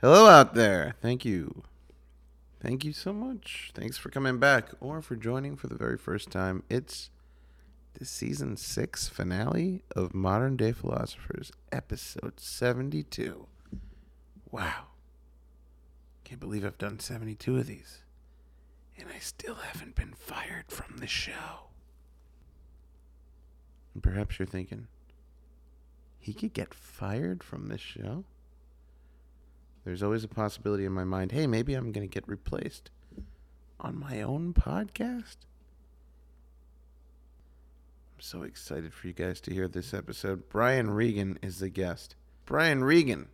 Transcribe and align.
Hello 0.00 0.28
out 0.28 0.54
there. 0.54 0.94
Thank 1.02 1.24
you. 1.24 1.64
Thank 2.62 2.84
you 2.84 2.92
so 2.92 3.12
much. 3.12 3.72
Thanks 3.74 3.98
for 3.98 4.10
coming 4.10 4.38
back 4.38 4.68
or 4.78 5.02
for 5.02 5.16
joining 5.16 5.56
for 5.56 5.66
the 5.66 5.74
very 5.74 5.98
first 5.98 6.30
time. 6.30 6.62
It's 6.70 7.10
the 7.94 8.04
season 8.04 8.56
six 8.56 9.08
finale 9.08 9.82
of 9.96 10.14
Modern 10.14 10.56
Day 10.56 10.70
Philosophers, 10.70 11.50
episode 11.72 12.38
72. 12.38 13.48
Wow. 14.52 14.84
Can't 16.22 16.38
believe 16.40 16.64
I've 16.64 16.78
done 16.78 17.00
72 17.00 17.56
of 17.56 17.66
these. 17.66 18.02
And 18.96 19.08
I 19.12 19.18
still 19.18 19.56
haven't 19.56 19.96
been 19.96 20.14
fired 20.16 20.66
from 20.68 20.98
the 20.98 21.08
show. 21.08 21.70
And 23.94 24.02
perhaps 24.04 24.38
you're 24.38 24.46
thinking, 24.46 24.86
he 26.20 26.32
could 26.32 26.52
get 26.52 26.72
fired 26.72 27.42
from 27.42 27.66
this 27.66 27.80
show? 27.80 28.22
There's 29.88 30.02
always 30.02 30.22
a 30.22 30.28
possibility 30.28 30.84
in 30.84 30.92
my 30.92 31.04
mind 31.04 31.32
hey, 31.32 31.46
maybe 31.46 31.72
I'm 31.72 31.92
going 31.92 32.06
to 32.06 32.12
get 32.14 32.28
replaced 32.28 32.90
on 33.80 33.98
my 33.98 34.20
own 34.20 34.52
podcast. 34.52 35.36
I'm 38.14 38.20
so 38.20 38.42
excited 38.42 38.92
for 38.92 39.06
you 39.06 39.14
guys 39.14 39.40
to 39.40 39.54
hear 39.54 39.66
this 39.66 39.94
episode. 39.94 40.50
Brian 40.50 40.90
Regan 40.90 41.38
is 41.40 41.60
the 41.60 41.70
guest. 41.70 42.16
Brian 42.44 42.84
Regan. 42.84 43.28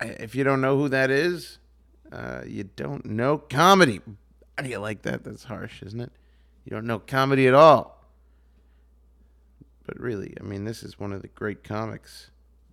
I- 0.00 0.06
If 0.18 0.34
you 0.34 0.42
don't 0.42 0.60
know 0.60 0.78
who 0.78 0.88
that 0.88 1.12
is, 1.12 1.60
uh, 2.10 2.42
you 2.44 2.64
don't 2.64 3.06
know 3.06 3.38
comedy. 3.38 4.00
How 4.58 4.64
do 4.64 4.68
you 4.68 4.80
like 4.80 5.02
that? 5.02 5.22
That's 5.22 5.44
harsh, 5.44 5.80
isn't 5.84 6.00
it? 6.00 6.10
You 6.64 6.70
don't 6.70 6.86
know 6.86 6.98
comedy 6.98 7.46
at 7.46 7.54
all. 7.54 8.04
But 9.86 10.00
really, 10.00 10.34
I 10.40 10.42
mean, 10.42 10.64
this 10.64 10.82
is 10.82 10.98
one 10.98 11.12
of 11.12 11.22
the 11.22 11.28
great 11.28 11.62
comics, 11.62 12.32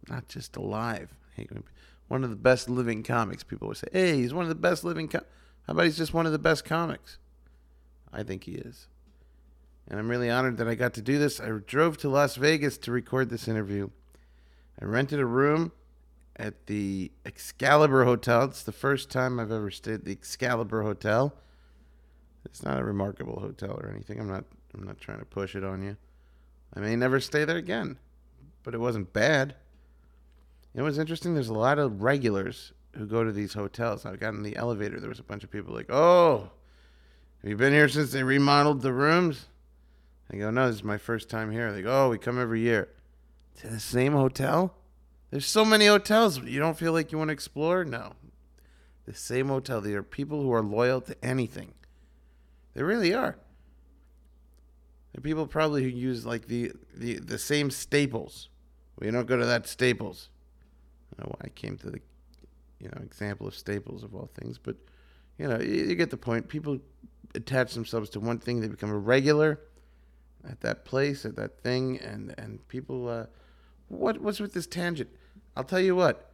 not 0.09 0.27
just 0.27 0.55
alive. 0.55 1.13
One 2.07 2.23
of 2.23 2.29
the 2.29 2.35
best 2.35 2.69
living 2.69 3.03
comics. 3.03 3.43
People 3.43 3.69
would 3.69 3.77
say, 3.77 3.87
hey, 3.91 4.17
he's 4.17 4.33
one 4.33 4.43
of 4.43 4.49
the 4.49 4.55
best 4.55 4.83
living 4.83 5.07
com 5.07 5.21
How 5.67 5.73
about 5.73 5.85
he's 5.85 5.97
just 5.97 6.13
one 6.13 6.25
of 6.25 6.31
the 6.31 6.39
best 6.39 6.65
comics? 6.65 7.17
I 8.11 8.23
think 8.23 8.43
he 8.43 8.53
is. 8.53 8.87
And 9.87 9.99
I'm 9.99 10.09
really 10.09 10.29
honored 10.29 10.57
that 10.57 10.67
I 10.67 10.75
got 10.75 10.93
to 10.95 11.01
do 11.01 11.17
this. 11.17 11.39
I 11.39 11.49
drove 11.65 11.97
to 11.97 12.09
Las 12.09 12.35
Vegas 12.35 12.77
to 12.79 12.91
record 12.91 13.29
this 13.29 13.47
interview. 13.47 13.89
I 14.81 14.85
rented 14.85 15.19
a 15.19 15.25
room 15.25 15.71
at 16.35 16.67
the 16.67 17.11
Excalibur 17.25 18.05
Hotel. 18.05 18.43
It's 18.43 18.63
the 18.63 18.71
first 18.71 19.09
time 19.09 19.39
I've 19.39 19.51
ever 19.51 19.69
stayed 19.69 19.95
at 19.95 20.05
the 20.05 20.11
Excalibur 20.11 20.83
Hotel. 20.83 21.35
It's 22.45 22.63
not 22.63 22.79
a 22.79 22.83
remarkable 22.83 23.39
hotel 23.39 23.71
or 23.71 23.89
anything. 23.89 24.19
I'm 24.19 24.29
not 24.29 24.45
I'm 24.73 24.83
not 24.83 24.99
trying 24.99 25.19
to 25.19 25.25
push 25.25 25.55
it 25.55 25.63
on 25.63 25.83
you. 25.83 25.97
I 26.73 26.79
may 26.79 26.95
never 26.95 27.19
stay 27.19 27.43
there 27.45 27.57
again, 27.57 27.97
but 28.63 28.73
it 28.73 28.79
wasn't 28.79 29.13
bad. 29.13 29.55
It 30.73 30.81
was 30.81 30.97
interesting. 30.97 31.33
There's 31.33 31.49
a 31.49 31.53
lot 31.53 31.79
of 31.79 32.01
regulars 32.01 32.73
who 32.95 33.05
go 33.05 33.23
to 33.23 33.31
these 33.31 33.53
hotels. 33.53 34.05
I 34.05 34.15
got 34.15 34.33
in 34.33 34.43
the 34.43 34.55
elevator. 34.55 34.99
There 34.99 35.09
was 35.09 35.19
a 35.19 35.23
bunch 35.23 35.43
of 35.43 35.51
people 35.51 35.73
like, 35.73 35.89
"Oh, 35.89 36.51
have 37.41 37.49
you 37.49 37.57
been 37.57 37.73
here 37.73 37.89
since 37.89 38.11
they 38.11 38.23
remodeled 38.23 38.81
the 38.81 38.93
rooms?" 38.93 39.47
I 40.31 40.37
go, 40.37 40.49
"No, 40.49 40.67
this 40.67 40.77
is 40.77 40.83
my 40.83 40.97
first 40.97 41.29
time 41.29 41.51
here." 41.51 41.73
They 41.73 41.81
go, 41.81 42.05
"Oh, 42.05 42.09
we 42.09 42.17
come 42.17 42.39
every 42.39 42.61
year." 42.61 42.89
To 43.57 43.67
the 43.67 43.79
same 43.79 44.13
hotel? 44.13 44.75
There's 45.29 45.45
so 45.45 45.63
many 45.63 45.85
hotels. 45.87 46.39
You 46.39 46.59
don't 46.59 46.77
feel 46.77 46.93
like 46.93 47.11
you 47.11 47.17
want 47.17 47.29
to 47.29 47.33
explore? 47.33 47.85
No. 47.85 48.13
The 49.05 49.13
same 49.13 49.47
hotel. 49.47 49.81
There 49.81 49.97
are 49.97 50.03
people 50.03 50.41
who 50.41 50.51
are 50.53 50.61
loyal 50.61 51.01
to 51.01 51.15
anything. 51.23 51.73
They 52.73 52.83
really 52.83 53.13
are. 53.13 53.37
There 55.11 55.19
are 55.19 55.21
people 55.21 55.47
probably 55.47 55.83
who 55.83 55.89
use 55.89 56.25
like 56.25 56.47
the, 56.47 56.71
the, 56.93 57.19
the 57.19 57.37
same 57.37 57.71
staples. 57.71 58.49
Well, 58.95 59.05
you 59.05 59.11
don't 59.11 59.25
go 59.25 59.37
to 59.37 59.45
that 59.45 59.67
Staples. 59.67 60.29
I 61.41 61.49
came 61.49 61.77
to 61.79 61.89
the 61.89 61.99
you 62.79 62.89
know 62.89 63.01
example 63.01 63.47
of 63.47 63.55
Staples 63.55 64.03
of 64.03 64.15
all 64.15 64.29
things, 64.39 64.57
but 64.57 64.75
you 65.37 65.47
know 65.47 65.59
you, 65.59 65.85
you 65.85 65.95
get 65.95 66.09
the 66.09 66.17
point. 66.17 66.47
People 66.47 66.79
attach 67.35 67.73
themselves 67.73 68.09
to 68.11 68.19
one 68.19 68.39
thing; 68.39 68.61
they 68.61 68.67
become 68.67 68.91
a 68.91 68.97
regular 68.97 69.59
at 70.47 70.61
that 70.61 70.85
place, 70.85 71.25
at 71.25 71.35
that 71.35 71.61
thing, 71.61 71.99
and 71.99 72.33
and 72.37 72.67
people. 72.67 73.07
Uh, 73.07 73.25
what 73.87 74.21
what's 74.21 74.39
with 74.39 74.53
this 74.53 74.67
tangent? 74.67 75.09
I'll 75.55 75.63
tell 75.63 75.79
you 75.79 75.95
what. 75.95 76.27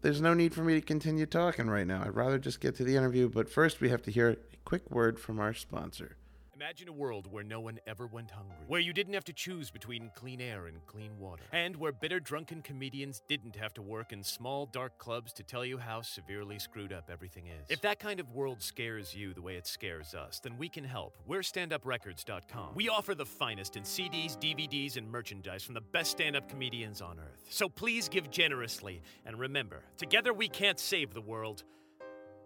There's 0.00 0.20
no 0.20 0.32
need 0.32 0.54
for 0.54 0.62
me 0.62 0.74
to 0.74 0.80
continue 0.80 1.26
talking 1.26 1.68
right 1.68 1.86
now. 1.86 2.02
I'd 2.02 2.14
rather 2.14 2.38
just 2.38 2.60
get 2.60 2.76
to 2.76 2.84
the 2.84 2.94
interview. 2.94 3.28
But 3.28 3.50
first, 3.50 3.80
we 3.80 3.88
have 3.88 4.02
to 4.02 4.12
hear 4.12 4.30
a 4.30 4.36
quick 4.64 4.88
word 4.92 5.18
from 5.18 5.40
our 5.40 5.52
sponsor. 5.52 6.17
Imagine 6.60 6.88
a 6.88 6.92
world 6.92 7.30
where 7.30 7.44
no 7.44 7.60
one 7.60 7.78
ever 7.86 8.08
went 8.08 8.32
hungry, 8.32 8.56
where 8.66 8.80
you 8.80 8.92
didn't 8.92 9.14
have 9.14 9.22
to 9.26 9.32
choose 9.32 9.70
between 9.70 10.10
clean 10.16 10.40
air 10.40 10.66
and 10.66 10.84
clean 10.86 11.16
water, 11.16 11.44
and 11.52 11.76
where 11.76 11.92
bitter, 11.92 12.18
drunken 12.18 12.62
comedians 12.62 13.22
didn't 13.28 13.54
have 13.54 13.72
to 13.74 13.80
work 13.80 14.12
in 14.12 14.24
small, 14.24 14.66
dark 14.66 14.98
clubs 14.98 15.32
to 15.34 15.44
tell 15.44 15.64
you 15.64 15.78
how 15.78 16.02
severely 16.02 16.58
screwed 16.58 16.92
up 16.92 17.10
everything 17.12 17.46
is. 17.46 17.64
If 17.68 17.80
that 17.82 18.00
kind 18.00 18.18
of 18.18 18.32
world 18.32 18.60
scares 18.60 19.14
you 19.14 19.32
the 19.34 19.40
way 19.40 19.54
it 19.54 19.68
scares 19.68 20.16
us, 20.16 20.40
then 20.40 20.58
we 20.58 20.68
can 20.68 20.82
help. 20.82 21.16
We're 21.28 21.42
standuprecords.com. 21.42 22.74
We 22.74 22.88
offer 22.88 23.14
the 23.14 23.24
finest 23.24 23.76
in 23.76 23.84
CDs, 23.84 24.36
DVDs, 24.36 24.96
and 24.96 25.08
merchandise 25.08 25.62
from 25.62 25.74
the 25.74 25.80
best 25.80 26.10
stand 26.10 26.34
up 26.34 26.48
comedians 26.48 27.00
on 27.00 27.20
earth. 27.20 27.46
So 27.50 27.68
please 27.68 28.08
give 28.08 28.32
generously, 28.32 29.00
and 29.24 29.38
remember, 29.38 29.84
together 29.96 30.32
we 30.32 30.48
can't 30.48 30.80
save 30.80 31.14
the 31.14 31.20
world. 31.20 31.62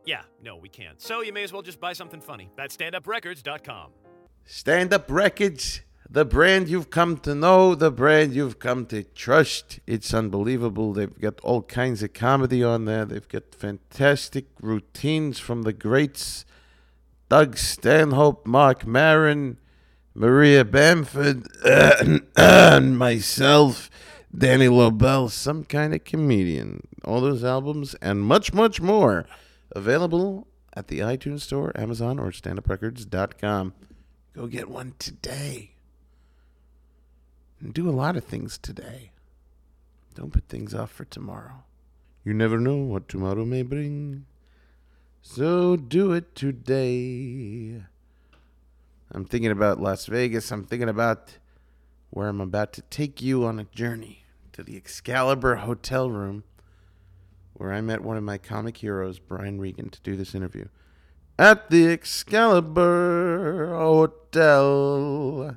Yeah, 0.04 0.22
no, 0.42 0.56
we 0.56 0.68
can't. 0.68 1.00
So 1.00 1.22
you 1.22 1.32
may 1.32 1.44
as 1.44 1.52
well 1.52 1.62
just 1.62 1.80
buy 1.80 1.94
something 1.94 2.20
funny. 2.20 2.50
That's 2.56 2.76
standuprecords.com. 2.76 4.01
Stand 4.44 4.92
Up 4.92 5.10
Records, 5.10 5.82
the 6.08 6.24
brand 6.24 6.68
you've 6.68 6.90
come 6.90 7.16
to 7.18 7.34
know, 7.34 7.74
the 7.74 7.90
brand 7.90 8.34
you've 8.34 8.58
come 8.58 8.84
to 8.86 9.02
trust. 9.02 9.80
It's 9.86 10.12
unbelievable. 10.12 10.92
They've 10.92 11.18
got 11.20 11.40
all 11.40 11.62
kinds 11.62 12.02
of 12.02 12.12
comedy 12.12 12.62
on 12.62 12.84
there. 12.84 13.04
They've 13.04 13.28
got 13.28 13.54
fantastic 13.54 14.46
routines 14.60 15.38
from 15.38 15.62
the 15.62 15.72
greats 15.72 16.44
Doug 17.30 17.56
Stanhope, 17.56 18.46
Marc 18.46 18.86
Maron, 18.86 19.56
Maria 20.14 20.66
Bamford, 20.66 21.46
and 22.36 22.98
myself, 22.98 23.88
Danny 24.36 24.68
Lobel, 24.68 25.30
some 25.30 25.64
kind 25.64 25.94
of 25.94 26.04
comedian. 26.04 26.86
All 27.04 27.22
those 27.22 27.42
albums 27.42 27.94
and 28.02 28.20
much, 28.20 28.52
much 28.52 28.82
more 28.82 29.24
available 29.70 30.46
at 30.74 30.88
the 30.88 30.98
iTunes 30.98 31.40
Store, 31.40 31.72
Amazon, 31.74 32.18
or 32.18 32.32
standuprecords.com. 32.32 33.72
Go 34.34 34.46
get 34.46 34.70
one 34.70 34.94
today. 34.98 35.72
And 37.60 37.74
do 37.74 37.88
a 37.88 37.92
lot 37.92 38.16
of 38.16 38.24
things 38.24 38.58
today. 38.58 39.12
Don't 40.14 40.32
put 40.32 40.48
things 40.48 40.74
off 40.74 40.90
for 40.90 41.04
tomorrow. 41.04 41.64
You 42.24 42.34
never 42.34 42.58
know 42.58 42.76
what 42.76 43.08
tomorrow 43.08 43.44
may 43.44 43.62
bring. 43.62 44.26
So 45.20 45.76
do 45.76 46.12
it 46.12 46.34
today. 46.34 47.82
I'm 49.12 49.24
thinking 49.24 49.50
about 49.50 49.80
Las 49.80 50.06
Vegas. 50.06 50.50
I'm 50.50 50.64
thinking 50.64 50.88
about 50.88 51.38
where 52.10 52.28
I'm 52.28 52.40
about 52.40 52.72
to 52.74 52.82
take 52.82 53.22
you 53.22 53.44
on 53.44 53.58
a 53.58 53.64
journey 53.64 54.24
to 54.52 54.62
the 54.62 54.76
Excalibur 54.76 55.56
hotel 55.56 56.10
room 56.10 56.44
where 57.52 57.72
I 57.72 57.80
met 57.80 58.02
one 58.02 58.16
of 58.16 58.24
my 58.24 58.38
comic 58.38 58.78
heroes, 58.78 59.18
Brian 59.18 59.60
Regan, 59.60 59.90
to 59.90 60.00
do 60.00 60.16
this 60.16 60.34
interview 60.34 60.66
at 61.38 61.70
the 61.70 61.86
Excalibur 61.86 63.74
Hotel. 63.74 64.21
This 64.32 65.56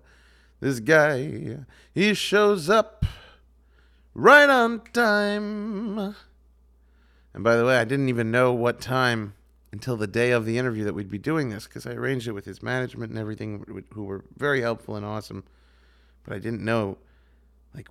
guy, 0.79 1.57
he 1.93 2.13
shows 2.13 2.69
up 2.69 3.05
right 4.13 4.49
on 4.49 4.81
time. 4.93 6.15
And 7.33 7.43
by 7.43 7.55
the 7.55 7.65
way, 7.65 7.77
I 7.77 7.83
didn't 7.83 8.09
even 8.09 8.31
know 8.31 8.53
what 8.53 8.79
time 8.79 9.33
until 9.71 9.97
the 9.97 10.07
day 10.07 10.31
of 10.31 10.45
the 10.45 10.57
interview 10.57 10.85
that 10.85 10.93
we'd 10.93 11.11
be 11.11 11.17
doing 11.17 11.49
this 11.49 11.65
because 11.65 11.85
I 11.85 11.91
arranged 11.91 12.27
it 12.27 12.31
with 12.31 12.45
his 12.45 12.63
management 12.63 13.11
and 13.11 13.19
everything, 13.19 13.83
who 13.91 14.05
were 14.05 14.23
very 14.37 14.61
helpful 14.61 14.95
and 14.95 15.05
awesome. 15.05 15.43
But 16.23 16.33
I 16.33 16.39
didn't 16.39 16.63
know, 16.63 16.97
like, 17.73 17.89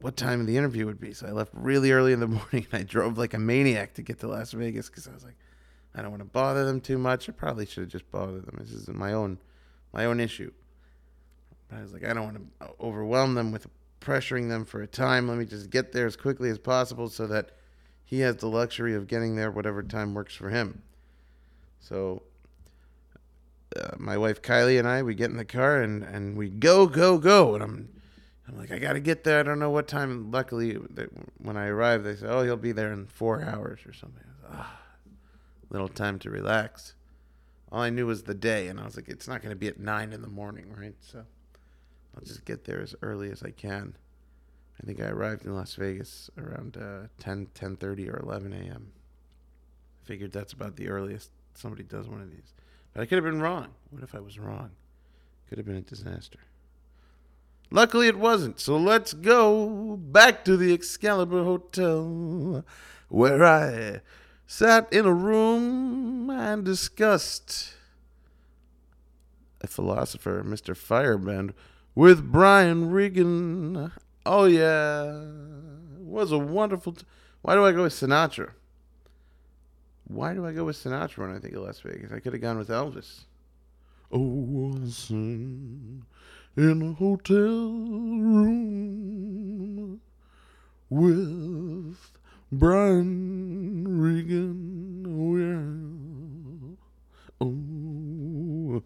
what 0.00 0.16
time 0.16 0.46
the 0.46 0.56
interview 0.56 0.86
would 0.86 1.00
be. 1.00 1.12
So 1.12 1.26
I 1.26 1.30
left 1.30 1.52
really 1.54 1.92
early 1.92 2.12
in 2.12 2.20
the 2.20 2.26
morning 2.26 2.66
and 2.72 2.80
I 2.80 2.82
drove 2.82 3.16
like 3.16 3.34
a 3.34 3.38
maniac 3.38 3.94
to 3.94 4.02
get 4.02 4.18
to 4.20 4.28
Las 4.28 4.52
Vegas 4.52 4.88
because 4.88 5.06
I 5.06 5.12
was 5.12 5.24
like, 5.24 5.36
I 5.94 6.02
don't 6.02 6.10
want 6.10 6.22
to 6.22 6.28
bother 6.28 6.64
them 6.64 6.80
too 6.80 6.98
much. 6.98 7.28
I 7.28 7.32
probably 7.32 7.66
should 7.66 7.82
have 7.82 7.92
just 7.92 8.10
bothered 8.10 8.46
them. 8.46 8.56
This 8.58 8.72
is 8.72 8.88
my 8.88 9.12
own, 9.12 9.38
my 9.92 10.04
own 10.04 10.20
issue. 10.20 10.52
But 11.68 11.78
I 11.78 11.82
was 11.82 11.92
like, 11.92 12.04
I 12.04 12.12
don't 12.12 12.24
want 12.24 12.36
to 12.60 12.70
overwhelm 12.80 13.34
them 13.34 13.52
with 13.52 13.66
pressuring 14.00 14.48
them 14.48 14.64
for 14.64 14.82
a 14.82 14.86
time. 14.86 15.28
Let 15.28 15.38
me 15.38 15.44
just 15.44 15.70
get 15.70 15.92
there 15.92 16.06
as 16.06 16.16
quickly 16.16 16.50
as 16.50 16.58
possible 16.58 17.08
so 17.08 17.26
that 17.26 17.50
he 18.04 18.20
has 18.20 18.36
the 18.36 18.48
luxury 18.48 18.94
of 18.94 19.06
getting 19.06 19.36
there 19.36 19.50
whatever 19.50 19.82
time 19.82 20.14
works 20.14 20.34
for 20.34 20.50
him. 20.50 20.82
So 21.80 22.22
uh, 23.76 23.90
my 23.98 24.16
wife 24.16 24.42
Kylie 24.42 24.78
and 24.78 24.88
I, 24.88 25.02
we 25.02 25.14
get 25.14 25.30
in 25.30 25.36
the 25.36 25.44
car 25.44 25.82
and, 25.82 26.02
and 26.02 26.36
we 26.36 26.48
go, 26.48 26.86
go, 26.86 27.18
go. 27.18 27.54
And 27.54 27.62
I'm, 27.62 27.88
I'm 28.48 28.58
like, 28.58 28.72
I 28.72 28.78
got 28.78 28.94
to 28.94 29.00
get 29.00 29.22
there. 29.22 29.38
I 29.38 29.42
don't 29.44 29.60
know 29.60 29.70
what 29.70 29.86
time. 29.86 30.30
Luckily, 30.32 30.76
they, 30.90 31.06
when 31.38 31.56
I 31.56 31.66
arrived, 31.66 32.04
they 32.04 32.16
said, 32.16 32.30
oh, 32.30 32.42
he'll 32.42 32.56
be 32.56 32.72
there 32.72 32.92
in 32.92 33.06
four 33.06 33.44
hours 33.44 33.80
or 33.86 33.92
something. 33.92 34.24
Was, 34.42 34.50
ah 34.56 34.76
little 35.70 35.88
time 35.88 36.18
to 36.18 36.30
relax. 36.30 36.94
All 37.72 37.82
I 37.82 37.90
knew 37.90 38.06
was 38.06 38.24
the 38.24 38.34
day, 38.34 38.68
and 38.68 38.80
I 38.80 38.84
was 38.84 38.96
like, 38.96 39.08
it's 39.08 39.28
not 39.28 39.42
going 39.42 39.50
to 39.50 39.56
be 39.56 39.68
at 39.68 39.78
nine 39.78 40.12
in 40.12 40.22
the 40.22 40.28
morning, 40.28 40.72
right? 40.76 40.94
So 41.00 41.24
I'll 42.14 42.24
just 42.24 42.44
get 42.44 42.64
there 42.64 42.80
as 42.80 42.94
early 43.02 43.30
as 43.30 43.42
I 43.42 43.50
can. 43.50 43.94
I 44.80 44.86
think 44.86 45.00
I 45.00 45.06
arrived 45.06 45.44
in 45.44 45.54
Las 45.54 45.74
Vegas 45.74 46.30
around 46.38 46.76
uh, 46.76 47.08
10, 47.20 47.48
10.30 47.54 48.12
or 48.12 48.20
11 48.20 48.52
a.m. 48.52 48.92
Figured 50.04 50.32
that's 50.32 50.52
about 50.52 50.76
the 50.76 50.88
earliest 50.88 51.30
somebody 51.54 51.82
does 51.82 52.08
one 52.08 52.20
of 52.20 52.30
these. 52.30 52.54
But 52.92 53.02
I 53.02 53.06
could 53.06 53.16
have 53.16 53.24
been 53.24 53.42
wrong. 53.42 53.68
What 53.90 54.02
if 54.02 54.14
I 54.14 54.20
was 54.20 54.38
wrong? 54.38 54.70
Could 55.48 55.58
have 55.58 55.66
been 55.66 55.76
a 55.76 55.82
disaster. 55.82 56.38
Luckily, 57.70 58.08
it 58.08 58.18
wasn't. 58.18 58.58
So 58.58 58.76
let's 58.76 59.12
go 59.12 59.96
back 59.96 60.44
to 60.46 60.56
the 60.56 60.72
Excalibur 60.72 61.44
Hotel, 61.44 62.64
where 63.08 63.44
I 63.44 64.00
sat 64.50 64.92
in 64.92 65.06
a 65.06 65.14
room 65.14 66.28
and 66.28 66.64
discussed 66.64 67.74
a 69.60 69.68
philosopher, 69.68 70.42
Mr. 70.42 70.74
Feyerabend, 70.74 71.54
with 71.94 72.32
Brian 72.32 72.90
Regan. 72.90 73.92
Oh, 74.26 74.46
yeah. 74.46 75.04
It 75.98 76.02
was 76.02 76.32
a 76.32 76.38
wonderful. 76.38 76.94
T- 76.94 77.06
Why 77.42 77.54
do 77.54 77.64
I 77.64 77.70
go 77.70 77.84
with 77.84 77.92
Sinatra? 77.92 78.50
Why 80.08 80.34
do 80.34 80.44
I 80.44 80.52
go 80.52 80.64
with 80.64 80.76
Sinatra 80.76 81.18
when 81.18 81.30
I 81.30 81.38
think 81.38 81.54
of 81.54 81.62
Las 81.62 81.78
Vegas? 81.78 82.10
I 82.10 82.18
could 82.18 82.32
have 82.32 82.42
gone 82.42 82.58
with 82.58 82.70
Elvis. 82.70 83.20
Oh, 84.10 84.76
sing 84.88 86.04
in 86.56 86.82
a 86.82 86.92
hotel 86.94 87.36
room 88.18 90.00
with 90.88 92.19
Brian 92.52 93.86
Regan. 94.00 95.06
Oh, 95.06 95.36
yeah. 95.36 95.62
Oh, 97.40 98.82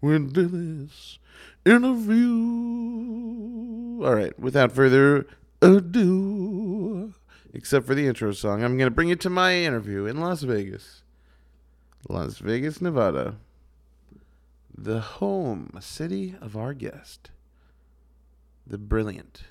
we 0.00 0.18
did 0.18 0.52
this 0.52 1.18
interview. 1.66 2.28
All 4.04 4.14
right, 4.14 4.38
without 4.38 4.70
further 4.70 5.26
ado, 5.60 7.12
except 7.52 7.86
for 7.86 7.96
the 7.96 8.06
intro 8.06 8.30
song, 8.30 8.62
I'm 8.62 8.78
going 8.78 8.86
to 8.88 8.94
bring 8.94 9.08
you 9.08 9.16
to 9.16 9.30
my 9.30 9.56
interview 9.56 10.06
in 10.06 10.20
Las 10.20 10.42
Vegas. 10.42 11.02
Las 12.08 12.38
Vegas, 12.38 12.80
Nevada. 12.80 13.38
The 14.72 15.00
home 15.00 15.76
city 15.80 16.36
of 16.40 16.56
our 16.56 16.72
guest. 16.72 17.30
The 18.64 18.78
brilliant 18.78 19.42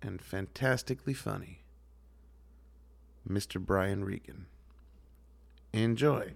and 0.00 0.22
fantastically 0.22 1.12
funny 1.12 1.61
Mr. 3.28 3.60
Brian 3.60 4.04
Regan. 4.04 4.46
Enjoy. 5.72 6.32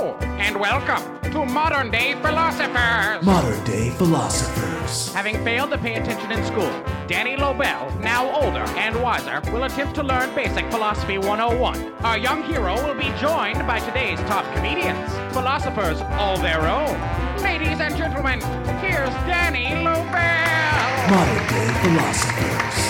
Hello, 0.00 0.16
and 0.38 0.58
welcome 0.58 1.20
to 1.30 1.44
Modern 1.44 1.90
Day 1.90 2.14
Philosophers. 2.22 3.22
Modern 3.22 3.62
day 3.64 3.90
philosophers. 3.90 5.12
Having 5.12 5.44
failed 5.44 5.70
to 5.72 5.76
pay 5.76 5.96
attention 5.96 6.32
in 6.32 6.42
school, 6.42 6.70
Danny 7.06 7.36
Lobel, 7.36 7.94
now 8.00 8.34
older 8.34 8.64
and 8.78 8.96
wiser, 9.02 9.42
will 9.52 9.64
attempt 9.64 9.94
to 9.96 10.02
learn 10.02 10.34
Basic 10.34 10.64
Philosophy 10.70 11.18
101. 11.18 11.92
Our 12.02 12.16
young 12.16 12.42
hero 12.44 12.76
will 12.76 12.94
be 12.94 13.12
joined 13.20 13.58
by 13.66 13.78
today's 13.80 14.18
top 14.20 14.50
comedians, 14.54 15.12
philosophers 15.34 16.00
all 16.12 16.38
their 16.38 16.62
own. 16.62 16.96
Ladies 17.42 17.78
and 17.78 17.94
gentlemen, 17.94 18.40
here's 18.80 19.12
Danny 19.28 19.84
Lobel. 19.84 21.10
Modern 21.10 21.46
day 21.46 21.74
philosophers. 21.82 22.89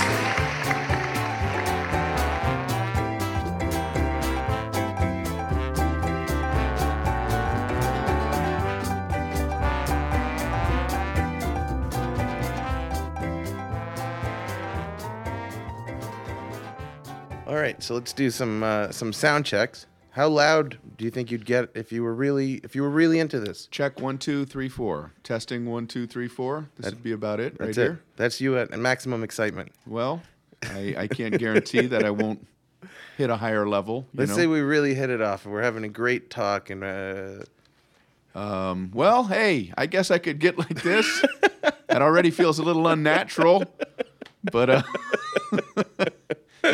Right, 17.60 17.82
so 17.82 17.94
let's 17.94 18.12
do 18.12 18.30
some 18.30 18.62
uh, 18.62 18.90
some 18.90 19.12
sound 19.12 19.44
checks. 19.46 19.86
How 20.12 20.28
loud 20.28 20.78
do 20.96 21.04
you 21.04 21.10
think 21.10 21.30
you'd 21.30 21.46
get 21.46 21.70
if 21.74 21.92
you 21.92 22.02
were 22.02 22.14
really 22.14 22.54
if 22.64 22.74
you 22.74 22.82
were 22.82 22.90
really 22.90 23.18
into 23.18 23.38
this? 23.38 23.66
Check 23.66 24.00
one, 24.00 24.18
two, 24.18 24.44
three, 24.44 24.68
four. 24.68 25.12
Testing 25.22 25.66
one, 25.66 25.86
two, 25.86 26.06
three, 26.06 26.28
four. 26.28 26.68
This 26.76 26.92
would 26.92 27.02
be 27.02 27.12
about 27.12 27.38
it 27.38 27.56
right 27.58 27.66
That's 27.66 27.76
here. 27.76 28.02
That's 28.16 28.40
you 28.40 28.58
at 28.58 28.70
maximum 28.78 29.22
excitement. 29.22 29.72
Well, 29.86 30.22
I, 30.62 30.94
I 30.98 31.06
can't 31.06 31.38
guarantee 31.38 31.86
that 31.86 32.04
I 32.04 32.10
won't 32.10 32.46
hit 33.16 33.30
a 33.30 33.36
higher 33.36 33.68
level. 33.68 34.06
You 34.12 34.20
Let's 34.20 34.30
know? 34.30 34.36
say 34.36 34.46
we 34.46 34.60
really 34.60 34.94
hit 34.94 35.10
it 35.10 35.20
off 35.20 35.44
and 35.44 35.54
we're 35.54 35.62
having 35.62 35.84
a 35.84 35.88
great 35.88 36.30
talk 36.30 36.70
and 36.70 36.82
uh, 36.82 38.38
um, 38.38 38.90
well, 38.94 39.24
hey, 39.24 39.72
I 39.76 39.86
guess 39.86 40.10
I 40.10 40.18
could 40.18 40.38
get 40.38 40.58
like 40.58 40.82
this. 40.82 41.24
that 41.88 42.02
already 42.02 42.30
feels 42.30 42.58
a 42.58 42.62
little 42.62 42.86
unnatural. 42.88 43.64
But 44.50 44.70
uh, 44.70 44.82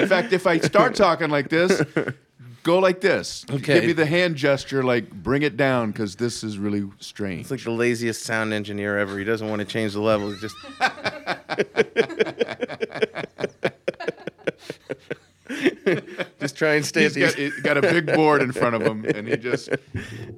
in 0.00 0.08
fact, 0.08 0.32
if 0.32 0.46
I 0.46 0.58
start 0.58 0.94
talking 1.06 1.31
like 1.31 1.48
this, 1.48 1.82
go 2.62 2.78
like 2.78 3.00
this. 3.00 3.44
Okay. 3.50 3.75
Give 3.75 3.84
me 3.84 3.93
the 3.93 4.06
hand 4.06 4.37
gesture, 4.37 4.82
like 4.82 5.10
bring 5.10 5.43
it 5.43 5.56
down, 5.56 5.93
because 5.93 6.16
this 6.16 6.43
is 6.44 6.58
really 6.58 6.88
strange. 7.00 7.43
it's 7.43 7.50
like 7.50 7.62
the 7.62 7.70
laziest 7.70 8.22
sound 8.22 8.52
engineer 8.52 8.98
ever. 8.98 9.19
He 9.19 9.25
doesn't 9.25 9.48
want 9.48 9.60
to 9.60 9.66
change 9.66 9.93
the 9.93 10.00
level. 10.00 10.34
Just 10.37 10.56
just 16.40 16.56
try 16.56 16.75
and 16.75 16.84
stay 16.84 17.02
He's 17.02 17.16
at 17.16 17.37
got, 17.37 17.62
got 17.62 17.76
a 17.78 17.82
big 17.82 18.06
board 18.06 18.43
in 18.43 18.52
front 18.52 18.75
of 18.75 18.82
him, 18.82 19.04
and 19.04 19.28
he 19.28 19.37
just 19.37 19.69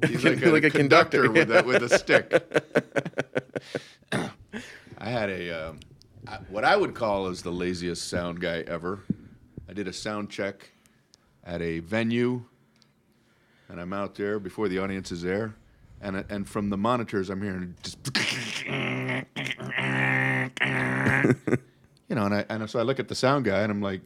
he's 0.07 0.25
like 0.25 0.43
a, 0.43 0.51
Like 0.51 0.65
a 0.65 0.71
conductor, 0.71 1.23
conductor, 1.25 1.31
with 1.33 1.51
a 1.51 1.63
with 1.65 1.83
a 1.83 1.99
stick. 1.99 2.31
I 4.99 5.11
had 5.11 5.31
a 5.31 5.69
um, 5.69 5.81
what 6.49 6.65
I 6.65 6.77
would 6.77 6.95
call 6.95 7.29
is 7.29 7.43
the 7.43 7.53
laziest 7.53 8.09
sound 8.09 8.41
guy 8.41 8.65
ever. 8.67 9.01
I 9.69 9.73
did 9.73 9.89
a 9.89 9.93
sound 9.93 10.31
check 10.31 10.71
at 11.45 11.61
a 11.61 11.81
venue, 11.81 12.45
and 13.69 13.81
I'm 13.81 13.93
out 13.93 14.15
there 14.15 14.39
before 14.39 14.69
the 14.69 14.79
audience 14.79 15.13
is 15.13 15.23
there, 15.23 15.55
and 16.01 16.25
and 16.29 16.49
from 16.49 16.71
the 16.71 16.77
monitors 16.77 17.31
I'm 17.31 17.43
hearing 17.43 17.75
just. 17.83 17.99
You 22.09 22.15
know, 22.15 22.25
and 22.25 22.35
I 22.35 22.47
and 22.49 22.69
so 22.71 22.79
I 22.79 22.83
look 22.83 22.99
at 22.99 23.09
the 23.09 23.15
sound 23.15 23.45
guy 23.45 23.61
and 23.61 23.71
I'm 23.71 23.83
like, 23.83 24.01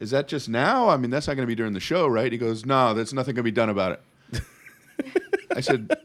is 0.00 0.12
that 0.12 0.28
just 0.28 0.48
now? 0.48 0.88
I 0.88 0.96
mean, 0.96 1.10
that's 1.10 1.26
not 1.26 1.34
going 1.34 1.46
to 1.46 1.50
be 1.50 1.56
during 1.56 1.72
the 1.72 1.80
show, 1.80 2.06
right? 2.06 2.30
He 2.30 2.38
goes, 2.38 2.64
no, 2.64 2.94
there's 2.94 3.12
nothing 3.12 3.34
going 3.34 3.44
to 3.44 3.50
be 3.50 3.50
done 3.50 3.68
about 3.68 4.00
it. 4.32 4.42
I 5.54 5.60
said, 5.60 5.96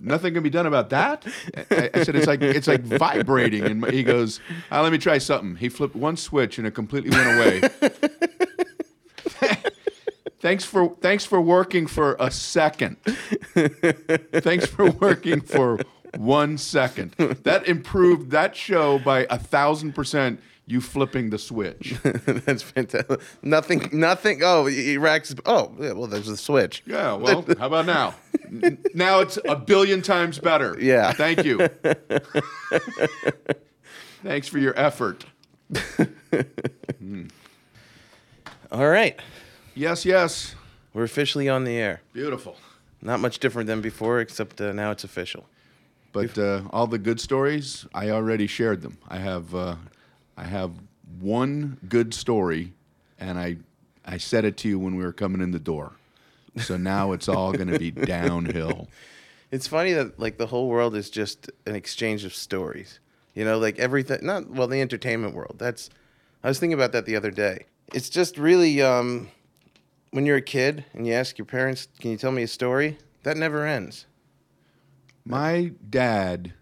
nothing 0.00 0.34
can 0.34 0.42
be 0.42 0.50
done 0.50 0.66
about 0.66 0.90
that. 0.90 1.26
I, 1.70 1.90
I 1.94 2.02
said, 2.02 2.16
it's 2.16 2.26
like 2.26 2.42
it's 2.42 2.68
like 2.68 2.82
vibrating, 2.82 3.64
and 3.64 3.90
he 3.90 4.02
goes, 4.02 4.40
ah, 4.70 4.80
let 4.80 4.92
me 4.92 4.98
try 4.98 5.18
something. 5.18 5.56
He 5.56 5.68
flipped 5.68 5.96
one 5.96 6.16
switch 6.16 6.58
and 6.58 6.66
it 6.66 6.72
completely 6.72 7.10
went 7.10 7.36
away. 7.36 7.60
thanks 10.40 10.64
for 10.64 10.96
thanks 11.00 11.24
for 11.24 11.40
working 11.40 11.86
for 11.86 12.16
a 12.20 12.30
second. 12.30 12.96
thanks 13.02 14.66
for 14.66 14.90
working 14.90 15.40
for 15.40 15.80
one 16.16 16.58
second. 16.58 17.12
That 17.12 17.66
improved 17.66 18.30
that 18.30 18.56
show 18.56 18.98
by 18.98 19.26
a 19.30 19.38
thousand 19.38 19.94
percent. 19.94 20.40
You 20.66 20.80
flipping 20.80 21.28
the 21.30 21.38
switch. 21.38 21.94
That's 22.02 22.62
fantastic. 22.62 23.20
Nothing. 23.42 23.90
Nothing. 23.92 24.40
Oh, 24.42 24.64
he 24.66 24.96
Oh, 24.98 25.74
yeah, 25.78 25.92
well, 25.92 26.06
there's 26.06 26.26
the 26.26 26.36
switch. 26.38 26.82
Yeah, 26.86 27.12
well, 27.14 27.44
how 27.58 27.66
about 27.66 27.84
now? 27.86 28.14
Now 28.94 29.20
it's 29.20 29.38
a 29.46 29.56
billion 29.56 30.00
times 30.00 30.38
better. 30.38 30.76
Yeah. 30.80 31.12
Thank 31.12 31.44
you. 31.44 31.68
Thanks 34.22 34.48
for 34.48 34.58
your 34.58 34.72
effort. 34.78 35.26
All 38.72 38.88
right, 38.88 39.20
Yes, 39.74 40.04
yes. 40.04 40.54
we're 40.92 41.04
officially 41.04 41.48
on 41.48 41.64
the 41.64 41.76
air. 41.76 42.00
Beautiful. 42.12 42.56
Not 43.02 43.20
much 43.20 43.38
different 43.38 43.66
than 43.66 43.80
before, 43.80 44.20
except 44.20 44.60
uh, 44.60 44.72
now 44.72 44.90
it's 44.90 45.04
official. 45.04 45.46
But 46.12 46.36
uh, 46.38 46.62
all 46.70 46.86
the 46.86 46.98
good 46.98 47.20
stories, 47.20 47.86
I 47.94 48.10
already 48.10 48.46
shared 48.46 48.82
them. 48.82 48.98
I 49.08 49.18
have, 49.18 49.54
uh, 49.54 49.76
I 50.36 50.44
have 50.44 50.72
one 51.20 51.78
good 51.88 52.12
story, 52.14 52.72
and 53.18 53.38
I, 53.38 53.56
I 54.04 54.18
said 54.18 54.44
it 54.44 54.56
to 54.58 54.68
you 54.68 54.78
when 54.78 54.96
we 54.96 55.04
were 55.04 55.12
coming 55.12 55.40
in 55.40 55.52
the 55.52 55.58
door. 55.58 55.92
So 56.58 56.76
now 56.76 57.12
it's 57.12 57.28
all 57.28 57.52
going 57.52 57.68
to 57.68 57.78
be 57.78 57.90
downhill. 57.90 58.88
It's 59.50 59.66
funny 59.66 59.92
that 59.92 60.18
like 60.18 60.38
the 60.38 60.46
whole 60.46 60.68
world 60.68 60.94
is 60.94 61.10
just 61.10 61.50
an 61.66 61.74
exchange 61.74 62.24
of 62.24 62.34
stories. 62.34 63.00
You 63.34 63.44
know, 63.44 63.58
like 63.58 63.78
everything. 63.78 64.20
Not 64.22 64.50
well, 64.50 64.68
the 64.68 64.80
entertainment 64.80 65.34
world. 65.34 65.56
That's. 65.58 65.90
I 66.42 66.48
was 66.48 66.58
thinking 66.58 66.74
about 66.74 66.92
that 66.92 67.06
the 67.06 67.16
other 67.16 67.30
day. 67.30 67.66
It's 67.92 68.08
just 68.08 68.38
really 68.38 68.82
um, 68.82 69.28
when 70.10 70.26
you're 70.26 70.36
a 70.36 70.42
kid 70.42 70.84
and 70.92 71.06
you 71.06 71.12
ask 71.12 71.38
your 71.38 71.46
parents, 71.46 71.88
"Can 72.00 72.10
you 72.10 72.16
tell 72.16 72.32
me 72.32 72.42
a 72.42 72.48
story?" 72.48 72.98
That 73.24 73.36
never 73.36 73.66
ends. 73.66 74.06
My 75.24 75.72
dad 75.88 76.52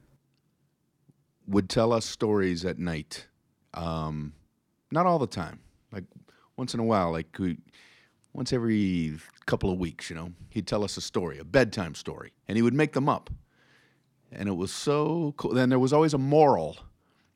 would 1.47 1.69
tell 1.69 1.93
us 1.93 2.07
stories 2.07 2.65
at 2.65 2.79
night. 2.79 3.27
Um, 3.75 4.35
not 4.91 5.07
all 5.07 5.19
the 5.19 5.27
time. 5.27 5.61
Like 5.93 6.05
once 6.57 6.75
in 6.75 6.81
a 6.81 6.85
while, 6.85 7.13
like 7.13 7.37
we, 7.39 7.59
once 8.33 8.53
every 8.53 9.15
couple 9.47 9.71
of 9.71 9.79
weeks, 9.79 10.11
you 10.11 10.17
know, 10.17 10.33
he'd 10.51 10.67
tell 10.67 10.85
us 10.85 10.97
a 10.97 11.01
story, 11.01 11.39
a 11.39 11.45
bedtime 11.45 11.95
story, 11.95 12.33
and 12.49 12.57
he 12.57 12.63
would 12.63 12.75
make 12.75 12.93
them 12.93 13.09
up. 13.09 13.31
and 14.33 14.49
it 14.49 14.53
was 14.57 14.73
so 14.73 15.35
cool. 15.37 15.53
Then 15.53 15.69
there 15.69 15.79
was 15.79 15.93
always 15.93 16.15
a 16.15 16.19
moral. 16.19 16.77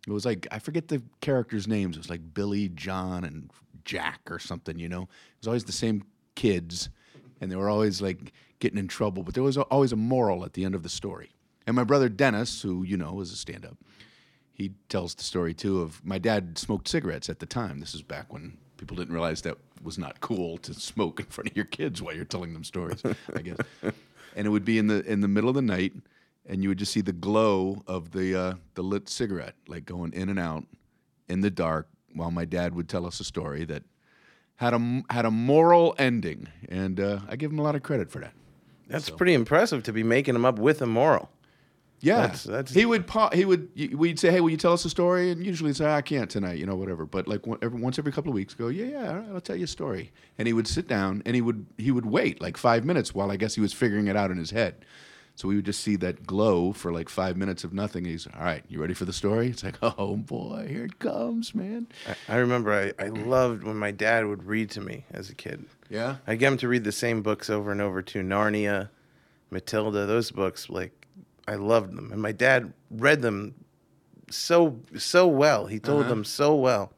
It 0.07 0.13
was 0.13 0.25
like 0.25 0.47
I 0.51 0.59
forget 0.59 0.89
the 0.89 1.03
characters' 1.21 1.67
names. 1.69 1.97
It 1.97 2.01
was 2.01 2.11
like 2.11 2.35
Billy, 2.35 2.69
John, 2.71 3.25
and 3.25 3.51
Jack 3.85 4.21
or 4.31 4.39
something. 4.39 4.79
You 4.79 4.89
know, 4.89 5.03
it 5.03 5.41
was 5.41 5.47
always 5.49 5.65
the 5.65 5.73
same 5.73 6.05
kids, 6.35 6.89
and 7.41 7.51
they 7.51 7.57
were 7.57 7.69
always 7.69 8.01
like 8.01 8.33
getting 8.61 8.79
in 8.79 8.89
trouble. 8.89 9.23
But 9.23 9.35
there 9.35 9.43
was 9.43 9.57
always 9.59 9.93
a 9.93 9.97
moral 9.97 10.45
at 10.45 10.55
the 10.55 10.65
end 10.65 10.75
of 10.75 10.83
the 10.83 10.89
story. 10.89 11.31
And 11.67 11.75
my 11.77 11.85
brother 11.85 12.09
Dennis, 12.09 12.63
who 12.63 12.85
you 12.85 12.97
know 12.97 13.21
is 13.21 13.33
a 13.33 13.37
stand-up, 13.37 13.77
he 14.57 14.73
tells 14.89 15.15
the 15.15 15.23
story 15.23 15.53
too 15.53 15.83
of 15.83 16.03
my 16.03 16.17
dad 16.17 16.57
smoked 16.57 16.89
cigarettes 16.89 17.29
at 17.29 17.41
the 17.41 17.47
time. 17.47 17.79
This 17.79 17.95
is 17.95 18.01
back 18.01 18.33
when 18.33 18.57
people 18.79 18.97
didn't 18.97 19.13
realize 19.13 19.43
that 19.43 19.59
was 19.83 19.99
not 19.99 20.21
cool 20.21 20.57
to 20.59 20.73
smoke 20.73 21.21
in 21.21 21.27
front 21.27 21.51
of 21.51 21.57
your 21.57 21.67
kids 21.67 22.01
while 22.01 22.15
you're 22.15 22.25
telling 22.25 22.55
them 22.55 22.65
stories. 22.65 23.03
I 23.35 23.43
guess, 23.43 23.59
and 23.83 24.47
it 24.47 24.49
would 24.49 24.65
be 24.65 24.79
in 24.79 24.87
the 24.87 25.05
in 25.05 25.21
the 25.21 25.29
middle 25.29 25.51
of 25.51 25.55
the 25.55 25.63
night, 25.63 25.93
and 26.47 26.63
you 26.63 26.71
would 26.71 26.79
just 26.79 26.93
see 26.93 27.03
the 27.03 27.13
glow 27.13 27.83
of 27.87 28.13
the 28.13 28.35
uh, 28.35 28.55
the 28.75 28.83
lit 28.83 29.11
cigarette 29.11 29.57
like 29.69 29.85
going 29.85 30.15
in 30.15 30.31
and 30.31 30.39
out 30.39 30.65
in 31.29 31.43
the 31.43 31.51
dark 31.51 31.89
while 32.15 32.31
my 32.31 32.47
dad 32.47 32.75
would 32.75 32.89
tell 32.89 33.05
us 33.05 33.21
a 33.21 33.25
story 33.25 33.67
that 33.67 33.83
had 34.57 34.73
a 34.73 35.03
had 35.11 35.27
a 35.27 35.31
moral 35.31 35.95
ending, 35.99 36.49
and 36.71 36.99
uh, 36.99 37.21
I 37.29 37.37
give 37.37 37.51
him 37.53 37.59
a 37.59 37.63
lot 37.63 37.75
of 37.75 37.83
credit 37.83 38.11
for 38.11 38.21
that. 38.21 38.33
That's 38.89 39.11
pretty 39.11 39.35
impressive 39.35 39.83
to 39.83 39.93
be 39.93 40.03
making 40.03 40.35
them 40.35 40.45
up 40.45 40.59
with 40.59 40.81
a 40.81 40.87
moral. 40.87 41.29
Yeah, 42.01 42.17
That's- 42.19 42.45
that's- 42.45 42.75
he 42.75 42.85
would 42.85 43.07
pa- 43.07 43.31
he 43.33 43.45
would 43.45 43.71
we'd 43.95 44.19
say, 44.19 44.31
hey, 44.31 44.41
will 44.41 44.51
you 44.51 44.57
tell 44.59 44.73
us 44.75 44.85
a 44.85 44.91
story? 44.91 45.31
And 45.31 45.45
usually 45.45 45.73
say, 45.73 45.87
ah, 45.87 45.97
I 45.97 46.03
can't 46.03 46.31
tonight, 46.31 46.59
you 46.59 46.67
know, 46.67 46.77
whatever. 46.77 47.07
But 47.07 47.27
like 47.27 47.47
one, 47.47 47.59
every, 47.63 47.81
once 47.81 47.99
every 47.99 48.13
couple 48.13 48.31
of 48.31 48.35
weeks, 48.35 48.53
go, 48.55 48.69
yeah, 48.69 48.85
yeah, 48.85 49.09
all 49.09 49.17
right, 49.17 49.29
I'll 49.35 49.41
tell 49.41 49.57
you 49.57 49.65
a 49.65 49.67
story. 49.69 50.13
And 50.39 50.47
he 50.47 50.53
would 50.53 50.69
sit 50.69 50.87
down 50.89 51.23
and 51.25 51.35
he 51.35 51.41
would 51.41 51.65
he 51.79 51.91
would 51.91 52.07
wait 52.07 52.41
like 52.41 52.57
five 52.59 52.85
minutes 52.85 53.15
while 53.15 53.31
I 53.31 53.37
guess 53.37 53.55
he 53.55 53.61
was 53.63 53.73
figuring 53.73 54.09
it 54.09 54.17
out 54.17 54.31
in 54.31 54.37
his 54.37 54.51
head. 54.51 54.85
So 55.37 55.49
we 55.49 55.57
would 55.57 55.67
just 55.67 55.83
see 55.83 55.97
that 55.97 56.27
glow 56.27 56.73
for 56.73 56.93
like 56.93 57.11
five 57.11 57.37
minutes 57.37 57.63
of 57.63 57.73
nothing. 57.75 58.05
He's 58.07 58.27
all 58.27 58.43
right. 58.43 58.63
You 58.69 58.81
ready 58.81 58.95
for 58.95 59.05
the 59.05 59.13
story? 59.13 59.49
It's 59.49 59.63
like, 59.65 59.77
oh 59.83 60.17
boy, 60.17 60.67
here 60.69 60.85
it 60.85 60.99
comes, 60.99 61.55
man. 61.55 61.89
I, 62.29 62.35
I 62.35 62.37
remember 62.37 62.73
I, 62.73 62.93
I 63.03 63.09
loved 63.09 63.63
when 63.65 63.77
my 63.77 63.91
dad 63.91 64.27
would 64.27 64.45
read 64.45 64.71
to 64.73 64.81
me 64.81 65.05
as 65.11 65.29
a 65.31 65.35
kid. 65.35 65.65
Yeah. 65.91 66.17
I 66.27 66.37
get 66.37 66.53
him 66.53 66.59
to 66.59 66.69
read 66.69 66.85
the 66.85 66.93
same 66.93 67.23
books 67.23 67.49
over 67.51 67.71
and 67.73 67.81
over 67.83 68.01
too. 68.03 68.23
Narnia, 68.23 68.89
Matilda, 69.51 70.07
those 70.07 70.31
books, 70.31 70.69
like 70.71 71.06
I 71.49 71.55
loved 71.55 71.97
them. 71.97 72.11
And 72.13 72.21
my 72.21 72.33
dad 72.33 72.73
read 72.91 73.23
them 73.23 73.55
so 74.31 74.81
so 74.97 75.27
well. 75.27 75.67
He 75.67 75.79
told 75.79 76.09
them 76.09 76.25
so 76.25 76.55
well. 76.55 76.93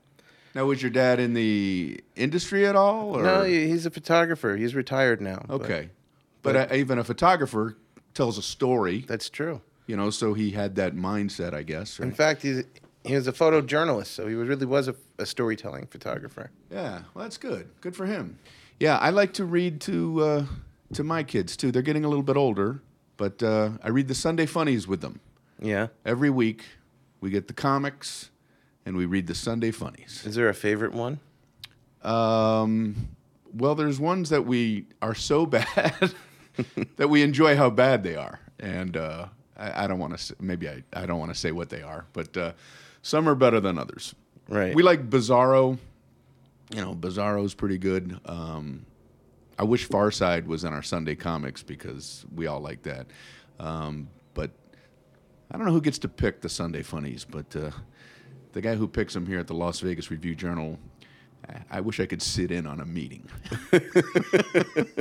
Now, 0.55 0.65
was 0.65 0.83
your 0.83 0.91
dad 0.91 1.21
in 1.21 1.35
the 1.35 2.01
industry 2.17 2.67
at 2.67 2.75
all? 2.75 3.17
Or? 3.17 3.23
No, 3.23 3.43
he's 3.45 3.87
a 3.87 3.91
photographer. 3.91 4.57
He's 4.57 4.75
retired 4.75 5.21
now. 5.21 5.45
but 5.47 5.63
Okay, 5.63 5.91
but, 6.43 6.57
uh, 6.57 6.75
even 6.75 6.99
a 6.99 7.05
photographer 7.05 7.77
tells 8.15 8.39
a 8.39 8.43
story. 8.43 9.05
that's 9.07 9.29
true. 9.31 9.61
You 9.87 9.97
know, 9.97 10.11
so 10.11 10.35
he 10.35 10.51
had 10.51 10.75
that 10.77 10.95
mindset, 10.97 11.55
I 11.55 11.63
guess. 11.63 11.99
In 12.01 12.13
fact, 12.13 12.43
he's 12.43 12.65
he 13.05 13.15
was 13.15 13.29
a 13.29 13.33
photojournalist, 13.33 14.07
so 14.09 14.27
he 14.27 14.35
really 14.35 14.67
was 14.67 14.89
a, 14.89 14.95
a 15.19 15.25
storytelling 15.27 15.87
photographer. 15.87 16.51
Yeah, 16.71 17.03
well, 17.15 17.23
that's 17.25 17.39
good. 17.39 17.69
Good 17.81 17.95
for 17.97 18.07
him. 18.07 18.39
Yeah, 18.81 18.99
I 18.99 19.11
like 19.11 19.33
to 19.35 19.45
read 19.45 19.81
to 19.83 20.21
uh, 20.23 20.45
to 20.95 21.05
my 21.05 21.23
kids 21.23 21.57
too. 21.57 21.71
They're 21.73 21.83
getting 21.83 22.05
a 22.05 22.09
little 22.09 22.23
bit 22.25 22.37
older, 22.37 22.83
but 23.19 23.43
uh, 23.43 23.73
I 23.83 23.91
read 23.91 24.09
the 24.09 24.15
Sunday 24.15 24.47
funnies 24.47 24.89
with 24.89 25.03
them 25.03 25.21
Yeah. 25.61 25.89
every 26.07 26.31
week. 26.31 26.65
We 27.21 27.29
get 27.31 27.47
the 27.49 27.53
comics, 27.55 28.31
and 28.87 28.97
we 28.97 29.05
read 29.05 29.27
the 29.27 29.35
Sunday 29.35 29.71
funnies. 29.73 30.23
Is 30.25 30.35
there 30.37 30.49
a 30.49 30.55
favorite 30.55 30.93
one? 30.95 31.21
Um, 32.03 33.09
well, 33.53 33.75
there's 33.75 33.99
ones 34.01 34.31
that 34.31 34.47
we 34.47 34.87
are 35.03 35.15
so 35.15 35.45
bad 35.57 36.15
that 36.97 37.09
we 37.09 37.23
enjoy 37.23 37.57
how 37.57 37.71
bad 37.71 38.03
they 38.03 38.15
are, 38.17 38.41
and 38.61 38.97
uh, 38.97 39.27
I, 39.57 39.85
I 39.85 39.87
don't 39.89 39.99
want 39.99 40.17
to. 40.17 40.37
Maybe 40.41 40.69
I, 40.69 40.83
I 40.93 41.07
don't 41.07 41.19
want 41.19 41.33
to 41.33 41.39
say 41.39 41.51
what 41.53 41.71
they 41.71 41.83
are, 41.83 42.07
but 42.13 42.37
uh, 42.37 42.53
some 43.03 43.29
are 43.29 43.35
better 43.35 43.61
than 43.61 43.79
others. 43.79 44.15
Right. 44.49 44.75
We 44.75 44.83
like 44.83 45.11
Bizarro. 45.11 45.77
You 46.75 46.81
know, 46.83 46.95
Bizarro's 46.95 47.55
pretty 47.55 47.79
good. 47.79 48.19
Um, 48.27 48.85
I 49.59 49.65
wish 49.65 49.85
Far 49.87 50.11
Side 50.11 50.47
was 50.47 50.65
in 50.65 50.73
our 50.73 50.83
Sunday 50.83 51.15
comics 51.17 51.63
because 51.63 52.25
we 52.35 52.47
all 52.47 52.61
like 52.61 52.83
that. 52.85 53.07
Um, 53.59 54.09
but 54.35 54.51
I 55.51 55.57
don't 55.57 55.67
know 55.67 55.73
who 55.73 55.81
gets 55.81 55.99
to 56.01 56.09
pick 56.09 56.41
the 56.41 56.49
Sunday 56.49 56.83
funnies, 56.83 57.25
but 57.29 57.55
uh, 57.57 57.71
the 58.53 58.61
guy 58.61 58.77
who 58.77 58.87
picks 58.87 59.15
them 59.15 59.27
here 59.27 59.41
at 59.41 59.47
the 59.49 59.55
Las 59.55 59.81
Vegas 59.81 60.11
Review 60.11 60.35
Journal, 60.37 60.79
I- 61.49 61.79
I 61.79 61.81
wish 61.81 61.99
I 61.99 62.07
could 62.07 62.23
sit 62.23 62.51
in 62.53 62.67
on 62.67 62.81
a 62.81 62.87
meeting. 62.87 63.29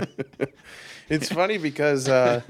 It's 1.09 1.29
funny 1.29 1.57
because 1.57 2.09
uh, 2.09 2.41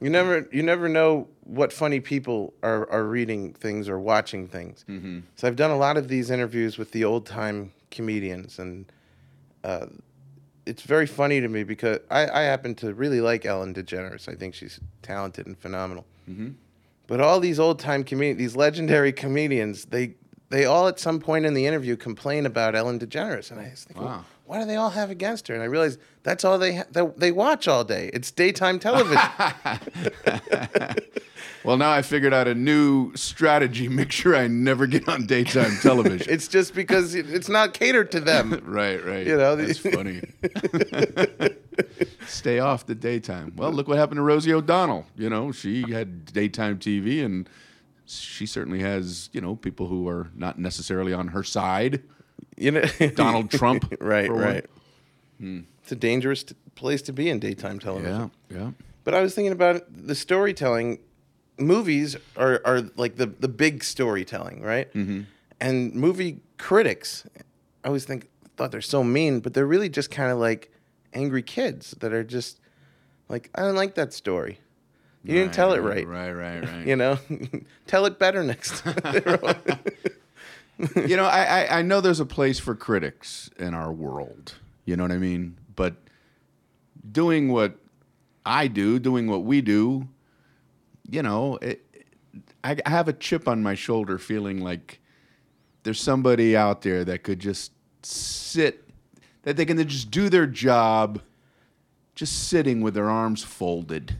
you 0.00 0.10
never 0.10 0.46
you 0.52 0.62
never 0.62 0.88
know 0.90 1.28
what 1.44 1.72
funny 1.72 2.00
people 2.00 2.52
are, 2.62 2.90
are 2.90 3.04
reading 3.04 3.54
things 3.54 3.88
or 3.88 3.98
watching 3.98 4.46
things. 4.46 4.84
Mm-hmm. 4.88 5.20
So 5.36 5.48
I've 5.48 5.56
done 5.56 5.70
a 5.70 5.78
lot 5.78 5.96
of 5.96 6.08
these 6.08 6.30
interviews 6.30 6.76
with 6.76 6.92
the 6.92 7.04
old 7.04 7.24
time 7.24 7.72
comedians, 7.90 8.58
and 8.58 8.92
uh, 9.64 9.86
it's 10.66 10.82
very 10.82 11.06
funny 11.06 11.40
to 11.40 11.48
me 11.48 11.64
because 11.64 11.98
I, 12.10 12.28
I 12.28 12.42
happen 12.42 12.74
to 12.76 12.94
really 12.94 13.20
like 13.20 13.44
Ellen 13.44 13.74
DeGeneres. 13.74 14.28
I 14.28 14.34
think 14.34 14.54
she's 14.54 14.80
talented 15.02 15.46
and 15.46 15.58
phenomenal. 15.58 16.06
Mm-hmm. 16.28 16.50
But 17.06 17.20
all 17.20 17.40
these 17.40 17.58
old 17.58 17.78
time 17.78 18.04
comedians, 18.04 18.38
these 18.38 18.56
legendary 18.56 19.12
comedians, 19.12 19.86
they 19.86 20.14
they 20.50 20.66
all 20.66 20.86
at 20.86 21.00
some 21.00 21.18
point 21.18 21.46
in 21.46 21.54
the 21.54 21.66
interview 21.66 21.96
complain 21.96 22.46
about 22.46 22.74
Ellen 22.74 22.98
DeGeneres, 22.98 23.50
and 23.50 23.60
I 23.60 23.70
was 23.70 23.84
thinking, 23.84 24.04
Wow. 24.04 24.24
What 24.52 24.60
do 24.60 24.66
they 24.66 24.76
all 24.76 24.90
have 24.90 25.10
against 25.10 25.48
her? 25.48 25.54
And 25.54 25.62
I 25.62 25.66
realized 25.66 25.98
that's 26.24 26.44
all 26.44 26.58
they 26.58 26.76
ha- 26.76 26.84
that 26.90 27.18
they 27.18 27.32
watch 27.32 27.66
all 27.66 27.84
day. 27.84 28.10
It's 28.12 28.30
daytime 28.30 28.78
television. 28.78 29.18
Well, 31.64 31.76
now 31.76 31.92
I 31.92 32.02
figured 32.02 32.34
out 32.34 32.48
a 32.48 32.54
new 32.54 33.14
strategy. 33.14 33.88
Make 34.02 34.10
sure 34.10 34.34
I 34.34 34.48
never 34.48 34.86
get 34.86 35.08
on 35.08 35.26
daytime 35.26 35.78
television. 35.80 36.26
it's 36.28 36.48
just 36.48 36.74
because 36.74 37.14
it's 37.14 37.48
not 37.48 37.72
catered 37.72 38.10
to 38.12 38.20
them. 38.20 38.60
right, 38.64 39.04
right. 39.04 39.26
You 39.26 39.36
know, 39.36 39.54
that's 39.54 39.78
funny. 39.78 40.22
Stay 42.26 42.58
off 42.58 42.86
the 42.86 42.96
daytime. 42.96 43.52
Well, 43.56 43.70
look 43.70 43.86
what 43.86 43.96
happened 43.96 44.18
to 44.18 44.22
Rosie 44.22 44.52
O'Donnell. 44.52 45.06
You 45.16 45.30
know, 45.30 45.52
she 45.52 45.90
had 45.92 46.26
daytime 46.32 46.78
TV, 46.78 47.24
and 47.24 47.48
she 48.06 48.44
certainly 48.46 48.80
has 48.80 49.30
you 49.32 49.40
know 49.40 49.54
people 49.54 49.86
who 49.86 50.08
are 50.08 50.30
not 50.34 50.58
necessarily 50.58 51.12
on 51.12 51.28
her 51.28 51.44
side. 51.44 52.02
You 52.62 52.70
know, 52.70 52.82
Donald 53.14 53.50
Trump, 53.50 53.92
right, 54.00 54.30
right. 54.30 54.64
It's 55.40 55.90
a 55.90 55.96
dangerous 55.96 56.44
t- 56.44 56.54
place 56.76 57.02
to 57.02 57.12
be 57.12 57.28
in 57.28 57.40
daytime 57.40 57.80
television. 57.80 58.30
Yeah, 58.48 58.56
yeah. 58.56 58.70
But 59.02 59.14
I 59.14 59.20
was 59.20 59.34
thinking 59.34 59.52
about 59.52 59.82
the 59.90 60.14
storytelling. 60.14 61.00
Movies 61.58 62.16
are, 62.36 62.62
are 62.64 62.82
like 62.96 63.16
the, 63.16 63.26
the 63.26 63.48
big 63.48 63.82
storytelling, 63.82 64.62
right? 64.62 64.92
Mm-hmm. 64.94 65.22
And 65.60 65.94
movie 65.94 66.40
critics, 66.56 67.24
I 67.84 67.88
always 67.88 68.04
think 68.04 68.28
thought 68.56 68.70
they're 68.70 68.80
so 68.80 69.02
mean, 69.02 69.40
but 69.40 69.54
they're 69.54 69.66
really 69.66 69.88
just 69.88 70.10
kind 70.10 70.30
of 70.30 70.38
like 70.38 70.70
angry 71.12 71.42
kids 71.42 71.96
that 72.00 72.12
are 72.12 72.24
just 72.24 72.60
like, 73.28 73.50
I 73.54 73.62
don't 73.62 73.74
like 73.74 73.96
that 73.96 74.12
story. 74.12 74.60
You 75.24 75.34
didn't 75.34 75.54
tell 75.54 75.72
it 75.72 75.78
right. 75.78 76.06
Right, 76.06 76.32
right, 76.32 76.60
right. 76.64 76.86
You 76.86 76.96
know, 76.96 77.18
tell 77.86 78.06
it 78.06 78.18
better 78.18 78.42
next 78.42 78.78
time. 78.78 79.22
you 81.06 81.16
know, 81.16 81.24
I, 81.24 81.42
I, 81.64 81.78
I 81.78 81.82
know 81.82 82.00
there's 82.00 82.20
a 82.20 82.26
place 82.26 82.58
for 82.58 82.74
critics 82.74 83.50
in 83.58 83.74
our 83.74 83.92
world. 83.92 84.54
You 84.84 84.96
know 84.96 85.04
what 85.04 85.12
I 85.12 85.18
mean? 85.18 85.56
But 85.76 85.96
doing 87.10 87.48
what 87.48 87.76
I 88.44 88.66
do, 88.66 88.98
doing 88.98 89.26
what 89.28 89.44
we 89.44 89.60
do, 89.60 90.08
you 91.08 91.22
know, 91.22 91.56
it, 91.56 91.84
I, 92.64 92.76
I 92.84 92.90
have 92.90 93.08
a 93.08 93.12
chip 93.12 93.46
on 93.46 93.62
my 93.62 93.74
shoulder 93.74 94.18
feeling 94.18 94.60
like 94.60 95.00
there's 95.82 96.00
somebody 96.00 96.56
out 96.56 96.82
there 96.82 97.04
that 97.04 97.22
could 97.22 97.40
just 97.40 97.72
sit, 98.02 98.88
that 99.42 99.56
they 99.56 99.64
can 99.64 99.76
just 99.86 100.10
do 100.10 100.28
their 100.28 100.46
job 100.46 101.20
just 102.14 102.48
sitting 102.48 102.80
with 102.80 102.94
their 102.94 103.10
arms 103.10 103.42
folded. 103.42 104.16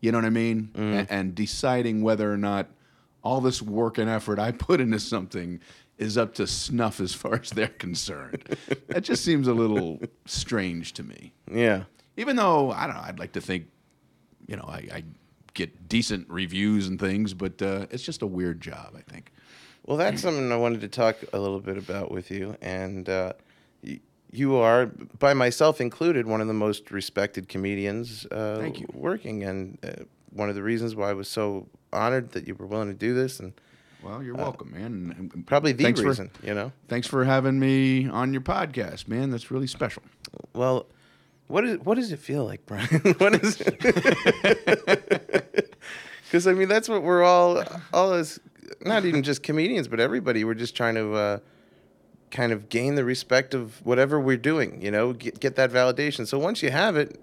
You 0.00 0.12
know 0.12 0.18
what 0.18 0.24
I 0.24 0.30
mean? 0.30 0.70
Mm. 0.74 0.94
A- 0.94 1.12
and 1.12 1.34
deciding 1.34 2.02
whether 2.02 2.32
or 2.32 2.36
not 2.36 2.68
all 3.22 3.40
this 3.40 3.60
work 3.60 3.98
and 3.98 4.08
effort 4.08 4.38
I 4.38 4.52
put 4.52 4.80
into 4.80 5.00
something 5.00 5.60
is 5.98 6.18
up 6.18 6.34
to 6.34 6.46
snuff 6.46 7.00
as 7.00 7.14
far 7.14 7.34
as 7.36 7.50
they're 7.50 7.68
concerned. 7.68 8.56
that 8.88 9.02
just 9.04 9.24
seems 9.24 9.48
a 9.48 9.54
little 9.54 10.00
strange 10.26 10.92
to 10.94 11.02
me. 11.02 11.32
yeah. 11.50 11.84
Even 12.18 12.36
though 12.36 12.70
I 12.70 12.86
don't 12.86 12.96
know, 12.96 13.02
I'd 13.02 13.18
like 13.18 13.32
to 13.32 13.40
think, 13.42 13.66
you 14.46 14.56
know, 14.56 14.64
I, 14.66 14.88
I 14.92 15.04
get 15.52 15.86
decent 15.88 16.26
reviews 16.30 16.86
and 16.86 16.98
things, 16.98 17.34
but 17.34 17.60
uh, 17.60 17.86
it's 17.90 18.02
just 18.02 18.22
a 18.22 18.26
weird 18.26 18.60
job. 18.62 18.94
I 18.96 19.02
think. 19.02 19.32
Well, 19.84 19.96
that's 19.98 20.22
something 20.22 20.50
I 20.50 20.56
wanted 20.56 20.80
to 20.80 20.88
talk 20.88 21.16
a 21.34 21.38
little 21.38 21.60
bit 21.60 21.76
about 21.76 22.10
with 22.10 22.30
you. 22.30 22.56
And 22.62 23.06
uh, 23.08 23.34
y- 23.84 24.00
you 24.32 24.56
are, 24.56 24.86
by 25.18 25.32
myself 25.34 25.80
included, 25.80 26.26
one 26.26 26.40
of 26.40 26.46
the 26.48 26.54
most 26.54 26.90
respected 26.90 27.48
comedians 27.48 28.26
uh, 28.32 28.56
Thank 28.60 28.80
you. 28.80 28.86
working. 28.94 29.44
And 29.44 29.78
uh, 29.84 30.04
one 30.30 30.48
of 30.48 30.54
the 30.54 30.62
reasons 30.62 30.94
why 30.96 31.10
I 31.10 31.12
was 31.12 31.28
so 31.28 31.68
honored 31.92 32.32
that 32.32 32.48
you 32.48 32.54
were 32.54 32.66
willing 32.66 32.88
to 32.88 32.94
do 32.94 33.12
this, 33.14 33.38
and 33.40 33.52
Well, 34.06 34.22
you're 34.22 34.34
welcome, 34.36 34.72
man. 34.72 35.14
And- 35.18 35.32
and 35.34 35.46
probably 35.46 35.72
the 35.72 35.82
thanks 35.84 36.00
reason, 36.00 36.28
For, 36.28 36.46
you 36.46 36.54
know? 36.54 36.72
thanks 36.88 37.06
for 37.06 37.24
having 37.24 37.58
me 37.58 38.08
on 38.08 38.32
your 38.32 38.42
podcast, 38.42 39.08
man. 39.08 39.30
That's 39.30 39.50
really 39.50 39.66
special. 39.66 40.02
Well, 40.54 40.86
what 41.48 41.64
is 41.64 41.78
what 41.80 41.96
does 41.96 42.12
it 42.12 42.18
feel 42.18 42.44
like, 42.44 42.64
Brian? 42.66 42.86
what 43.18 43.34
is 43.42 43.60
it? 43.60 45.42
Because 46.26 46.48
I 46.48 46.54
mean, 46.54 46.68
that's 46.68 46.88
what 46.88 47.04
we're 47.04 47.22
all, 47.22 47.62
all 47.92 48.12
as 48.12 48.40
not 48.84 49.04
even 49.04 49.22
just 49.22 49.44
comedians, 49.44 49.86
but 49.86 50.00
everybody. 50.00 50.42
We're 50.42 50.54
just 50.54 50.74
trying 50.76 50.96
to 50.96 51.14
uh, 51.14 51.38
kind 52.32 52.50
of 52.50 52.68
gain 52.68 52.96
the 52.96 53.04
respect 53.04 53.54
of 53.54 53.84
whatever 53.86 54.18
we're 54.18 54.36
doing. 54.36 54.82
You 54.82 54.90
know, 54.90 55.12
get, 55.12 55.38
get 55.38 55.54
that 55.54 55.70
validation. 55.70 56.26
So 56.26 56.36
once 56.36 56.64
you 56.64 56.70
have 56.72 56.96
it, 56.96 57.20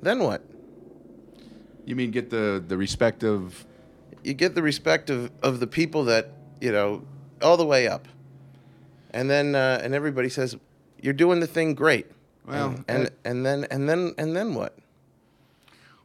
then 0.00 0.20
what? 0.20 0.42
You 1.84 1.94
mean 1.96 2.10
get 2.12 2.30
the 2.30 2.64
the 2.66 2.78
respect 2.78 3.22
of 3.22 3.66
You 4.26 4.34
get 4.34 4.56
the 4.56 4.62
respect 4.62 5.08
of, 5.08 5.30
of 5.40 5.60
the 5.60 5.68
people 5.68 6.02
that 6.06 6.32
you 6.60 6.72
know 6.72 7.04
all 7.40 7.56
the 7.56 7.64
way 7.64 7.86
up, 7.86 8.08
and 9.12 9.30
then 9.30 9.54
uh, 9.54 9.80
and 9.84 9.94
everybody 9.94 10.28
says 10.28 10.56
you're 11.00 11.12
doing 11.14 11.38
the 11.38 11.46
thing 11.46 11.74
great. 11.74 12.08
Well, 12.44 12.74
and 12.88 12.88
and, 12.88 13.10
and 13.24 13.46
then 13.46 13.66
and 13.70 13.88
then 13.88 14.14
and 14.18 14.34
then 14.34 14.54
what? 14.54 14.76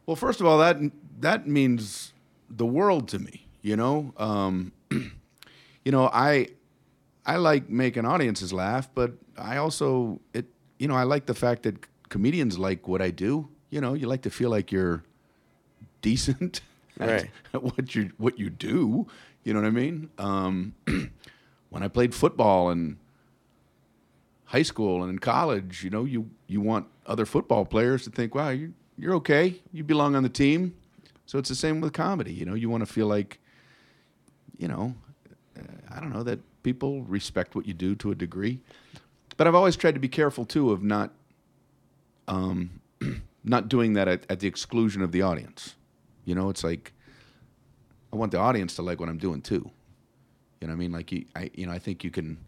Well, 0.06 0.14
first 0.14 0.40
of 0.40 0.46
all, 0.46 0.58
that 0.58 0.76
that 1.18 1.48
means 1.48 2.12
the 2.48 2.64
world 2.64 3.08
to 3.08 3.18
me. 3.18 3.44
You 3.60 3.74
know, 3.74 4.14
um, 4.16 4.70
you 5.84 5.90
know, 5.90 6.08
I 6.12 6.46
I 7.26 7.38
like 7.38 7.68
making 7.68 8.04
audiences 8.04 8.52
laugh, 8.52 8.88
but 8.94 9.14
I 9.36 9.56
also 9.56 10.20
it 10.32 10.46
you 10.78 10.86
know 10.86 10.94
I 10.94 11.02
like 11.02 11.26
the 11.26 11.34
fact 11.34 11.64
that 11.64 11.74
comedians 12.08 12.56
like 12.56 12.86
what 12.86 13.02
I 13.02 13.10
do. 13.10 13.48
You 13.70 13.80
know, 13.80 13.94
you 13.94 14.06
like 14.06 14.22
to 14.22 14.30
feel 14.30 14.50
like 14.50 14.70
you're 14.70 15.02
decent 16.02 16.60
Right. 16.98 17.30
what 17.52 17.94
you 17.94 18.12
what 18.18 18.38
you 18.38 18.50
do. 18.50 19.06
You 19.44 19.54
know 19.54 19.60
what 19.60 19.66
I 19.66 19.70
mean? 19.70 20.10
Um, 20.18 20.74
when 21.70 21.82
I 21.82 21.88
played 21.88 22.14
football 22.14 22.70
in 22.70 22.98
high 24.44 24.62
school 24.62 25.02
and 25.02 25.10
in 25.10 25.18
college, 25.18 25.82
you 25.82 25.90
know, 25.90 26.04
you 26.04 26.30
you 26.46 26.60
want 26.60 26.86
other 27.06 27.26
football 27.26 27.64
players 27.64 28.04
to 28.04 28.10
think, 28.10 28.34
"Wow, 28.34 28.50
you 28.50 28.74
you're 28.98 29.14
okay. 29.14 29.60
You 29.72 29.84
belong 29.84 30.14
on 30.14 30.22
the 30.22 30.28
team." 30.28 30.74
So 31.26 31.38
it's 31.38 31.48
the 31.48 31.54
same 31.54 31.80
with 31.80 31.94
comedy. 31.94 32.32
You 32.32 32.44
know, 32.44 32.52
you 32.52 32.68
want 32.68 32.86
to 32.86 32.92
feel 32.92 33.06
like, 33.06 33.38
you 34.58 34.68
know, 34.68 34.94
uh, 35.58 35.62
I 35.90 35.98
don't 35.98 36.12
know 36.12 36.22
that 36.24 36.40
people 36.62 37.02
respect 37.04 37.54
what 37.54 37.66
you 37.66 37.74
do 37.74 37.94
to 37.96 38.10
a 38.10 38.14
degree. 38.14 38.60
But 39.36 39.46
I've 39.46 39.54
always 39.54 39.76
tried 39.76 39.94
to 39.94 40.00
be 40.00 40.08
careful 40.08 40.44
too 40.44 40.72
of 40.72 40.82
not, 40.82 41.10
um, 42.28 42.82
not 43.44 43.68
doing 43.68 43.94
that 43.94 44.08
at, 44.08 44.26
at 44.28 44.40
the 44.40 44.46
exclusion 44.46 45.00
of 45.00 45.10
the 45.12 45.22
audience. 45.22 45.74
You 46.24 46.34
know, 46.34 46.50
it's 46.50 46.64
like 46.64 46.92
I 48.12 48.16
want 48.16 48.32
the 48.32 48.38
audience 48.38 48.76
to 48.76 48.82
like 48.82 49.00
what 49.00 49.08
I'm 49.08 49.18
doing 49.18 49.40
too. 49.40 49.70
You 50.60 50.68
know 50.68 50.74
what 50.74 50.76
I 50.76 50.76
mean? 50.76 50.92
Like 50.92 51.10
you, 51.10 51.24
I, 51.34 51.50
you 51.54 51.66
know, 51.66 51.72
I 51.72 51.78
think 51.78 52.04
you 52.04 52.10
can. 52.10 52.38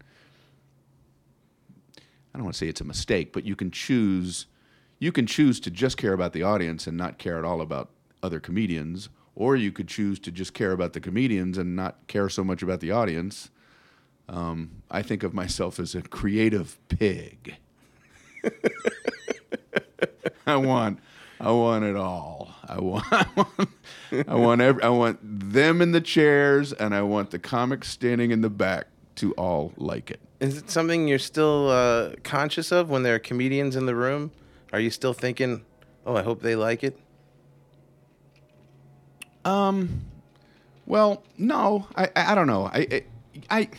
I 1.97 2.37
don't 2.37 2.43
want 2.43 2.55
to 2.55 2.57
say 2.57 2.67
it's 2.67 2.81
a 2.81 2.85
mistake, 2.85 3.33
but 3.33 3.45
you 3.45 3.55
can 3.55 3.71
choose. 3.71 4.45
You 4.99 5.11
can 5.11 5.27
choose 5.27 5.59
to 5.61 5.71
just 5.71 5.97
care 5.97 6.13
about 6.13 6.33
the 6.33 6.43
audience 6.43 6.87
and 6.87 6.97
not 6.97 7.17
care 7.17 7.37
at 7.37 7.43
all 7.43 7.61
about 7.61 7.89
other 8.23 8.39
comedians, 8.39 9.09
or 9.35 9.55
you 9.55 9.71
could 9.71 9.87
choose 9.87 10.19
to 10.19 10.31
just 10.31 10.53
care 10.53 10.71
about 10.71 10.93
the 10.93 10.99
comedians 10.99 11.57
and 11.57 11.75
not 11.75 12.07
care 12.07 12.29
so 12.29 12.43
much 12.43 12.63
about 12.63 12.79
the 12.79 12.91
audience. 12.91 13.49
Um, 14.27 14.81
I 14.89 15.01
think 15.01 15.23
of 15.23 15.33
myself 15.33 15.79
as 15.79 15.93
a 15.93 16.01
creative 16.01 16.79
pig. 16.87 17.55
I 20.47 20.55
want, 20.55 20.99
I 21.39 21.51
want 21.51 21.83
it 21.83 21.95
all. 21.95 22.49
I 22.67 22.79
want, 22.79 23.05
I 23.11 23.25
want, 23.35 23.69
I 24.27 24.35
want, 24.35 24.61
every, 24.61 24.83
I 24.83 24.89
want 24.89 25.19
them 25.21 25.81
in 25.81 25.91
the 25.91 26.01
chairs, 26.01 26.73
and 26.73 26.95
I 26.95 27.01
want 27.01 27.31
the 27.31 27.39
comics 27.39 27.89
standing 27.89 28.31
in 28.31 28.41
the 28.41 28.49
back 28.49 28.87
to 29.15 29.33
all 29.33 29.73
like 29.77 30.11
it. 30.11 30.19
Is 30.39 30.57
it 30.57 30.69
something 30.69 31.07
you're 31.07 31.19
still 31.19 31.69
uh, 31.69 32.11
conscious 32.23 32.71
of 32.71 32.89
when 32.89 33.03
there 33.03 33.15
are 33.15 33.19
comedians 33.19 33.75
in 33.75 33.85
the 33.85 33.95
room? 33.95 34.31
Are 34.73 34.79
you 34.79 34.89
still 34.89 35.13
thinking, 35.13 35.63
"Oh, 36.05 36.15
I 36.15 36.23
hope 36.23 36.41
they 36.41 36.55
like 36.55 36.83
it"? 36.83 36.99
Um, 39.45 40.01
well, 40.85 41.23
no, 41.37 41.87
I, 41.95 42.05
I, 42.15 42.31
I 42.31 42.35
don't 42.35 42.47
know. 42.47 42.65
I, 42.65 42.79
I, 42.79 43.03
I, 43.49 43.69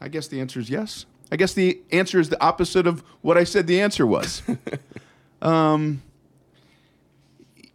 I 0.00 0.08
guess 0.08 0.28
the 0.28 0.40
answer 0.40 0.60
is 0.60 0.68
yes. 0.68 1.06
I 1.30 1.36
guess 1.36 1.54
the 1.54 1.80
answer 1.90 2.20
is 2.20 2.28
the 2.28 2.42
opposite 2.42 2.86
of 2.86 3.02
what 3.22 3.38
I 3.38 3.44
said 3.44 3.66
the 3.66 3.80
answer 3.80 4.06
was. 4.06 4.42
um, 5.42 6.02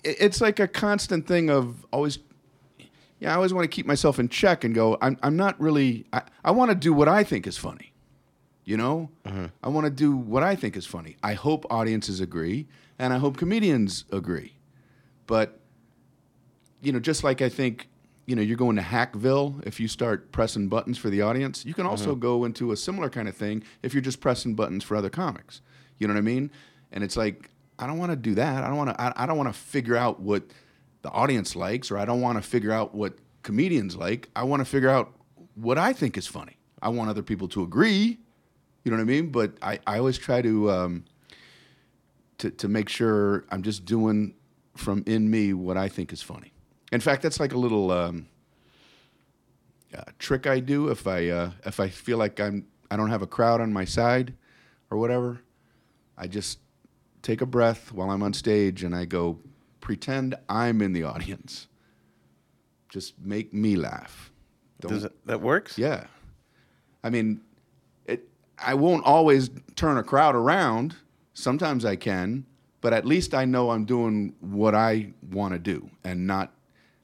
it's 0.08 0.42
like 0.42 0.60
a 0.60 0.68
constant 0.68 1.28
thing 1.28 1.50
of 1.50 1.86
always. 1.92 2.20
Yeah, 3.20 3.32
I 3.32 3.36
always 3.36 3.52
want 3.52 3.64
to 3.64 3.76
keep 3.76 3.88
myself 3.88 4.20
in 4.20 4.30
check 4.30 4.64
and 4.64 4.76
go. 4.76 4.96
I'm, 5.02 5.18
I'm 5.24 5.36
not 5.36 5.60
really. 5.60 6.06
I, 6.14 6.22
I 6.46 6.52
want 6.52 6.70
to 6.70 6.76
do 6.76 6.94
what 6.94 7.08
I 7.08 7.24
think 7.24 7.48
is 7.48 7.58
funny. 7.58 7.94
You 8.64 8.78
know, 8.78 9.10
mm-hmm. 9.26 9.46
I 9.64 9.70
want 9.70 9.86
to 9.86 9.92
do 9.92 10.16
what 10.16 10.44
I 10.44 10.56
think 10.56 10.76
is 10.76 10.86
funny. 10.86 11.16
I 11.24 11.34
hope 11.34 11.66
audiences 11.70 12.20
agree, 12.20 12.68
and 13.00 13.14
I 13.14 13.18
hope 13.18 13.38
comedians 13.38 14.06
agree. 14.12 14.58
But 15.26 15.60
you 16.82 16.92
know, 16.92 17.00
just 17.00 17.24
like 17.24 17.42
I 17.42 17.50
think, 17.50 17.88
you 18.26 18.36
know, 18.36 18.42
you're 18.42 18.58
going 18.58 18.76
to 18.76 18.82
Hackville 18.82 19.66
if 19.66 19.80
you 19.80 19.88
start 19.88 20.32
pressing 20.32 20.68
buttons 20.68 20.98
for 20.98 21.10
the 21.10 21.22
audience. 21.22 21.66
You 21.66 21.74
can 21.74 21.86
also 21.86 22.12
mm-hmm. 22.12 22.20
go 22.20 22.46
into 22.46 22.72
a 22.72 22.78
similar 22.78 23.10
kind 23.10 23.28
of 23.28 23.36
thing 23.36 23.64
if 23.82 23.94
you're 23.94 24.02
just 24.02 24.22
pressing 24.22 24.54
buttons 24.54 24.84
for 24.84 24.96
other 24.96 25.10
comics. 25.10 25.62
You 25.98 26.08
know 26.08 26.14
what 26.14 26.20
I 26.20 26.24
mean? 26.24 26.52
And 26.92 27.04
it's 27.04 27.18
like 27.18 27.50
I 27.80 27.88
don't 27.88 27.98
want 27.98 28.12
to 28.12 28.16
do 28.16 28.36
that. 28.36 28.64
I 28.64 28.68
don't 28.68 28.78
want 28.78 28.90
to. 28.90 29.02
I, 29.02 29.24
I 29.24 29.26
don't 29.26 29.38
want 29.38 29.50
to 29.50 29.60
figure 29.60 29.96
out 29.96 30.20
what 30.20 30.44
the 31.02 31.10
audience 31.10 31.56
likes, 31.56 31.92
or 31.92 31.98
I 31.98 32.06
don't 32.06 32.22
want 32.22 32.42
to 32.42 32.48
figure 32.48 32.72
out 32.72 32.96
what 32.96 33.18
comedians 33.44 33.96
like. 33.96 34.30
I 34.36 34.44
want 34.44 34.62
to 34.62 34.66
figure 34.66 34.90
out 34.90 35.14
what 35.56 35.78
I 35.78 35.94
think 35.94 36.18
is 36.18 36.28
funny. 36.28 36.58
I 36.82 36.90
want 36.90 37.10
other 37.10 37.24
people 37.24 37.48
to 37.50 37.64
agree. 37.64 38.20
You 38.84 38.92
know 38.92 38.98
what 38.98 39.02
I 39.02 39.06
mean? 39.06 39.32
But 39.32 39.58
I, 39.62 39.80
I 39.86 39.98
always 39.98 40.18
try 40.18 40.42
to. 40.42 40.72
Um, 40.72 41.06
to, 42.40 42.52
to 42.52 42.68
make 42.68 42.90
sure 42.90 43.46
I'm 43.50 43.64
just 43.64 43.86
doing 43.86 44.36
from 44.76 45.04
in 45.06 45.30
me 45.30 45.54
what 45.54 45.78
I 45.78 45.90
think 45.90 46.14
is 46.14 46.22
funny. 46.22 46.54
In 46.92 47.02
fact, 47.02 47.22
that's 47.24 47.40
like 47.40 47.54
a 47.54 47.58
little 47.58 47.92
um, 47.92 48.28
uh, 49.96 50.04
trick 50.20 50.48
I 50.48 50.60
do 50.60 50.90
if 50.90 51.08
I 51.08 51.28
uh, 51.30 51.52
if 51.66 51.80
I 51.80 51.90
feel 51.90 52.18
like 52.18 52.40
I'm 52.40 52.68
I 52.90 52.96
don't 52.96 53.10
have 53.10 53.22
a 53.22 53.28
crowd 53.28 53.60
on 53.60 53.74
my 53.74 53.86
side 53.86 54.34
or 54.90 54.98
whatever. 54.98 55.42
I 56.18 56.28
just 56.28 56.60
take 57.22 57.42
a 57.42 57.46
breath 57.46 57.92
while 57.92 58.10
I'm 58.10 58.24
on 58.24 58.34
stage 58.34 58.84
and 58.84 58.96
I 58.96 59.06
go 59.06 59.40
pretend 59.82 60.36
I'm 60.50 60.82
in 60.82 60.94
the 60.94 61.04
audience. 61.04 61.68
Just 62.90 63.20
make 63.20 63.54
me 63.54 63.76
laugh. 63.76 64.32
Don't, 64.80 64.92
Does 64.92 65.04
it, 65.06 65.26
that 65.26 65.42
works? 65.42 65.78
yeah. 65.78 66.06
I 67.04 67.10
mean, 67.10 67.42
it. 68.06 68.28
I 68.58 68.74
won't 68.74 69.06
always 69.06 69.50
turn 69.76 69.98
a 69.98 70.04
crowd 70.04 70.36
around. 70.36 70.96
Sometimes 71.34 71.86
I 71.86 71.96
can, 71.96 72.46
but 72.82 72.94
at 72.94 73.06
least 73.06 73.34
I 73.34 73.46
know 73.46 73.70
I'm 73.70 73.86
doing 73.86 74.34
what 74.40 74.76
I 74.76 75.14
want 75.32 75.54
to 75.54 75.60
do 75.60 75.90
and 76.04 76.28
not. 76.28 76.54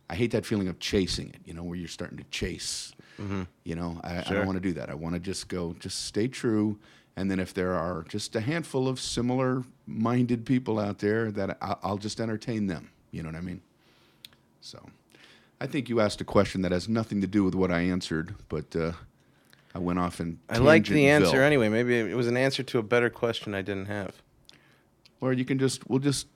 I 0.09 0.15
hate 0.15 0.31
that 0.31 0.45
feeling 0.45 0.67
of 0.67 0.79
chasing 0.79 1.29
it. 1.29 1.41
You 1.45 1.53
know, 1.53 1.63
where 1.63 1.77
you're 1.77 1.87
starting 1.87 2.17
to 2.17 2.25
chase. 2.25 2.93
Mm-hmm. 3.19 3.43
You 3.63 3.75
know, 3.75 3.99
I, 4.03 4.19
I 4.19 4.33
don't 4.33 4.45
want 4.45 4.57
to 4.57 4.61
do 4.61 4.73
that. 4.73 4.89
I 4.89 4.95
want 4.95 5.15
to 5.15 5.19
just 5.19 5.47
go, 5.47 5.75
just 5.79 6.05
stay 6.05 6.27
true. 6.27 6.79
And 7.15 7.29
then 7.29 7.39
if 7.39 7.53
there 7.53 7.73
are 7.73 8.03
just 8.09 8.35
a 8.35 8.39
handful 8.39 8.87
of 8.87 8.99
similar-minded 8.99 10.45
people 10.45 10.79
out 10.79 10.99
there, 10.99 11.31
that 11.31 11.57
I'll 11.61 11.97
just 11.97 12.19
entertain 12.19 12.67
them. 12.67 12.89
You 13.11 13.21
know 13.21 13.29
what 13.29 13.35
I 13.35 13.41
mean? 13.41 13.61
So, 14.61 14.83
I 15.61 15.67
think 15.67 15.89
you 15.89 15.99
asked 15.99 16.21
a 16.21 16.25
question 16.25 16.61
that 16.63 16.71
has 16.71 16.89
nothing 16.89 17.21
to 17.21 17.27
do 17.27 17.43
with 17.43 17.53
what 17.53 17.71
I 17.71 17.81
answered, 17.81 18.33
but 18.49 18.75
uh, 18.75 18.93
I 19.75 19.79
went 19.79 19.99
off 19.99 20.19
and 20.19 20.39
I 20.49 20.57
liked 20.57 20.89
the 20.89 21.07
answer 21.07 21.41
anyway. 21.41 21.69
Maybe 21.69 21.97
it 21.97 22.15
was 22.15 22.27
an 22.27 22.37
answer 22.37 22.63
to 22.63 22.79
a 22.79 22.83
better 22.83 23.09
question 23.09 23.55
I 23.55 23.61
didn't 23.61 23.85
have. 23.85 24.21
Or 25.21 25.33
you 25.33 25.45
can 25.45 25.57
just 25.57 25.89
we'll 25.89 25.99
just 25.99 26.27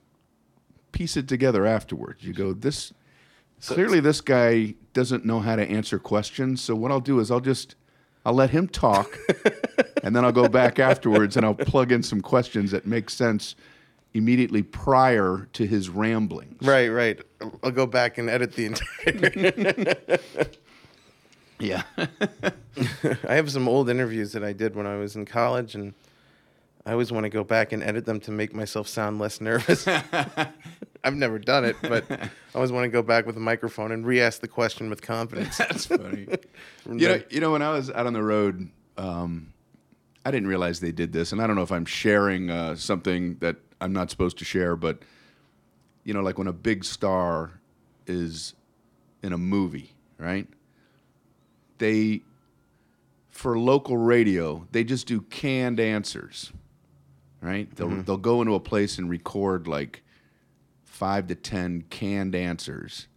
piece 0.92 1.16
it 1.16 1.28
together 1.28 1.66
afterwards. 1.66 2.24
You 2.24 2.32
go 2.32 2.52
this 2.52 2.92
clearly 3.60 4.00
this 4.00 4.20
guy 4.20 4.74
doesn't 4.92 5.24
know 5.24 5.40
how 5.40 5.56
to 5.56 5.62
answer 5.62 5.98
questions. 5.98 6.62
So 6.62 6.74
what 6.74 6.90
I'll 6.90 7.00
do 7.00 7.20
is 7.20 7.30
I'll 7.30 7.40
just 7.40 7.74
I'll 8.24 8.34
let 8.34 8.50
him 8.50 8.68
talk, 8.68 9.18
and 10.02 10.14
then 10.14 10.24
I'll 10.24 10.32
go 10.32 10.48
back 10.48 10.78
afterwards 10.78 11.36
and 11.36 11.46
I'll 11.46 11.54
plug 11.54 11.92
in 11.92 12.02
some 12.02 12.20
questions 12.20 12.70
that 12.72 12.86
make 12.86 13.10
sense 13.10 13.54
immediately 14.14 14.62
prior 14.62 15.48
to 15.52 15.66
his 15.66 15.88
ramblings. 15.88 16.60
Right, 16.66 16.88
right. 16.88 17.20
I'll 17.62 17.70
go 17.70 17.86
back 17.86 18.18
and 18.18 18.28
edit 18.28 18.54
the 18.54 18.66
entire. 18.66 19.96
Yeah. 21.60 21.82
I 23.26 23.34
have 23.34 23.50
some 23.50 23.66
old 23.68 23.90
interviews 23.90 24.30
that 24.32 24.44
I 24.44 24.52
did 24.52 24.76
when 24.76 24.86
I 24.86 24.96
was 24.96 25.16
in 25.16 25.26
college, 25.26 25.74
and 25.74 25.92
I 26.88 26.92
always 26.92 27.12
want 27.12 27.24
to 27.24 27.28
go 27.28 27.44
back 27.44 27.72
and 27.72 27.82
edit 27.82 28.06
them 28.06 28.18
to 28.20 28.30
make 28.30 28.54
myself 28.54 28.88
sound 28.88 29.18
less 29.18 29.42
nervous. 29.42 29.86
I've 31.04 31.14
never 31.14 31.38
done 31.38 31.66
it, 31.66 31.76
but 31.82 32.10
I 32.10 32.30
always 32.54 32.72
want 32.72 32.84
to 32.84 32.88
go 32.88 33.02
back 33.02 33.26
with 33.26 33.36
a 33.36 33.40
microphone 33.40 33.92
and 33.92 34.06
re-ask 34.06 34.40
the 34.40 34.48
question 34.48 34.88
with 34.88 35.02
confidence. 35.02 35.58
That's 35.58 35.84
funny. 35.84 36.26
you 36.86 37.08
know, 37.08 37.22
you 37.28 37.40
know, 37.40 37.52
when 37.52 37.60
I 37.60 37.72
was 37.72 37.90
out 37.90 38.06
on 38.06 38.14
the 38.14 38.22
road, 38.22 38.70
um, 38.96 39.52
I 40.24 40.30
didn't 40.30 40.48
realize 40.48 40.80
they 40.80 40.90
did 40.90 41.12
this, 41.12 41.30
and 41.30 41.42
I 41.42 41.46
don't 41.46 41.56
know 41.56 41.62
if 41.62 41.72
I'm 41.72 41.84
sharing 41.84 42.48
uh, 42.48 42.74
something 42.74 43.36
that 43.40 43.56
I'm 43.82 43.92
not 43.92 44.10
supposed 44.10 44.38
to 44.38 44.46
share, 44.46 44.74
but 44.74 45.02
you 46.04 46.14
know, 46.14 46.22
like 46.22 46.38
when 46.38 46.46
a 46.46 46.54
big 46.54 46.84
star 46.84 47.60
is 48.06 48.54
in 49.22 49.34
a 49.34 49.38
movie, 49.38 49.92
right? 50.16 50.48
They, 51.76 52.22
for 53.28 53.58
local 53.58 53.98
radio, 53.98 54.66
they 54.72 54.84
just 54.84 55.06
do 55.06 55.20
canned 55.20 55.80
answers, 55.80 56.50
right? 57.40 57.74
They'll 57.76 58.02
they'll 58.02 58.16
go 58.16 58.40
into 58.40 58.54
a 58.54 58.60
place 58.60 58.98
and 58.98 59.08
record 59.08 59.66
like 59.66 60.02
five 60.84 61.26
to 61.28 61.34
ten 61.34 61.82
canned 61.90 62.34
answers 62.34 63.08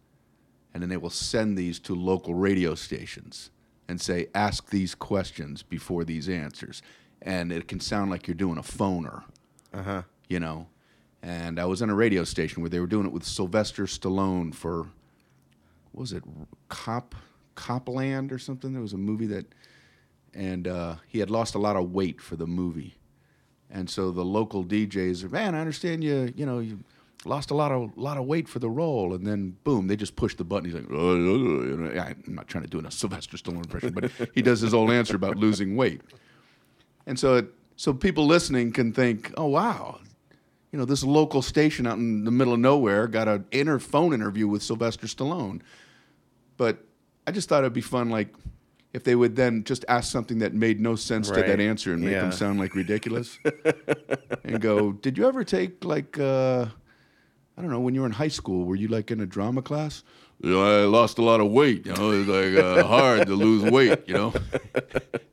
and 0.72 0.82
then 0.82 0.90
they 0.90 0.96
will 0.96 1.10
send 1.10 1.56
these 1.56 1.78
to 1.80 1.94
local 1.94 2.34
radio 2.34 2.74
stations 2.74 3.50
and 3.88 4.00
say, 4.00 4.28
ask 4.34 4.70
these 4.70 4.94
questions 4.94 5.62
before 5.62 6.04
these 6.04 6.28
answers. 6.28 6.82
And 7.20 7.52
it 7.52 7.68
can 7.68 7.78
sound 7.78 8.10
like 8.10 8.26
you're 8.26 8.34
doing 8.34 8.58
a 8.58 8.62
phoner, 8.62 9.22
uh-huh. 9.72 10.02
you 10.28 10.40
know. 10.40 10.68
And 11.22 11.60
I 11.60 11.66
was 11.66 11.82
on 11.82 11.90
a 11.90 11.94
radio 11.94 12.24
station 12.24 12.62
where 12.62 12.70
they 12.70 12.80
were 12.80 12.86
doing 12.86 13.06
it 13.06 13.12
with 13.12 13.24
Sylvester 13.24 13.84
Stallone 13.84 14.54
for, 14.54 14.88
what 15.92 16.00
was 16.00 16.12
it, 16.12 16.24
Cop, 16.68 17.14
Copland 17.54 18.32
or 18.32 18.38
something? 18.38 18.72
There 18.72 18.82
was 18.82 18.94
a 18.94 18.98
movie 18.98 19.26
that, 19.26 19.46
and 20.34 20.66
uh, 20.66 20.96
he 21.06 21.18
had 21.18 21.30
lost 21.30 21.54
a 21.54 21.58
lot 21.58 21.76
of 21.76 21.92
weight 21.92 22.20
for 22.20 22.36
the 22.36 22.46
movie. 22.46 22.94
And 23.72 23.88
so 23.88 24.10
the 24.10 24.24
local 24.24 24.64
DJs 24.64 25.24
are, 25.24 25.30
man, 25.30 25.54
I 25.54 25.60
understand 25.60 26.04
you, 26.04 26.32
you 26.36 26.44
know, 26.44 26.58
you 26.58 26.78
lost 27.24 27.50
a 27.50 27.54
lot 27.54 27.72
of 27.72 27.96
lot 27.96 28.18
of 28.18 28.26
weight 28.26 28.46
for 28.46 28.58
the 28.58 28.68
role, 28.68 29.14
and 29.14 29.26
then 29.26 29.56
boom, 29.64 29.86
they 29.86 29.96
just 29.96 30.14
push 30.14 30.34
the 30.34 30.44
button. 30.44 30.66
He's 30.66 30.74
like, 30.74 30.88
I'm 30.90 32.34
not 32.34 32.48
trying 32.48 32.64
to 32.64 32.70
do 32.70 32.78
a 32.84 32.90
Sylvester 32.90 33.38
Stallone 33.38 33.64
impression, 33.64 33.92
but 33.92 34.10
he 34.34 34.42
does 34.42 34.60
his 34.60 34.74
old 34.74 34.90
answer 34.90 35.16
about 35.16 35.36
losing 35.36 35.74
weight. 35.74 36.02
And 37.06 37.18
so, 37.18 37.36
it, 37.36 37.46
so 37.76 37.94
people 37.94 38.26
listening 38.26 38.72
can 38.72 38.92
think, 38.92 39.32
oh 39.38 39.46
wow, 39.46 40.00
you 40.70 40.78
know, 40.78 40.84
this 40.84 41.02
local 41.02 41.40
station 41.40 41.86
out 41.86 41.96
in 41.96 42.24
the 42.24 42.30
middle 42.30 42.52
of 42.52 42.60
nowhere 42.60 43.06
got 43.06 43.26
an 43.26 43.46
inner 43.52 43.78
phone 43.78 44.12
interview 44.12 44.46
with 44.46 44.62
Sylvester 44.62 45.06
Stallone. 45.06 45.62
But 46.58 46.84
I 47.26 47.30
just 47.30 47.48
thought 47.48 47.60
it'd 47.60 47.72
be 47.72 47.80
fun, 47.80 48.10
like 48.10 48.34
if 48.92 49.04
they 49.04 49.14
would 49.14 49.36
then 49.36 49.64
just 49.64 49.84
ask 49.88 50.10
something 50.12 50.38
that 50.40 50.52
made 50.54 50.80
no 50.80 50.94
sense 50.96 51.28
to 51.30 51.42
that 51.42 51.60
answer 51.60 51.92
and 51.94 52.02
make 52.02 52.12
Yeah. 52.12 52.22
them 52.22 52.32
sound 52.32 52.58
like 52.58 52.74
ridiculous, 52.74 53.38
and 54.44 54.60
go, 54.60 54.92
did 54.92 55.16
you 55.18 55.26
ever 55.26 55.44
take 55.44 55.84
like, 55.84 56.18
uh, 56.18 56.66
I 57.56 57.62
don't 57.62 57.70
know, 57.70 57.80
when 57.80 57.94
you 57.94 58.00
were 58.00 58.06
in 58.06 58.12
high 58.12 58.28
school, 58.28 58.64
were 58.66 58.76
you 58.76 58.88
like 58.88 59.10
in 59.10 59.20
a 59.20 59.26
drama 59.26 59.62
class? 59.62 60.02
You 60.40 60.50
know, 60.50 60.62
I 60.82 60.84
lost 60.86 61.18
a 61.18 61.22
lot 61.22 61.40
of 61.40 61.50
weight. 61.52 61.86
You 61.86 61.92
know, 61.94 62.10
it's 62.10 62.28
like 62.28 62.56
uh, 62.56 62.84
hard 62.84 63.26
to 63.28 63.34
lose 63.34 63.62
weight. 63.70 64.00
You 64.08 64.14
know, 64.14 64.32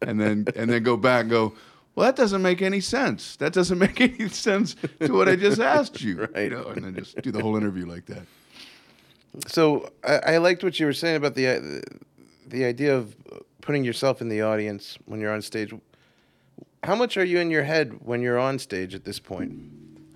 and 0.02 0.19
then 0.22 0.45
and 0.56 0.69
then 0.69 0.84
go 0.84 0.95
back 0.98 1.22
and 1.22 1.30
go. 1.32 1.54
Well, 1.95 2.06
that 2.06 2.15
doesn't 2.15 2.43
make 2.43 2.62
any 2.62 2.80
sense. 2.80 3.36
That 3.38 3.52
doesn't 3.52 3.78
make 3.88 4.00
any 4.00 4.30
sense 4.30 4.76
to 5.00 5.12
what 5.12 5.28
I 5.28 5.36
just 5.36 5.60
asked 5.60 6.02
you. 6.02 6.28
Right. 6.36 6.43
You 6.43 6.50
know, 6.52 6.67
and 6.67 6.84
then 6.86 6.95
just 6.95 7.19
do 7.24 7.32
the 7.32 7.41
whole 7.41 7.58
interview 7.58 7.86
like 7.88 8.06
that. 8.06 8.26
So 9.48 9.91
I, 10.04 10.17
I 10.34 10.38
liked 10.38 10.63
what 10.63 10.80
you 10.80 10.86
were 10.86 10.93
saying 10.93 11.15
about 11.17 11.34
the 11.36 11.48
uh, 11.48 11.82
the 12.48 12.65
idea 12.65 12.95
of 12.95 13.15
putting 13.69 13.84
yourself 13.84 14.19
in 14.19 14.29
the 14.29 14.41
audience 14.41 14.97
when 15.05 15.21
you're 15.21 15.32
on 15.32 15.43
stage. 15.43 15.71
How 16.82 16.95
much 16.95 17.17
are 17.17 17.23
you 17.23 17.38
in 17.38 17.51
your 17.51 17.62
head 17.62 17.99
when 18.03 18.19
you're 18.19 18.39
on 18.39 18.58
stage 18.58 18.95
at 18.95 19.03
this 19.05 19.19
point? 19.19 19.53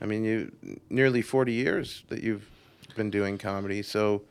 I 0.02 0.08
mean, 0.08 0.24
you 0.24 0.52
nearly 0.90 1.22
40 1.22 1.54
years 1.54 2.04
that 2.08 2.24
you've 2.24 2.50
been 2.96 3.12
doing 3.12 3.38
comedy. 3.38 3.84
So 3.84 4.24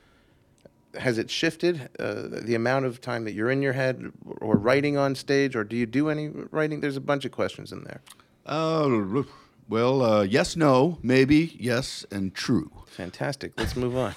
has 0.98 1.18
it 1.18 1.30
shifted 1.30 1.88
uh, 2.00 2.22
the 2.42 2.56
amount 2.56 2.87
of 2.87 3.00
time 3.00 3.22
that 3.22 3.32
you're 3.32 3.52
in 3.52 3.62
your 3.62 3.74
head 3.74 4.11
or 4.40 4.56
writing 4.56 4.96
on 4.96 5.14
stage, 5.14 5.54
or 5.54 5.62
do 5.62 5.76
you 5.76 5.87
do 5.87 6.08
any 6.11 6.26
writing? 6.26 6.80
There's 6.80 6.96
a 6.96 7.00
bunch 7.00 7.24
of 7.24 7.30
questions 7.30 7.70
in 7.70 7.85
there. 7.85 8.00
Uh, 8.44 9.22
well, 9.68 10.02
uh, 10.02 10.22
yes, 10.22 10.56
no, 10.56 10.98
maybe, 11.00 11.56
yes, 11.61 12.04
and 12.11 12.35
true. 12.35 12.72
Fantastic. 12.88 13.52
Let's 13.56 13.76
move 13.76 13.96
on. 13.96 14.16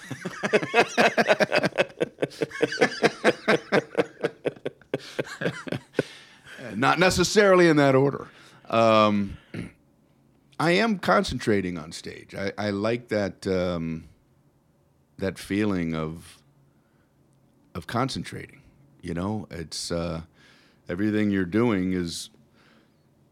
Not 6.75 6.99
necessarily 6.99 7.67
in 7.67 7.77
that 7.77 7.95
order. 7.95 8.27
Um, 8.69 9.37
I 10.59 10.71
am 10.71 10.99
concentrating 10.99 11.77
on 11.77 11.91
stage. 11.91 12.33
I, 12.33 12.51
I 12.57 12.69
like 12.69 13.09
that 13.09 13.45
um, 13.45 14.05
that 15.17 15.37
feeling 15.37 15.93
of 15.93 16.41
of 17.73 17.87
concentrating. 17.87 18.61
You 19.01 19.13
know, 19.13 19.47
it's 19.51 19.91
uh, 19.91 20.21
everything 20.89 21.29
you're 21.29 21.45
doing 21.45 21.93
is 21.93 22.29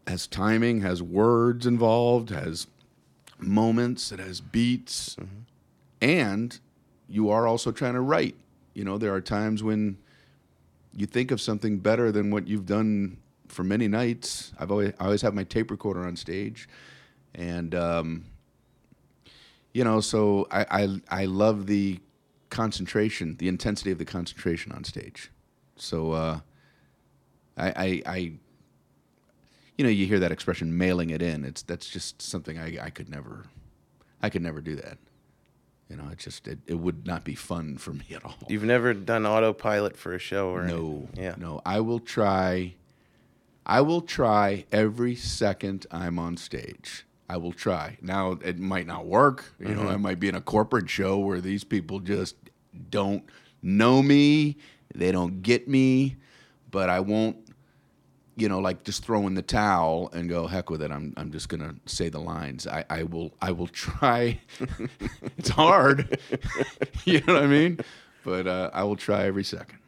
has 0.06 0.26
timing, 0.26 0.82
has 0.82 1.02
words 1.02 1.66
involved, 1.66 2.30
has 2.30 2.66
moments, 3.38 4.12
it 4.12 4.18
has 4.18 4.40
beats, 4.40 5.16
and 6.00 6.58
you 7.08 7.30
are 7.30 7.46
also 7.46 7.72
trying 7.72 7.94
to 7.94 8.00
write. 8.00 8.36
You 8.74 8.84
know, 8.84 8.98
there 8.98 9.14
are 9.14 9.20
times 9.20 9.62
when 9.62 9.96
you 10.96 11.06
think 11.06 11.30
of 11.30 11.40
something 11.40 11.78
better 11.78 12.12
than 12.12 12.30
what 12.30 12.46
you've 12.46 12.66
done 12.66 13.18
for 13.48 13.64
many 13.64 13.88
nights. 13.88 14.52
I've 14.58 14.70
always 14.70 14.92
I 14.98 15.04
always 15.04 15.22
have 15.22 15.34
my 15.34 15.44
tape 15.44 15.70
recorder 15.70 16.06
on 16.06 16.16
stage, 16.16 16.68
and 17.34 17.74
um, 17.74 18.24
you 19.72 19.84
know, 19.84 20.00
so 20.00 20.46
I, 20.50 20.66
I 20.70 21.22
I 21.22 21.24
love 21.24 21.66
the 21.66 22.00
concentration, 22.50 23.36
the 23.36 23.48
intensity 23.48 23.90
of 23.90 23.98
the 23.98 24.04
concentration 24.04 24.72
on 24.72 24.84
stage. 24.84 25.30
So 25.76 26.12
uh, 26.12 26.40
I, 27.56 27.68
I 27.68 28.02
I 28.06 28.16
you 29.76 29.84
know 29.84 29.90
you 29.90 30.06
hear 30.06 30.20
that 30.20 30.32
expression 30.32 30.76
mailing 30.76 31.10
it 31.10 31.22
in. 31.22 31.44
It's 31.44 31.62
that's 31.62 31.88
just 31.88 32.22
something 32.22 32.58
I 32.58 32.78
I 32.80 32.90
could 32.90 33.08
never 33.08 33.46
I 34.22 34.30
could 34.30 34.42
never 34.42 34.60
do 34.60 34.76
that. 34.76 34.98
You 35.94 36.02
know, 36.02 36.08
it 36.10 36.18
just 36.18 36.48
it, 36.48 36.58
it 36.66 36.74
would 36.74 37.06
not 37.06 37.22
be 37.22 37.36
fun 37.36 37.76
for 37.76 37.92
me 37.92 38.04
at 38.12 38.24
all. 38.24 38.34
You've 38.48 38.64
never 38.64 38.92
done 38.94 39.24
autopilot 39.26 39.96
for 39.96 40.12
a 40.12 40.18
show 40.18 40.48
or 40.48 40.62
No, 40.64 41.06
anything? 41.06 41.08
Yeah. 41.22 41.34
no. 41.38 41.60
I 41.64 41.78
will 41.80 42.00
try. 42.00 42.74
I 43.64 43.80
will 43.80 44.00
try 44.00 44.64
every 44.72 45.14
second 45.14 45.86
I'm 45.92 46.18
on 46.18 46.36
stage. 46.36 47.06
I 47.28 47.36
will 47.36 47.52
try. 47.52 47.96
Now 48.02 48.32
it 48.32 48.58
might 48.58 48.88
not 48.88 49.06
work. 49.06 49.54
You 49.60 49.66
Mm-hmm. 49.68 49.84
know, 49.84 49.88
I 49.88 49.96
might 49.96 50.18
be 50.18 50.28
in 50.28 50.34
a 50.34 50.40
corporate 50.40 50.90
show 50.90 51.18
where 51.18 51.40
these 51.40 51.62
people 51.62 52.00
just 52.00 52.34
don't 52.90 53.22
know 53.62 54.02
me. 54.02 54.56
They 54.96 55.12
don't 55.12 55.42
get 55.42 55.68
me. 55.68 56.16
But 56.72 56.90
I 56.90 56.98
won't. 56.98 57.36
You 58.36 58.48
know, 58.48 58.58
like 58.58 58.82
just 58.82 59.04
throw 59.04 59.26
in 59.26 59.34
the 59.34 59.42
towel 59.42 60.10
and 60.12 60.28
go 60.28 60.46
heck 60.46 60.68
with 60.70 60.82
it. 60.82 60.90
I'm 60.90 61.14
I'm 61.16 61.30
just 61.30 61.48
gonna 61.48 61.76
say 61.86 62.08
the 62.08 62.20
lines. 62.20 62.66
I, 62.66 62.84
I 62.90 63.02
will 63.04 63.32
I 63.40 63.52
will 63.52 63.68
try. 63.68 64.40
it's 65.38 65.50
hard. 65.50 66.18
you 67.04 67.20
know 67.20 67.34
what 67.34 67.44
I 67.44 67.46
mean? 67.46 67.78
But 68.24 68.46
uh, 68.46 68.70
I 68.72 68.82
will 68.84 68.96
try 68.96 69.24
every 69.24 69.44
second. 69.44 69.78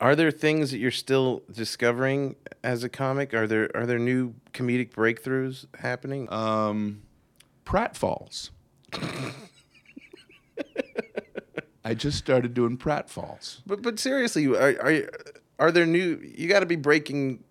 Are 0.00 0.16
there 0.16 0.32
things 0.32 0.72
that 0.72 0.78
you're 0.78 0.90
still 0.90 1.42
discovering 1.52 2.34
as 2.64 2.82
a 2.82 2.88
comic? 2.88 3.34
Are 3.34 3.46
there 3.46 3.70
are 3.76 3.86
there 3.86 4.00
new 4.00 4.34
comedic 4.52 4.90
breakthroughs 4.90 5.66
happening? 5.78 6.32
Um, 6.32 7.02
pratfalls. 7.64 8.50
I 11.84 11.94
just 11.94 12.18
started 12.18 12.54
doing 12.54 12.78
pratfalls. 12.78 13.58
but 13.66 13.82
but 13.82 13.98
seriously, 13.98 14.46
are 14.46 14.76
are 14.80 15.02
are 15.58 15.70
there 15.70 15.86
new? 15.86 16.20
You 16.36 16.48
got 16.48 16.60
to 16.60 16.66
be 16.66 16.76
breaking 16.76 17.44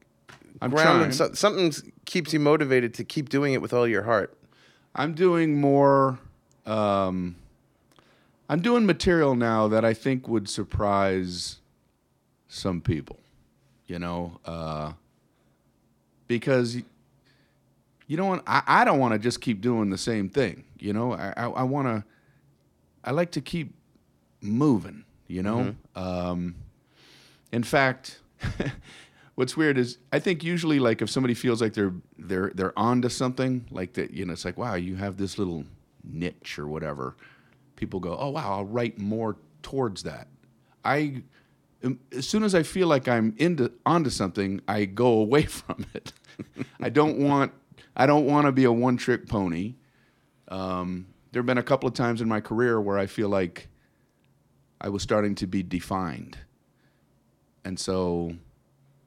I'm 0.62 0.72
trying. 0.72 1.12
So, 1.12 1.34
something 1.34 1.74
keeps 2.06 2.34
you 2.34 2.40
motivated 2.40 2.94
to 2.96 3.04
keep 3.04 3.30
doing 3.30 3.54
it 3.54 3.62
with 3.62 3.74
all 3.74 3.88
your 3.88 4.04
heart. 4.04 4.38
I'm 4.94 5.14
doing 5.14 5.60
more. 5.60 6.20
Um, 6.66 7.36
I'm 8.48 8.62
doing 8.62 8.86
material 8.86 9.36
now 9.36 9.68
that 9.70 9.84
I 9.84 9.94
think 9.94 10.28
would 10.28 10.48
surprise 10.50 11.58
some 12.48 12.82
people. 12.82 13.18
You 13.88 14.00
know, 14.00 14.40
uh, 14.46 14.94
because 16.28 16.78
you 18.08 18.18
don't 18.18 18.28
want. 18.28 18.44
I, 18.46 18.62
I 18.68 18.86
don't 18.86 19.00
want 19.00 19.14
to 19.14 19.20
just 19.20 19.42
keep 19.42 19.62
doing 19.62 19.90
the 19.90 19.98
same 19.98 20.30
thing. 20.30 20.66
You 20.80 20.94
know, 20.94 21.14
I 21.14 21.34
I, 21.36 21.46
I 21.46 21.64
want 21.64 21.88
to. 21.88 22.04
I 23.04 23.12
like 23.12 23.32
to 23.32 23.42
keep 23.42 23.74
moving. 24.42 25.06
You 25.28 25.44
know. 25.44 25.76
Um, 25.96 26.56
in 27.52 27.64
fact, 27.64 28.20
what's 29.42 29.58
weird 29.58 29.76
is 29.76 29.98
I 30.14 30.20
think 30.20 30.44
usually 30.44 30.78
like 30.78 31.02
if 31.02 31.10
somebody 31.10 31.34
feels 31.34 31.64
like 31.64 31.74
they're 31.74 31.96
they're 32.16 32.52
they're 32.54 32.78
onto 32.78 33.10
something, 33.10 33.66
like 33.72 33.94
that, 33.94 34.12
you 34.12 34.24
know, 34.24 34.34
it's 34.34 34.46
like 34.46 34.56
wow, 34.56 34.76
you 34.76 34.98
have 34.98 35.18
this 35.18 35.40
little 35.40 35.66
niche 36.04 36.60
or 36.60 36.68
whatever. 36.68 37.18
People 37.76 38.00
go, 38.00 38.16
oh 38.20 38.30
wow, 38.30 38.58
I'll 38.58 38.66
write 38.66 39.00
more 39.00 39.38
towards 39.64 40.04
that. 40.04 40.28
I 40.86 41.24
um, 41.84 42.00
as 42.12 42.28
soon 42.28 42.44
as 42.44 42.54
I 42.54 42.62
feel 42.62 42.88
like 42.88 43.08
I'm 43.08 43.34
into 43.40 43.72
onto 43.84 44.12
something, 44.12 44.62
I 44.68 44.86
go 44.86 45.08
away 45.26 45.46
from 45.46 45.88
it. 45.96 46.14
I 46.80 46.90
don't 46.90 47.18
want 47.18 47.52
I 47.96 48.06
don't 48.06 48.28
want 48.28 48.46
to 48.46 48.52
be 48.52 48.66
a 48.66 48.72
one 48.72 48.96
trick 48.96 49.28
pony. 49.28 49.74
Um, 50.50 51.08
there 51.32 51.40
have 51.42 51.48
been 51.48 51.58
a 51.58 51.64
couple 51.64 51.90
of 51.90 51.96
times 51.96 52.22
in 52.22 52.28
my 52.28 52.42
career 52.42 52.80
where 52.80 53.00
I 53.00 53.08
feel 53.08 53.30
like 53.30 53.70
I 54.80 54.90
was 54.90 55.02
starting 55.02 55.34
to 55.36 55.48
be 55.48 55.64
defined. 55.64 56.38
And 57.66 57.80
so 57.80 58.36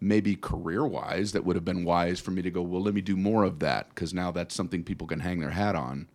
maybe 0.04 0.36
career 0.36 0.86
wise, 0.86 1.32
that 1.32 1.44
would 1.44 1.56
have 1.56 1.64
been 1.64 1.84
wise 1.84 2.20
for 2.20 2.30
me 2.30 2.42
to 2.42 2.50
go, 2.50 2.62
well, 2.62 2.82
let 2.82 2.94
me 2.94 3.00
do 3.00 3.16
more 3.16 3.42
of 3.42 3.58
that 3.60 3.88
because 3.88 4.12
now 4.12 4.30
that's 4.30 4.54
something 4.54 4.84
people 4.84 5.06
can 5.06 5.20
hang 5.20 5.40
their 5.40 5.50
hat 5.50 5.74
on. 5.74 6.08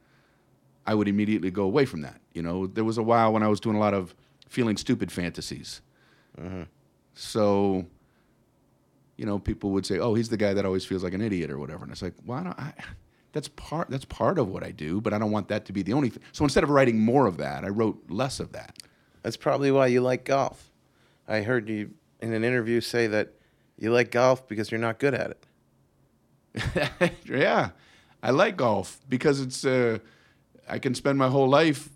I 0.86 0.94
would 0.94 1.08
immediately 1.08 1.52
go 1.52 1.64
away 1.64 1.86
from 1.86 2.02
that. 2.02 2.22
You 2.34 2.42
know, 2.42 2.68
there 2.68 2.84
was 2.84 2.98
a 2.98 3.04
while 3.04 3.34
when 3.34 3.44
I 3.44 3.48
was 3.48 3.60
doing 3.60 3.76
a 3.76 3.80
lot 3.80 3.94
of 3.94 4.16
feeling 4.48 4.78
stupid 4.78 5.12
fantasies. 5.12 5.82
Mm-hmm. 6.40 6.64
So, 7.14 7.86
you 9.18 9.26
know, 9.26 9.40
people 9.40 9.72
would 9.72 9.86
say, 9.86 10.00
"Oh, 10.00 10.14
he's 10.14 10.30
the 10.30 10.38
guy 10.38 10.54
that 10.54 10.66
always 10.66 10.86
feels 10.86 11.04
like 11.04 11.14
an 11.14 11.22
idiot" 11.22 11.52
or 11.52 11.60
whatever, 11.60 11.84
and 11.84 11.92
it's 11.92 12.02
like, 12.02 12.14
"Well, 12.26 12.44
don't, 12.44 12.58
I, 12.58 12.74
that's 13.34 13.50
part 13.50 13.90
that's 13.90 14.06
part 14.06 14.40
of 14.40 14.48
what 14.48 14.64
I 14.64 14.72
do, 14.72 15.02
but 15.02 15.14
I 15.14 15.20
don't 15.20 15.32
want 15.32 15.50
that 15.50 15.66
to 15.66 15.74
be 15.74 15.82
the 15.82 15.94
only 15.94 16.10
thing." 16.10 16.24
So 16.32 16.44
instead 16.44 16.64
of 16.64 16.70
writing 16.70 17.00
more 17.00 17.28
of 17.28 17.38
that, 17.38 17.66
I 17.66 17.70
wrote 17.70 18.02
less 18.10 18.40
of 18.40 18.54
that. 18.54 18.78
That's 19.22 19.38
probably 19.38 19.72
why 19.72 19.88
you 19.88 20.02
like 20.02 20.24
golf. 20.24 20.72
I 21.28 21.42
heard 21.42 21.68
you 21.68 21.92
in 22.22 22.34
an 22.34 22.44
interview 22.44 22.82
say 22.82 23.08
that 23.08 23.34
you 23.80 23.92
like 23.92 24.12
golf 24.12 24.48
because 24.48 24.72
you're 24.72 24.80
not 24.80 25.00
good 25.00 25.14
at 25.14 25.32
it. 25.32 27.14
yeah, 27.26 27.70
I 28.22 28.32
like 28.32 28.58
golf 28.58 29.00
because 29.08 29.40
it's 29.40 29.66
uh, 29.66 30.00
I 30.68 30.80
can 30.80 30.94
spend 30.94 31.18
my 31.18 31.30
whole 31.30 31.48
life 31.48 31.90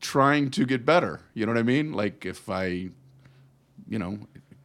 trying 0.00 0.50
to 0.50 0.66
get 0.66 0.84
better. 0.84 1.20
You 1.34 1.46
know 1.46 1.52
what 1.52 1.58
I 1.58 1.62
mean? 1.62 1.92
Like 1.92 2.26
if 2.26 2.48
I, 2.48 2.90
you 3.88 3.98
know, 3.98 4.18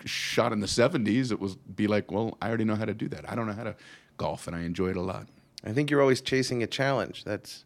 shot 0.05 0.51
in 0.51 0.59
the 0.59 0.67
'70s, 0.67 1.31
it 1.31 1.39
was 1.39 1.55
be 1.55 1.87
like, 1.87 2.11
well, 2.11 2.37
I 2.41 2.47
already 2.47 2.65
know 2.65 2.75
how 2.75 2.85
to 2.85 2.93
do 2.93 3.07
that. 3.09 3.29
I 3.31 3.35
don't 3.35 3.47
know 3.47 3.53
how 3.53 3.63
to 3.63 3.75
golf, 4.17 4.47
and 4.47 4.55
I 4.55 4.61
enjoy 4.61 4.89
it 4.89 4.97
a 4.97 5.01
lot. 5.01 5.27
I 5.63 5.73
think 5.73 5.91
you're 5.91 6.01
always 6.01 6.21
chasing 6.21 6.63
a 6.63 6.67
challenge. 6.67 7.23
That's 7.23 7.65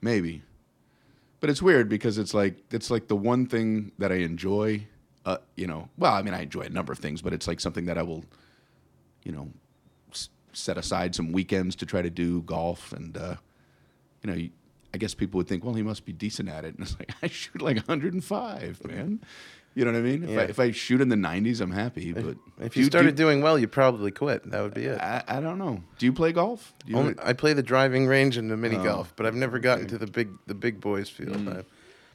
Maybe, 0.00 0.42
but 1.40 1.50
it's 1.50 1.62
weird 1.62 1.88
because 1.88 2.18
it's 2.18 2.34
like 2.34 2.56
it's 2.70 2.90
like 2.90 3.08
the 3.08 3.16
one 3.16 3.46
thing 3.46 3.92
that 3.98 4.12
I 4.12 4.16
enjoy. 4.16 4.86
Uh, 5.26 5.36
you 5.56 5.66
know, 5.66 5.88
well, 5.98 6.12
I 6.14 6.22
mean, 6.22 6.32
I 6.34 6.42
enjoy 6.42 6.62
a 6.62 6.68
number 6.70 6.92
of 6.92 6.98
things, 7.00 7.20
but 7.20 7.32
it's 7.34 7.46
like 7.48 7.60
something 7.60 7.84
that 7.86 7.98
I 7.98 8.02
will, 8.02 8.24
you 9.24 9.32
know, 9.32 9.48
s- 10.12 10.28
set 10.52 10.78
aside 10.78 11.14
some 11.16 11.32
weekends 11.32 11.74
to 11.76 11.86
try 11.86 12.00
to 12.00 12.10
do 12.10 12.42
golf, 12.42 12.92
and 12.92 13.16
uh, 13.16 13.34
you 14.22 14.30
know, 14.32 14.48
I 14.94 14.98
guess 14.98 15.14
people 15.14 15.38
would 15.38 15.48
think, 15.48 15.64
well, 15.64 15.74
he 15.74 15.82
must 15.82 16.04
be 16.06 16.12
decent 16.12 16.48
at 16.48 16.64
it, 16.64 16.74
and 16.78 16.82
it's 16.86 16.96
like 16.98 17.10
I 17.22 17.26
shoot 17.28 17.60
like 17.60 17.76
105, 17.76 18.84
man. 18.86 19.20
You 19.74 19.84
know 19.84 19.92
what 19.92 19.98
I 19.98 20.02
mean? 20.02 20.24
If, 20.24 20.38
I, 20.38 20.42
if 20.44 20.58
I 20.58 20.70
shoot 20.70 21.02
in 21.02 21.10
the 21.10 21.16
90s, 21.16 21.60
I'm 21.60 21.70
happy. 21.70 22.12
But 22.12 22.36
if 22.62 22.78
you 22.78 22.84
started 22.84 23.14
do, 23.14 23.24
doing 23.24 23.42
well, 23.42 23.58
you'd 23.58 23.72
probably 23.72 24.10
quit. 24.10 24.50
That 24.50 24.62
would 24.62 24.72
be 24.72 24.86
it. 24.86 24.98
I, 24.98 25.22
I 25.28 25.40
don't 25.40 25.58
know. 25.58 25.82
Do 25.98 26.06
you 26.06 26.14
play 26.14 26.32
golf? 26.32 26.72
Do 26.86 26.92
you 26.92 26.98
Only, 26.98 27.14
I 27.22 27.34
play 27.34 27.52
the 27.52 27.62
driving 27.62 28.06
range 28.06 28.38
and 28.38 28.50
the 28.50 28.56
mini 28.56 28.76
Oh, 28.76 28.82
golf, 28.84 29.12
but 29.16 29.26
I've 29.26 29.34
never 29.34 29.58
gotten 29.58 29.86
to 29.88 29.98
the 29.98 30.06
big 30.06 30.30
the 30.46 30.54
big 30.54 30.80
boys 30.80 31.10
field. 31.10 31.36
Mm. 31.36 31.58
I- 31.58 31.64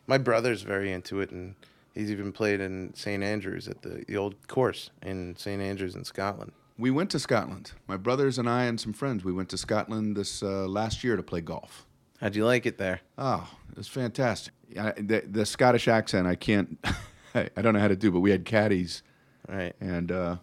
my 0.07 0.17
brother's 0.17 0.63
very 0.63 0.91
into 0.91 1.21
it, 1.21 1.29
and 1.29 1.53
he's 1.93 2.11
even 2.11 2.31
played 2.31 2.59
in 2.61 2.93
St 2.93 3.23
Andrews 3.23 3.67
at 3.67 3.81
the, 3.81 4.03
the 4.07 4.17
old 4.17 4.35
course 4.47 4.89
in 5.01 5.35
St 5.35 5.61
Andrews 5.61 5.95
in 5.95 6.03
Scotland. 6.03 6.51
We 6.77 6.89
went 6.91 7.09
to 7.11 7.19
Scotland. 7.19 7.73
My 7.87 7.97
brothers 7.97 8.37
and 8.39 8.49
I 8.49 8.63
and 8.63 8.79
some 8.79 8.93
friends. 8.93 9.23
We 9.23 9.31
went 9.33 9.49
to 9.49 9.57
Scotland 9.57 10.15
this 10.17 10.41
uh, 10.41 10.67
last 10.67 11.03
year 11.03 11.15
to 11.15 11.23
play 11.23 11.41
golf. 11.41 11.85
How'd 12.19 12.35
you 12.35 12.45
like 12.45 12.65
it 12.65 12.77
there? 12.77 13.01
Oh, 13.17 13.47
it 13.71 13.77
was 13.77 13.87
fantastic. 13.87 14.53
I, 14.79 14.91
the, 14.91 15.23
the 15.29 15.45
Scottish 15.45 15.87
accent, 15.87 16.27
I 16.27 16.35
can't, 16.35 16.79
I, 17.35 17.49
I 17.57 17.61
don't 17.61 17.73
know 17.73 17.79
how 17.79 17.87
to 17.87 17.95
do, 17.95 18.09
but 18.11 18.19
we 18.21 18.31
had 18.31 18.45
caddies, 18.45 19.03
Right. 19.49 19.75
and 19.81 20.11
uh, 20.11 20.35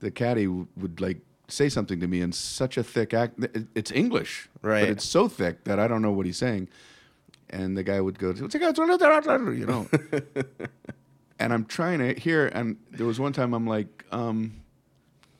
the 0.00 0.10
caddy 0.10 0.44
w- 0.46 0.66
would 0.76 1.00
like 1.00 1.18
say 1.48 1.68
something 1.68 2.00
to 2.00 2.06
me 2.06 2.20
in 2.22 2.32
such 2.32 2.76
a 2.78 2.82
thick 2.82 3.12
act. 3.12 3.38
It's 3.74 3.90
English, 3.92 4.48
Right. 4.62 4.82
But 4.82 4.88
it's 4.90 5.04
so 5.04 5.28
thick 5.28 5.64
that 5.64 5.78
I 5.78 5.86
don't 5.88 6.00
know 6.00 6.12
what 6.12 6.26
he's 6.26 6.38
saying. 6.38 6.68
And 7.54 7.76
the 7.76 7.84
guy 7.84 8.00
would 8.00 8.18
go, 8.18 8.34
you 8.34 9.66
know, 9.66 9.86
and 11.38 11.52
I'm 11.52 11.64
trying 11.66 12.00
to 12.00 12.18
hear. 12.18 12.48
And 12.48 12.78
there 12.90 13.06
was 13.06 13.20
one 13.20 13.32
time 13.32 13.54
I'm 13.54 13.66
like, 13.66 14.04
um, 14.10 14.60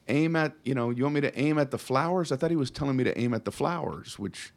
aim 0.07 0.37
at, 0.37 0.53
you 0.65 0.77
know, 0.77 0.91
you 0.91 1.03
want 1.03 1.17
me 1.17 1.23
to 1.23 1.37
aim 1.37 1.59
at 1.59 1.73
the 1.73 1.79
flowers? 1.79 2.31
I 2.31 2.37
thought 2.37 2.51
he 2.51 2.57
was 2.57 2.71
telling 2.71 2.97
me 2.97 3.03
to 3.03 3.19
aim 3.19 3.35
at 3.35 3.45
the 3.45 3.51
flowers, 3.51 4.17
which 4.17 4.53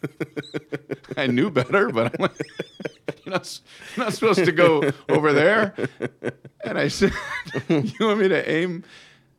I 1.16 1.26
knew 1.26 1.50
better, 1.50 1.90
but 1.90 2.14
I'm 2.14 2.22
like, 2.22 2.40
you're 3.24 3.32
not, 3.32 3.60
you're 3.96 4.06
not 4.06 4.14
supposed 4.14 4.44
to 4.44 4.52
go 4.52 4.88
over 5.08 5.32
there. 5.32 5.74
And 6.64 6.78
I 6.78 6.86
said, 6.86 7.12
you 7.68 7.92
want 7.98 8.20
me 8.20 8.28
to 8.28 8.48
aim 8.48 8.84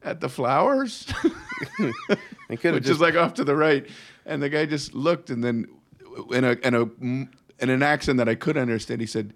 at 0.03 0.19
the 0.19 0.27
flowers? 0.27 1.07
It 1.79 2.59
could 2.59 2.73
have 2.73 2.73
Which 2.75 2.83
just 2.83 2.95
is 2.95 2.99
like 3.01 3.15
off 3.15 3.35
to 3.35 3.45
the 3.45 3.55
right. 3.55 3.87
And 4.25 4.43
the 4.43 4.49
guy 4.49 4.65
just 4.65 4.93
looked 4.93 5.29
and 5.29 5.41
then 5.41 5.67
in 6.31 6.43
a, 6.43 6.51
in 6.51 6.73
a, 6.73 7.36
in 7.59 7.69
an 7.69 7.83
accent 7.83 8.17
that 8.17 8.29
I 8.29 8.35
could 8.35 8.57
understand, 8.57 9.01
he 9.01 9.07
said, 9.07 9.33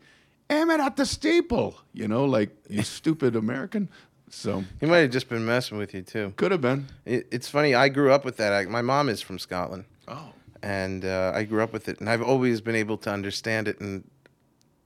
"Am 0.49 0.69
it 0.69 0.79
at 0.79 0.95
the 0.95 1.05
steeple, 1.05 1.79
you 1.93 2.07
know, 2.07 2.25
like 2.25 2.49
you 2.69 2.83
stupid 2.83 3.35
American. 3.35 3.89
So 4.29 4.63
he 4.79 4.85
might 4.85 4.99
have 4.99 5.11
just 5.11 5.27
been 5.27 5.45
messing 5.45 5.77
with 5.77 5.93
you 5.93 6.01
too. 6.03 6.33
could 6.37 6.51
have 6.51 6.61
been. 6.61 6.87
It, 7.05 7.27
it's 7.31 7.49
funny. 7.49 7.75
I 7.75 7.89
grew 7.89 8.11
up 8.13 8.23
with 8.23 8.37
that. 8.37 8.69
My 8.69 8.81
mom 8.81 9.09
is 9.09 9.21
from 9.21 9.37
Scotland. 9.39 9.85
Oh. 10.07 10.33
and 10.63 11.05
uh, 11.05 11.31
I 11.35 11.43
grew 11.43 11.61
up 11.61 11.73
with 11.73 11.87
it, 11.89 11.99
and 11.99 12.09
I've 12.09 12.21
always 12.21 12.61
been 12.61 12.75
able 12.75 12.97
to 12.99 13.09
understand 13.11 13.67
it. 13.67 13.79
And 13.79 14.03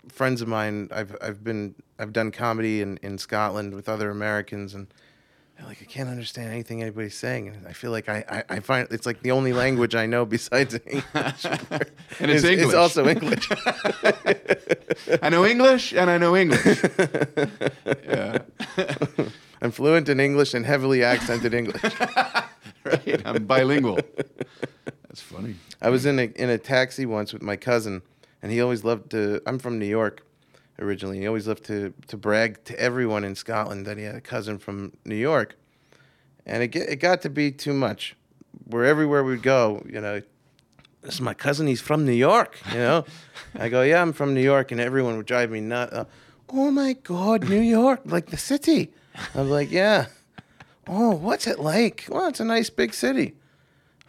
friends 0.08 0.42
of 0.42 0.48
mine, 0.48 0.90
I've 0.92 1.16
I've 1.22 1.44
been 1.44 1.76
I've 2.00 2.12
done 2.14 2.32
comedy 2.32 2.82
in, 2.82 2.98
in 3.04 3.18
Scotland 3.18 3.74
with 3.74 3.88
other 3.88 4.10
Americans, 4.10 4.74
and 4.74 4.88
they're 5.58 5.66
like, 5.66 5.82
I 5.82 5.86
can't 5.86 6.10
understand 6.10 6.52
anything 6.52 6.82
anybody's 6.82 7.16
saying, 7.16 7.48
and 7.50 7.68
I 7.68 7.74
feel 7.74 7.92
like 7.92 8.10
I, 8.10 8.26
I, 8.50 8.56
I 8.56 8.60
find 8.60 8.88
it's 8.92 9.06
like 9.06 9.22
the 9.22 9.32
only 9.32 9.54
language 9.54 9.96
I 9.96 10.06
know 10.06 10.26
besides 10.26 10.78
English. 10.86 11.46
And 12.20 12.32
it's 12.32 12.44
is- 12.44 12.46
English. 12.46 12.66
It's 12.68 12.74
also 12.74 13.08
English. 13.08 13.50
I 15.22 15.30
know 15.30 15.46
English 15.46 15.94
and 15.94 16.10
I 16.10 16.18
know 16.18 16.36
English. 16.36 16.82
yeah. 18.06 18.40
I'm 19.62 19.72
fluent 19.72 20.10
in 20.10 20.20
English 20.20 20.54
and 20.54 20.66
heavily 20.66 21.04
accented 21.04 21.54
English. 21.54 21.82
Right. 22.84 23.22
I'm 23.26 23.46
bilingual. 23.46 24.00
That's 25.08 25.22
funny. 25.22 25.56
I 25.82 25.90
was 25.90 26.06
in 26.06 26.20
a 26.20 26.24
in 26.36 26.50
a 26.50 26.58
taxi 26.58 27.06
once 27.06 27.34
with 27.34 27.42
my 27.42 27.56
cousin, 27.56 28.02
and 28.42 28.52
he 28.52 28.62
always 28.62 28.84
loved 28.84 29.12
to. 29.12 29.42
I'm 29.48 29.60
from 29.60 29.80
New 29.80 29.86
York, 29.88 30.24
originally. 30.80 31.20
He 31.20 31.28
always 31.28 31.48
loved 31.48 31.66
to 31.66 31.94
to 32.08 32.18
brag 32.18 32.64
to 32.66 32.80
everyone 32.80 33.24
in 33.24 33.36
Scotland 33.36 33.86
that 33.86 33.98
he 33.98 34.04
had 34.04 34.16
a 34.16 34.22
cousin 34.22 34.58
from 34.58 34.94
New 35.06 35.16
York, 35.16 35.58
and 36.46 36.64
it 36.64 36.70
get, 36.70 36.90
it 36.90 36.98
got 36.98 37.22
to 37.22 37.30
be 37.30 37.52
too 37.52 37.74
much. 37.74 38.16
Where 38.66 38.86
everywhere 38.86 39.24
we 39.24 39.32
would 39.32 39.44
go, 39.44 39.86
you 39.88 40.02
know, 40.02 40.22
this 41.02 41.16
is 41.16 41.22
my 41.22 41.34
cousin. 41.34 41.68
He's 41.68 41.82
from 41.82 42.06
New 42.06 42.14
York. 42.14 42.60
You 42.72 42.80
know, 42.80 43.06
I 43.56 43.70
go, 43.70 43.82
yeah, 43.84 44.02
I'm 44.02 44.14
from 44.14 44.34
New 44.34 44.42
York, 44.42 44.72
and 44.72 44.82
everyone 44.82 45.18
would 45.18 45.26
drive 45.26 45.52
me 45.52 45.62
nuts. 45.62 45.94
Uh, 45.94 46.06
oh 46.50 46.72
my 46.72 46.94
God, 46.94 47.50
New 47.50 47.62
York, 47.62 48.02
like 48.06 48.28
the 48.28 48.38
city. 48.38 48.92
I'm 49.34 49.50
like, 49.50 49.72
yeah. 49.72 50.08
Oh, 50.88 51.16
what's 51.16 51.48
it 51.48 51.60
like? 51.60 52.06
Well, 52.10 52.28
it's 52.28 52.40
a 52.40 52.46
nice 52.46 52.70
big 52.70 52.94
city. 52.94 53.36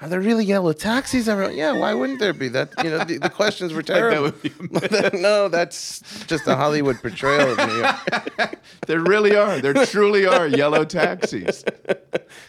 Are 0.01 0.09
there 0.09 0.21
really 0.21 0.45
yellow 0.45 0.75
taxis 0.75 1.27
everywhere? 1.27 1.55
Yeah, 1.55 1.73
why 1.73 1.95
wouldn't 1.95 2.19
there 2.19 2.35
be? 2.35 2.49
That 2.49 2.69
you 2.85 2.91
know, 2.91 2.99
the, 3.03 3.17
the 3.17 3.31
questions 3.31 3.73
were 3.73 3.83
terrible. 3.95 4.31
be 4.31 4.53
no, 5.19 5.49
that's 5.49 6.03
just 6.27 6.47
a 6.47 6.55
Hollywood 6.55 7.01
portrayal 7.01 7.53
of 7.53 7.69
New 7.69 7.79
York. 7.79 8.59
There 8.87 9.01
really 9.01 9.35
are. 9.35 9.59
There 9.61 9.75
truly 9.87 10.27
are 10.27 10.47
yellow 10.47 10.85
taxis. 10.85 11.65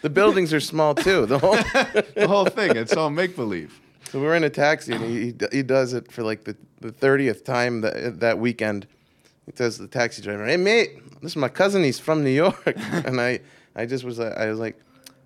The 0.04 0.10
buildings 0.10 0.54
are 0.54 0.60
small 0.60 0.94
too. 0.94 1.26
The 1.26 1.40
whole 1.40 1.56
The 1.56 2.28
whole 2.28 2.46
thing. 2.46 2.76
It's 2.76 2.96
all 2.96 3.10
make 3.10 3.36
believe. 3.36 3.80
so 4.12 4.20
we're 4.20 4.36
in 4.36 4.44
a 4.44 4.50
taxi 4.50 4.94
and 4.94 5.04
he, 5.04 5.34
he 5.52 5.64
does 5.64 5.94
it 5.94 6.12
for 6.12 6.22
like 6.24 6.44
the 6.44 6.56
the 6.82 6.92
thirtieth 6.92 7.44
time 7.44 7.82
that 7.82 8.20
that 8.20 8.38
weekend. 8.38 8.86
He 9.48 9.52
tells 9.52 9.78
the 9.80 9.88
taxi 9.88 10.22
driver, 10.22 10.46
"Hey 10.46 10.58
mate, 10.58 10.92
this 11.22 11.32
is 11.32 11.38
my 11.38 11.50
cousin. 11.50 11.84
He's 11.84 11.98
from 12.00 12.24
New 12.24 12.30
York." 12.46 12.74
and 12.76 13.20
I 13.20 13.40
I 13.76 13.86
just 13.88 14.04
was 14.04 14.20
I 14.20 14.48
was 14.48 14.60
like. 14.60 14.76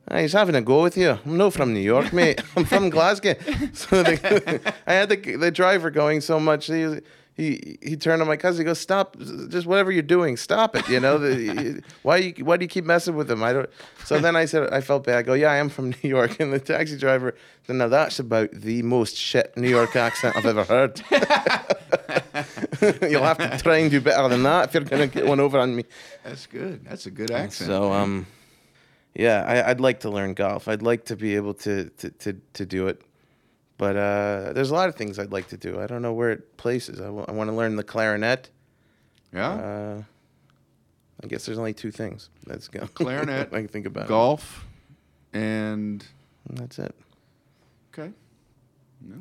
"Ah, 0.10 0.18
he's 0.18 0.34
having 0.34 0.56
a 0.56 0.62
go 0.62 0.84
with 0.84 0.98
you. 0.98 1.18
I'm 1.26 1.38
not 1.38 1.54
from 1.54 1.74
New 1.74 1.80
York, 1.80 2.12
mate. 2.14 2.42
I'm 2.56 2.66
from 2.66 2.90
Glasgow. 2.90 3.36
So 3.74 4.04
the, 4.04 4.74
I 4.88 4.94
had 4.94 5.10
the 5.10 5.16
the 5.38 5.52
driver 5.52 5.90
going 5.92 6.22
so 6.22 6.40
much. 6.40 6.68
He 6.68 7.00
he 7.34 7.78
he 7.82 7.96
turned 7.96 8.20
to 8.22 8.26
my 8.26 8.36
cousin. 8.38 8.62
He 8.62 8.66
goes, 8.66 8.80
"Stop! 8.80 9.18
Just 9.50 9.66
whatever 9.66 9.92
you're 9.92 10.04
doing, 10.04 10.38
stop 10.38 10.76
it." 10.76 10.88
You 10.90 11.00
know, 11.00 11.18
the, 11.18 11.82
why 12.04 12.18
you 12.18 12.46
why 12.46 12.58
do 12.58 12.66
you 12.66 12.70
keep 12.70 12.86
messing 12.86 13.16
with 13.16 13.30
him? 13.32 13.44
I 13.44 13.54
don't. 13.54 13.70
So 14.06 14.20
then 14.20 14.36
I 14.36 14.46
said, 14.46 14.74
I 14.74 14.82
felt 14.82 15.06
bad. 15.06 15.18
I 15.18 15.22
go, 15.22 15.34
"Yeah, 15.34 15.52
I 15.52 15.58
am 15.58 15.70
from 15.70 15.92
New 16.04 16.10
York." 16.10 16.40
And 16.40 16.52
the 16.52 16.60
taxi 16.60 16.98
driver 16.98 17.34
said, 17.66 17.78
"Now 17.78 17.88
that's 17.88 18.20
about 18.20 18.52
the 18.52 18.82
most 18.84 19.16
shit 19.16 19.56
New 19.56 19.70
York 19.70 19.96
accent 19.96 20.36
I've 20.36 20.46
ever 20.46 20.64
heard." 20.64 21.02
You'll 23.10 23.24
have 23.24 23.38
to 23.38 23.58
try 23.62 23.78
and 23.78 23.92
do 23.92 24.02
better 24.02 24.28
than 24.28 24.44
that 24.44 24.68
if 24.70 24.74
you're 24.74 24.84
gonna 24.84 25.08
get 25.08 25.26
one 25.26 25.40
over 25.40 25.60
on 25.60 25.76
me. 25.76 25.86
That's 26.24 26.48
good. 26.48 26.84
That's 26.86 27.06
a 27.06 27.12
good 27.12 27.32
accent. 27.32 27.68
So 27.68 27.90
man. 27.90 28.26
Yeah, 29.16 29.44
I, 29.48 29.70
I'd 29.72 29.80
like 29.80 30.00
to 30.02 30.10
learn 30.10 30.34
golf. 30.34 30.68
I'd 30.68 30.82
like 30.82 31.06
to 31.06 31.16
be 31.16 31.36
able 31.36 31.54
to 31.56 31.90
to 31.98 32.10
to, 32.10 32.34
to 32.54 32.66
do 32.66 32.88
it, 32.88 33.02
but 33.78 33.96
uh, 33.96 34.54
there's 34.54 34.72
a 34.72 34.74
lot 34.76 34.90
of 34.90 34.96
things 34.96 35.20
I'd 35.20 35.32
like 35.32 35.48
to 35.50 35.58
do. 35.58 35.80
I 35.80 35.88
don't 35.88 36.02
know 36.02 36.14
where 36.14 36.32
it 36.32 36.58
places. 36.58 37.00
I 37.02 37.10
want 37.10 37.50
to 37.50 37.56
learn 37.56 37.76
the 37.76 37.84
clarinet. 37.84 38.50
yeah. 39.34 39.50
Uh, 39.52 40.04
I 41.24 41.28
guess 41.28 41.46
there's 41.46 41.60
only 41.60 41.74
two 41.74 41.92
things. 41.92 42.30
That's 42.48 42.68
go 42.68 42.88
Clarinet, 42.96 43.50
I 43.54 43.58
can 43.58 43.68
think 43.68 43.86
about. 43.86 44.06
it. 44.06 44.10
Golf 44.10 44.66
and 45.34 46.04
That's 46.50 46.80
it. 46.80 46.96
okay. 47.94 48.12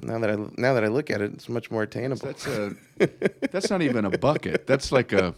Now 0.03 0.19
that 0.19 0.31
I 0.31 0.37
now 0.57 0.73
that 0.75 0.85
I 0.85 0.89
look 0.89 1.11
at 1.11 1.21
it, 1.21 1.33
it's 1.35 1.49
much 1.49 1.71
more 1.71 1.83
attainable. 1.83 2.27
That's 2.27 2.47
a 2.47 2.75
that's 3.53 3.69
not 3.71 3.83
even 3.83 4.05
a 4.07 4.17
bucket. 4.19 4.67
That's 4.67 4.93
like 4.93 5.13
a 5.13 5.35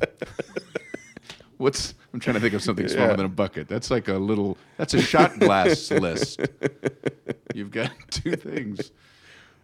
what's 1.58 1.94
I'm 2.12 2.20
trying 2.20 2.34
to 2.34 2.40
think 2.40 2.54
of 2.54 2.62
something 2.62 2.88
smaller 2.88 3.10
Yeah. 3.10 3.16
than 3.16 3.26
a 3.26 3.30
bucket. 3.30 3.68
That's 3.68 3.90
like 3.90 4.08
a 4.08 4.14
little 4.14 4.58
that's 4.76 4.94
a 4.94 5.00
shot 5.00 5.38
glass 5.38 5.90
list. 6.06 6.40
You've 7.54 7.70
got 7.70 7.90
two 8.10 8.36
things. 8.36 8.90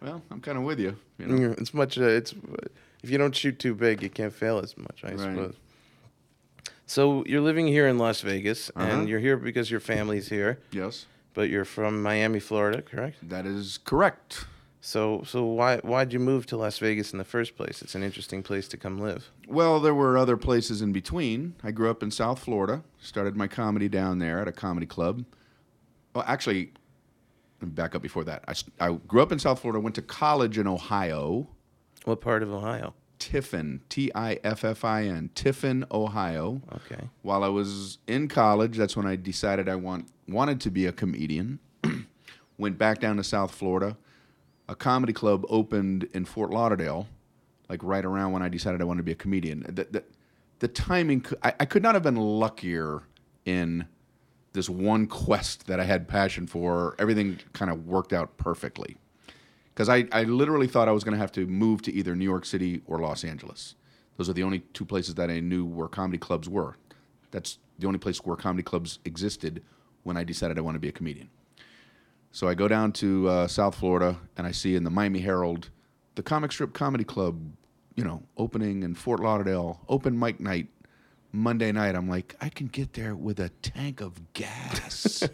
Well, 0.01 0.21
I'm 0.31 0.41
kind 0.41 0.57
of 0.57 0.63
with 0.63 0.79
you. 0.79 0.95
you 1.17 1.25
know. 1.27 1.55
It's 1.57 1.73
much. 1.73 1.97
Uh, 1.99 2.03
it's 2.05 2.33
if 3.03 3.09
you 3.09 3.17
don't 3.17 3.35
shoot 3.35 3.59
too 3.59 3.75
big, 3.75 4.01
you 4.01 4.09
can't 4.09 4.33
fail 4.33 4.59
as 4.59 4.77
much. 4.77 5.01
I 5.03 5.09
Right. 5.11 5.19
suppose. 5.19 5.55
So 6.85 7.23
you're 7.27 7.41
living 7.41 7.67
here 7.67 7.87
in 7.87 7.97
Las 7.99 8.21
Vegas, 8.21 8.71
Uh-huh. 8.75 8.83
and 8.89 9.09
you're 9.09 9.19
here 9.19 9.37
because 9.37 9.69
your 9.69 9.79
family's 9.79 10.29
here, 10.29 10.57
Yes, 10.71 11.05
but 11.35 11.49
you're 11.49 11.65
from 11.65 12.01
Miami, 12.01 12.39
Florida, 12.39 12.81
correct? 12.81 13.17
that 13.29 13.45
is 13.45 13.77
correct. 13.83 14.45
So 14.81 15.23
so 15.25 15.43
why 15.45 15.77
why'd 15.77 16.13
you 16.13 16.19
move 16.19 16.45
to 16.47 16.57
Las 16.57 16.77
Vegas 16.79 17.11
in 17.11 17.17
the 17.17 17.25
first 17.25 17.55
place? 17.55 17.81
It's 17.81 17.95
an 17.95 18.03
interesting 18.03 18.43
place 18.43 18.67
to 18.69 18.77
come 18.77 18.97
live. 18.97 19.29
Well, 19.47 19.79
there 19.79 19.93
were 19.93 20.17
other 20.17 20.37
places 20.37 20.81
in 20.81 20.93
between. 20.93 21.55
I 21.63 21.71
grew 21.71 21.89
up 21.89 22.01
in 22.01 22.11
South 22.11 22.39
Florida. 22.39 22.83
Started 22.99 23.35
my 23.35 23.47
comedy 23.47 23.89
down 23.89 24.19
there 24.19 24.39
at 24.39 24.47
a 24.47 24.53
comedy 24.53 24.85
club. 24.85 25.25
Well, 26.13 26.23
actually, 26.27 26.71
back 27.61 27.93
up 27.93 28.01
before 28.01 28.23
that. 28.23 28.43
I, 28.47 28.87
I 28.87 28.93
grew 28.93 29.21
up 29.21 29.31
in 29.31 29.39
South 29.39 29.59
Florida. 29.59 29.79
Went 29.79 29.95
to 29.95 30.01
college 30.01 30.57
in 30.57 30.65
Ohio. 30.65 31.47
What 32.05 32.21
part 32.21 32.41
of 32.41 32.51
Ohio? 32.51 32.93
Tiffin, 33.19 33.81
T 33.89 34.09
I 34.15 34.39
F 34.45 34.63
F 34.63 34.85
I 34.85 35.03
N, 35.03 35.29
Tiffin, 35.35 35.85
Ohio. 35.91 36.61
Okay. 36.73 37.09
While 37.21 37.43
I 37.43 37.49
was 37.49 37.97
in 38.07 38.29
college, 38.29 38.77
that's 38.77 38.95
when 38.95 39.05
I 39.05 39.17
decided 39.17 39.67
I 39.67 39.75
want 39.75 40.07
wanted 40.27 40.61
to 40.61 40.71
be 40.71 40.85
a 40.85 40.93
comedian. 40.93 41.59
Went 42.57 42.77
back 42.77 42.99
down 43.01 43.17
to 43.17 43.23
South 43.23 43.53
Florida. 43.53 43.97
A 44.69 44.75
comedy 44.75 45.13
club 45.13 45.45
opened 45.49 46.07
in 46.13 46.25
Fort 46.25 46.51
Lauderdale, 46.51 47.07
like 47.69 47.83
right 47.83 48.05
around 48.05 48.33
when 48.33 48.43
I 48.43 48.49
decided 48.49 48.81
I 48.81 48.83
wanted 48.83 48.99
to 48.99 49.03
be 49.03 49.11
a 49.11 49.15
comedian. 49.15 49.65
The, 49.67 49.87
the, 49.89 50.03
the 50.59 50.67
timing, 50.67 51.25
I, 51.41 51.55
I 51.59 51.65
could 51.65 51.81
not 51.81 51.95
have 51.95 52.03
been 52.03 52.15
luckier 52.15 53.01
in 53.45 53.87
this 54.53 54.69
one 54.69 55.07
quest 55.07 55.65
that 55.65 55.79
I 55.79 55.85
had 55.85 56.07
passion 56.07 56.45
for. 56.45 56.95
Everything 56.99 57.39
kind 57.51 57.71
of 57.71 57.87
worked 57.87 58.13
out 58.13 58.37
perfectly 58.37 58.97
because 59.73 59.89
I, 59.89 60.07
I 60.11 60.23
literally 60.23 60.67
thought 60.67 60.87
I 60.87 60.91
was 60.91 61.03
going 61.03 61.13
to 61.13 61.19
have 61.19 61.31
to 61.31 61.47
move 61.47 61.81
to 61.83 61.91
either 61.91 62.15
New 62.15 62.25
York 62.25 62.45
City 62.45 62.83
or 62.85 62.99
Los 62.99 63.23
Angeles. 63.23 63.73
Those 64.17 64.29
are 64.29 64.33
the 64.33 64.43
only 64.43 64.59
two 64.73 64.85
places 64.85 65.15
that 65.15 65.31
I 65.31 65.39
knew 65.39 65.65
where 65.65 65.87
comedy 65.87 66.19
clubs 66.19 66.47
were. 66.47 66.75
That's 67.31 67.57
the 67.79 67.87
only 67.87 67.97
place 67.97 68.19
where 68.19 68.35
comedy 68.35 68.61
clubs 68.61 68.99
existed 69.03 69.63
when 70.03 70.15
I 70.15 70.23
decided 70.23 70.59
I 70.59 70.61
want 70.61 70.75
to 70.75 70.79
be 70.79 70.89
a 70.89 70.91
comedian. 70.91 71.31
So 72.31 72.47
I 72.47 72.53
go 72.53 72.67
down 72.67 72.91
to 72.93 73.27
uh, 73.27 73.47
South 73.47 73.75
Florida 73.75 74.17
and 74.37 74.45
I 74.45 74.51
see 74.51 74.75
in 74.75 74.83
the 74.83 74.89
Miami 74.89 75.19
Herald 75.19 75.69
the 76.15 76.23
Comic 76.23 76.51
Strip 76.51 76.73
Comedy 76.73 77.03
Club, 77.03 77.39
you 77.95 78.03
know, 78.03 78.23
opening 78.37 78.83
in 78.83 78.93
Fort 78.95 79.19
Lauderdale, 79.19 79.79
open 79.87 80.17
mic 80.17 80.39
night, 80.39 80.67
Monday 81.31 81.71
night. 81.71 81.95
I'm 81.95 82.09
like, 82.09 82.35
I 82.41 82.49
can 82.49 82.67
get 82.67 82.93
there 82.93 83.15
with 83.15 83.39
a 83.39 83.49
tank 83.61 84.01
of 84.01 84.33
gas. 84.33 85.27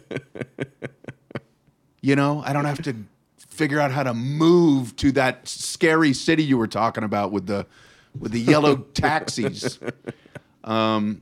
You 2.06 2.14
know, 2.14 2.40
I 2.46 2.52
don't 2.52 2.66
have 2.66 2.82
to 2.82 2.94
figure 3.36 3.80
out 3.80 3.90
how 3.90 4.04
to 4.04 4.14
move 4.14 4.94
to 4.96 5.10
that 5.12 5.48
scary 5.48 6.12
city 6.12 6.44
you 6.44 6.56
were 6.56 6.68
talking 6.68 7.02
about 7.02 7.32
with 7.32 7.46
the 7.46 7.66
with 8.16 8.30
the 8.30 8.38
yellow 8.38 8.76
taxis. 8.94 9.80
Um, 10.62 11.20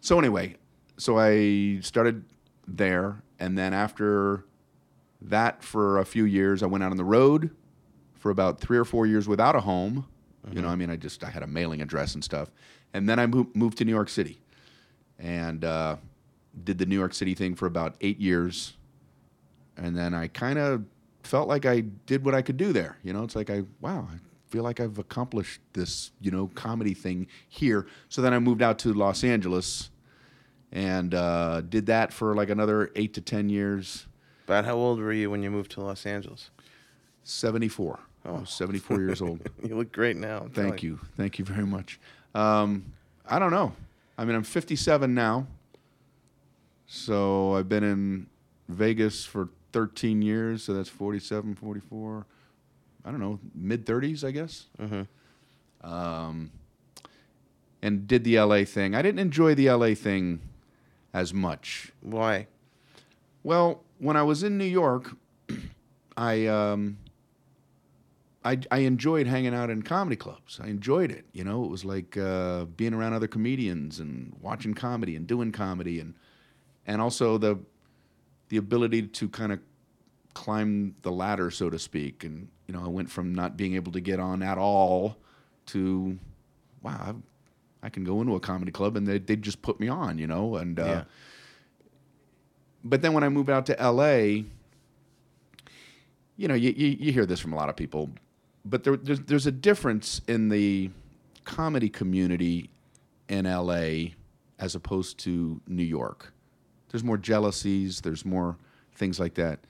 so 0.00 0.16
anyway, 0.20 0.58
so 0.96 1.18
I 1.18 1.80
started 1.80 2.24
there, 2.68 3.20
and 3.40 3.58
then 3.58 3.74
after 3.74 4.44
that, 5.20 5.62
for 5.62 5.98
a 5.98 6.04
few 6.04 6.24
years, 6.24 6.62
I 6.62 6.66
went 6.66 6.84
out 6.84 6.90
on 6.90 6.96
the 6.96 7.04
road 7.04 7.50
for 8.14 8.30
about 8.30 8.60
three 8.60 8.78
or 8.78 8.84
four 8.84 9.06
years 9.06 9.28
without 9.28 9.56
a 9.56 9.60
home. 9.60 10.06
You 10.52 10.62
know, 10.62 10.68
I 10.68 10.76
mean, 10.76 10.90
I 10.90 10.96
just 10.96 11.24
I 11.24 11.30
had 11.30 11.42
a 11.42 11.46
mailing 11.48 11.82
address 11.82 12.14
and 12.14 12.22
stuff, 12.22 12.50
and 12.94 13.08
then 13.08 13.18
I 13.18 13.26
moved, 13.26 13.56
moved 13.56 13.78
to 13.78 13.84
New 13.84 13.92
York 13.92 14.08
City, 14.08 14.40
and 15.18 15.64
uh, 15.64 15.96
did 16.62 16.78
the 16.78 16.86
New 16.86 16.96
York 16.96 17.14
City 17.14 17.34
thing 17.34 17.56
for 17.56 17.66
about 17.66 17.96
eight 18.00 18.20
years 18.20 18.74
and 19.76 19.96
then 19.96 20.14
I 20.14 20.28
kind 20.28 20.58
of 20.58 20.84
felt 21.22 21.48
like 21.48 21.66
I 21.66 21.80
did 21.80 22.24
what 22.24 22.34
I 22.34 22.42
could 22.42 22.56
do 22.56 22.72
there. 22.72 22.96
You 23.02 23.12
know, 23.12 23.24
it's 23.24 23.36
like 23.36 23.50
I 23.50 23.64
wow, 23.80 24.08
I 24.10 24.18
feel 24.48 24.62
like 24.62 24.80
I've 24.80 24.98
accomplished 24.98 25.60
this 25.72 26.12
you 26.20 26.30
know 26.30 26.48
comedy 26.54 26.94
thing 26.94 27.26
here. 27.48 27.86
So 28.08 28.22
then 28.22 28.32
I 28.32 28.38
moved 28.38 28.62
out 28.62 28.78
to 28.80 28.92
Los 28.92 29.24
Angeles 29.24 29.90
and 30.72 31.14
uh, 31.14 31.60
did 31.62 31.86
that 31.86 32.12
for 32.12 32.34
like 32.34 32.50
another 32.50 32.90
eight 32.96 33.14
to 33.14 33.20
ten 33.20 33.48
years. 33.48 34.06
About 34.46 34.64
how 34.64 34.74
old 34.76 35.00
were 35.00 35.12
you 35.12 35.28
when 35.28 35.42
you 35.42 35.50
moved 35.50 35.72
to 35.72 35.80
Los 35.80 36.06
Angeles? 36.06 36.50
Seventy 37.24 37.66
four. 37.66 37.98
I 38.24 38.30
was 38.30 38.50
seventy 38.50 38.78
four 38.78 39.00
years 39.00 39.20
old. 39.20 39.40
You 39.68 39.76
look 39.76 39.90
great 39.90 40.16
now. 40.16 40.42
I'm 40.42 40.50
Thank 40.50 40.84
you, 40.84 41.00
thank 41.16 41.40
you 41.40 41.44
very 41.44 41.66
much. 41.66 41.98
Um, 42.32 42.92
I 43.28 43.40
don't 43.40 43.50
know. 43.50 43.72
I 44.16 44.24
mean, 44.24 44.36
I'm 44.36 44.44
57 44.44 45.12
now, 45.12 45.46
so 46.86 47.54
I've 47.54 47.68
been 47.68 47.82
in 47.82 48.26
Vegas 48.68 49.24
for 49.24 49.48
13 49.72 50.22
years. 50.22 50.62
So 50.62 50.74
that's 50.74 50.88
47, 50.88 51.56
44. 51.56 52.24
I 53.04 53.10
don't 53.10 53.20
know, 53.20 53.40
mid 53.54 53.84
30s, 53.84 54.22
I 54.22 54.30
guess. 54.30 54.66
Mm-hmm. 54.80 55.90
Um, 55.92 56.50
and 57.82 58.06
did 58.06 58.22
the 58.24 58.40
LA 58.40 58.64
thing. 58.64 58.94
I 58.94 59.02
didn't 59.02 59.18
enjoy 59.18 59.54
the 59.54 59.70
LA 59.70 59.94
thing 59.94 60.40
as 61.12 61.34
much. 61.34 61.92
Why? 62.00 62.46
Well, 63.42 63.82
when 63.98 64.16
I 64.16 64.22
was 64.22 64.42
in 64.42 64.58
New 64.58 64.64
York, 64.64 65.16
I 66.16 66.46
um, 66.46 66.98
I, 68.44 68.58
I 68.70 68.78
enjoyed 68.78 69.26
hanging 69.26 69.54
out 69.54 69.70
in 69.70 69.82
comedy 69.82 70.16
clubs. 70.16 70.60
I 70.62 70.68
enjoyed 70.68 71.10
it. 71.10 71.24
You 71.32 71.42
know, 71.42 71.64
it 71.64 71.70
was 71.70 71.84
like 71.84 72.16
uh, 72.16 72.66
being 72.66 72.94
around 72.94 73.12
other 73.12 73.26
comedians 73.26 73.98
and 73.98 74.36
watching 74.40 74.72
comedy 74.72 75.16
and 75.16 75.26
doing 75.26 75.50
comedy 75.50 75.98
and 76.00 76.14
and 76.86 77.02
also 77.02 77.38
the 77.38 77.58
the 78.48 78.56
ability 78.56 79.02
to 79.02 79.28
kind 79.28 79.52
of 79.52 79.58
climb 80.34 80.94
the 81.02 81.10
ladder, 81.10 81.50
so 81.50 81.70
to 81.70 81.78
speak. 81.78 82.22
And 82.22 82.48
you 82.68 82.74
know, 82.74 82.84
I 82.84 82.88
went 82.88 83.10
from 83.10 83.34
not 83.34 83.56
being 83.56 83.74
able 83.74 83.92
to 83.92 84.00
get 84.00 84.20
on 84.20 84.42
at 84.42 84.58
all 84.58 85.16
to 85.66 86.18
wow, 86.82 87.04
I've, 87.08 87.16
I 87.82 87.88
can 87.88 88.04
go 88.04 88.20
into 88.20 88.36
a 88.36 88.40
comedy 88.40 88.70
club 88.70 88.96
and 88.96 89.06
they 89.06 89.18
they 89.18 89.36
just 89.36 89.60
put 89.60 89.80
me 89.80 89.88
on. 89.88 90.18
You 90.18 90.28
know, 90.28 90.56
and 90.56 90.78
uh, 90.78 90.84
Yeah. 90.84 91.04
But 92.88 93.02
then 93.02 93.12
when 93.12 93.24
I 93.24 93.28
moved 93.28 93.50
out 93.50 93.66
to 93.66 93.76
LA, 93.80 94.44
you 96.36 96.48
know, 96.48 96.54
you, 96.54 96.72
you, 96.76 96.96
you 96.98 97.12
hear 97.12 97.26
this 97.26 97.40
from 97.40 97.52
a 97.52 97.56
lot 97.56 97.68
of 97.68 97.76
people, 97.76 98.10
but 98.64 98.84
there, 98.84 98.96
there's, 98.96 99.20
there's 99.20 99.46
a 99.46 99.52
difference 99.52 100.20
in 100.28 100.48
the 100.48 100.90
comedy 101.44 101.88
community 101.88 102.70
in 103.28 103.44
LA 103.44 104.12
as 104.58 104.74
opposed 104.74 105.18
to 105.18 105.60
New 105.66 105.82
York. 105.82 106.32
There's 106.90 107.04
more 107.04 107.18
jealousies, 107.18 108.00
there's 108.00 108.24
more 108.24 108.56
things 108.94 109.18
like 109.18 109.34
that. 109.34 109.60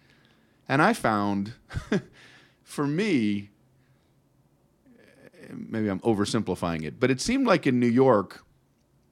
And 0.68 0.82
I 0.82 0.92
found, 0.92 1.52
for 2.62 2.86
me, 2.86 3.50
maybe 5.50 5.88
I'm 5.88 6.00
oversimplifying 6.00 6.84
it, 6.84 6.98
but 6.98 7.10
it 7.10 7.20
seemed 7.20 7.46
like 7.46 7.66
in 7.66 7.80
New 7.80 7.86
York, 7.86 8.44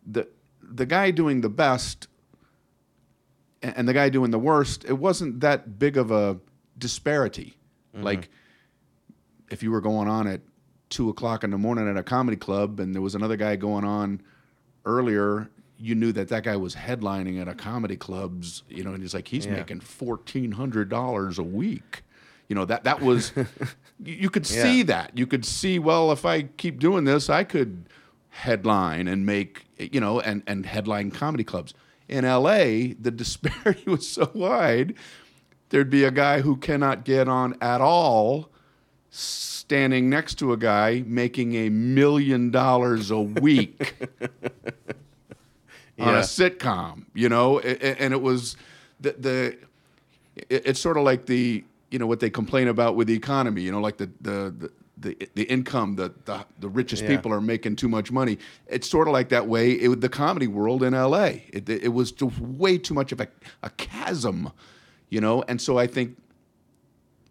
the 0.06 0.28
the 0.62 0.86
guy 0.86 1.10
doing 1.10 1.40
the 1.40 1.48
best 1.48 2.08
and 3.77 3.88
the 3.88 3.92
guy 3.94 4.09
doing 4.09 4.31
the 4.31 4.38
worst, 4.38 4.85
it 4.85 4.94
wasn't 4.94 5.40
that 5.40 5.79
big 5.79 5.96
of 5.96 6.11
a 6.11 6.38
disparity. 6.79 7.57
Mm-hmm. 7.94 8.05
Like 8.05 8.29
if 9.50 9.62
you 9.62 9.70
were 9.70 9.81
going 9.81 10.09
on 10.09 10.27
at 10.27 10.40
two 10.90 11.09
o'clock 11.09 11.44
in 11.44 11.50
the 11.50 11.59
morning 11.59 11.88
at 11.88 11.96
a 11.96 12.03
comedy 12.03 12.37
club 12.37 12.81
and 12.81 12.94
there 12.94 13.03
was 13.03 13.14
another 13.14 13.37
guy 13.37 13.57
going 13.57 13.85
on 13.85 14.20
earlier, 14.85 15.48
you 15.79 15.94
knew 15.94 16.12
that 16.12 16.29
that 16.29 16.44
guy 16.44 16.57
was 16.57 16.74
headlining 16.74 17.40
at 17.40 17.48
a 17.48 17.55
comedy 17.55 17.96
club's, 17.96 18.62
you 18.68 18.85
know, 18.85 18.92
and 18.92 19.03
he's 19.03 19.14
like, 19.14 19.29
he's 19.29 19.46
Yeah. 19.46 19.55
making 19.55 19.81
fourteen 19.81 20.53
hundred 20.53 20.88
dollars 20.88 21.38
a 21.38 21.42
week. 21.42 22.03
You 22.48 22.55
know, 22.55 22.64
that 22.66 22.85
that 22.85 23.00
was 23.00 23.33
you, 23.37 24.14
you 24.14 24.31
could 24.31 24.48
Yeah. 24.48 24.62
see 24.62 24.83
that. 24.85 25.16
You 25.16 25.27
could 25.27 25.44
see, 25.44 25.79
well, 25.79 26.12
if 26.12 26.24
I 26.24 26.42
keep 26.42 26.79
doing 26.79 27.05
this, 27.05 27.29
I 27.31 27.44
could 27.44 27.88
headline 28.31 29.07
and 29.09 29.24
make 29.24 29.64
you 29.79 30.00
know 30.00 30.20
and 30.20 30.42
and 30.46 30.66
headline 30.66 31.11
comedy 31.11 31.44
clubs. 31.44 31.72
In 32.08 32.24
LA, 32.24 32.92
the 33.00 33.10
disparity 33.14 33.84
was 33.90 34.06
so 34.08 34.30
wide. 34.34 34.94
There'd 35.70 35.90
be 35.90 36.04
a 36.04 36.10
guy 36.10 36.40
who 36.42 36.56
cannot 36.56 37.04
get 37.04 37.28
on 37.28 37.56
at 37.60 37.80
all 37.80 38.50
standing 39.10 40.10
next 40.10 40.34
to 40.36 40.52
a 40.52 40.56
guy 40.56 41.02
making 41.06 41.54
a 41.54 41.68
million 41.70 42.50
dollars 42.50 43.10
a 43.10 43.20
week 43.20 43.94
on 45.98 46.08
Yeah. 46.08 46.18
a 46.18 46.22
sitcom, 46.22 47.04
you 47.14 47.28
know, 47.28 47.58
and 47.60 48.12
it 48.12 48.20
was 48.20 48.56
the 49.00 49.12
the 49.18 49.56
it's 50.50 50.80
sort 50.80 50.96
of 50.96 51.04
like 51.04 51.26
the 51.26 51.64
you 51.90 51.98
know 51.98 52.06
what 52.06 52.20
they 52.20 52.30
complain 52.30 52.68
about 52.68 52.96
with 52.96 53.06
the 53.06 53.14
economy, 53.14 53.62
you 53.62 53.70
know, 53.72 53.80
like 53.80 53.96
the 53.96 54.10
the 54.20 54.54
the 54.58 54.70
the, 54.96 55.16
the 55.35 55.42
income 55.44 55.96
the, 55.96 56.14
the 56.24 56.44
the 56.61 56.68
richest 56.68 57.02
Yeah. 57.02 57.16
people 57.16 57.33
are 57.33 57.40
making 57.40 57.76
too 57.76 57.88
much 57.88 58.12
money. 58.12 58.38
It's 58.68 58.88
sort 58.88 59.09
of 59.09 59.12
like 59.12 59.28
that 59.30 59.47
way 59.49 59.72
it, 59.72 60.01
the 60.01 60.09
comedy 60.09 60.47
world 60.47 60.82
in 60.82 60.95
L.A. 60.95 61.45
It, 61.53 61.68
it 61.68 61.92
was 61.92 62.12
just 62.12 62.38
way 62.38 62.78
too 62.78 62.95
much 62.95 63.11
of 63.12 63.20
a, 63.20 63.28
a 63.62 63.70
chasm, 63.70 64.53
you 65.11 65.20
know, 65.20 65.42
and 65.49 65.61
so 65.61 65.78
I 65.78 65.86
think 65.88 66.16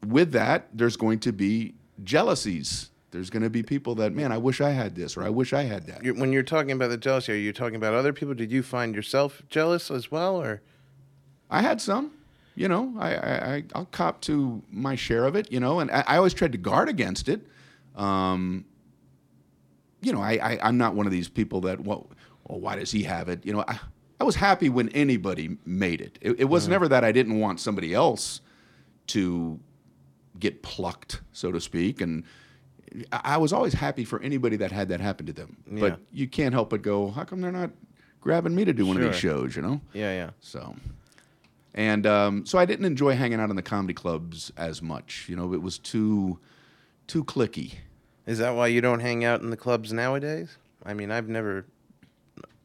with 0.06 0.32
that 0.34 0.68
there's 0.74 0.98
going 0.98 1.20
to 1.20 1.32
be 1.32 1.76
jealousies. 2.04 2.90
There's 3.12 3.30
going 3.30 3.44
to 3.44 3.50
be 3.50 3.62
people 3.64 3.96
that 3.96 4.14
man, 4.14 4.32
I 4.32 4.38
wish 4.40 4.60
I 4.60 4.72
had 4.72 4.96
this 4.96 5.16
or 5.16 5.24
I 5.24 5.30
wish 5.30 5.54
I 5.54 5.64
had 5.64 5.86
that. 5.88 6.04
You're, 6.04 6.16
when 6.16 6.34
you're 6.34 6.44
talking 6.44 6.72
about 6.72 6.90
the 6.90 6.98
jealousy, 6.98 7.32
are 7.32 7.36
you 7.36 7.54
talking 7.54 7.76
about 7.76 7.94
other 7.94 8.12
people? 8.12 8.34
Did 8.34 8.52
you 8.52 8.64
find 8.64 8.96
yourself 8.96 9.44
jealous 9.50 9.90
as 9.92 10.12
well, 10.12 10.36
or 10.42 10.62
I 11.50 11.62
had 11.62 11.80
some, 11.80 12.12
you 12.56 12.68
know, 12.68 12.94
I, 13.00 13.14
I, 13.16 13.54
I 13.56 13.64
I'll 13.76 13.86
cop 13.86 14.22
to 14.22 14.64
my 14.72 14.96
share 14.96 15.26
of 15.26 15.36
it, 15.36 15.52
you 15.52 15.60
know, 15.60 15.80
and 15.80 15.92
I, 15.92 16.04
I 16.08 16.18
always 16.18 16.34
tried 16.34 16.52
to 16.54 16.58
guard 16.58 16.90
against 16.90 17.30
it. 17.30 17.48
Um, 17.96 18.66
you 20.02 20.12
know, 20.12 20.22
I, 20.22 20.34
I 20.34 20.60
I'm 20.62 20.78
not 20.78 20.96
one 20.96 21.06
of 21.06 21.12
these 21.12 21.30
people 21.30 21.62
that 21.62 21.82
well, 21.82 22.10
well 22.48 22.60
why 22.60 22.76
does 22.76 22.92
he 22.92 23.04
have 23.04 23.30
it? 23.30 23.46
You 23.46 23.54
know, 23.54 23.64
I, 23.68 23.80
I 24.20 24.24
was 24.24 24.36
happy 24.36 24.70
when 24.70 24.90
anybody 24.90 25.58
made 25.66 26.02
it. 26.02 26.18
It, 26.22 26.40
it 26.42 26.46
was 26.46 26.68
never 26.68 26.88
that 26.88 27.04
I 27.04 27.12
didn't 27.12 27.40
want 27.40 27.60
somebody 27.60 27.94
else 27.94 28.42
to 29.08 29.60
get 30.40 30.62
plucked, 30.64 31.22
so 31.32 31.52
to 31.52 31.60
speak. 31.60 32.02
And 32.02 32.24
I 33.12 33.22
I 33.24 33.38
was 33.38 33.54
always 33.54 33.74
happy 33.74 34.06
for 34.06 34.22
anybody 34.22 34.58
that 34.58 34.72
had 34.72 34.90
that 34.90 35.00
happen 35.00 35.26
to 35.26 35.34
them. 35.34 35.58
Yeah. 35.72 35.80
But 35.80 36.00
you 36.12 36.28
can't 36.28 36.54
help 36.54 36.70
but 36.70 36.82
go, 36.82 37.10
how 37.12 37.24
come 37.24 37.42
they're 37.42 37.52
not 37.52 37.72
grabbing 38.22 38.56
me 38.56 38.66
to 38.66 38.74
do 38.74 38.86
one 38.86 38.98
of 38.98 39.04
these 39.04 39.20
shows? 39.20 39.56
You 39.56 39.62
know. 39.62 39.82
Yeah, 39.94 40.12
yeah. 40.14 40.30
So, 40.40 40.76
and 41.74 42.06
um, 42.06 42.46
so 42.46 42.58
I 42.58 42.66
didn't 42.66 42.86
enjoy 42.86 43.16
hanging 43.16 43.40
out 43.40 43.50
in 43.50 43.56
the 43.56 43.62
comedy 43.62 43.94
clubs 43.94 44.52
as 44.58 44.82
much. 44.82 45.28
You 45.28 45.36
know, 45.36 45.54
it 45.54 45.62
was 45.62 45.78
too 45.78 46.40
too 47.08 47.24
cliquey. 47.24 47.76
Is 48.26 48.38
that 48.40 48.56
why 48.56 48.68
you 48.68 48.82
don't 48.82 49.02
hang 49.02 49.26
out 49.26 49.42
in 49.42 49.50
the 49.50 49.58
clubs 49.58 49.92
nowadays? 49.92 50.58
I 50.86 50.94
mean, 50.94 51.12
I've 51.12 51.28
never 51.28 51.66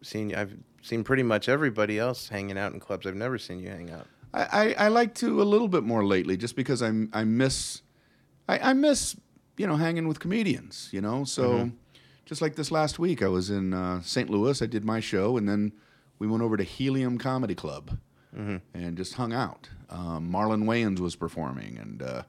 seen 0.03 0.34
I've 0.34 0.55
seen 0.82 1.05
pretty 1.05 1.22
much 1.22 1.49
everybody 1.49 1.99
else 1.99 2.28
hanging 2.28 2.57
out 2.59 2.72
in 2.72 2.80
clubs. 2.80 3.07
I've 3.07 3.16
never 3.16 3.39
seen 3.39 3.61
you 3.61 3.68
hang 3.68 3.91
out. 3.91 4.07
I, 4.32 4.43
I, 4.78 4.84
I 4.84 4.89
like 4.89 5.14
to 5.16 5.43
a 5.43 5.45
little 5.45 5.68
bit 5.68 5.84
more 5.84 6.05
lately, 6.05 6.36
just 6.36 6.55
because 6.57 6.82
I'm 6.82 7.09
I 7.12 7.24
miss 7.24 7.82
I, 8.49 8.70
I 8.70 8.72
miss 8.72 9.16
you 9.57 9.66
know 9.66 9.76
hanging 9.76 10.07
with 10.07 10.20
comedians. 10.20 10.89
You 10.93 11.01
know, 11.01 11.24
so 11.24 11.70
just 12.26 12.43
like 12.43 12.55
this 12.57 12.70
last 12.70 12.99
week, 12.99 13.22
I 13.22 13.28
was 13.28 13.51
in 13.51 13.72
uh, 13.74 14.03
St. 14.03 14.28
Louis. 14.30 14.61
I 14.62 14.66
did 14.66 14.84
my 14.84 15.01
show, 15.01 15.36
and 15.36 15.49
then 15.49 15.72
we 16.18 16.26
went 16.26 16.43
over 16.43 16.57
to 16.57 16.64
Helium 16.64 17.18
Comedy 17.18 17.55
Club 17.55 17.99
and 18.74 18.97
just 18.97 19.14
hung 19.14 19.32
out. 19.32 19.68
Um, 19.91 20.30
Marlon 20.30 20.64
Wayans 20.64 21.01
was 21.01 21.16
performing, 21.16 21.78
and 21.78 22.03
uh, 22.03 22.22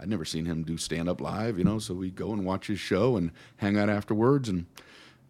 I'd 0.00 0.08
never 0.08 0.24
seen 0.24 0.46
him 0.46 0.62
do 0.62 0.76
stand 0.76 1.08
up 1.08 1.20
live. 1.20 1.58
You 1.58 1.64
know, 1.64 1.78
so 1.78 1.94
we'd 1.94 2.16
go 2.16 2.32
and 2.32 2.44
watch 2.44 2.66
his 2.66 2.80
show 2.80 3.16
and 3.16 3.30
hang 3.58 3.78
out 3.78 3.90
afterwards, 3.90 4.48
and 4.48 4.66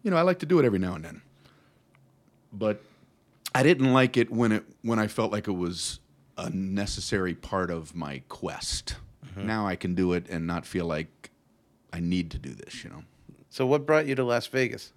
you 0.01 0.09
know 0.11 0.17
I 0.17 0.21
like 0.21 0.39
to 0.39 0.45
do 0.45 0.59
it 0.59 0.65
every 0.65 0.79
now 0.79 0.95
and 0.95 1.03
then. 1.03 1.21
But 2.53 2.81
I 3.53 3.63
didn't 3.63 3.91
like 3.91 4.17
it 4.17 4.31
when 4.31 4.51
it 4.51 4.63
when 4.81 4.97
I 4.99 5.07
felt 5.07 5.31
like 5.31 5.47
it 5.47 5.51
was 5.51 5.99
a 6.37 6.49
necessary 6.49 7.35
part 7.35 7.69
of 7.69 7.95
my 7.95 8.21
quest. 8.29 8.95
Now 9.35 9.65
I 9.65 9.77
can 9.77 9.95
do 9.95 10.11
it 10.11 10.27
and 10.29 10.45
not 10.45 10.65
feel 10.65 10.85
like 10.85 11.29
I 11.93 11.99
need 12.01 12.31
to 12.31 12.37
do 12.37 12.53
this, 12.53 12.83
you 12.83 12.89
know. 12.89 13.03
So 13.49 13.65
what 13.65 13.85
brought 13.85 14.05
you 14.05 14.15
to 14.15 14.23
Las 14.23 14.47
Vegas? 14.47 14.91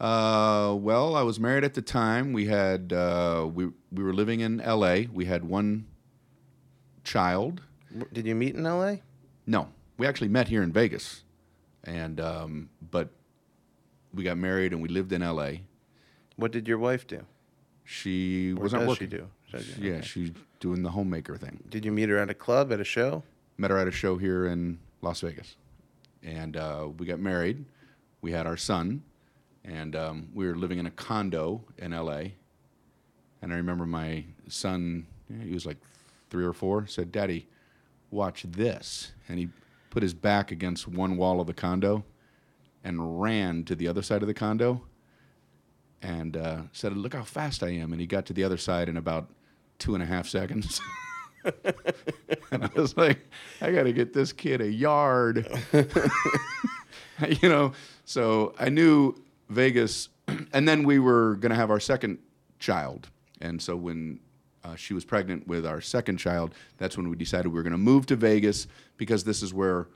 Uh, 0.00 0.74
well, 0.78 1.14
I 1.14 1.22
was 1.22 1.38
married 1.38 1.62
at 1.62 1.74
the 1.74 1.82
time. 1.82 2.32
We 2.32 2.46
had 2.46 2.92
uh, 2.92 3.48
we 3.52 3.66
we 3.92 4.02
were 4.02 4.12
living 4.12 4.40
in 4.40 4.60
L.A. 4.60 5.06
We 5.12 5.26
had 5.26 5.44
one 5.44 5.86
child. 7.04 7.62
Did 8.12 8.26
you 8.26 8.34
meet 8.34 8.54
in 8.54 8.64
L.A.? 8.66 9.02
No, 9.46 9.68
we 9.98 10.06
actually 10.06 10.28
met 10.28 10.48
here 10.48 10.62
in 10.62 10.72
Vegas, 10.72 11.24
and 11.84 12.20
um, 12.20 12.68
but 12.90 13.10
we 14.14 14.22
got 14.24 14.36
married 14.38 14.72
and 14.72 14.80
we 14.82 14.88
lived 14.88 15.12
in 15.12 15.22
L.A. 15.22 15.62
What 16.36 16.52
did 16.52 16.66
your 16.68 16.78
wife 16.78 17.06
do? 17.06 17.24
She 17.84 18.52
Or 18.52 18.62
wasn't 18.62 18.80
does 18.82 18.88
working. 18.88 19.10
she 19.10 19.16
do? 19.16 19.28
Does 19.50 19.66
she? 19.66 19.80
Yeah, 19.82 19.92
Okay. 19.94 20.06
she's 20.06 20.30
doing 20.60 20.82
the 20.82 20.90
homemaker 20.90 21.36
thing. 21.36 21.62
Did 21.68 21.84
you 21.84 21.92
meet 21.92 22.08
her 22.08 22.18
at 22.18 22.30
a 22.30 22.34
club 22.34 22.72
at 22.72 22.80
a 22.80 22.84
show? 22.84 23.22
met 23.58 23.70
her 23.70 23.76
at 23.78 23.86
a 23.86 23.92
show 23.92 24.16
here 24.16 24.46
in 24.46 24.78
Las 25.02 25.20
Vegas, 25.20 25.56
and 26.22 26.56
uh, 26.56 26.88
we 26.98 27.06
got 27.06 27.20
married. 27.20 27.64
We 28.22 28.32
had 28.32 28.46
our 28.46 28.56
son, 28.56 29.02
and 29.64 29.94
um, 29.94 30.28
we 30.34 30.46
were 30.46 30.56
living 30.56 30.78
in 30.78 30.86
a 30.86 30.90
condo 30.90 31.62
in 31.78 31.92
L.A. 31.92 32.34
And 33.42 33.52
I 33.52 33.56
remember 33.56 33.84
my 33.86 34.24
son, 34.48 35.06
he 35.42 35.52
was 35.52 35.66
like 35.66 35.76
three 36.30 36.44
or 36.44 36.52
four, 36.52 36.86
said, 36.86 37.12
"Daddy, 37.12 37.46
watch 38.12 38.44
this," 38.48 39.12
and 39.28 39.38
he 39.38 39.48
put 39.90 40.02
his 40.02 40.14
back 40.14 40.50
against 40.50 40.88
one 40.88 41.16
wall 41.16 41.40
of 41.40 41.46
the 41.46 41.54
condo, 41.54 42.04
and 42.84 43.20
ran 43.20 43.64
to 43.64 43.74
the 43.74 43.88
other 43.88 44.02
side 44.02 44.22
of 44.22 44.28
the 44.28 44.34
condo, 44.34 44.82
and 46.00 46.36
uh, 46.36 46.62
said, 46.72 46.96
"Look 46.96 47.14
how 47.14 47.24
fast 47.24 47.62
I 47.62 47.70
am!" 47.70 47.92
And 47.92 48.00
he 48.00 48.06
got 48.06 48.26
to 48.26 48.32
the 48.32 48.44
other 48.44 48.56
side 48.56 48.88
in 48.88 48.96
about 48.96 49.30
two 49.78 49.94
and 49.94 50.02
a 50.02 50.06
half 50.06 50.28
seconds. 50.28 50.80
and 52.52 52.64
I 52.64 52.70
was 52.74 52.96
like, 52.96 53.28
I 53.60 53.72
got 53.72 53.84
to 53.84 53.92
get 53.92 54.12
this 54.12 54.32
kid 54.32 54.60
a 54.60 54.70
yard. 54.70 55.46
you 57.42 57.48
know, 57.48 57.72
so 58.04 58.54
I 58.58 58.68
knew 58.68 59.14
Vegas, 59.48 60.08
and 60.52 60.68
then 60.68 60.84
we 60.84 60.98
were 60.98 61.36
going 61.36 61.50
to 61.50 61.56
have 61.56 61.70
our 61.70 61.80
second 61.80 62.18
child. 62.58 63.08
And 63.40 63.60
so 63.60 63.74
when 63.76 64.20
uh, 64.64 64.76
she 64.76 64.94
was 64.94 65.04
pregnant 65.04 65.46
with 65.48 65.66
our 65.66 65.80
second 65.80 66.18
child, 66.18 66.54
that's 66.78 66.96
when 66.96 67.08
we 67.08 67.16
decided 67.16 67.48
we 67.48 67.54
were 67.54 67.62
going 67.62 67.72
to 67.72 67.78
move 67.78 68.06
to 68.06 68.16
Vegas 68.16 68.66
because 68.96 69.24
this 69.24 69.42
is 69.42 69.52
where 69.52 69.88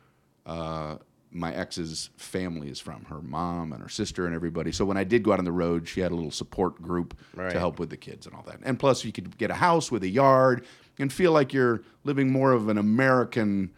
uh, 0.45 0.97
my 1.31 1.53
ex's 1.55 2.11
family 2.17 2.69
is 2.69 2.81
from 2.81 3.05
her 3.05 3.21
mom 3.21 3.73
and 3.73 3.83
her 3.83 3.89
sister 3.89 4.27
and 4.27 4.35
everybody. 4.35 4.73
So 4.73 4.85
when 4.85 4.97
I 4.97 5.05
did 5.05 5.23
go 5.23 5.33
out 5.33 5.39
on 5.39 5.45
the 5.45 5.53
road, 5.53 5.87
she 5.89 6.01
had 6.01 6.13
a 6.13 6.15
little 6.15 6.31
support 6.31 6.81
group 6.81 7.17
Right. 7.35 7.51
to 7.53 7.59
help 7.59 7.79
with 7.79 7.91
the 7.91 7.97
kids 7.97 8.27
and 8.27 8.35
all 8.35 8.43
that. 8.47 8.59
And 8.65 8.79
plus, 8.79 9.05
you 9.05 9.13
could 9.13 9.37
get 9.39 9.51
a 9.51 9.55
house 9.55 9.91
with 9.93 10.03
a 10.03 10.09
yard 10.09 10.65
and 10.99 11.13
feel 11.13 11.33
like 11.33 11.53
you're 11.53 11.83
living 12.05 12.31
more 12.33 12.53
of 12.53 12.69
an 12.69 12.79
American 12.79 13.71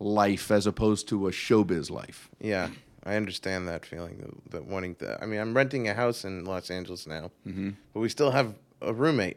life 0.00 0.50
as 0.50 0.66
opposed 0.66 1.08
to 1.08 1.28
a 1.28 1.30
showbiz 1.30 1.90
life. 1.90 2.28
Yeah, 2.40 2.70
I 3.04 3.14
understand 3.16 3.68
that 3.68 3.86
feeling. 3.86 4.40
That, 4.50 4.64
wanting 4.64 4.96
to. 4.96 5.22
I 5.22 5.26
mean, 5.26 5.40
I'm 5.40 5.54
renting 5.54 5.88
a 5.88 5.94
house 5.94 6.24
in 6.24 6.44
Los 6.44 6.70
Angeles 6.70 7.06
now, 7.06 7.30
Mm-hmm. 7.46 7.70
but 7.92 8.00
we 8.00 8.08
still 8.08 8.30
have 8.32 8.54
a 8.82 8.92
roommate. 8.92 9.36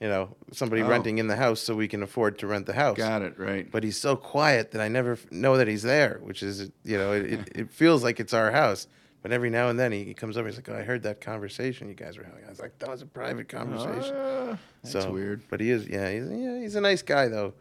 You 0.00 0.08
know, 0.08 0.34
somebody 0.52 0.82
Oh. 0.82 0.88
renting 0.88 1.18
in 1.18 1.26
the 1.26 1.36
house 1.36 1.60
so 1.60 1.74
we 1.76 1.86
can 1.86 2.02
afford 2.02 2.38
to 2.38 2.46
rent 2.46 2.64
the 2.64 2.72
house. 2.72 2.96
Got 2.96 3.20
it, 3.20 3.38
right. 3.38 3.70
But 3.70 3.84
he's 3.84 3.98
so 3.98 4.16
quiet 4.16 4.70
that 4.70 4.80
I 4.80 4.88
never 4.88 5.12
f- 5.12 5.30
know 5.30 5.58
that 5.58 5.68
he's 5.68 5.82
there, 5.82 6.18
which 6.22 6.42
is, 6.42 6.70
you 6.84 6.96
know, 6.96 7.12
it, 7.12 7.32
it, 7.32 7.48
it 7.54 7.70
feels 7.70 8.02
like 8.02 8.18
it's 8.18 8.32
our 8.32 8.50
house. 8.50 8.86
But 9.22 9.30
every 9.32 9.50
now 9.50 9.68
and 9.68 9.78
then 9.78 9.92
he, 9.92 10.04
he 10.04 10.14
comes 10.14 10.38
over. 10.38 10.48
He's 10.48 10.56
like, 10.56 10.70
"Oh, 10.70 10.74
I 10.74 10.80
heard 10.82 11.02
that 11.02 11.20
conversation 11.20 11.88
you 11.88 11.94
guys 11.94 12.16
were 12.16 12.24
having." 12.24 12.42
I 12.46 12.48
was 12.48 12.58
like, 12.60 12.78
"That 12.78 12.88
was 12.88 13.02
a 13.02 13.06
private 13.06 13.50
conversation." 13.50 14.16
Ah, 14.16 14.56
that's 14.82 14.92
so 14.94 15.12
weird. 15.12 15.42
But 15.50 15.60
he 15.60 15.68
is, 15.70 15.86
yeah, 15.86 16.10
he's 16.10 16.26
yeah, 16.30 16.58
he's 16.58 16.74
a 16.74 16.80
nice 16.80 17.02
guy 17.02 17.28
though. 17.28 17.52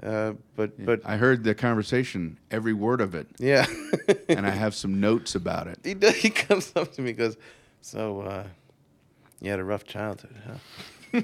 Uh, 0.00 0.34
but 0.54 0.84
but 0.86 1.00
I 1.04 1.16
heard 1.16 1.42
the 1.42 1.52
conversation, 1.56 2.38
every 2.52 2.72
word 2.74 3.00
of 3.00 3.16
it, 3.16 3.26
yeah, 3.40 3.66
and 4.28 4.46
I 4.46 4.50
have 4.50 4.72
some 4.76 5.00
notes 5.00 5.34
about 5.34 5.66
it. 5.66 5.80
he 5.82 5.94
does, 5.94 6.14
he 6.14 6.30
comes 6.30 6.72
up 6.76 6.92
to 6.92 7.02
me 7.02 7.10
and 7.10 7.18
goes, 7.18 7.36
"So 7.80 8.20
uh, 8.20 8.44
you 9.40 9.50
had 9.50 9.58
a 9.58 9.64
rough 9.64 9.82
childhood, 9.82 10.36
huh?" 10.46 10.58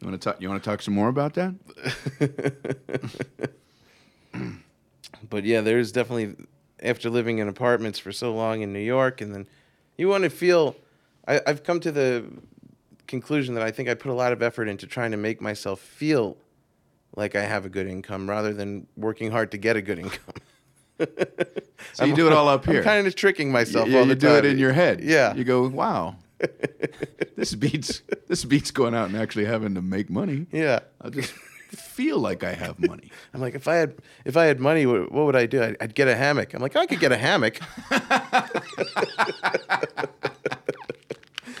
You 0.00 0.08
want 0.08 0.22
to 0.22 0.30
talk? 0.30 0.40
You 0.40 0.48
want 0.48 0.62
to 0.62 0.70
talk 0.70 0.80
some 0.80 0.94
more 0.94 1.08
about 1.08 1.34
that? 1.34 1.54
but 5.28 5.44
yeah, 5.44 5.60
there's 5.60 5.90
definitely 5.90 6.36
after 6.80 7.10
living 7.10 7.38
in 7.38 7.48
apartments 7.48 7.98
for 7.98 8.12
so 8.12 8.32
long 8.32 8.62
in 8.62 8.72
New 8.72 8.78
York, 8.78 9.20
and 9.20 9.34
then 9.34 9.48
you 9.96 10.08
want 10.08 10.22
to 10.24 10.30
feel. 10.30 10.76
I, 11.26 11.40
I've 11.46 11.64
come 11.64 11.80
to 11.80 11.90
the 11.90 12.24
conclusion 13.08 13.54
that 13.54 13.64
I 13.64 13.72
think 13.72 13.88
I 13.88 13.94
put 13.94 14.10
a 14.10 14.14
lot 14.14 14.32
of 14.32 14.42
effort 14.42 14.68
into 14.68 14.86
trying 14.86 15.10
to 15.10 15.16
make 15.16 15.40
myself 15.40 15.80
feel 15.80 16.36
like 17.16 17.34
I 17.34 17.42
have 17.42 17.64
a 17.64 17.68
good 17.68 17.88
income 17.88 18.30
rather 18.30 18.54
than 18.54 18.86
working 18.96 19.32
hard 19.32 19.50
to 19.50 19.58
get 19.58 19.76
a 19.76 19.82
good 19.82 19.98
income. 19.98 20.34
So 21.92 22.04
you 22.04 22.14
do 22.14 22.26
it 22.26 22.32
all 22.32 22.48
up 22.48 22.64
here. 22.64 22.78
I'm 22.78 22.84
kind 22.84 23.06
of 23.06 23.14
tricking 23.14 23.50
myself 23.50 23.88
yeah, 23.88 24.02
you 24.02 24.14
do 24.14 24.28
time. 24.28 24.38
it 24.38 24.44
in 24.44 24.58
your 24.58 24.72
head. 24.72 25.02
Yeah. 25.02 25.34
You 25.34 25.44
go, 25.44 25.68
wow. 25.68 26.16
this 27.36 27.54
beats 27.54 28.02
this 28.28 28.44
beats 28.44 28.70
going 28.70 28.94
out 28.94 29.08
and 29.08 29.16
actually 29.16 29.46
having 29.46 29.74
to 29.74 29.82
make 29.82 30.08
money. 30.08 30.46
Yeah. 30.52 30.80
I 31.00 31.10
just 31.10 31.32
feel 31.70 32.18
like 32.18 32.44
I 32.44 32.52
have 32.52 32.78
money. 32.78 33.10
I'm 33.34 33.40
like, 33.40 33.54
if 33.54 33.66
I 33.66 33.76
had 33.76 33.94
if 34.24 34.36
I 34.36 34.44
had 34.44 34.60
money, 34.60 34.86
what, 34.86 35.10
what 35.10 35.26
would 35.26 35.36
I 35.36 35.46
do? 35.46 35.62
I'd, 35.62 35.76
I'd 35.80 35.94
get 35.94 36.08
a 36.08 36.14
hammock. 36.14 36.54
I'm 36.54 36.60
like, 36.60 36.76
I 36.76 36.86
could 36.86 37.00
get 37.00 37.12
a 37.12 37.16
hammock. 37.16 37.58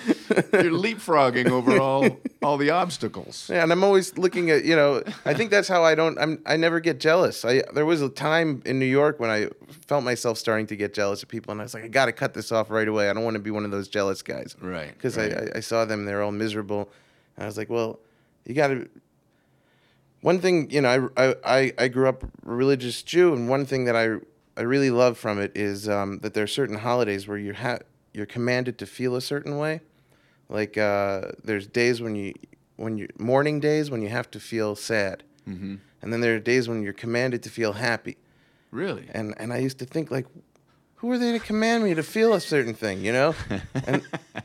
You're 0.52 0.72
leapfrogging 0.72 1.50
over 1.50 1.80
all 1.80 2.18
all 2.42 2.56
the 2.56 2.70
obstacles. 2.70 3.48
Yeah, 3.52 3.62
and 3.62 3.72
I'm 3.72 3.82
always 3.82 4.16
looking 4.18 4.50
at 4.50 4.64
you 4.64 4.76
know. 4.76 5.02
I 5.24 5.34
think 5.34 5.50
that's 5.50 5.68
how 5.68 5.82
I 5.84 5.94
don't. 5.94 6.18
I'm. 6.18 6.40
I 6.46 6.56
never 6.56 6.80
get 6.80 7.00
jealous. 7.00 7.44
I 7.44 7.62
there 7.72 7.86
was 7.86 8.02
a 8.02 8.08
time 8.08 8.62
in 8.66 8.78
New 8.78 8.86
York 8.86 9.18
when 9.20 9.30
I 9.30 9.48
felt 9.86 10.04
myself 10.04 10.38
starting 10.38 10.66
to 10.68 10.76
get 10.76 10.94
jealous 10.94 11.22
of 11.22 11.28
people, 11.28 11.52
and 11.52 11.60
I 11.60 11.64
was 11.64 11.74
like, 11.74 11.84
I 11.84 11.88
got 11.88 12.06
to 12.06 12.12
cut 12.12 12.34
this 12.34 12.52
off 12.52 12.70
right 12.70 12.86
away. 12.88 13.08
I 13.10 13.12
don't 13.12 13.24
want 13.24 13.34
to 13.34 13.40
be 13.42 13.50
one 13.50 13.64
of 13.64 13.70
those 13.70 13.88
jealous 13.88 14.22
guys. 14.22 14.54
Right, 14.60 14.92
Because 14.92 15.16
right. 15.16 15.32
I, 15.32 15.36
I 15.36 15.48
I 15.56 15.60
saw 15.60 15.84
them. 15.84 16.04
They're 16.04 16.22
all 16.22 16.32
miserable, 16.32 16.88
and 17.36 17.44
I 17.44 17.46
was 17.46 17.56
like, 17.56 17.70
well, 17.70 17.98
you 18.44 18.54
got 18.54 18.68
to. 18.68 18.88
One 20.20 20.40
thing, 20.40 20.68
you 20.70 20.80
know, 20.80 21.10
I, 21.16 21.34
I, 21.44 21.72
I 21.78 21.88
grew 21.88 22.08
up 22.08 22.24
a 22.24 22.28
religious 22.42 23.02
Jew, 23.04 23.32
and 23.34 23.48
one 23.48 23.64
thing 23.64 23.84
that 23.84 23.94
I, 23.94 24.16
I 24.56 24.62
really 24.64 24.90
love 24.90 25.16
from 25.16 25.38
it 25.40 25.52
is 25.54 25.88
um, 25.88 26.18
that 26.20 26.34
there 26.34 26.42
are 26.42 26.48
certain 26.48 26.76
holidays 26.78 27.28
where 27.28 27.38
you 27.38 27.54
ha- 27.54 27.78
you're 28.12 28.26
commanded 28.26 28.78
to 28.78 28.86
feel 28.86 29.16
a 29.16 29.20
certain 29.20 29.58
way. 29.58 29.80
Like 30.48 30.78
uh, 30.78 31.32
there's 31.44 31.66
days 31.66 32.00
when 32.00 32.16
you 32.16 32.34
when 32.76 32.96
you 32.96 33.08
mourning 33.18 33.60
days 33.60 33.90
when 33.90 34.02
you 34.02 34.08
have 34.08 34.30
to 34.30 34.40
feel 34.40 34.76
sad, 34.76 35.24
mm-hmm. 35.46 35.76
and 36.00 36.12
then 36.12 36.20
there 36.20 36.34
are 36.34 36.40
days 36.40 36.68
when 36.68 36.82
you're 36.82 36.92
commanded 36.92 37.42
to 37.42 37.50
feel 37.50 37.74
happy. 37.74 38.16
Really? 38.70 39.06
And 39.12 39.34
and 39.38 39.52
I 39.52 39.58
used 39.58 39.78
to 39.80 39.84
think 39.84 40.10
like, 40.10 40.26
who 40.96 41.10
are 41.10 41.18
they 41.18 41.32
to 41.32 41.38
command 41.38 41.84
me 41.84 41.94
to 41.94 42.02
feel 42.02 42.32
a 42.32 42.40
certain 42.40 42.74
thing, 42.74 43.04
you 43.04 43.12
know? 43.12 43.34
And 43.86 44.02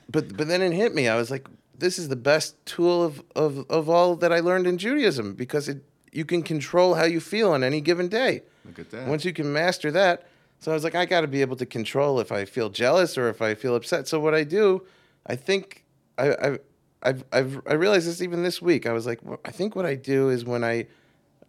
but 0.09 0.35
but 0.35 0.47
then 0.47 0.61
it 0.61 0.73
hit 0.73 0.93
me. 0.93 1.07
I 1.07 1.15
was 1.15 1.31
like, 1.31 1.47
this 1.77 1.97
is 1.97 2.09
the 2.09 2.15
best 2.15 2.63
tool 2.65 3.03
of 3.03 3.23
of 3.35 3.65
of 3.69 3.89
all 3.89 4.15
that 4.17 4.33
I 4.33 4.39
learned 4.39 4.67
in 4.67 4.77
Judaism 4.77 5.35
because 5.35 5.69
it 5.69 5.83
you 6.11 6.25
can 6.25 6.43
control 6.43 6.95
how 6.95 7.05
you 7.05 7.19
feel 7.19 7.51
on 7.51 7.63
any 7.63 7.81
given 7.81 8.07
day. 8.07 8.43
Look 8.65 8.79
at 8.79 8.91
that. 8.91 9.07
Once 9.07 9.25
you 9.25 9.33
can 9.33 9.51
master 9.51 9.91
that, 9.91 10.27
so 10.63 10.71
I 10.71 10.75
was 10.75 10.85
like, 10.85 10.95
I 10.95 11.05
got 11.05 11.21
to 11.21 11.27
be 11.27 11.41
able 11.41 11.57
to 11.57 11.65
control 11.65 12.21
if 12.21 12.31
I 12.31 12.45
feel 12.45 12.69
jealous 12.69 13.17
or 13.17 13.27
if 13.27 13.41
I 13.41 13.53
feel 13.53 13.75
upset. 13.75 14.07
So 14.07 14.17
what 14.19 14.33
I 14.33 14.45
do, 14.45 14.83
I 15.27 15.35
think 15.35 15.83
I 16.17 16.29
I, 16.31 16.59
I've, 17.03 17.25
I've 17.33 17.61
I 17.67 17.73
realized 17.73 18.07
this 18.07 18.21
even 18.21 18.43
this 18.43 18.61
week. 18.61 18.85
I 18.87 18.93
was 18.93 19.05
like, 19.05 19.19
well, 19.23 19.41
I 19.43 19.51
think 19.51 19.75
what 19.75 19.85
I 19.85 19.95
do 19.95 20.29
is 20.29 20.45
when 20.45 20.63
I 20.63 20.87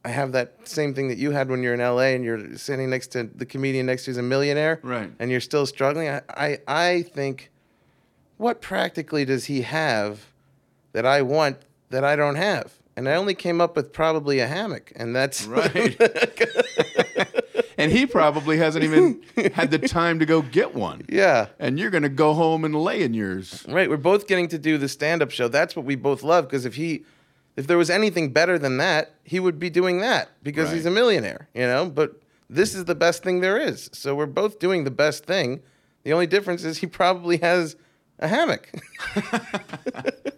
I 0.05 0.09
have 0.09 0.33
that 0.33 0.67
same 0.69 0.95
thing 0.95 1.07
that 1.09 1.19
you 1.19 1.31
had 1.31 1.49
when 1.49 1.63
you're 1.63 1.75
in 1.75 1.81
LA 1.81 2.13
and 2.17 2.25
you're 2.25 2.57
sitting 2.57 2.91
next 2.91 3.09
to 3.13 3.23
the 3.23 3.47
comedian 3.47 3.87
next 3.87 4.05
to 4.05 4.11
you's 4.11 4.19
a 4.19 4.23
millionaire, 4.23 4.81
Right. 4.83 5.11
And 5.21 5.31
you're 5.31 5.41
still 5.41 5.65
struggling. 5.65 6.09
I, 6.09 6.23
I 6.31 6.59
I 6.67 7.03
think, 7.03 7.51
what 8.37 8.61
practically 8.61 9.25
does 9.25 9.45
he 9.45 9.63
have 9.63 10.27
that 10.93 11.07
I 11.07 11.23
want 11.23 11.59
that 11.91 12.03
I 12.03 12.17
don't 12.17 12.37
have? 12.37 12.75
And 12.97 13.09
I 13.09 13.15
only 13.15 13.35
came 13.35 13.61
up 13.61 13.77
with 13.77 13.93
probably 13.93 14.41
a 14.41 14.47
hammock, 14.49 14.93
and 14.97 15.15
that's 15.15 15.47
Right. 15.47 15.97
and 17.85 17.93
he 17.93 18.07
probably 18.07 18.57
hasn't 18.57 18.83
even 18.83 19.23
had 19.53 19.71
the 19.71 19.79
time 19.79 20.19
to 20.19 20.27
go 20.27 20.41
get 20.41 20.75
one. 20.75 21.03
yeah. 21.09 21.49
And 21.59 21.79
you're 21.79 21.91
going 21.91 22.03
to 22.03 22.09
go 22.09 22.33
home 22.33 22.65
and 22.65 22.75
lay 22.75 23.03
in 23.03 23.13
yours. 23.13 23.65
Right, 23.69 23.91
we're 23.91 23.99
both 23.99 24.27
getting 24.27 24.49
to 24.49 24.59
do 24.59 24.79
the 24.79 24.89
stand-up 24.89 25.31
show. 25.31 25.49
That's 25.49 25.77
what 25.77 25.85
we 25.85 25.95
both 25.95 26.23
love 26.23 26.47
because 26.47 26.65
if 26.65 26.77
he 26.77 27.05
if 27.57 27.67
there 27.67 27.79
was 27.79 27.91
anything 27.91 28.33
better 28.33 28.59
than 28.59 28.79
that, 28.79 29.15
he 29.23 29.39
would 29.39 29.59
be 29.59 29.71
doing 29.71 30.01
that 30.01 30.31
because 30.43 30.73
he's 30.73 30.87
a 30.87 30.91
millionaire, 30.91 31.49
you 31.55 31.63
know? 31.63 31.89
But 31.89 32.21
this 32.51 32.75
is 32.75 32.87
the 32.87 32.97
best 32.97 33.23
thing 33.23 33.41
there 33.41 33.59
is. 33.59 33.91
So 33.93 34.17
we're 34.17 34.27
both 34.27 34.59
doing 34.59 34.83
the 34.83 34.91
best 34.91 35.25
thing. 35.25 35.63
The 36.03 36.13
only 36.13 36.27
difference 36.27 36.65
is 36.65 36.79
he 36.79 36.87
probably 36.87 37.37
has 37.39 37.77
a 38.19 38.27
hammock. 38.27 38.73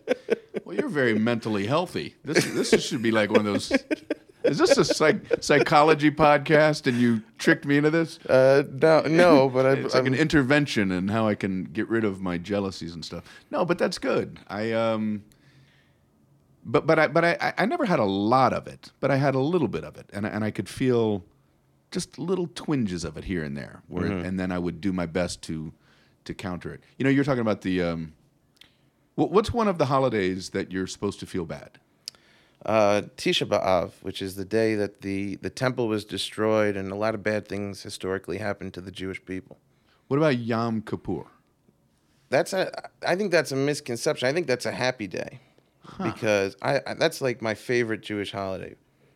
Well, 0.66 0.74
you're 0.74 0.88
very 0.88 1.16
mentally 1.16 1.64
healthy. 1.64 2.16
This 2.24 2.44
this 2.44 2.84
should 2.84 3.01
be 3.01 3.12
like 3.12 3.30
one 3.30 3.38
of 3.38 3.44
those. 3.44 3.70
Is 4.47 4.59
this 4.59 4.76
a 4.78 4.84
psych, 4.84 5.42
psychology 5.42 6.11
podcast 6.11 6.86
and 6.86 6.99
you 6.99 7.22
tricked 7.38 7.64
me 7.66 7.76
into 7.76 7.90
this? 7.90 8.18
Uh, 8.20 8.62
no, 8.72 9.03
no, 9.03 9.49
but 9.53 9.66
I, 9.66 9.72
It's 9.72 9.94
like 9.94 10.01
I'm, 10.03 10.07
an 10.07 10.14
intervention 10.14 10.90
in 10.92 11.09
how 11.09 11.26
I 11.28 11.34
can 11.34 11.64
get 11.64 11.88
rid 11.88 12.05
of 12.05 12.20
my 12.20 12.38
jealousies 12.38 12.94
and 12.94 13.05
stuff. 13.05 13.24
No, 13.51 13.64
but 13.64 13.78
that's 13.78 13.99
good. 13.99 14.38
I 14.49 14.72
um, 14.72 15.24
but 16.64 16.86
but 16.86 16.99
I 16.99 17.07
but 17.09 17.24
I 17.24 17.55
I- 17.59 17.66
never 17.66 17.84
had 17.84 17.99
a 17.99 18.05
lot 18.05 18.53
of 18.53 18.66
it, 18.66 18.92
but 19.01 19.11
I 19.11 19.16
had 19.16 19.34
a 19.34 19.40
little 19.40 19.68
bit 19.68 19.84
of 19.84 19.97
it, 19.97 20.09
and 20.12 20.26
I- 20.26 20.30
and 20.30 20.44
I 20.44 20.51
could 20.51 20.68
feel 20.68 21.24
just 21.90 22.18
little 22.18 22.49
twinges 22.55 23.05
of 23.05 23.16
it 23.16 23.24
here 23.24 23.44
and 23.44 23.57
there, 23.57 23.82
where 23.88 24.07
and 24.07 24.38
then 24.38 24.51
I 24.53 24.59
would 24.59 24.80
do 24.80 24.92
my 24.92 25.07
best 25.07 25.42
to 25.42 25.72
to 26.24 26.34
counter 26.34 26.72
it. 26.74 26.82
You 26.99 27.05
know, 27.05 27.11
you're 27.11 27.24
talking 27.24 27.40
about 27.40 27.62
the 27.62 27.82
um, 27.82 28.14
what's 29.14 29.53
one 29.53 29.68
of 29.68 29.78
the 29.78 29.86
holidays 29.86 30.51
that 30.51 30.72
you're 30.72 30.86
supposed 30.88 31.20
to 31.20 31.26
feel 31.26 31.47
bad? 31.47 31.78
Uh, 32.67 33.03
Tisha 33.17 33.49
B'av, 33.49 33.93
which 34.03 34.21
is 34.21 34.37
the 34.37 34.45
day 34.45 34.75
that 34.75 35.01
the, 35.01 35.37
the 35.37 35.51
temple 35.51 35.89
was 35.89 36.05
destroyed 36.05 36.77
and 36.77 36.93
a 36.93 36.97
lot 36.97 37.14
of 37.14 37.23
bad 37.23 37.49
things 37.49 37.83
historically 37.83 38.39
happened 38.39 38.75
to 38.75 38.81
the 38.81 38.91
Jewish 38.91 39.25
people. 39.25 39.59
What 40.09 40.19
about 40.19 40.39
Yom 40.39 40.83
Kippur? 40.83 41.25
that's 42.29 42.53
a 42.53 42.91
I 43.07 43.17
think 43.17 43.31
that's 43.31 43.53
a 43.53 43.57
misconception. 43.57 44.29
I 44.29 44.33
think 44.33 44.47
that's 44.47 44.67
a 44.67 44.73
happy 44.73 45.07
day 45.07 45.41
because 46.03 46.57
I, 46.62 46.81
I 46.87 46.95
that's 46.95 47.21
like 47.21 47.41
my 47.41 47.55
favorite 47.55 48.03
Jewish 48.03 48.33
holiday, 48.33 48.75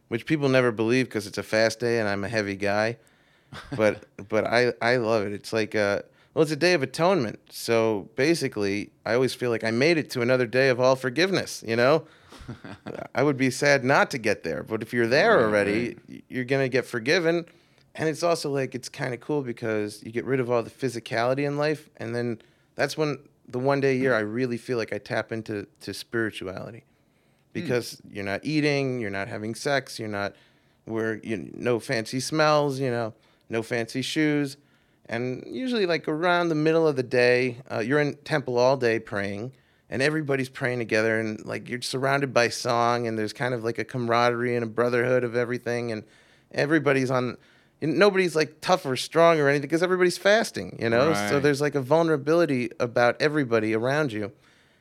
which 0.08 0.26
people 0.26 0.48
never 0.48 0.72
believe 0.72 1.06
because 1.06 1.26
it's 1.26 1.38
a 1.38 1.42
fast 1.42 1.80
day 1.80 1.98
and 1.98 2.08
I'm 2.08 2.24
a 2.24 2.28
heavy 2.28 2.56
guy, 2.56 2.98
but 3.76 4.04
but 4.28 4.46
I 4.46 4.72
I 4.80 4.96
love 4.96 5.26
it. 5.26 5.32
It's 5.32 5.52
like 5.52 5.74
a 5.74 6.04
well, 6.34 6.42
it's 6.42 6.52
a 6.52 6.56
day 6.56 6.74
of 6.74 6.82
atonement. 6.82 7.40
So 7.50 8.08
basically, 8.14 8.92
I 9.04 9.14
always 9.14 9.34
feel 9.34 9.50
like 9.50 9.64
I 9.64 9.72
made 9.72 9.98
it 9.98 10.10
to 10.10 10.22
another 10.22 10.46
day 10.46 10.68
of 10.68 10.80
all 10.80 10.96
forgiveness. 10.96 11.64
You 11.66 11.76
know. 11.76 12.06
I 13.14 13.22
would 13.22 13.36
be 13.36 13.50
sad 13.50 13.84
not 13.84 14.10
to 14.12 14.18
get 14.18 14.42
there, 14.42 14.62
but 14.62 14.82
if 14.82 14.92
you're 14.92 15.06
there 15.06 15.40
already, 15.40 15.96
you're 16.28 16.44
gonna 16.44 16.68
get 16.68 16.86
forgiven. 16.86 17.46
And 17.96 18.08
it's 18.08 18.22
also 18.22 18.50
like 18.50 18.74
it's 18.76 18.88
kind 18.88 19.12
of 19.12 19.20
cool 19.20 19.42
because 19.42 20.02
you 20.04 20.12
get 20.12 20.24
rid 20.24 20.38
of 20.38 20.50
all 20.50 20.62
the 20.62 20.70
physicality 20.70 21.44
in 21.44 21.58
life, 21.58 21.90
and 21.96 22.14
then 22.14 22.40
that's 22.76 22.96
when 22.96 23.18
the 23.48 23.58
one 23.58 23.80
day 23.80 23.92
a 23.92 23.94
year 23.98 24.14
I 24.14 24.20
really 24.20 24.56
feel 24.56 24.78
like 24.78 24.92
I 24.92 24.98
tap 24.98 25.32
into 25.32 25.66
to 25.80 25.92
spirituality, 25.92 26.84
because 27.52 28.00
you're 28.08 28.24
not 28.24 28.44
eating, 28.44 29.00
you're 29.00 29.10
not 29.10 29.26
having 29.26 29.56
sex, 29.56 29.98
you're 29.98 30.08
not 30.08 30.36
where 30.84 31.16
you 31.24 31.50
no 31.52 31.80
fancy 31.80 32.20
smells, 32.20 32.78
you 32.78 32.90
know, 32.90 33.12
no 33.48 33.60
fancy 33.60 34.02
shoes, 34.02 34.56
and 35.06 35.42
usually 35.48 35.84
like 35.84 36.06
around 36.06 36.48
the 36.48 36.54
middle 36.54 36.86
of 36.86 36.94
the 36.94 37.02
day, 37.02 37.56
uh, 37.72 37.80
you're 37.80 38.00
in 38.00 38.14
temple 38.18 38.56
all 38.56 38.76
day 38.76 39.00
praying, 39.00 39.50
and 39.90 40.00
everybody's 40.00 40.48
praying 40.48 40.78
together, 40.78 41.18
and 41.20 41.44
like 41.44 41.68
you're 41.68 41.82
surrounded 41.82 42.32
by 42.32 42.48
song, 42.48 43.06
and 43.06 43.18
there's 43.18 43.32
kind 43.34 43.52
of 43.52 43.64
like 43.64 43.78
a 43.78 43.84
camaraderie 43.84 44.54
and 44.54 44.64
a 44.64 44.68
brotherhood 44.68 45.24
of 45.24 45.36
everything, 45.36 45.92
and 45.92 46.04
everybody's 46.52 47.10
on. 47.10 47.36
and 47.82 47.98
Nobody's 47.98 48.36
like 48.36 48.60
tough 48.60 48.86
or 48.86 48.96
strong 48.96 49.38
or 49.40 49.48
anything 49.48 49.62
because 49.68 49.82
everybody's 49.82 50.16
fasting, 50.16 50.78
you 50.80 50.88
know. 50.88 51.12
So 51.28 51.40
there's 51.40 51.60
like 51.60 51.74
a 51.74 51.82
vulnerability 51.82 52.70
about 52.78 53.20
everybody 53.20 53.74
around 53.74 54.12
you, 54.12 54.32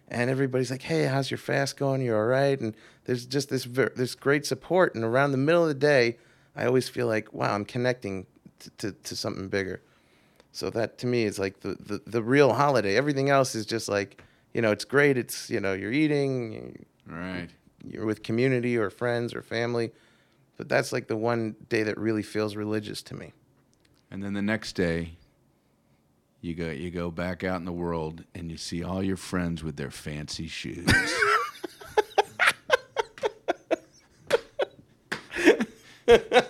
and 0.07 0.29
everybody's 0.29 0.69
like, 0.71 0.83
"Hey, 0.83 1.05
how's 1.05 1.31
your 1.31 1.39
fast 1.39 1.75
going? 1.75 2.01
you're 2.01 2.17
all 2.21 2.27
right?" 2.27 2.59
And 2.59 2.75
there's 3.05 3.25
just 3.25 3.49
this 3.49 3.63
ver- 3.65 3.93
this 3.95 4.13
great 4.15 4.45
support. 4.45 4.93
And 4.93 5.03
around 5.03 5.31
the 5.31 5.37
middle 5.37 5.63
of 5.63 5.67
the 5.69 5.73
day, 5.73 6.17
I 6.55 6.65
always 6.65 6.87
feel 6.87 7.07
like, 7.07 7.33
"Wow, 7.33 7.55
I'm 7.55 7.65
connecting 7.65 8.27
to, 8.59 8.69
to, 8.77 8.91
to 8.91 9.15
something 9.15 9.47
bigger." 9.47 9.81
So 10.51 10.69
that 10.71 10.97
to 10.99 11.07
me 11.07 11.23
is 11.23 11.39
like 11.39 11.61
the, 11.61 11.75
the 11.79 12.01
the 12.05 12.21
real 12.21 12.53
holiday. 12.53 12.95
Everything 12.95 13.29
else 13.29 13.55
is 13.55 13.65
just 13.65 13.87
like, 13.89 14.21
you 14.53 14.61
know, 14.61 14.71
it's 14.71 14.85
great. 14.85 15.17
It's 15.17 15.49
you 15.49 15.59
know, 15.59 15.73
you're 15.73 15.91
eating, 15.91 16.85
Right. 17.05 17.49
you're 17.83 18.05
with 18.05 18.23
community 18.23 18.77
or 18.77 18.89
friends 18.89 19.33
or 19.33 19.41
family, 19.41 19.91
but 20.57 20.67
that's 20.69 20.91
like 20.91 21.07
the 21.07 21.17
one 21.17 21.55
day 21.69 21.83
that 21.83 21.97
really 21.97 22.23
feels 22.23 22.55
religious 22.55 23.01
to 23.03 23.15
me. 23.15 23.33
And 24.11 24.23
then 24.23 24.33
the 24.33 24.41
next 24.41 24.73
day, 24.73 25.13
you 26.41 26.53
go 26.55 26.69
you 26.69 26.89
go 26.89 27.11
back 27.11 27.43
out 27.43 27.57
in 27.57 27.65
the 27.65 27.71
world 27.71 28.23
and 28.33 28.49
you 28.49 28.57
see 28.57 28.83
all 28.83 29.03
your 29.03 29.17
friends 29.17 29.63
with 29.63 29.75
their 29.75 29.91
fancy 29.91 30.47
shoes. 30.47 30.87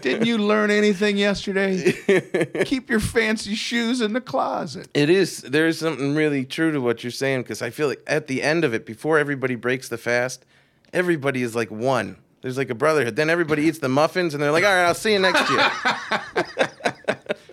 Didn't 0.00 0.26
you 0.26 0.38
learn 0.38 0.70
anything 0.70 1.16
yesterday? 1.16 1.92
Keep 2.64 2.90
your 2.90 3.00
fancy 3.00 3.54
shoes 3.54 4.00
in 4.00 4.12
the 4.12 4.20
closet. 4.20 4.88
It 4.94 5.10
is. 5.10 5.38
There 5.42 5.66
is 5.66 5.78
something 5.78 6.14
really 6.14 6.44
true 6.44 6.72
to 6.72 6.80
what 6.80 7.04
you're 7.04 7.10
saying 7.10 7.42
because 7.42 7.62
I 7.62 7.70
feel 7.70 7.88
like 7.88 8.02
at 8.06 8.26
the 8.26 8.42
end 8.42 8.64
of 8.64 8.74
it, 8.74 8.86
before 8.86 9.18
everybody 9.18 9.54
breaks 9.54 9.88
the 9.88 9.98
fast, 9.98 10.44
everybody 10.92 11.42
is 11.42 11.54
like 11.54 11.70
one. 11.70 12.16
There's 12.40 12.58
like 12.58 12.70
a 12.70 12.74
brotherhood. 12.74 13.16
Then 13.16 13.30
everybody 13.30 13.62
eats 13.64 13.78
the 13.78 13.88
muffins 13.88 14.34
and 14.34 14.42
they're 14.42 14.50
like, 14.50 14.64
"All 14.64 14.70
right, 14.70 14.84
I'll 14.86 14.94
see 14.94 15.12
you 15.12 15.20
next 15.20 15.48
year." 15.48 15.70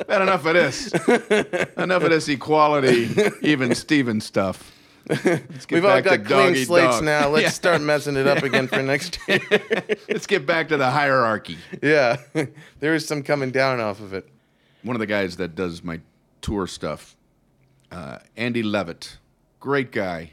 Enough 0.09 0.45
of 0.47 0.53
this. 0.55 0.91
enough 1.77 2.03
of 2.03 2.09
this 2.09 2.27
equality, 2.27 3.09
even 3.41 3.75
Steven 3.75 4.19
stuff. 4.19 4.71
We've 5.71 5.85
all 5.85 6.01
got 6.01 6.25
clean 6.25 6.55
slates 6.55 6.95
dog. 6.97 7.03
now. 7.03 7.29
Let's 7.29 7.43
Yeah. 7.43 7.49
start 7.49 7.81
messing 7.81 8.15
it 8.15 8.27
up 8.27 8.43
again 8.43 8.67
for 8.67 8.81
next 8.81 9.19
year. 9.27 9.39
Let's 10.07 10.27
get 10.27 10.45
back 10.45 10.67
to 10.69 10.77
the 10.77 10.89
hierarchy. 10.91 11.57
yeah, 11.81 12.17
there 12.79 12.93
is 12.93 13.07
some 13.07 13.23
coming 13.23 13.51
down 13.51 13.79
off 13.79 13.99
of 14.01 14.13
it. 14.13 14.27
one 14.83 14.95
of 14.95 14.99
the 14.99 15.05
guys 15.07 15.37
that 15.37 15.55
does 15.55 15.83
my 15.83 15.99
tour 16.41 16.67
stuff, 16.67 17.15
uh, 17.91 18.19
Andy 18.37 18.63
Levitt, 18.63 19.17
great 19.59 19.91
guy. 19.91 20.31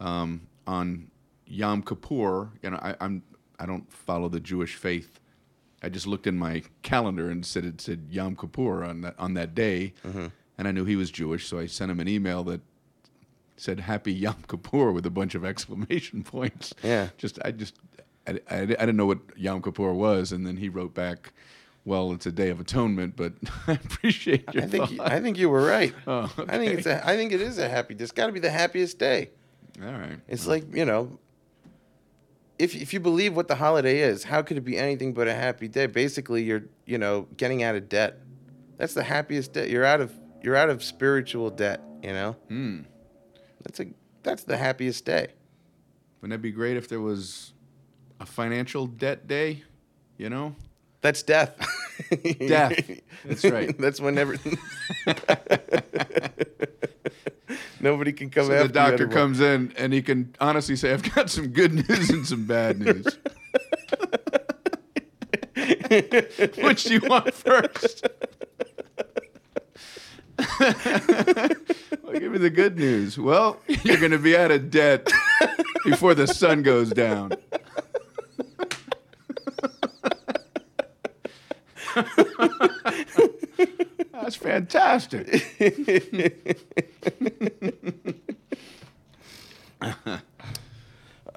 Um, 0.00 0.48
on 0.66 1.10
Yom 1.46 1.82
Kippur, 1.82 2.50
you 2.62 2.70
know, 2.70 2.78
I, 2.82 2.94
I'm 3.00 3.22
I 3.58 3.66
don't 3.66 3.90
follow 3.92 4.28
the 4.28 4.40
Jewish 4.40 4.74
faith. 4.74 5.20
I 5.82 5.88
just 5.88 6.06
looked 6.06 6.26
in 6.26 6.36
my 6.38 6.62
calendar 6.82 7.28
and 7.30 7.44
said 7.44 7.64
it 7.64 7.80
said 7.80 8.06
Yom 8.10 8.34
Kippur 8.36 8.82
on 8.84 9.02
that 9.02 9.14
on 9.18 9.34
that 9.34 9.54
day, 9.54 9.92
and 10.04 10.68
I 10.68 10.72
knew 10.72 10.84
he 10.84 10.96
was 10.96 11.10
Jewish, 11.10 11.46
so 11.46 11.58
I 11.58 11.66
sent 11.66 11.90
him 11.90 12.00
an 12.00 12.08
email 12.08 12.42
that 12.44 12.60
said 13.56 13.80
Happy 13.80 14.12
Yom 14.12 14.36
Kippur 14.48 14.92
with 14.92 15.06
a 15.06 15.10
bunch 15.10 15.34
of 15.34 15.44
exclamation 15.44 16.22
points. 16.24 16.74
Yeah. 16.82 17.08
just 17.18 17.38
I 17.44 17.50
just 17.52 17.74
I, 18.26 18.32
I, 18.50 18.56
I 18.60 18.64
didn't 18.66 18.96
know 18.96 19.06
what 19.06 19.18
Yom 19.36 19.62
Kippur 19.62 19.92
was, 19.92 20.32
and 20.32 20.46
then 20.46 20.56
he 20.56 20.68
wrote 20.68 20.94
back, 20.94 21.32
"Well, 21.84 22.12
it's 22.12 22.26
a 22.26 22.32
day 22.32 22.48
of 22.50 22.58
atonement, 22.60 23.16
but 23.16 23.34
I 23.66 23.72
appreciate 23.72 24.52
your 24.54 24.62
I 24.64 24.66
think 24.66 24.90
thought." 24.90 25.12
I 25.12 25.20
think 25.20 25.38
you 25.38 25.48
were 25.50 25.64
right. 25.64 25.94
Oh, 26.06 26.32
I 26.48 26.58
think 26.58 26.78
it's 26.78 26.86
a, 26.86 27.06
I 27.06 27.16
think 27.16 27.32
it 27.32 27.40
is 27.40 27.58
a 27.58 27.68
happy. 27.68 27.94
It's 27.98 28.12
got 28.12 28.26
to 28.26 28.32
be 28.32 28.40
the 28.40 28.50
happiest 28.50 28.98
day. 28.98 29.30
All 29.82 29.92
right. 29.92 30.18
It's 30.28 30.46
like 30.46 30.74
you 30.74 30.84
know, 30.84 31.18
if 32.58 32.74
if 32.74 32.92
you 32.94 33.00
believe 33.00 33.34
what 33.36 33.48
the 33.48 33.56
holiday 33.56 34.00
is, 34.00 34.24
how 34.24 34.42
could 34.42 34.56
it 34.56 34.64
be 34.64 34.78
anything 34.78 35.12
but 35.12 35.28
a 35.28 35.34
happy 35.34 35.68
day? 35.68 35.86
Basically, 35.86 36.42
you're 36.42 36.64
you 36.86 36.98
know 36.98 37.28
getting 37.36 37.62
out 37.62 37.74
of 37.74 37.88
debt. 37.88 38.20
That's 38.78 38.94
the 38.94 39.02
happiest 39.04 39.52
day. 39.52 39.68
You're 39.70 39.84
out 39.84 40.00
of 40.00 40.12
you're 40.42 40.56
out 40.56 40.70
of 40.70 40.82
spiritual 40.82 41.50
debt. 41.50 41.80
You 42.02 42.12
know. 42.12 42.36
Hmm. 42.48 42.80
That's 43.64 43.80
a 43.80 43.86
that's 44.22 44.44
the 44.44 44.56
happiest 44.56 45.04
day. 45.04 45.28
Wouldn't 46.20 46.38
that 46.38 46.42
be 46.42 46.52
great 46.52 46.76
if 46.76 46.88
there 46.88 47.00
was 47.00 47.52
a 48.20 48.26
financial 48.26 48.86
debt 48.86 49.26
day? 49.26 49.64
You 50.16 50.30
know, 50.30 50.54
That's 51.00 51.22
death. 51.22 51.56
Death. 52.46 53.00
That's 53.24 53.44
right. 53.44 53.76
that's 53.80 54.00
when 54.00 54.14
never. 54.14 54.36
Nobody 57.80 58.12
can 58.12 58.30
come 58.30 58.46
so 58.46 58.52
after 58.54 58.68
the 58.68 58.72
doctor 58.72 59.08
comes 59.08 59.40
in 59.40 59.74
and 59.76 59.92
he 59.92 60.00
can 60.00 60.34
honestly 60.40 60.76
say, 60.76 60.92
"I've 60.92 61.14
got 61.14 61.28
some 61.28 61.48
good 61.48 61.74
news 61.74 62.08
and 62.10 62.26
some 62.26 62.46
bad 62.46 62.80
news." 62.80 63.04
Which 66.62 66.84
do 66.84 66.94
you 66.94 67.00
want 67.00 67.34
first? 67.34 68.06
Well, 72.02 72.20
give 72.20 72.32
me 72.32 72.38
the 72.38 72.50
good 72.50 72.78
news. 72.78 73.18
Well, 73.18 73.58
you're 73.82 73.98
going 73.98 74.12
to 74.12 74.18
be 74.18 74.36
out 74.36 74.50
of 74.50 74.70
debt 74.70 75.10
before 75.84 76.14
the 76.14 76.26
sun 76.26 76.62
goes 76.62 76.90
down. 76.90 77.32
That's 84.12 84.36
fantastic. 84.36 85.44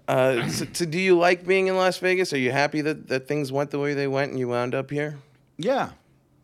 Uh, 0.08 0.48
so, 0.48 0.66
so 0.72 0.86
do 0.86 0.98
you 0.98 1.18
like 1.18 1.46
being 1.46 1.68
in 1.68 1.76
Las 1.76 1.98
Vegas? 1.98 2.32
Are 2.32 2.38
you 2.38 2.50
happy 2.50 2.80
that, 2.80 3.10
that 3.10 3.28
things 3.28 3.52
went 3.52 3.72
the 3.72 3.80
way 3.80 3.94
they 3.94 4.08
went 4.08 4.32
and 4.32 4.40
you 4.40 4.48
wound 4.48 4.74
up 4.74 4.90
here? 4.90 5.18
Yeah. 5.58 5.90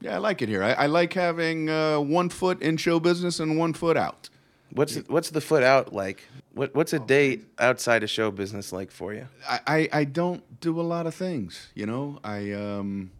Yeah, 0.04 0.16
I 0.16 0.18
like 0.18 0.42
it 0.42 0.50
here. 0.50 0.62
I, 0.62 0.74
I 0.74 0.86
like 0.88 1.14
having 1.14 1.70
uh, 1.70 1.98
one 2.02 2.28
foot 2.28 2.62
in 2.62 2.76
show 2.76 3.00
business 3.00 3.40
and 3.40 3.58
one 3.58 3.72
foot 3.72 3.96
out. 3.96 4.30
What's 4.72 4.98
what's 5.08 5.30
the 5.30 5.40
foot 5.40 5.64
out 5.64 5.94
like? 5.94 6.28
What 6.54 6.76
what's 6.76 6.92
a 6.92 7.00
day 7.00 7.40
outside 7.58 8.04
of 8.04 8.10
show 8.10 8.30
business 8.30 8.74
like 8.74 8.92
for 8.92 9.14
you? 9.14 9.30
I, 9.48 9.60
I, 9.66 9.90
I 9.94 10.04
don't 10.04 10.60
do 10.60 10.82
a 10.82 10.84
lot 10.84 11.08
of 11.08 11.16
things, 11.16 11.70
you 11.74 11.86
know. 11.86 12.20
I 12.22 12.52
um 12.52 13.12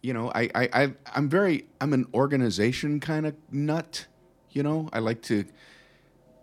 you 0.00 0.12
know, 0.12 0.30
I, 0.32 0.42
I, 0.54 0.68
I 0.72 0.92
I'm 1.16 1.28
very 1.28 1.64
I'm 1.80 1.92
an 1.92 2.06
organization 2.14 3.00
kind 3.00 3.26
of 3.26 3.34
nut, 3.50 4.06
you 4.52 4.62
know. 4.62 4.88
I 4.92 5.00
like 5.00 5.22
to 5.22 5.44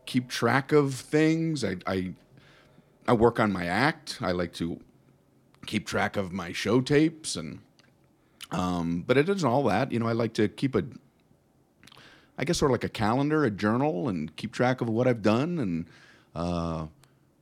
keep 0.05 0.27
track 0.27 0.73
of 0.73 0.93
things. 0.93 1.63
I, 1.63 1.77
I 1.87 2.13
I 3.07 3.13
work 3.13 3.39
on 3.39 3.53
my 3.53 3.65
act. 3.65 4.17
I 4.19 4.33
like 4.33 4.51
to 4.55 4.81
keep 5.67 5.87
track 5.87 6.17
of 6.17 6.33
my 6.33 6.51
show 6.51 6.81
tapes 6.81 7.37
and 7.37 7.59
um 8.59 9.03
but 9.07 9.17
it 9.17 9.27
isn't 9.29 9.47
all 9.47 9.63
that, 9.63 9.91
you 9.91 9.99
know, 9.99 10.07
I 10.07 10.13
like 10.13 10.33
to 10.35 10.47
keep 10.47 10.75
a 10.75 10.83
I 12.37 12.43
guess 12.43 12.57
sort 12.57 12.69
of 12.71 12.73
like 12.73 12.83
a 12.83 12.89
calendar, 12.89 13.45
a 13.45 13.51
journal, 13.51 14.09
and 14.09 14.35
keep 14.35 14.51
track 14.51 14.81
of 14.81 14.89
what 14.89 15.07
I've 15.07 15.21
done 15.21 15.57
and 15.59 15.85
uh, 16.35 16.87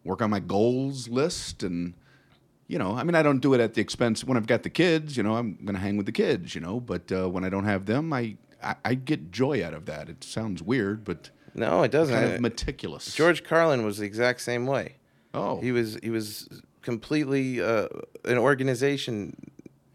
work 0.03 0.22
on 0.22 0.30
my 0.30 0.39
goals 0.39 1.07
list. 1.09 1.64
And, 1.64 1.95
you 2.68 2.78
know, 2.78 2.95
I 2.95 3.03
mean, 3.03 3.16
I 3.16 3.24
don't 3.24 3.39
do 3.39 3.55
it 3.55 3.59
at 3.59 3.74
the 3.74 3.82
expense 3.82 4.24
when 4.24 4.38
I've 4.38 4.45
got 4.45 4.61
the 4.61 4.70
kids, 4.70 5.18
you 5.18 5.24
know, 5.24 5.36
I'm 5.36 5.55
going 5.66 5.74
to 5.74 5.80
hang 5.82 5.97
with 5.97 6.05
the 6.05 6.11
kids, 6.11 6.53
you 6.53 6.61
know, 6.61 6.80
but 6.80 7.11
uh, 7.11 7.28
when 7.28 7.43
I 7.43 7.49
don't 7.49 7.64
have 7.66 7.88
them, 7.88 8.14
I, 8.14 8.36
I, 8.64 8.76
I 8.86 8.93
get 8.93 9.32
joy 9.32 9.66
out 9.66 9.74
of 9.74 9.88
that. 9.88 10.09
It 10.09 10.24
sounds 10.24 10.61
weird, 10.61 11.03
but 11.03 11.32
No, 11.55 11.82
it 11.82 11.89
doesn't. 11.89 12.14
kind 12.16 12.32
Uh, 12.32 12.36
of 12.36 12.41
meticulous. 12.41 13.16
George 13.16 13.43
Carlin 13.43 13.84
was 13.84 13.97
the 13.97 14.05
exact 14.05 14.41
same 14.41 14.68
way. 14.68 14.97
Oh, 15.34 15.59
He 15.59 15.72
was 15.72 15.97
he 16.03 16.11
was 16.11 16.47
completely 16.84 17.59
uh, 17.59 17.88
an 18.26 18.38
organization. 18.38 19.36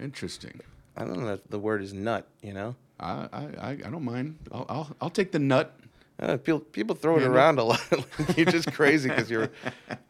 interesting. 0.01 0.59
I 0.99 1.05
don't 1.05 1.20
know 1.20 1.32
if 1.34 1.49
the 1.49 1.59
word 1.59 1.80
is 1.82 1.92
nut. 1.94 2.26
You 2.42 2.53
know, 2.53 2.74
I, 3.01 3.28
I, 3.32 3.68
I 3.70 3.74
don't 3.76 4.05
mind. 4.05 4.36
I'll, 4.53 4.66
I'll, 4.68 4.96
I'll 5.01 5.11
take 5.11 5.30
the 5.32 5.38
nut. 5.38 5.74
uh, 6.20 6.36
people 6.36 6.59
people 6.61 6.96
throw 6.96 7.16
it 7.16 7.20
Yeah, 7.22 7.28
no. 7.28 7.34
around 7.34 7.59
a 7.61 7.64
lot. 7.64 7.80
you're 8.36 8.46
just 8.46 8.72
crazy 8.78 9.09
because 9.09 9.30
you're 9.30 9.49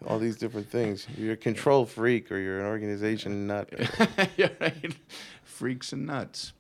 all 0.07 0.18
these 0.18 0.36
different 0.36 0.70
things. 0.70 1.07
You're 1.16 1.34
a 1.34 1.36
control 1.36 1.84
freak 1.84 2.32
or 2.32 2.39
you're 2.39 2.61
an 2.61 2.66
organization 2.66 3.47
nut. 3.47 3.68
yeah, 4.39 4.49
right. 4.61 4.97
Freaks 5.45 5.93
and 5.93 6.07
nuts. 6.07 6.55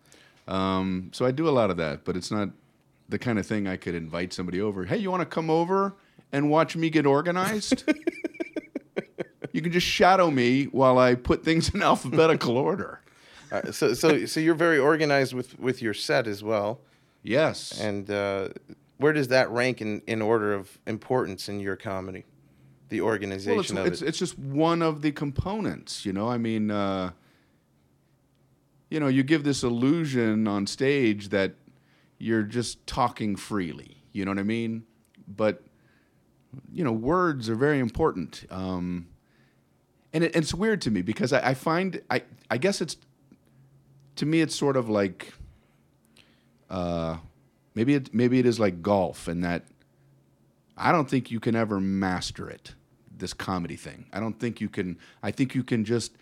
Um, 0.46 1.10
so 1.12 1.24
I 1.24 1.30
do 1.30 1.48
a 1.48 1.50
lot 1.50 1.70
of 1.70 1.76
that, 1.78 2.04
but 2.04 2.16
it's 2.16 2.30
not 2.30 2.50
the 3.08 3.18
kind 3.18 3.38
of 3.38 3.46
thing 3.46 3.66
I 3.66 3.76
could 3.78 3.94
invite 3.94 4.32
somebody 4.34 4.60
over. 4.60 4.84
Hey, 4.84 4.98
you 4.98 5.10
want 5.10 5.22
to 5.22 5.26
come 5.26 5.48
over 5.48 5.94
and 6.32 6.50
watch 6.50 6.76
me 6.76 6.90
get 6.90 7.06
organized? 7.06 7.84
you 9.52 9.62
can 9.62 9.72
just 9.72 9.86
shadow 9.86 10.30
me 10.30 10.64
while 10.64 10.98
I 10.98 11.14
put 11.14 11.42
things 11.44 11.70
in 11.74 11.82
alphabetical 11.82 12.56
order. 12.58 13.00
Uh, 13.50 13.72
so 13.72 13.94
so 13.94 14.26
so 14.26 14.40
you're 14.40 14.54
very 14.54 14.78
organized 14.78 15.34
with 15.34 15.58
with 15.58 15.82
your 15.82 15.94
set 15.94 16.26
as 16.26 16.42
well. 16.42 16.80
Yes. 17.22 17.80
And 17.80 18.10
uh, 18.10 18.48
where 18.98 19.12
does 19.12 19.28
that 19.28 19.50
rank 19.50 19.80
in, 19.80 20.02
in 20.06 20.22
order 20.22 20.52
of 20.52 20.78
importance 20.86 21.48
in 21.48 21.60
your 21.60 21.76
comedy? 21.76 22.24
The 22.88 23.00
well, 23.00 23.12
it's, 23.12 23.20
organization 23.20 23.78
of 23.78 23.86
it's, 23.86 24.02
it. 24.02 24.08
it's 24.08 24.18
just 24.18 24.38
one 24.38 24.82
of 24.82 25.02
the 25.02 25.12
components, 25.12 26.06
you 26.06 26.12
know. 26.12 26.28
I 26.28 26.38
mean, 26.38 26.70
uh, 26.70 27.10
you 28.90 28.98
know, 28.98 29.08
you 29.08 29.22
give 29.22 29.44
this 29.44 29.62
illusion 29.62 30.48
on 30.48 30.66
stage 30.66 31.28
that 31.28 31.54
you're 32.18 32.42
just 32.42 32.86
talking 32.86 33.36
freely. 33.36 34.02
You 34.12 34.24
know 34.24 34.30
what 34.30 34.38
I 34.38 34.44
mean? 34.44 34.84
But 35.26 35.62
you 36.72 36.82
know, 36.82 36.92
words 36.92 37.50
are 37.50 37.54
very 37.54 37.78
important. 37.78 38.46
Um, 38.50 39.08
and 40.14 40.24
it, 40.24 40.34
it's 40.34 40.54
weird 40.54 40.80
to 40.82 40.90
me 40.90 41.02
because 41.02 41.34
I, 41.34 41.50
I 41.50 41.54
find 41.54 42.00
I 42.10 42.22
I 42.50 42.56
guess 42.56 42.80
it's 42.80 42.96
to 44.18 44.26
me 44.26 44.40
it's 44.40 44.54
sort 44.54 44.76
of 44.76 44.88
like 44.88 45.32
uh, 46.70 47.16
maybe 47.74 47.94
it 47.94 48.12
maybe 48.12 48.38
it 48.38 48.46
is 48.46 48.60
like 48.60 48.82
golf 48.82 49.28
in 49.28 49.40
that 49.40 49.64
I 50.76 50.92
don't 50.92 51.08
think 51.08 51.30
you 51.30 51.40
can 51.40 51.56
ever 51.56 51.80
master 51.80 52.48
it. 52.48 52.74
This 53.16 53.32
comedy 53.32 53.74
thing. 53.74 54.06
I 54.12 54.20
don't 54.20 54.38
think 54.38 54.60
you 54.60 54.68
can. 54.68 54.98
I 55.22 55.32
think 55.32 55.54
you 55.54 55.64
can 55.64 55.84
just 55.84 56.12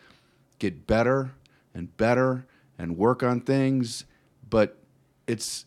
get 0.59 0.87
better 0.87 1.33
and 1.75 1.95
better 1.99 2.47
and 2.79 2.97
work 2.97 3.23
on 3.23 3.41
things, 3.41 4.07
but 4.49 4.79
it's 5.27 5.67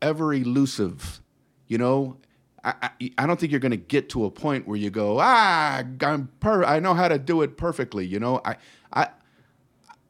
ever 0.00 0.32
elusive. 0.32 1.20
You 1.66 1.78
know, 1.78 2.16
I, 2.62 2.74
I, 2.82 3.10
I 3.18 3.26
don't 3.26 3.40
think 3.40 3.50
you're 3.50 3.60
going 3.60 3.70
to 3.70 3.76
get 3.76 4.08
to 4.10 4.24
a 4.24 4.30
point 4.30 4.68
where 4.68 4.76
you 4.76 4.90
go, 4.90 5.18
ah, 5.20 5.82
I'm 6.00 6.28
per- 6.38 6.64
I 6.64 6.78
know 6.78 6.94
how 6.94 7.08
to 7.08 7.18
do 7.18 7.42
it 7.42 7.56
perfectly. 7.56 8.06
You 8.06 8.20
know, 8.20 8.40
I, 8.44 8.56
I, 8.92 9.08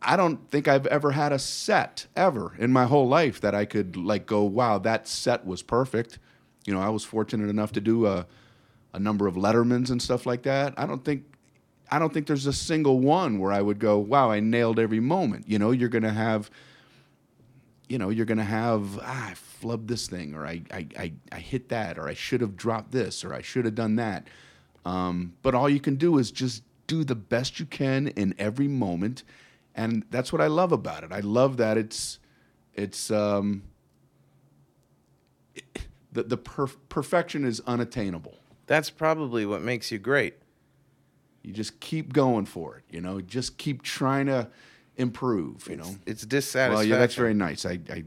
I 0.05 0.17
don't 0.17 0.51
think 0.51 0.69
I've 0.69 0.87
ever 0.87 1.13
had 1.13 1.33
a 1.33 1.39
set 1.39 2.07
ever 2.17 2.55
in 2.59 2.73
my 2.73 2.85
whole 2.85 3.09
life 3.09 3.41
that 3.41 3.55
I 3.55 3.65
could 3.65 3.97
like 3.97 4.27
go, 4.27 4.43
wow, 4.43 4.79
that 4.79 5.09
set 5.09 5.47
was 5.47 5.63
perfect. 5.63 6.19
You 6.65 6.75
know, 6.75 6.81
I 6.81 6.89
was 6.89 7.05
fortunate 7.05 7.49
enough 7.49 7.73
to 7.73 7.81
do 7.81 8.07
a, 8.07 8.27
a 8.93 8.99
number 8.99 9.27
of 9.27 9.35
Lettermans 9.35 9.91
and 9.91 10.01
stuff 10.01 10.27
like 10.27 10.43
that. 10.43 10.75
I 10.77 10.87
don't 10.87 11.05
think 11.05 11.25
I 11.91 11.99
don't 11.99 12.13
think 12.13 12.27
there's 12.27 12.47
a 12.47 12.53
single 12.55 13.01
one 13.01 13.39
where 13.39 13.53
I 13.53 13.61
would 13.61 13.79
go, 13.79 13.99
wow, 13.99 14.31
I 14.31 14.41
nailed 14.41 14.79
every 14.79 15.01
moment. 15.01 15.49
You 15.49 15.59
know, 15.59 15.73
you're 15.73 15.91
gonna 15.91 16.13
have 16.13 16.51
you 17.89 17.99
know, 17.99 18.09
you're 18.09 18.25
gonna 18.27 18.43
have 18.43 18.99
ah, 19.03 19.31
I 19.31 19.35
flubbed 19.35 19.87
this 19.87 20.07
thing, 20.07 20.35
or 20.35 20.47
I, 20.47 20.63
I, 20.71 20.87
I, 20.99 21.13
I 21.31 21.39
hit 21.39 21.69
that, 21.69 21.99
or 21.99 22.09
I 22.09 22.15
should 22.15 22.41
have 22.41 22.57
dropped 22.57 22.91
this, 22.91 23.23
or 23.23 23.35
I 23.35 23.43
should 23.43 23.67
have 23.67 23.75
done 23.75 23.97
that. 23.97 24.27
Um, 24.87 25.35
but 25.43 25.55
all 25.55 25.69
you 25.69 25.81
can 25.81 25.97
do 25.97 26.17
is 26.17 26.31
just 26.31 26.63
do 26.87 27.05
the 27.05 27.15
best 27.15 27.61
you 27.61 27.67
can 27.67 28.09
in 28.09 28.35
every 28.39 28.67
moment, 28.67 29.25
and 29.75 30.05
that's 30.11 30.33
what 30.33 30.41
I 30.43 30.47
love 30.47 30.73
about 30.73 31.05
it. 31.05 31.13
I 31.13 31.21
love 31.21 31.57
that 31.59 31.77
it's 31.79 32.19
it's 32.75 33.11
um, 33.11 33.63
the 36.13 36.23
the 36.23 36.39
perf- 36.39 36.77
perfection 36.89 37.45
is 37.45 37.61
unattainable. 37.67 38.39
That's 38.67 38.91
probably 38.91 39.45
what 39.47 39.63
makes 39.63 39.91
you 39.91 39.99
great. 39.99 40.35
You 41.43 41.53
just 41.53 41.81
keep 41.81 42.13
going 42.13 42.47
for 42.47 42.77
it. 42.77 42.85
You 42.91 43.01
know, 43.01 43.21
just 43.21 43.59
keep 43.59 43.83
trying 43.83 44.27
to 44.27 44.49
improve. 44.97 45.67
You 45.69 45.77
know. 45.77 45.97
It's 46.07 46.25
dissatisfaction. 46.25 46.75
Well, 46.75 46.85
yeah, 46.85 46.99
that's 46.99 47.15
very 47.15 47.35
nice. 47.35 47.67
I, 47.67 47.81
I 47.91 48.05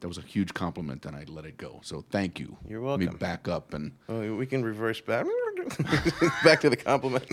that 0.00 0.08
was 0.08 0.18
a 0.18 0.22
huge 0.22 0.52
compliment, 0.52 1.06
and 1.06 1.14
I 1.14 1.24
let 1.28 1.44
it 1.44 1.56
go. 1.56 1.78
So 1.84 2.04
thank 2.10 2.40
you. 2.40 2.56
You're 2.68 2.80
Let 2.84 2.98
me 2.98 3.06
welcome. 3.06 3.18
back 3.18 3.46
up, 3.46 3.72
and 3.72 3.92
Oh, 4.08 4.34
we 4.34 4.46
can 4.46 4.64
reverse 4.64 5.00
back. 5.00 5.24
back 6.44 6.60
to 6.60 6.70
the 6.70 6.76
compliment. 6.76 7.24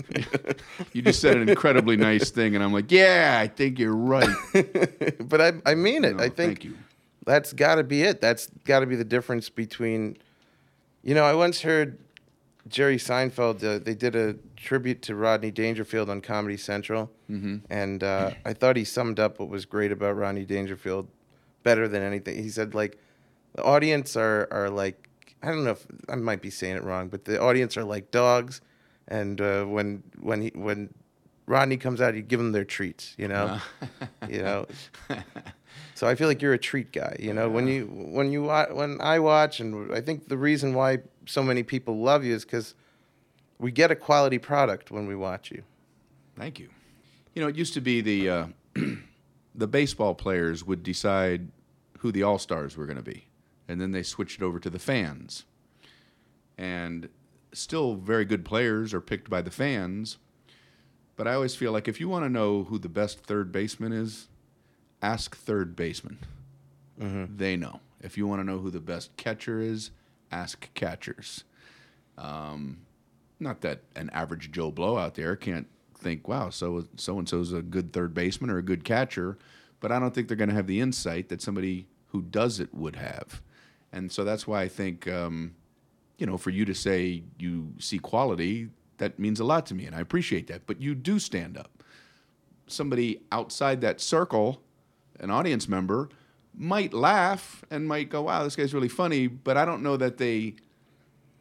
you 0.92 1.02
just 1.02 1.20
said 1.20 1.36
an 1.36 1.48
incredibly 1.48 1.96
nice 1.96 2.30
thing, 2.30 2.54
and 2.54 2.62
I'm 2.62 2.72
like, 2.72 2.90
yeah, 2.90 3.38
I 3.40 3.48
think 3.48 3.78
you're 3.78 3.94
right. 3.94 4.28
but 5.20 5.40
I, 5.40 5.52
I 5.66 5.74
mean 5.74 6.04
it. 6.04 6.16
No, 6.16 6.22
I 6.22 6.28
think 6.28 6.36
thank 6.36 6.64
you. 6.64 6.76
that's 7.24 7.52
got 7.52 7.76
to 7.76 7.84
be 7.84 8.02
it. 8.02 8.20
That's 8.20 8.48
got 8.64 8.80
to 8.80 8.86
be 8.86 8.96
the 8.96 9.04
difference 9.04 9.48
between, 9.48 10.16
you 11.02 11.14
know, 11.14 11.24
I 11.24 11.34
once 11.34 11.62
heard 11.62 11.98
Jerry 12.68 12.98
Seinfeld. 12.98 13.64
Uh, 13.64 13.78
they 13.82 13.94
did 13.94 14.14
a 14.14 14.34
tribute 14.56 15.02
to 15.02 15.14
Rodney 15.14 15.50
Dangerfield 15.50 16.10
on 16.10 16.20
Comedy 16.20 16.56
Central, 16.56 17.10
mm-hmm. 17.30 17.58
and 17.70 18.02
uh, 18.04 18.32
I 18.44 18.52
thought 18.52 18.76
he 18.76 18.84
summed 18.84 19.18
up 19.18 19.38
what 19.40 19.48
was 19.48 19.64
great 19.64 19.92
about 19.92 20.16
Rodney 20.16 20.44
Dangerfield 20.44 21.08
better 21.62 21.88
than 21.88 22.02
anything. 22.02 22.42
He 22.42 22.50
said 22.50 22.74
like, 22.74 22.98
the 23.54 23.62
audience 23.62 24.16
are 24.16 24.48
are 24.50 24.70
like 24.70 24.99
I 25.42 25.48
don't 25.48 25.64
know 25.64 25.70
if 25.70 25.86
I 26.08 26.16
might 26.16 26.42
be 26.42 26.50
saying 26.50 26.76
it 26.76 26.84
wrong, 26.84 27.08
but 27.08 27.24
the 27.24 27.40
audience 27.40 27.76
are 27.76 27.84
like 27.84 28.10
dogs, 28.10 28.60
and 29.08 29.40
uh, 29.40 29.64
when 29.64 30.02
when 30.20 30.42
he 30.42 30.52
when 30.54 30.92
Rodney 31.46 31.76
comes 31.76 32.00
out, 32.00 32.14
you 32.14 32.22
give 32.22 32.38
them 32.38 32.52
their 32.52 32.64
treats, 32.64 33.14
you 33.18 33.28
know, 33.28 33.60
you 34.28 34.42
know. 34.42 34.66
So 35.94 36.06
I 36.06 36.14
feel 36.14 36.28
like 36.28 36.40
you're 36.40 36.54
a 36.54 36.58
treat 36.58 36.92
guy. 36.92 37.14
You 37.20 37.34
know, 37.34 37.50
when 37.50 37.68
you 37.68 37.84
when 37.86 38.32
you 38.32 38.44
when 38.44 38.98
I 39.02 39.18
watch, 39.18 39.60
and 39.60 39.92
I 39.92 40.00
think 40.00 40.28
the 40.28 40.38
reason 40.38 40.72
why 40.72 41.00
so 41.26 41.42
many 41.42 41.62
people 41.62 41.98
love 41.98 42.24
you 42.24 42.34
is 42.34 42.42
because 42.42 42.74
we 43.58 43.70
get 43.70 43.90
a 43.90 43.94
quality 43.94 44.38
product 44.38 44.90
when 44.90 45.06
we 45.06 45.14
watch 45.14 45.50
you. 45.50 45.62
Thank 46.38 46.58
you. 46.58 46.70
You 47.34 47.42
know, 47.42 47.48
it 47.48 47.56
used 47.56 47.74
to 47.74 47.82
be 47.82 48.00
the 48.00 48.30
uh, 48.30 48.46
the 49.54 49.66
baseball 49.66 50.14
players 50.14 50.64
would 50.64 50.82
decide 50.82 51.48
who 51.98 52.10
the 52.10 52.22
all 52.22 52.38
stars 52.38 52.78
were 52.78 52.86
going 52.86 52.96
to 52.96 53.02
be, 53.02 53.26
and 53.70 53.80
then 53.80 53.92
they 53.92 54.02
switched 54.02 54.40
it 54.40 54.44
over 54.44 54.58
to 54.58 54.68
the 54.68 54.80
fans. 54.80 55.44
And 56.58 57.08
still, 57.52 57.94
very 57.94 58.24
good 58.24 58.44
players 58.44 58.92
are 58.92 59.00
picked 59.00 59.30
by 59.30 59.42
the 59.42 59.50
fans. 59.50 60.18
But 61.14 61.28
I 61.28 61.34
always 61.34 61.54
feel 61.54 61.70
like 61.70 61.86
if 61.86 62.00
you 62.00 62.08
want 62.08 62.24
to 62.24 62.28
know 62.28 62.64
who 62.64 62.78
the 62.78 62.88
best 62.88 63.20
third 63.20 63.52
baseman 63.52 63.92
is, 63.92 64.28
ask 65.00 65.36
third 65.36 65.76
baseman. 65.76 66.18
They 67.36 67.56
know. 67.56 67.80
If 68.00 68.18
you 68.18 68.26
want 68.26 68.40
to 68.40 68.44
know 68.44 68.58
who 68.58 68.70
the 68.70 68.80
best 68.80 69.16
catcher 69.16 69.60
is, 69.60 69.90
ask 70.32 70.68
catchers. 70.74 71.44
Um, 72.18 72.78
not 73.38 73.60
that 73.60 73.82
an 73.94 74.10
average 74.10 74.50
Joe 74.50 74.70
Blow 74.70 74.98
out 74.98 75.14
there 75.14 75.36
can't 75.36 75.68
think, 75.94 76.26
wow, 76.26 76.50
so 76.50 76.86
so 76.96 77.18
and 77.18 77.28
so's 77.28 77.52
a 77.52 77.62
good 77.62 77.92
third 77.92 78.14
baseman 78.14 78.50
or 78.50 78.58
a 78.58 78.62
good 78.62 78.84
catcher, 78.84 79.38
but 79.78 79.92
I 79.92 79.98
don't 79.98 80.14
think 80.14 80.28
they're 80.28 80.36
going 80.36 80.48
to 80.48 80.54
have 80.54 80.66
the 80.66 80.80
insight 80.80 81.28
that 81.28 81.40
somebody 81.40 81.86
who 82.08 82.22
does 82.22 82.58
it 82.58 82.74
would 82.74 82.96
have. 82.96 83.40
And 83.92 84.10
so 84.10 84.24
that's 84.24 84.46
why 84.46 84.62
I 84.62 84.68
think, 84.68 85.08
um, 85.08 85.54
you 86.18 86.26
know, 86.26 86.36
for 86.36 86.50
you 86.50 86.64
to 86.64 86.74
say 86.74 87.22
you 87.38 87.72
see 87.78 87.98
quality, 87.98 88.68
that 88.98 89.18
means 89.18 89.40
a 89.40 89.44
lot 89.44 89.66
to 89.66 89.74
me, 89.74 89.86
and 89.86 89.96
I 89.96 90.00
appreciate 90.00 90.46
that. 90.48 90.66
But 90.66 90.80
you 90.80 90.94
do 90.94 91.18
stand 91.18 91.56
up. 91.56 91.82
Somebody 92.66 93.20
outside 93.32 93.80
that 93.80 94.00
circle, 94.00 94.62
an 95.18 95.30
audience 95.30 95.68
member, 95.68 96.08
might 96.54 96.92
laugh 96.92 97.64
and 97.70 97.88
might 97.88 98.10
go, 98.10 98.22
"Wow, 98.22 98.44
this 98.44 98.54
guy's 98.54 98.74
really 98.74 98.88
funny," 98.88 99.26
but 99.26 99.56
I 99.56 99.64
don't 99.64 99.82
know 99.82 99.96
that 99.96 100.18
they 100.18 100.54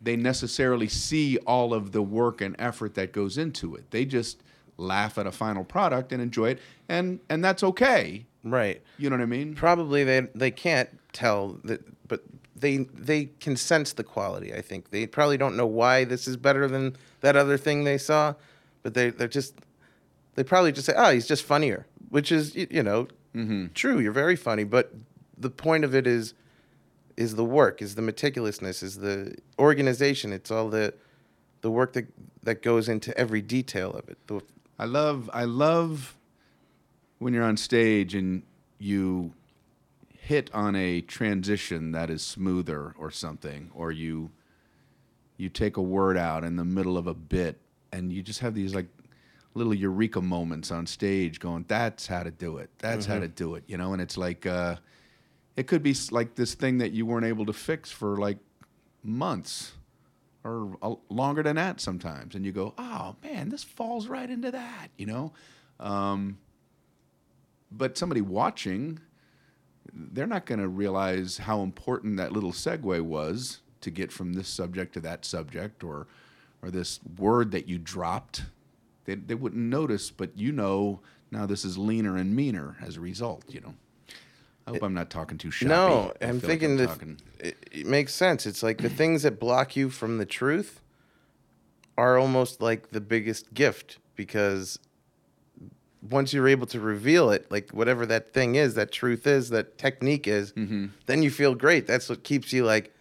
they 0.02 0.16
necessarily 0.16 0.88
see 0.88 1.38
all 1.40 1.74
of 1.74 1.92
the 1.92 2.02
work 2.02 2.40
and 2.40 2.56
effort 2.58 2.94
that 2.96 3.12
goes 3.12 3.38
into 3.38 3.76
it. 3.76 3.92
They 3.92 4.06
just 4.06 4.42
laugh 4.78 5.18
at 5.18 5.28
a 5.28 5.32
final 5.32 5.66
product 5.66 6.14
and 6.14 6.22
enjoy 6.22 6.52
it, 6.52 6.60
and 6.88 7.20
and 7.30 7.44
that's 7.44 7.64
okay. 7.64 8.26
Right. 8.44 8.82
You 8.98 9.10
know 9.10 9.18
what 9.18 9.24
I 9.24 9.28
mean? 9.28 9.54
Probably 9.54 10.04
they 10.04 10.22
they 10.34 10.52
can't 10.52 10.90
tell 11.12 11.60
that, 11.66 11.82
they 12.60 12.78
they 12.94 13.26
can 13.40 13.56
sense 13.56 13.94
the 13.94 14.04
quality. 14.04 14.54
I 14.54 14.62
think 14.62 14.92
they 14.92 15.08
probably 15.08 15.38
don't 15.38 15.56
know 15.56 15.68
why 15.68 16.04
this 16.04 16.28
is 16.28 16.38
better 16.38 16.68
than 16.68 16.96
that 17.22 17.36
other 17.36 17.58
thing 17.58 17.84
they 17.84 17.98
saw, 17.98 18.36
but 18.84 18.94
they 18.94 19.10
they're 19.10 19.28
just 19.28 19.56
they 20.36 20.44
probably 20.44 20.72
just 20.72 20.86
say, 20.86 20.94
oh, 20.96 21.12
he's 21.12 21.28
just 21.28 21.44
funnier, 21.44 21.86
which 22.10 22.32
is 22.32 22.56
you 22.56 22.84
know 22.84 23.08
mm-hmm. 23.36 23.68
true. 23.74 24.00
You're 24.00 24.12
very 24.12 24.36
funny, 24.36 24.64
but 24.64 24.94
the 25.38 25.50
point 25.50 25.84
of 25.84 25.96
it 25.96 26.08
is 26.08 26.34
is 27.18 27.36
the 27.36 27.46
work, 27.46 27.82
is 27.82 27.96
the 27.96 28.02
meticulousness, 28.02 28.82
is 28.82 28.98
the 28.98 29.36
organization. 29.58 30.32
It's 30.32 30.52
all 30.52 30.70
the 30.70 30.94
the 31.62 31.72
work 31.72 31.94
that 31.94 32.08
that 32.44 32.62
goes 32.62 32.88
into 32.88 33.16
every 33.18 33.42
detail 33.42 33.92
of 33.92 34.08
it. 34.10 34.18
The, 34.28 34.42
I 34.78 34.86
love 34.86 35.30
I 35.34 35.44
love 35.44 36.18
when 37.20 37.34
you're 37.34 37.44
on 37.44 37.58
stage 37.58 38.16
and 38.16 38.44
you 38.78 39.34
hit 40.30 40.48
on 40.54 40.76
a 40.76 41.02
transition 41.02 41.92
that 41.92 42.08
is 42.08 42.22
smoother 42.22 42.94
or 43.00 43.10
something 43.10 43.72
or 43.74 43.92
you 43.92 44.30
you 45.38 45.50
take 45.50 45.76
a 45.76 45.82
word 45.82 46.16
out 46.16 46.44
in 46.44 46.56
the 46.56 46.64
middle 46.64 47.00
of 47.00 47.08
a 47.08 47.16
bit 47.16 47.60
and 47.92 48.14
you 48.14 48.22
just 48.22 48.40
have 48.40 48.54
these 48.54 48.76
like 48.76 48.86
little 49.56 49.74
eureka 49.74 50.22
moments 50.22 50.70
on 50.70 50.86
stage 50.86 51.40
going 51.40 51.66
that's 51.68 52.06
how 52.06 52.22
to 52.22 52.30
do 52.30 52.58
it. 52.58 52.70
That's 52.78 53.08
how 53.08 53.18
to 53.18 53.28
do 53.28 53.56
it 53.56 53.64
you 53.66 53.76
know? 53.76 53.94
And 53.94 54.00
it's 54.04 54.18
like 54.20 54.46
uh 54.46 54.76
it 55.58 55.66
could 55.66 55.82
be 55.82 55.96
like 56.12 56.36
this 56.36 56.54
thing 56.54 56.78
that 56.78 56.92
you 56.92 57.08
weren't 57.08 57.26
able 57.26 57.48
to 57.48 57.54
fix 57.54 57.92
for 57.92 58.18
like 58.18 58.38
months 59.02 59.72
or 60.44 60.78
a- 60.84 60.94
longer 61.10 61.42
than 61.42 61.56
that 61.56 61.82
sometimes 61.82 62.36
and 62.36 62.46
you 62.46 62.52
go 62.52 62.76
oh 62.78 63.16
man 63.24 63.50
this 63.50 63.64
falls 63.64 64.06
right 64.06 64.30
into 64.30 64.52
that 64.52 64.90
you 64.96 65.08
know? 65.08 65.34
Um, 65.80 66.38
but 67.72 67.98
somebody 67.98 68.22
watching 68.22 69.00
they're 69.94 70.28
not 70.28 70.46
going 70.46 70.60
to 70.60 70.68
realize 70.68 71.38
how 71.40 71.62
important 71.62 72.18
that 72.18 72.32
little 72.32 72.52
segue 72.52 73.02
was 73.02 73.60
to 73.82 73.90
get 73.92 74.12
from 74.12 74.34
this 74.34 74.48
subject 74.48 74.94
to 74.94 75.00
that 75.02 75.26
subject 75.26 75.84
or 75.84 76.08
or 76.62 76.70
this 76.70 77.00
word 77.18 77.52
that 77.52 77.70
you 77.70 77.78
dropped. 77.78 78.44
They, 79.06 79.16
they 79.16 79.36
wouldn't 79.36 79.62
notice 79.64 80.12
but 80.12 80.38
you 80.38 80.52
know 80.52 81.00
now 81.32 81.46
this 81.46 81.64
is 81.66 81.78
leaner 81.78 82.18
and 82.18 82.36
meaner 82.36 82.78
as 82.82 82.98
a 82.98 83.00
result 83.02 83.44
you 83.50 83.62
know. 83.62 83.74
I 84.68 84.72
hope 84.72 84.84
eh, 84.84 84.86
i'm 84.86 84.94
not 84.94 85.10
talking 85.10 85.38
too 85.38 85.50
shoppy. 85.52 85.70
No, 85.70 86.14
I 86.22 86.26
I'm 86.26 86.40
feel 86.40 86.50
like 86.50 86.60
thinking 86.60 86.78
that 86.78 86.88
talking- 86.90 87.18
it, 87.40 87.58
it 87.72 87.88
makes 87.88 88.14
sense. 88.14 88.46
It's 88.46 88.62
like 88.62 88.80
the 88.80 88.90
things 88.90 89.24
that 89.24 89.40
block 89.40 89.76
you 89.76 89.90
from 89.90 90.18
the 90.20 90.26
truth 90.26 90.82
are 91.98 92.18
almost 92.18 92.62
like 92.62 92.90
the 92.92 93.02
biggest 93.02 93.54
gift 93.54 93.98
because 94.16 94.78
once 96.02 96.34
you're 96.34 96.48
able 96.48 96.68
to 96.68 96.80
reveal 96.80 97.30
it, 97.30 97.52
like 97.52 97.72
whatever 97.72 98.06
that 98.06 98.34
thing 98.34 98.56
is, 98.56 98.76
that 98.76 98.92
truth 98.92 99.28
is, 99.28 99.50
that 99.50 99.78
technique 99.78 100.28
is, 100.28 100.54
Mm-hmm. 100.54 100.88
then 101.08 101.24
you 101.24 101.30
feel 101.32 101.56
great. 101.56 101.88
That's 101.88 102.08
what 102.10 102.24
keeps 102.24 102.54
you 102.54 102.64
like, 102.66 102.94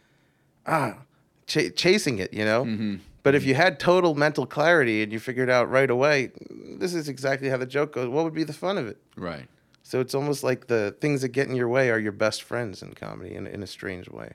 ah, 0.66 0.98
ch- 1.46 1.74
chasing 1.76 2.18
it, 2.18 2.32
you 2.34 2.44
know? 2.44 2.64
Mm-hmm. 2.64 2.96
But 3.22 3.34
if 3.34 3.44
you 3.44 3.54
had 3.54 3.78
total 3.78 4.14
mental 4.14 4.46
clarity 4.46 5.02
and 5.02 5.12
you 5.12 5.20
figured 5.20 5.50
out 5.50 5.70
right 5.70 5.90
away, 5.90 6.32
this 6.78 6.94
is 6.94 7.08
exactly 7.08 7.48
how 7.48 7.56
the 7.58 7.66
joke 7.66 7.92
goes, 7.92 8.08
what 8.08 8.24
would 8.24 8.34
be 8.34 8.44
the 8.44 8.52
fun 8.52 8.78
of 8.78 8.86
it? 8.86 8.96
right 9.16 9.46
So 9.82 10.00
it's 10.00 10.14
almost 10.14 10.42
like 10.42 10.66
the 10.66 10.96
things 11.00 11.20
that 11.22 11.28
get 11.28 11.48
in 11.48 11.54
your 11.54 11.68
way 11.68 11.90
are 11.90 11.98
your 11.98 12.12
best 12.12 12.42
friends 12.42 12.82
in 12.82 12.94
comedy 12.94 13.34
in, 13.34 13.46
in 13.46 13.62
a 13.62 13.66
strange 13.66 14.08
way. 14.08 14.32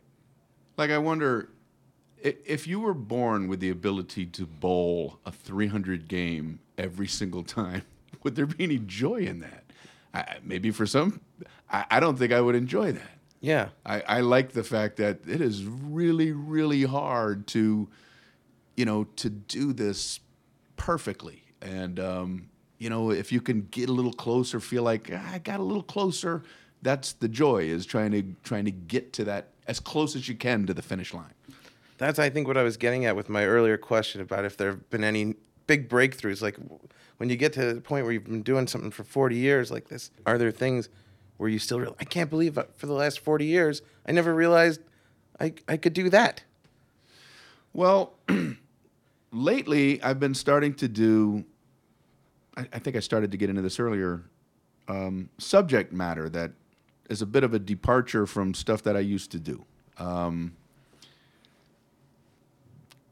Like 0.77 0.89
I 0.91 0.97
wonder 0.99 1.49
if 2.21 2.65
you 2.67 2.79
were 2.79 2.93
born 2.93 3.47
with 3.47 3.59
the 3.59 3.69
ability 3.69 4.25
to 4.27 4.45
bowl 4.45 5.19
a 5.25 5.31
300 5.31 6.07
game 6.07 6.59
every 6.77 7.07
single 7.07 7.43
time, 7.59 7.83
would 8.25 8.35
there 8.35 8.45
be 8.45 8.63
any 8.63 8.79
joy 8.79 9.17
in 9.21 9.39
that? 9.41 9.63
I, 10.13 10.37
maybe 10.43 10.71
for 10.71 10.85
some, 10.85 11.21
I, 11.71 11.85
I 11.91 11.99
don't 11.99 12.17
think 12.17 12.31
I 12.31 12.41
would 12.41 12.55
enjoy 12.55 12.91
that. 12.91 13.11
Yeah. 13.41 13.69
I, 13.85 14.01
I 14.01 14.21
like 14.21 14.53
the 14.53 14.63
fact 14.63 14.97
that 14.97 15.19
it 15.27 15.41
is 15.41 15.65
really, 15.65 16.31
really 16.31 16.83
hard 16.83 17.47
to, 17.47 17.89
you 18.77 18.85
know, 18.85 19.05
to 19.17 19.29
do 19.29 19.73
this 19.73 20.19
perfectly. 20.77 21.43
And, 21.61 21.99
um, 21.99 22.49
you 22.77 22.89
know, 22.89 23.11
if 23.11 23.31
you 23.31 23.41
can 23.41 23.67
get 23.71 23.89
a 23.89 23.91
little 23.91 24.13
closer, 24.13 24.59
feel 24.59 24.83
like 24.83 25.09
"Ah, 25.13 25.33
I 25.33 25.39
got 25.39 25.59
a 25.59 25.63
little 25.63 25.83
closer, 25.83 26.43
that's 26.81 27.13
the 27.13 27.29
joy 27.29 27.63
is 27.63 27.85
trying 27.85 28.11
to 28.11 28.23
trying 28.43 28.65
to 28.65 28.71
get 28.71 29.13
to 29.13 29.23
that 29.23 29.49
as 29.67 29.79
close 29.79 30.15
as 30.15 30.27
you 30.27 30.35
can 30.35 30.65
to 30.67 30.73
the 30.73 30.81
finish 30.81 31.13
line. 31.13 31.33
That's, 31.97 32.19
I 32.19 32.29
think, 32.29 32.47
what 32.47 32.57
I 32.57 32.63
was 32.63 32.75
getting 32.75 33.05
at 33.05 33.15
with 33.15 33.29
my 33.29 33.45
earlier 33.45 33.77
question 33.77 34.19
about 34.19 34.43
if 34.43 34.57
there 34.57 34.71
have 34.71 34.89
been 34.89 35.03
any 35.03 35.35
big 35.67 35.87
breakthroughs. 35.87 36.41
Like 36.41 36.57
when 37.17 37.29
you 37.29 37.35
get 37.35 37.53
to 37.53 37.73
the 37.73 37.81
point 37.81 38.05
where 38.05 38.13
you've 38.13 38.25
been 38.25 38.41
doing 38.41 38.67
something 38.67 38.91
for 38.91 39.03
40 39.03 39.35
years 39.35 39.71
like 39.71 39.87
this, 39.87 40.11
are 40.25 40.37
there 40.37 40.51
things 40.51 40.89
where 41.37 41.49
you 41.49 41.59
still 41.59 41.79
realize, 41.79 41.97
I 41.99 42.05
can't 42.05 42.29
believe 42.29 42.57
uh, 42.57 42.65
for 42.75 42.85
the 42.85 42.93
last 42.93 43.19
40 43.19 43.45
years, 43.45 43.81
I 44.05 44.11
never 44.11 44.33
realized 44.33 44.81
I, 45.39 45.53
I 45.67 45.77
could 45.77 45.93
do 45.93 46.09
that? 46.09 46.43
Well, 47.73 48.13
lately 49.31 50.01
I've 50.01 50.19
been 50.19 50.33
starting 50.33 50.73
to 50.75 50.87
do. 50.87 51.43
I, 52.55 52.67
I 52.73 52.79
think 52.79 52.95
I 52.95 52.99
started 52.99 53.31
to 53.31 53.37
get 53.37 53.49
into 53.49 53.61
this 53.61 53.79
earlier. 53.79 54.23
Um, 54.87 55.29
subject 55.37 55.93
matter 55.93 56.29
that 56.29 56.51
is 57.09 57.21
a 57.21 57.25
bit 57.25 57.43
of 57.43 57.53
a 57.53 57.59
departure 57.59 58.25
from 58.25 58.53
stuff 58.53 58.83
that 58.83 58.95
I 58.95 58.99
used 58.99 59.31
to 59.31 59.39
do. 59.39 59.65
Um, 59.97 60.53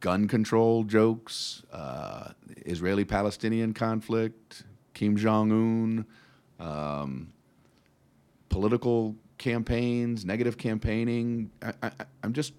gun 0.02 0.28
control 0.28 0.84
jokes, 0.84 1.64
uh, 1.72 2.32
Israeli-Palestinian 2.66 3.74
conflict, 3.74 4.64
Kim 4.94 5.16
Jong 5.16 5.52
Un, 5.52 6.06
um, 6.60 7.32
political 8.50 9.16
campaigns, 9.38 10.26
negative 10.26 10.58
campaigning. 10.58 11.52
I, 11.62 11.74
I, 11.84 11.92
I'm 12.24 12.34
just 12.34 12.54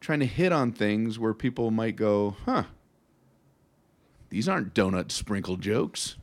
trying 0.00 0.20
to 0.20 0.26
hit 0.26 0.52
on 0.52 0.72
things 0.72 1.18
where 1.18 1.32
people 1.32 1.70
might 1.70 1.96
go, 1.96 2.36
huh, 2.44 2.64
these 4.28 4.48
aren't 4.48 4.74
donut 4.74 5.10
sprinkle 5.10 5.56
jokes. 5.56 6.16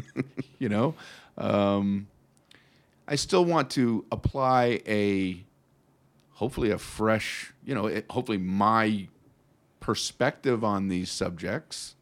you 0.58 0.68
know? 0.68 0.94
Um, 1.36 2.06
I 3.06 3.16
still 3.16 3.44
want 3.44 3.70
to 3.70 4.04
apply 4.10 4.80
a, 4.86 5.44
hopefully, 6.32 6.70
a 6.70 6.78
fresh, 6.78 7.52
you 7.64 7.74
know, 7.74 7.86
it, 7.86 8.06
hopefully 8.08 8.38
my 8.38 9.08
perspective 9.84 10.64
on 10.64 10.88
these 10.88 11.10
subjects. 11.10 11.94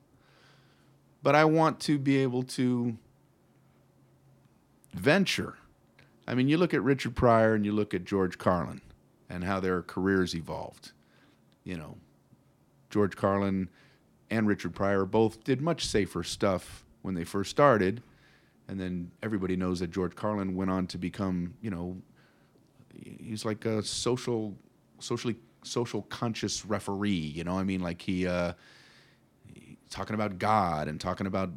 But 1.20 1.34
I 1.34 1.44
want 1.44 1.80
to 1.80 1.98
be 1.98 2.18
able 2.18 2.44
to 2.44 2.96
venture. 4.94 5.58
I 6.28 6.36
mean, 6.36 6.48
you 6.48 6.58
look 6.58 6.72
at 6.72 6.82
Richard 6.84 7.16
Pryor 7.16 7.54
and 7.54 7.66
you 7.66 7.72
look 7.72 7.92
at 7.92 8.04
George 8.04 8.38
Carlin 8.38 8.82
and 9.28 9.42
how 9.42 9.58
their 9.58 9.82
careers 9.82 10.32
evolved. 10.32 10.92
You 11.64 11.76
know, 11.76 11.96
George 12.88 13.16
Carlin 13.16 13.68
and 14.30 14.46
Richard 14.46 14.76
Pryor 14.76 15.04
both 15.04 15.42
did 15.42 15.60
much 15.60 15.84
safer 15.84 16.22
stuff 16.22 16.84
when 17.02 17.16
they 17.16 17.24
first 17.24 17.50
started. 17.50 18.00
And 18.68 18.78
then 18.78 19.10
everybody 19.24 19.56
knows 19.56 19.80
that 19.80 19.90
George 19.90 20.14
Carlin 20.14 20.54
went 20.54 20.70
on 20.70 20.86
to 20.86 20.98
become, 20.98 21.54
you 21.60 21.70
know, 21.70 21.96
he's 22.94 23.44
like 23.44 23.64
a 23.64 23.82
social, 23.82 24.54
socially, 25.00 25.34
social 25.62 26.02
conscious 26.02 26.64
referee. 26.64 27.10
You 27.10 27.44
know, 27.44 27.58
I 27.58 27.64
mean, 27.64 27.80
like 27.80 28.02
he, 28.02 28.26
uh, 28.26 28.52
talking 29.90 30.14
about 30.14 30.38
God 30.38 30.88
and 30.88 31.00
talking 31.00 31.26
about 31.26 31.50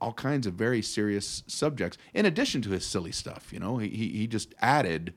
all 0.00 0.12
kinds 0.12 0.46
of 0.46 0.54
very 0.54 0.80
serious 0.80 1.42
subjects, 1.46 1.98
in 2.14 2.24
addition 2.24 2.62
to 2.62 2.70
his 2.70 2.86
silly 2.86 3.12
stuff. 3.12 3.52
You 3.52 3.60
know, 3.60 3.78
he 3.78 3.88
he, 3.88 4.26
just 4.26 4.54
added 4.60 5.12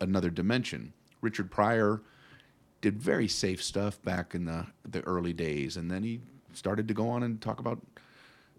another 0.00 0.30
dimension. 0.30 0.92
Richard 1.20 1.50
Pryor 1.50 2.02
did 2.80 2.98
very 2.98 3.28
safe 3.28 3.62
stuff 3.62 4.00
back 4.02 4.34
in 4.34 4.44
the 4.46 4.66
the 4.88 5.02
early 5.02 5.32
days, 5.32 5.76
and 5.76 5.90
then 5.90 6.02
he 6.02 6.20
started 6.52 6.88
to 6.88 6.94
go 6.94 7.08
on 7.08 7.22
and 7.22 7.40
talk 7.40 7.60
about 7.60 7.80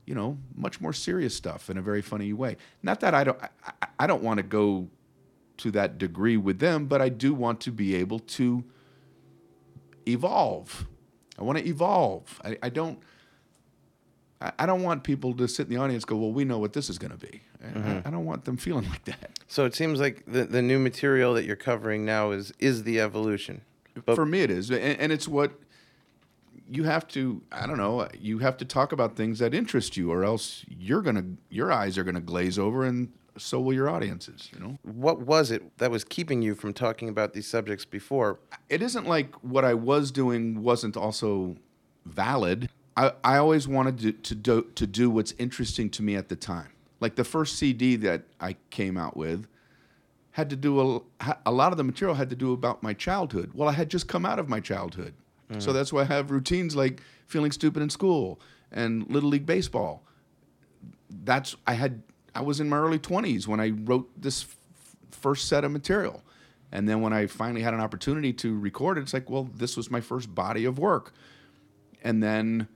you 0.06 0.14
know 0.14 0.38
much 0.56 0.80
more 0.82 0.94
serious 0.94 1.36
stuff 1.36 1.70
in 1.70 1.78
a 1.78 1.82
very 1.82 2.02
funny 2.02 2.34
way. 2.34 2.58
Not 2.84 3.00
that 3.00 3.14
I 3.16 3.24
don't 3.24 3.40
I- 3.42 3.88
I 3.98 4.08
don't 4.08 4.22
want 4.22 4.38
to 4.38 4.44
go 4.44 4.90
to 5.58 5.72
that 5.72 5.98
degree 5.98 6.36
with 6.36 6.60
them, 6.60 6.86
but 6.86 7.02
I 7.02 7.08
do 7.08 7.34
want 7.34 7.62
to 7.62 7.72
be 7.72 7.96
able 7.96 8.20
to 8.20 8.64
evolve. 10.08 10.88
I 11.38 11.44
want 11.44 11.58
to 11.58 11.68
evolve. 11.68 12.42
I, 12.44 12.58
I 12.64 12.70
don't. 12.70 13.00
I 14.60 14.66
don't 14.66 14.84
want 14.84 15.04
people 15.04 15.34
to 15.36 15.48
sit 15.48 15.68
in 15.68 15.74
the 15.74 15.82
audience 15.82 16.04
and 16.04 16.10
go, 16.10 16.18
well, 16.18 16.32
we 16.32 16.44
know 16.44 16.60
what 16.60 16.74
this 16.74 16.90
is 16.90 17.00
going 17.00 17.12
to 17.12 17.18
be. 17.18 17.42
I- 17.64 17.68
mm-hmm. 17.68 18.08
I, 18.08 18.12
don't 18.12 18.26
want 18.26 18.44
them 18.46 18.58
feeling 18.68 18.88
like 18.90 19.06
that. 19.06 19.40
So 19.48 19.66
it 19.66 19.74
seems 19.74 20.00
like 20.00 20.24
the 20.28 20.44
the 20.44 20.62
new 20.62 20.78
material 20.78 21.34
that 21.36 21.46
you're 21.46 21.56
covering 21.56 22.06
now 22.06 22.32
is 22.32 22.54
is 22.60 22.84
the 22.84 23.00
evolution. 23.00 23.62
But 24.06 24.16
For 24.16 24.26
me, 24.26 24.42
it 24.42 24.52
is, 24.52 24.70
and, 24.72 25.00
and 25.00 25.12
it's 25.12 25.28
what 25.28 25.54
you 26.70 26.84
have 26.84 27.08
to. 27.10 27.42
I 27.52 27.66
don't 27.66 27.78
know. 27.78 28.08
You 28.20 28.40
have 28.40 28.58
to 28.58 28.66
talk 28.66 28.92
about 28.92 29.16
things 29.16 29.40
that 29.40 29.54
interest 29.54 29.96
you, 29.96 30.12
or 30.12 30.24
else 30.24 30.66
you're 30.68 31.02
gonna 31.02 31.26
your 31.50 31.72
eyes 31.72 31.98
are 31.98 32.04
gonna 32.04 32.22
glaze 32.22 32.60
over, 32.60 32.84
and 32.84 33.14
so 33.38 33.60
will 33.60 33.74
your 33.74 33.90
audiences. 33.90 34.50
You 34.54 34.60
know, 34.60 34.78
what 34.84 35.22
was 35.22 35.52
it 35.52 35.78
that 35.78 35.92
was 35.92 36.04
keeping 36.04 36.42
you 36.42 36.56
from 36.56 36.74
talking 36.74 37.10
about 37.10 37.34
these 37.34 37.48
subjects 37.48 37.86
before? 37.86 38.40
it 38.70 38.82
isn't 38.82 39.08
like 39.08 39.36
what 39.36 39.66
I 39.66 39.74
was 39.74 40.12
doing 40.12 40.64
wasn't 40.64 40.98
also 40.98 41.58
valid. 42.06 42.70
I, 42.98 43.12
I 43.24 43.38
always 43.38 43.68
wanted 43.68 44.00
to 44.00 44.12
to 44.12 44.36
do, 44.36 44.72
to 44.76 44.88
do 44.88 45.10
what's 45.10 45.34
interesting 45.38 45.90
to 45.92 46.04
me 46.04 46.16
at 46.16 46.30
the 46.30 46.36
time. 46.36 46.70
Like 47.00 47.16
the 47.16 47.24
first 47.24 47.58
CD 47.58 47.96
that 47.98 48.24
I 48.40 48.56
came 48.70 48.98
out 48.98 49.18
with 49.18 49.48
had 50.32 50.50
to 50.50 50.56
do 50.56 51.04
a, 51.22 51.38
a 51.46 51.52
lot 51.52 51.72
of 51.72 51.78
the 51.78 51.84
material 51.84 52.16
had 52.16 52.30
to 52.30 52.36
do 52.36 52.52
about 52.52 52.84
my 52.84 52.94
childhood. 52.94 53.52
Well, 53.54 53.70
I 53.70 53.74
had 53.74 53.90
just 53.90 54.08
come 54.08 54.26
out 54.26 54.40
of 54.40 54.50
my 54.50 54.60
childhood. 54.60 55.14
Mm. 55.50 55.62
So 55.62 55.72
that's 55.72 55.94
why 55.94 56.02
I 56.02 56.06
have 56.06 56.32
routines 56.32 56.76
like 56.76 57.02
feeling 57.28 57.52
stupid 57.52 57.82
in 57.82 57.90
school 57.90 58.40
and 58.72 59.10
little 59.10 59.30
league 59.30 59.46
baseball. 59.46 60.04
That's 61.24 61.56
I 61.68 61.74
had 61.74 62.02
I 62.36 62.42
was 62.42 62.60
in 62.60 62.70
my 62.70 62.78
early 62.78 63.00
20s 63.00 63.48
when 63.48 63.60
I 63.60 63.70
wrote 63.70 64.10
this 64.20 64.44
f- 64.44 64.58
first 65.12 65.48
set 65.48 65.64
of 65.64 65.72
material. 65.72 66.22
And 66.72 66.90
then 66.90 67.02
when 67.02 67.14
I 67.14 67.28
finally 67.28 67.62
had 67.62 67.74
an 67.74 67.80
opportunity 67.80 68.34
to 68.34 68.60
record 68.60 68.98
it, 68.98 69.02
it's 69.02 69.14
like, 69.14 69.30
well, 69.30 69.50
this 69.56 69.78
was 69.78 69.90
my 69.90 70.02
first 70.02 70.36
body 70.36 70.66
of 70.66 70.78
work. 70.78 71.14
And 72.04 72.22
then 72.22 72.68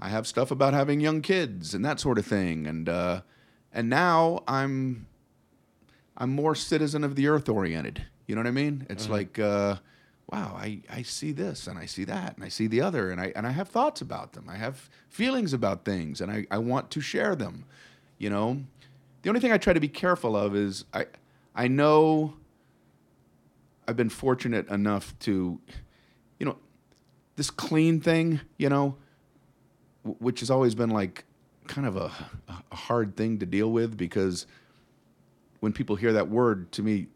I 0.00 0.08
have 0.08 0.26
stuff 0.26 0.50
about 0.50 0.72
having 0.72 1.00
young 1.00 1.20
kids 1.20 1.74
and 1.74 1.84
that 1.84 2.00
sort 2.00 2.18
of 2.18 2.26
thing. 2.26 2.66
And 2.66 2.88
uh, 2.88 3.20
and 3.72 3.90
now 3.90 4.42
I'm 4.48 5.06
I'm 6.16 6.30
more 6.30 6.54
citizen 6.54 7.04
of 7.04 7.16
the 7.16 7.28
earth 7.28 7.48
oriented. 7.48 8.04
You 8.26 8.34
know 8.34 8.40
what 8.40 8.48
I 8.48 8.52
mean? 8.52 8.86
It's 8.88 9.08
like, 9.08 9.38
uh, 9.38 9.76
wow, 10.32 10.54
I, 10.56 10.80
I 10.90 11.02
see 11.02 11.32
this 11.32 11.66
and 11.66 11.78
I 11.78 11.84
see 11.86 12.04
that 12.04 12.36
and 12.36 12.44
I 12.44 12.48
see 12.48 12.66
the 12.66 12.80
other 12.80 13.10
and 13.10 13.20
I 13.20 13.32
and 13.36 13.46
I 13.46 13.50
have 13.50 13.68
thoughts 13.68 14.00
about 14.00 14.32
them. 14.32 14.48
I 14.48 14.56
have 14.56 14.88
feelings 15.08 15.52
about 15.52 15.84
things 15.84 16.20
and 16.20 16.30
I, 16.30 16.46
I 16.50 16.58
want 16.58 16.90
to 16.92 17.00
share 17.00 17.36
them. 17.36 17.66
You 18.16 18.30
know? 18.30 18.62
The 19.24 19.30
only 19.30 19.40
thing 19.40 19.52
I 19.52 19.58
try 19.58 19.72
to 19.72 19.80
be 19.80 19.88
careful 19.88 20.36
of 20.36 20.54
is 20.54 20.84
I 20.92 21.06
I 21.54 21.66
know 21.66 22.34
I've 23.88 23.96
been 23.96 24.10
fortunate 24.10 24.68
enough 24.68 25.18
to, 25.20 25.58
you 26.38 26.46
know, 26.46 26.56
this 27.36 27.50
clean 27.50 28.00
thing, 28.00 28.40
you 28.58 28.68
know, 28.68 28.96
w- 30.04 30.16
which 30.20 30.40
has 30.40 30.50
always 30.50 30.74
been 30.74 30.90
like 30.90 31.24
kind 31.66 31.86
of 31.86 31.96
a, 31.96 32.10
a 32.70 32.76
hard 32.76 33.16
thing 33.16 33.38
to 33.38 33.46
deal 33.46 33.72
with 33.72 33.96
because 33.96 34.46
when 35.60 35.72
people 35.72 35.96
hear 35.96 36.12
that 36.12 36.28
word 36.28 36.70
to 36.72 36.82
me, 36.82 37.06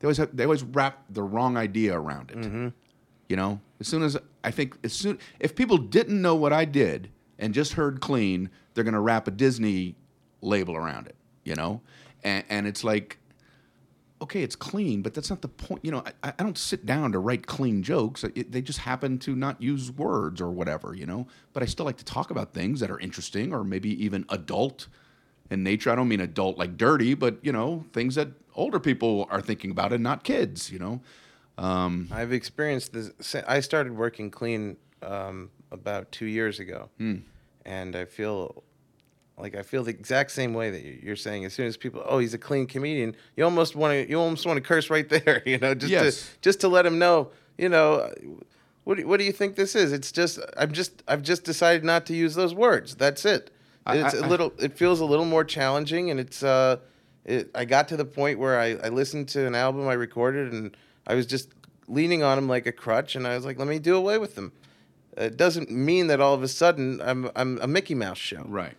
they 0.00 0.06
always 0.06 0.18
have, 0.18 0.36
they 0.36 0.42
always 0.42 0.64
wrap 0.64 1.04
the 1.10 1.22
wrong 1.22 1.56
idea 1.56 1.96
around 1.96 2.32
it. 2.32 2.38
Mm-hmm. 2.38 2.68
You 3.28 3.36
know, 3.36 3.60
as 3.78 3.86
soon 3.86 4.02
as 4.02 4.16
I 4.42 4.50
think 4.50 4.76
as 4.82 4.92
soon 4.92 5.20
if 5.38 5.54
people 5.54 5.78
didn't 5.78 6.20
know 6.20 6.34
what 6.34 6.52
I 6.52 6.64
did 6.64 7.10
and 7.38 7.54
just 7.54 7.74
heard 7.74 8.00
clean, 8.00 8.50
they're 8.74 8.84
gonna 8.84 9.00
wrap 9.00 9.28
a 9.28 9.30
Disney 9.30 9.94
label 10.40 10.74
around 10.74 11.06
it. 11.06 11.14
You 11.44 11.54
know, 11.54 11.80
and, 12.22 12.44
and 12.48 12.66
it's 12.66 12.84
like 12.84 13.18
okay, 14.24 14.42
it's 14.42 14.56
clean, 14.56 15.02
but 15.02 15.12
that's 15.12 15.28
not 15.30 15.42
the 15.42 15.48
point. 15.48 15.84
You 15.84 15.92
know, 15.92 16.02
I, 16.22 16.32
I 16.38 16.42
don't 16.42 16.58
sit 16.58 16.86
down 16.86 17.12
to 17.12 17.18
write 17.18 17.46
clean 17.46 17.82
jokes. 17.82 18.24
It, 18.24 18.52
they 18.52 18.62
just 18.62 18.80
happen 18.80 19.18
to 19.20 19.36
not 19.36 19.60
use 19.60 19.90
words 19.92 20.40
or 20.40 20.50
whatever, 20.50 20.94
you 20.94 21.06
know. 21.06 21.26
But 21.52 21.62
I 21.62 21.66
still 21.66 21.84
like 21.84 21.98
to 21.98 22.04
talk 22.04 22.30
about 22.30 22.54
things 22.54 22.80
that 22.80 22.90
are 22.90 22.98
interesting 22.98 23.52
or 23.52 23.64
maybe 23.64 24.02
even 24.02 24.24
adult 24.30 24.88
in 25.50 25.62
nature. 25.62 25.90
I 25.90 25.94
don't 25.94 26.08
mean 26.08 26.20
adult 26.20 26.58
like 26.58 26.76
dirty, 26.76 27.14
but 27.14 27.36
you 27.42 27.52
know, 27.52 27.84
things 27.92 28.14
that 28.14 28.28
older 28.54 28.80
people 28.80 29.28
are 29.30 29.42
thinking 29.42 29.70
about 29.70 29.92
and 29.92 30.02
not 30.02 30.24
kids. 30.24 30.72
You 30.72 30.78
know, 30.78 31.00
um, 31.58 32.08
I've 32.10 32.32
experienced 32.32 32.92
this. 32.92 33.36
I 33.46 33.60
started 33.60 33.96
working 33.96 34.30
clean 34.30 34.76
um, 35.02 35.50
about 35.70 36.10
two 36.12 36.26
years 36.26 36.60
ago, 36.60 36.88
and 37.66 37.94
I 37.94 38.06
feel 38.06 38.62
like 39.38 39.54
I 39.56 39.62
feel 39.62 39.82
the 39.84 39.90
exact 39.90 40.30
same 40.30 40.54
way 40.54 40.70
that 40.70 40.82
you- 40.82 40.98
you're 41.02 41.16
saying. 41.16 41.44
As 41.44 41.52
soon 41.52 41.66
as 41.66 41.76
people, 41.76 42.02
oh, 42.06 42.18
he's 42.18 42.34
a 42.34 42.38
clean 42.38 42.66
comedian, 42.66 43.16
you 43.36 43.44
almost 43.44 43.74
want 43.76 43.92
to, 43.92 44.08
you 44.08 44.18
almost 44.20 44.46
want 44.46 44.56
to 44.56 44.60
curse 44.62 44.90
right 44.90 45.08
there, 45.16 45.42
you 45.44 45.58
know, 45.58 45.74
just 45.74 45.90
Yes. 45.90 46.22
to 46.22 46.28
just 46.40 46.60
to 46.60 46.68
let 46.68 46.86
him 46.86 46.98
know, 46.98 47.30
you 47.58 47.68
know. 47.68 48.12
What 48.84 48.98
do, 48.98 49.06
what 49.08 49.18
do 49.18 49.24
you 49.24 49.32
think 49.32 49.56
this 49.56 49.74
is? 49.74 49.92
It's 49.92 50.12
just 50.12 50.38
I'm 50.56 50.72
just 50.72 51.02
I've 51.08 51.22
just 51.22 51.44
decided 51.44 51.84
not 51.84 52.04
to 52.06 52.14
use 52.14 52.34
those 52.34 52.54
words. 52.54 52.94
That's 52.94 53.24
it. 53.24 53.50
It's 53.88 54.14
I- 54.14 54.18
a 54.18 54.22
I- 54.22 54.28
little. 54.28 54.52
It 54.58 54.76
feels 54.76 55.00
a 55.00 55.04
little 55.06 55.24
more 55.24 55.44
challenging, 55.44 56.10
and 56.10 56.20
it's. 56.20 56.42
uh 56.42 56.78
it, 57.26 57.48
I 57.54 57.64
got 57.64 57.88
to 57.88 57.96
the 57.96 58.04
point 58.04 58.38
where 58.38 58.60
I, 58.60 58.72
I 58.84 58.88
listened 58.90 59.28
to 59.30 59.46
an 59.46 59.54
album 59.54 59.88
I 59.88 59.94
recorded, 59.94 60.52
and 60.52 60.76
I 61.06 61.14
was 61.14 61.24
just 61.24 61.48
leaning 61.88 62.22
on 62.22 62.36
him 62.36 62.46
like 62.48 62.66
a 62.66 62.72
crutch, 62.72 63.16
and 63.16 63.26
I 63.26 63.34
was 63.34 63.46
like, 63.46 63.58
"Let 63.58 63.66
me 63.66 63.78
do 63.78 63.96
away 63.96 64.18
with 64.18 64.34
them." 64.34 64.52
It 65.16 65.38
doesn't 65.38 65.70
mean 65.70 66.08
that 66.08 66.20
all 66.20 66.34
of 66.34 66.42
a 66.42 66.48
sudden 66.48 67.00
I'm 67.02 67.30
I'm 67.34 67.58
a 67.62 67.66
Mickey 67.66 67.94
Mouse 67.94 68.18
show. 68.18 68.44
right. 68.46 68.74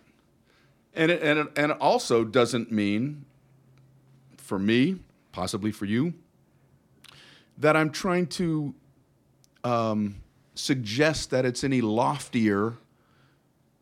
And 0.96 1.10
it, 1.10 1.22
and 1.22 1.38
it, 1.38 1.48
and 1.56 1.72
it 1.72 1.78
also 1.78 2.24
doesn't 2.24 2.72
mean, 2.72 3.26
for 4.38 4.58
me, 4.58 5.00
possibly 5.30 5.70
for 5.70 5.84
you, 5.84 6.14
that 7.58 7.76
I'm 7.76 7.90
trying 7.90 8.26
to 8.28 8.74
um, 9.62 10.16
suggest 10.54 11.30
that 11.30 11.44
it's 11.44 11.62
any 11.62 11.82
loftier 11.82 12.74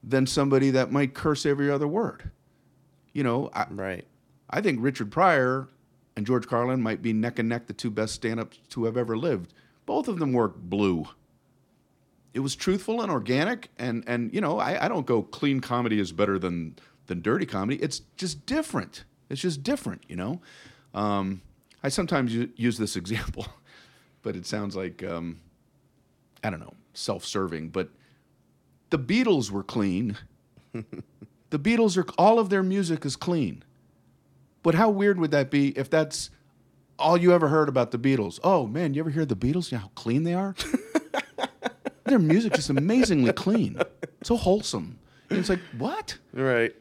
than 0.02 0.26
somebody 0.26 0.70
that 0.70 0.92
might 0.92 1.14
curse 1.14 1.46
every 1.46 1.70
other 1.70 1.88
word. 1.88 2.30
You 3.12 3.22
know, 3.22 3.50
I, 3.54 3.66
Right. 3.70 4.06
I 4.50 4.60
think 4.60 4.78
Richard 4.82 5.10
Pryor 5.10 5.68
and 6.16 6.26
George 6.26 6.46
Carlin 6.46 6.82
might 6.82 7.00
be 7.00 7.12
neck 7.12 7.38
and 7.38 7.48
neck 7.48 7.66
the 7.66 7.72
two 7.72 7.90
best 7.90 8.14
stand-ups 8.14 8.58
to 8.70 8.84
have 8.84 8.96
ever 8.96 9.16
lived. 9.16 9.54
Both 9.86 10.08
of 10.08 10.18
them 10.18 10.32
work 10.32 10.56
blue. 10.56 11.06
It 12.34 12.40
was 12.40 12.56
truthful 12.56 13.00
and 13.00 13.10
organic, 13.10 13.70
and 13.78 14.02
and 14.08 14.34
you 14.34 14.40
know 14.40 14.58
I, 14.58 14.86
I 14.86 14.88
don't 14.88 15.06
go 15.06 15.22
clean 15.22 15.60
comedy 15.60 16.00
is 16.00 16.10
better 16.10 16.38
than 16.38 16.76
than 17.06 17.20
dirty 17.20 17.46
comedy. 17.46 17.80
It's 17.82 18.00
just 18.16 18.46
different. 18.46 19.04
It's 19.30 19.40
just 19.40 19.62
different, 19.62 20.04
you 20.08 20.16
know. 20.16 20.40
Um, 20.94 21.42
I 21.82 21.88
sometimes 21.88 22.34
use 22.34 22.78
this 22.78 22.96
example, 23.02 23.46
but 24.22 24.36
it 24.36 24.46
sounds 24.46 24.76
like 24.76 25.02
um, 25.02 25.40
I 26.42 26.50
don't 26.50 26.60
know 26.60 26.74
self-serving. 26.92 27.70
But 27.70 27.90
the 28.90 28.98
Beatles 28.98 29.50
were 29.50 29.64
clean. 29.64 30.16
the 30.72 31.58
Beatles 31.58 31.96
are 31.96 32.06
all 32.16 32.38
of 32.38 32.50
their 32.50 32.62
music 32.62 33.04
is 33.04 33.16
clean. 33.16 33.62
But 34.62 34.74
how 34.74 34.88
weird 34.88 35.18
would 35.18 35.30
that 35.32 35.50
be 35.50 35.76
if 35.76 35.90
that's 35.90 36.30
all 36.98 37.16
you 37.16 37.32
ever 37.32 37.48
heard 37.48 37.68
about 37.68 37.90
the 37.90 37.98
Beatles? 37.98 38.40
Oh 38.42 38.66
man, 38.66 38.94
you 38.94 39.02
ever 39.02 39.10
hear 39.10 39.26
the 39.26 39.36
Beatles? 39.36 39.70
You 39.70 39.78
know 39.78 39.82
how 39.82 39.90
clean 39.94 40.24
they 40.24 40.34
are? 40.34 40.54
Their 42.04 42.18
music 42.18 42.58
is 42.58 42.70
amazingly 42.70 43.32
clean. 43.32 43.78
So 44.22 44.36
wholesome. 44.36 44.98
And 45.30 45.38
it's 45.38 45.48
like, 45.48 45.60
what? 45.76 46.18
Right. 46.32 46.74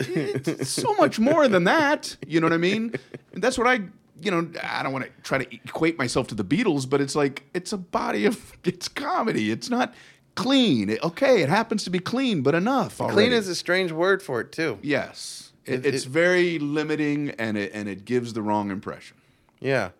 It's 0.00 0.70
so 0.70 0.94
much 0.94 1.18
more 1.18 1.46
than 1.48 1.64
that. 1.64 2.16
You 2.26 2.40
know 2.40 2.46
what 2.46 2.52
I 2.54 2.58
mean? 2.58 2.94
And 3.32 3.42
that's 3.42 3.58
what 3.58 3.66
I 3.66 3.80
you 4.22 4.30
know, 4.30 4.46
I 4.62 4.82
don't 4.82 4.92
want 4.92 5.06
to 5.06 5.10
try 5.22 5.42
to 5.42 5.54
equate 5.54 5.96
myself 5.96 6.26
to 6.26 6.34
the 6.34 6.44
Beatles, 6.44 6.88
but 6.88 7.00
it's 7.00 7.14
like 7.16 7.44
it's 7.54 7.72
a 7.72 7.78
body 7.78 8.26
of 8.26 8.52
it's 8.64 8.86
comedy. 8.88 9.50
It's 9.50 9.70
not 9.70 9.94
clean. 10.34 10.90
It- 10.90 11.02
okay, 11.02 11.42
it 11.42 11.48
happens 11.48 11.84
to 11.84 11.90
be 11.90 11.98
clean, 12.00 12.42
but 12.42 12.54
enough. 12.54 12.98
Clean 12.98 13.32
is 13.32 13.48
a 13.48 13.54
strange 13.54 13.92
word 13.92 14.22
for 14.22 14.40
it 14.40 14.52
too. 14.52 14.78
Yes. 14.82 15.52
It, 15.64 15.86
It- 15.86 15.94
it's 15.94 16.04
it- 16.06 16.10
very 16.10 16.58
limiting 16.58 17.30
and 17.38 17.56
it 17.56 17.70
and 17.74 17.88
it 17.88 18.04
gives 18.04 18.32
the 18.34 18.42
wrong 18.42 18.70
impression. 18.70 19.16
Yeah. 19.58 19.90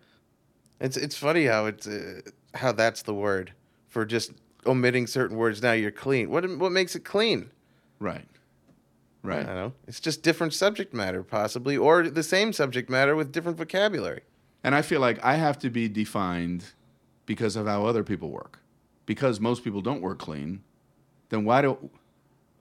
It's 0.79 0.97
it's 0.97 1.15
funny 1.17 1.45
how 1.45 1.65
it's 1.65 1.87
uh, 1.87 2.21
how 2.55 2.71
that's 2.73 3.01
the 3.03 3.13
word 3.13 3.53
for 3.89 4.05
just 4.05 4.31
omitting 4.67 5.07
certain 5.07 5.37
words. 5.37 5.61
Now 5.63 5.71
you're 5.73 5.91
clean. 5.91 6.29
What 6.29 6.47
what 6.57 6.71
makes 6.71 6.95
it 6.95 7.03
clean? 7.05 7.49
Right. 7.99 8.27
I 9.23 9.27
Right. 9.27 9.45
don't 9.45 9.55
know. 9.55 9.73
It's 9.87 9.99
just 9.99 10.23
different 10.23 10.53
subject 10.53 10.93
matter, 10.93 11.21
possibly, 11.23 11.77
or 11.77 12.09
the 12.09 12.23
same 12.23 12.53
subject 12.53 12.89
matter 12.89 13.15
with 13.15 13.31
different 13.31 13.57
vocabulary. 13.57 14.21
And 14.63 14.73
I 14.73 14.81
feel 14.81 14.99
like 14.99 15.23
I 15.23 15.35
have 15.35 15.59
to 15.59 15.69
be 15.69 15.87
defined 15.87 16.65
because 17.25 17.55
of 17.55 17.67
how 17.67 17.85
other 17.85 18.03
people 18.03 18.29
work. 18.29 18.59
Because 19.05 19.39
most 19.39 19.63
people 19.63 19.81
don't 19.81 20.01
work 20.01 20.19
clean, 20.19 20.63
then 21.29 21.43
why 21.45 21.61
do 21.61 21.77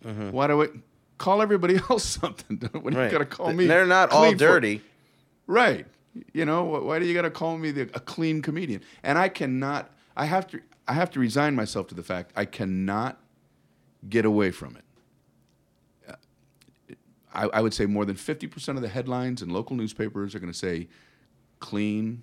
mm-hmm. 0.05 0.31
why 0.31 0.47
do 0.47 0.61
it 0.63 0.73
call 1.19 1.41
everybody 1.43 1.77
else 1.91 2.05
something? 2.05 2.57
when 2.83 2.95
you 2.95 3.09
gotta 3.11 3.25
call 3.25 3.53
me? 3.53 3.67
They're 3.67 3.87
not 3.87 4.11
all 4.11 4.23
clean 4.25 4.35
for- 4.35 4.39
dirty. 4.39 4.83
Right. 5.47 5.87
You 6.33 6.45
know, 6.45 6.65
why 6.65 6.99
do 6.99 7.07
you 7.07 7.15
got 7.15 7.23
to 7.23 7.31
call 7.31 7.57
me 7.57 7.71
the, 7.71 7.83
a 7.95 8.01
clean 8.01 8.43
comedian? 8.43 8.83
And 9.03 9.17
I 9.17 9.29
cannot 9.29 9.91
I 10.17 10.25
have 10.27 10.47
to 10.49 10.61
I 10.89 10.95
have 10.95 11.11
to 11.13 11.21
resign 11.21 11.55
myself 11.55 11.87
to 11.89 11.95
the 11.95 12.03
fact 12.03 12.33
I 12.35 12.45
cannot 12.45 13.19
get 14.09 14.25
away 14.25 14.51
from 14.51 14.77
it. 14.77 14.85
I, 17.33 17.45
I 17.47 17.61
would 17.61 17.75
say 17.75 17.87
more 17.87 18.05
than 18.05 18.17
50% 18.17 18.77
of 18.77 18.83
the 18.83 18.89
headlines 18.89 19.43
in 19.43 19.51
local 19.51 19.77
newspapers 19.77 20.35
are 20.35 20.41
going 20.41 20.53
to 20.53 20.59
say 20.59 20.89
clean 21.59 22.23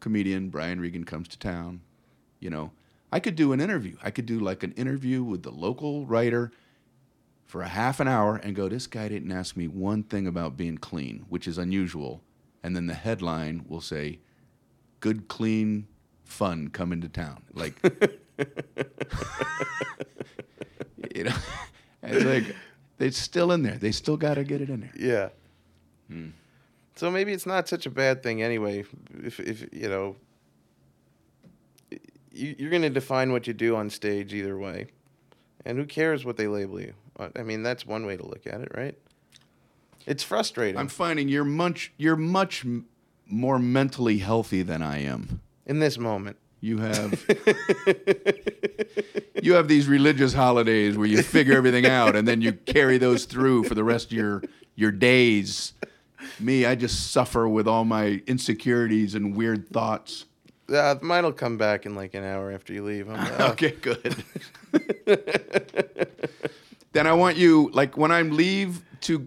comedian 0.00 0.48
Brian 0.48 0.80
Regan 0.80 1.04
comes 1.04 1.28
to 1.28 1.38
town. 1.38 1.82
You 2.40 2.50
know, 2.50 2.72
I 3.12 3.20
could 3.20 3.36
do 3.36 3.52
an 3.52 3.60
interview. 3.60 3.96
I 4.02 4.10
could 4.10 4.26
do 4.26 4.40
like 4.40 4.62
an 4.62 4.72
interview 4.72 5.22
with 5.22 5.42
the 5.42 5.50
local 5.50 6.06
writer 6.06 6.50
for 7.46 7.62
a 7.62 7.68
half 7.68 8.00
an 8.00 8.08
hour 8.08 8.36
and 8.36 8.54
go, 8.54 8.68
this 8.68 8.86
guy 8.86 9.08
didn't 9.08 9.32
ask 9.32 9.56
me 9.56 9.66
one 9.68 10.02
thing 10.04 10.26
about 10.26 10.56
being 10.56 10.78
clean, 10.78 11.26
which 11.28 11.48
is 11.48 11.58
unusual. 11.58 12.22
And 12.62 12.76
then 12.76 12.86
the 12.86 12.94
headline 12.94 13.64
will 13.68 13.80
say, 13.80 14.20
good, 15.00 15.28
clean, 15.28 15.88
fun 16.24 16.68
come 16.68 16.92
into 16.92 17.08
town. 17.08 17.42
Like, 17.52 17.74
you 21.14 21.24
know, 21.24 21.36
it's 22.04 22.24
like, 22.24 22.54
it's 23.02 23.18
still 23.18 23.52
in 23.52 23.62
there. 23.62 23.76
They 23.78 23.92
still 23.92 24.16
got 24.16 24.34
to 24.34 24.44
get 24.44 24.60
it 24.60 24.68
in 24.70 24.80
there. 24.80 24.92
Yeah. 24.96 25.28
Hmm. 26.14 26.30
So 26.96 27.10
maybe 27.10 27.32
it's 27.32 27.46
not 27.46 27.68
such 27.68 27.86
a 27.86 27.90
bad 27.90 28.22
thing 28.22 28.42
anyway. 28.42 28.84
If 29.22 29.40
if 29.40 29.66
you 29.72 29.88
know, 29.88 30.16
you, 32.32 32.54
you're 32.58 32.70
going 32.70 32.82
to 32.82 32.90
define 32.90 33.32
what 33.32 33.46
you 33.46 33.52
do 33.54 33.76
on 33.76 33.90
stage 33.90 34.32
either 34.34 34.58
way, 34.58 34.86
and 35.64 35.78
who 35.78 35.86
cares 35.86 36.24
what 36.24 36.36
they 36.36 36.46
label 36.46 36.80
you? 36.80 36.94
Uh, 37.18 37.28
I 37.36 37.42
mean, 37.42 37.62
that's 37.62 37.86
one 37.86 38.06
way 38.06 38.16
to 38.16 38.26
look 38.26 38.46
at 38.46 38.60
it, 38.60 38.68
right? 38.74 38.96
It's 40.06 40.22
frustrating 40.22 40.78
I'm 40.78 40.88
finding 40.88 41.28
you're 41.28 41.44
much, 41.44 41.92
you're 41.98 42.16
much 42.16 42.64
m- 42.64 42.86
more 43.26 43.58
mentally 43.58 44.18
healthy 44.18 44.62
than 44.62 44.82
I 44.82 44.98
am. 45.02 45.40
in 45.66 45.78
this 45.78 45.98
moment. 45.98 46.36
You 46.62 46.78
have 46.78 47.26
you 49.42 49.54
have 49.54 49.68
these 49.68 49.88
religious 49.88 50.34
holidays 50.34 50.96
where 50.96 51.06
you 51.06 51.22
figure 51.22 51.56
everything 51.56 51.86
out 51.86 52.16
and 52.16 52.28
then 52.28 52.42
you 52.42 52.52
carry 52.52 52.98
those 52.98 53.24
through 53.24 53.64
for 53.64 53.74
the 53.74 53.84
rest 53.84 54.06
of 54.06 54.12
your 54.12 54.42
your 54.76 54.90
days. 54.90 55.72
Me, 56.38 56.66
I 56.66 56.74
just 56.74 57.12
suffer 57.12 57.48
with 57.48 57.66
all 57.66 57.84
my 57.84 58.22
insecurities 58.26 59.14
and 59.14 59.34
weird 59.34 59.68
thoughts. 59.70 60.26
Uh, 60.70 60.96
mine 61.00 61.24
will 61.24 61.32
come 61.32 61.56
back 61.56 61.86
in 61.86 61.94
like 61.94 62.14
an 62.14 62.24
hour 62.24 62.52
after 62.52 62.72
you 62.72 62.84
leave. 62.84 63.08
Like, 63.08 63.32
oh, 63.40 63.48
Okay, 63.52 63.72
good. 63.80 64.24
then 66.92 67.06
I 67.06 67.12
want 67.12 67.36
you 67.36 67.70
like 67.72 67.96
when 67.96 68.12
I 68.12 68.22
leave 68.22 68.82
to 69.02 69.26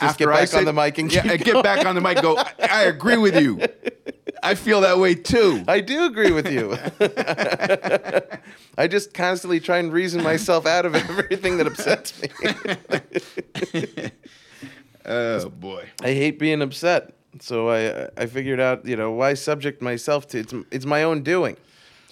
Just 0.00 0.18
get 0.18 0.28
back 0.28 0.52
on 0.54 0.64
the 0.64 0.72
mic 0.72 0.98
and 0.98 1.12
yeah, 1.12 1.32
uh, 1.32 1.36
get 1.36 1.62
back 1.62 1.86
on 1.86 1.94
the 1.94 2.00
mic. 2.00 2.20
Go. 2.20 2.36
I, 2.36 2.52
I 2.70 2.82
agree 2.82 3.16
with 3.16 3.40
you. 3.40 3.60
I 4.42 4.54
feel 4.54 4.82
that 4.82 4.98
way 4.98 5.14
too. 5.14 5.64
I 5.68 5.80
do 5.80 6.04
agree 6.04 6.32
with 6.32 6.50
you. 6.50 6.76
I 8.78 8.86
just 8.86 9.14
constantly 9.14 9.58
try 9.60 9.78
and 9.78 9.92
reason 9.92 10.22
myself 10.22 10.66
out 10.66 10.84
of 10.86 10.94
everything 10.94 11.56
that 11.58 11.66
upsets 11.66 12.20
me. 12.20 12.28
Oh 15.08 15.48
boy. 15.50 15.88
I 16.02 16.08
hate 16.08 16.38
being 16.40 16.60
upset. 16.62 17.12
So 17.38 17.70
I 17.70 18.08
I 18.20 18.26
figured 18.26 18.58
out, 18.58 18.84
you 18.84 18.96
know, 18.96 19.12
why 19.12 19.34
subject 19.34 19.80
myself 19.80 20.26
to 20.28 20.38
it's 20.38 20.52
it's 20.72 20.84
my 20.84 21.04
own 21.04 21.22
doing. 21.22 21.56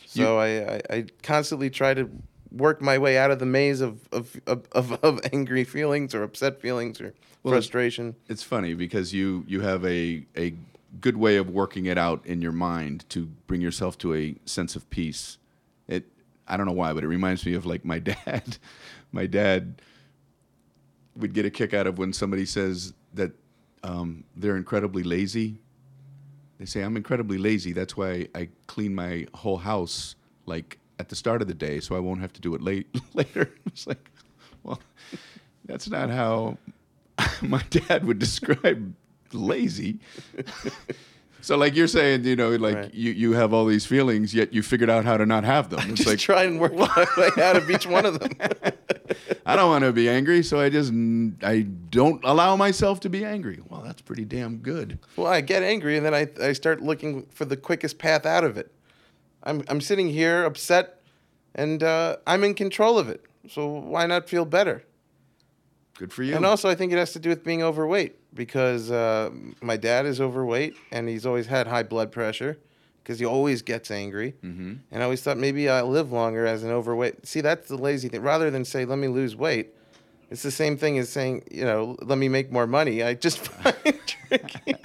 So 0.07 0.39
I, 0.39 0.75
I, 0.77 0.81
I 0.91 1.05
constantly 1.25 1.71
try 1.71 1.93
to 1.95 2.09
work 2.55 2.81
my 2.81 2.99
way 2.99 3.19
out 3.19 3.31
of 3.31 3.39
the 3.39 3.47
maze 3.47 3.81
of 3.81 4.09
of, 4.13 4.41
of, 4.47 4.67
of, 4.73 4.93
of 5.03 5.21
angry 5.33 5.65
feelings 5.65 6.15
or 6.15 6.23
upset 6.23 6.61
feelings 6.61 7.01
or 7.01 7.15
frustration. 7.43 8.15
It's 8.29 8.43
funny 8.43 8.75
because 8.75 9.13
you 9.13 9.45
you 9.47 9.61
have 9.61 9.85
a 9.85 10.27
a 10.37 10.55
good 11.01 11.17
way 11.17 11.37
of 11.37 11.51
working 11.51 11.87
it 11.87 11.99
out 11.99 12.25
in 12.25 12.41
your 12.41 12.53
mind 12.53 13.05
to 13.11 13.27
bring 13.47 13.61
yourself 13.61 13.99
to 13.99 14.15
a 14.15 14.37
sense 14.45 14.77
of 14.77 14.89
peace. 14.91 15.39
It 15.89 16.05
I 16.47 16.57
don't 16.57 16.67
know 16.67 16.73
why, 16.73 16.93
but 16.93 17.05
it 17.05 17.09
reminds 17.09 17.45
me 17.45 17.55
of 17.55 17.67
like 17.67 17.85
my 17.85 17.99
dad. 18.11 18.59
my 19.13 19.27
dad 19.27 19.81
would 21.17 21.33
get 21.33 21.45
a 21.45 21.51
kick 21.51 21.75
out 21.75 21.87
of 21.87 21.99
when 21.99 22.13
somebody 22.13 22.45
says 22.45 22.93
that 23.15 23.33
um, 23.85 24.25
they're 24.35 24.57
incredibly 24.57 25.03
lazy. 25.03 25.61
They 26.59 26.65
say 26.67 26.83
I'm 26.83 26.97
incredibly 26.97 27.39
lazy. 27.39 27.73
That's 27.73 27.97
why 27.97 28.29
I 28.35 28.49
clean 28.67 28.95
my 28.95 29.27
whole 29.35 29.59
house 29.59 30.17
like 30.47 30.79
at 30.99 31.09
the 31.09 31.17
start 31.17 31.43
of 31.43 31.49
the 31.49 31.55
day, 31.55 31.81
so 31.81 31.97
I 31.97 31.99
won't 31.99 32.21
have 32.21 32.33
to 32.35 32.41
do 32.41 32.55
it 32.55 32.63
late 32.63 32.87
later. 33.15 33.51
It's 33.67 33.87
like, 33.87 34.11
well, 34.63 34.81
that's 35.65 35.89
not 35.89 36.11
how 36.11 36.59
my 37.43 37.63
dad 37.71 38.05
would 38.07 38.19
describe 38.19 38.95
lazy. 39.33 39.99
so 41.41 41.57
like 41.57 41.75
you're 41.75 41.89
saying, 41.89 42.25
you 42.25 42.37
know, 42.37 42.51
like 42.51 42.75
Right. 42.77 42.95
you, 42.95 43.13
you 43.13 43.33
have 43.33 43.53
all 43.53 43.67
these 43.67 43.85
feelings, 43.87 44.35
yet 44.35 44.53
you 44.55 44.63
figured 44.63 44.91
out 44.91 45.05
how 45.05 45.17
to 45.17 45.27
not 45.27 45.45
have 45.45 45.71
them. 45.71 45.81
It's 45.91 45.99
Just 45.99 46.09
like 46.09 46.19
try 46.19 46.45
and 46.45 46.61
work 46.61 46.75
my 46.75 47.07
way 47.17 47.31
out 47.43 47.57
of 47.57 47.69
each 47.71 47.87
one 47.87 48.07
of 48.07 48.21
them. 48.21 48.31
I 49.47 49.57
don't 49.57 49.69
want 49.69 49.85
to 49.85 49.93
be 49.93 50.09
angry, 50.09 50.43
so 50.43 50.59
I 50.61 50.71
just 50.71 50.93
I 51.43 51.63
don't 51.91 52.23
allow 52.25 52.57
myself 52.57 53.01
to 53.01 53.11
be 53.11 53.25
angry. 53.25 53.61
Well, 53.69 53.83
that's 53.83 54.01
pretty 54.01 54.25
damn 54.25 54.59
good. 54.59 54.99
Well, 55.17 55.27
I 55.27 55.41
get 55.43 55.63
angry 55.63 55.97
and 55.97 56.07
then 56.07 56.15
I, 56.15 56.29
I 56.43 56.53
start 56.55 56.81
looking 56.83 57.27
for 57.27 57.45
the 57.45 57.57
quickest 57.57 57.99
path 57.99 58.25
out 58.25 58.45
of 58.45 58.57
it. 58.57 58.73
I'm, 59.45 59.63
I'm 59.69 59.81
sitting 59.81 60.09
here 60.09 60.45
upset 60.45 61.03
and 61.55 61.83
uh, 61.83 62.17
I'm 62.27 62.43
in 62.45 62.55
control 62.55 62.99
of 62.99 63.09
it. 63.09 63.25
So 63.49 63.67
why 63.67 64.07
not 64.07 64.29
feel 64.29 64.45
better? 64.45 64.85
Good 65.99 66.13
for 66.13 66.23
you. 66.23 66.35
And 66.35 66.45
also, 66.45 66.69
I 66.69 66.75
think 66.75 66.93
it 66.93 66.99
has 66.99 67.13
to 67.13 67.19
do 67.19 67.29
with 67.29 67.45
being 67.45 67.63
overweight 67.63 68.17
because 68.35 68.91
uh, 68.91 69.31
my 69.61 69.77
dad 69.77 70.07
is 70.07 70.21
overweight 70.21 70.75
and 70.91 71.09
he's 71.09 71.25
always 71.25 71.47
had 71.47 71.69
high 71.69 71.85
blood 71.85 72.11
pressure 72.11 72.59
because 73.03 73.19
he 73.19 73.27
always 73.27 73.63
gets 73.63 73.91
angry. 73.91 74.35
Mm-hmm. 74.43 74.75
And 74.91 75.03
I 75.03 75.05
always 75.05 75.23
thought 75.23 75.37
maybe 75.37 75.69
I'll 75.69 75.89
live 75.89 76.11
longer 76.11 76.47
as 76.47 76.65
an 76.65 76.71
overweight. 76.71 77.27
See, 77.27 77.43
that's 77.43 77.69
the 77.69 77.77
lazy 77.77 78.09
thing. 78.09 78.23
Rather 78.23 78.51
than 78.51 78.65
say, 78.65 78.85
let 78.85 78.99
me 78.99 79.09
lose 79.09 79.37
weight, 79.37 79.75
it's 80.31 80.43
the 80.43 80.51
same 80.51 80.77
thing 80.77 80.99
as 80.99 81.11
saying, 81.11 81.45
you 81.51 81.65
know, 81.65 81.97
let 82.03 82.19
me 82.19 82.29
make 82.29 82.51
more 82.51 82.67
money. 82.67 83.03
I 83.03 83.15
just 83.15 83.39
find 83.47 84.01
drinking. 84.29 84.77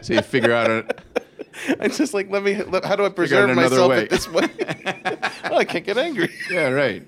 so 0.00 0.14
you 0.14 0.22
figure 0.22 0.52
out 0.52 0.70
a, 0.70 0.86
I'm 1.80 1.90
just 1.90 2.14
like, 2.14 2.30
let 2.30 2.42
me. 2.42 2.62
Let, 2.62 2.84
how 2.84 2.96
do 2.96 3.04
I 3.04 3.08
preserve 3.08 3.54
myself 3.54 3.90
way. 3.90 4.02
at 4.02 4.10
this 4.10 4.28
way? 4.28 4.48
well, 5.44 5.58
I 5.58 5.64
can't 5.64 5.84
get 5.84 5.98
angry. 5.98 6.30
yeah, 6.50 6.68
right. 6.68 7.02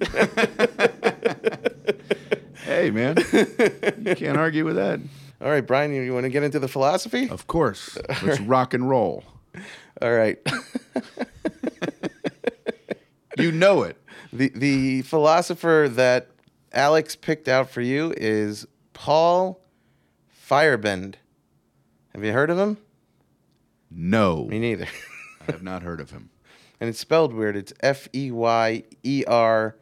hey, 2.65 2.91
man, 2.91 3.17
you 3.99 4.15
can't 4.15 4.37
argue 4.37 4.65
with 4.65 4.77
that. 4.77 5.01
All 5.41 5.49
right, 5.49 5.67
Brian, 5.67 5.93
you, 5.93 6.03
you 6.03 6.15
want 6.15 6.25
to 6.25 6.31
get 6.31 6.43
into 6.43 6.59
the 6.59 6.69
philosophy? 6.69 7.29
Of 7.29 7.47
course, 7.47 7.99
let's 8.23 8.41
rock 8.41 8.75
and 8.75 8.89
roll. 8.89 9.25
All 10.01 10.13
right. 10.13 10.39
You 13.39 13.53
know 13.53 13.83
it. 13.83 14.01
the 14.33 14.49
the 14.55 15.03
philosopher 15.03 15.89
that 15.91 16.29
Alex 16.73 17.17
picked 17.17 17.49
out 17.49 17.69
for 17.69 17.83
you 17.83 18.15
is 18.17 18.67
Paul 18.95 19.61
Feyerabend. 20.49 21.17
Have 22.15 22.25
you 22.25 22.33
heard 22.33 22.49
of 22.49 22.59
him? 22.59 22.79
No, 23.91 24.45
Me 24.45 24.59
neither. 24.59 24.87
I 25.49 25.53
have 25.53 25.63
not 25.63 25.83
heard 25.83 26.01
of 26.01 26.11
him. 26.11 26.31
and 26.81 26.89
it's 26.91 26.99
spelled 26.99 27.33
weird. 27.33 27.57
It's 27.57 27.73
F 27.81 28.09
E 28.15 28.31
Y 28.31 28.83
E 29.05 29.25
R 29.27 29.77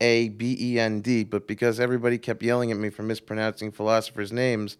A 0.00 0.28
B 0.30 0.56
E 0.60 0.78
N 0.78 1.00
D. 1.00 1.24
But 1.24 1.46
because 1.48 1.80
everybody 1.80 2.18
kept 2.18 2.42
yelling 2.42 2.70
at 2.70 2.76
me 2.76 2.90
for 2.90 3.02
mispronouncing 3.02 3.72
philosophers' 3.72 4.32
names, 4.32 4.76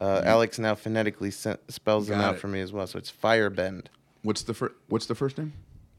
uh, 0.00 0.22
Alex 0.24 0.58
now 0.58 0.74
phonetically 0.74 1.30
spells 1.30 2.08
them 2.08 2.18
Got 2.18 2.24
out 2.28 2.34
it. 2.34 2.40
for 2.40 2.48
me 2.48 2.60
as 2.60 2.72
well. 2.72 2.86
So 2.86 2.98
it's 2.98 3.12
Feyerabend. 3.12 3.86
What's 4.22 4.42
the 4.42 4.54
fir- 4.54 4.74
What's 4.88 5.06
the 5.06 5.14
first 5.14 5.38
name? 5.38 5.52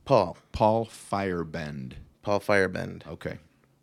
Paul. 0.03 0.37
Paul 0.51 0.85
Feyerabend. 0.85 1.93
Paul 2.21 2.39
Feyerabend. 2.39 3.07
Okay. 3.07 3.37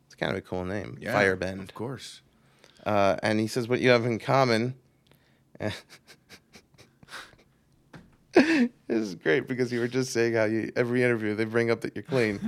It's 0.06 0.14
kind 0.16 0.30
of 0.32 0.36
a 0.38 0.42
cool 0.42 0.64
name. 0.64 0.98
Yeah, 1.00 1.14
Feyerabend. 1.14 1.60
Of 1.62 1.74
course. 1.74 2.20
Uh, 2.84 3.16
and 3.22 3.40
he 3.40 3.46
says 3.46 3.68
what 3.68 3.80
you 3.80 3.88
have 3.90 4.04
in 4.04 4.18
common. 4.18 4.74
this 8.35 8.70
is 8.89 9.14
great 9.14 9.47
because 9.47 9.70
you 9.70 9.80
were 9.80 9.89
just 9.89 10.12
saying 10.12 10.35
how 10.35 10.45
you 10.45 10.72
every 10.74 11.03
interview 11.03 11.35
they 11.35 11.45
bring 11.45 11.70
up 11.70 11.83
that 11.83 11.95
you're 11.95 12.03
clean. 12.03 12.41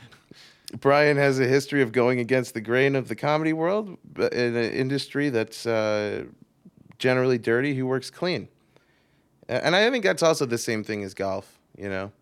Brian 0.80 1.16
has 1.16 1.38
a 1.38 1.46
history 1.46 1.82
of 1.82 1.92
going 1.92 2.18
against 2.18 2.54
the 2.54 2.60
grain 2.60 2.96
of 2.96 3.08
the 3.08 3.14
comedy 3.14 3.52
world 3.52 3.98
but 4.04 4.32
in 4.32 4.56
an 4.56 4.72
industry 4.72 5.28
that's 5.28 5.66
uh, 5.66 6.24
generally 6.98 7.38
dirty. 7.38 7.74
He 7.74 7.82
works 7.82 8.10
clean, 8.10 8.48
and 9.48 9.76
I 9.76 9.90
think 9.90 10.02
that's 10.02 10.22
also 10.22 10.46
the 10.46 10.58
same 10.58 10.82
thing 10.82 11.02
as 11.02 11.12
golf. 11.12 11.58
You 11.76 11.90
know, 11.90 12.12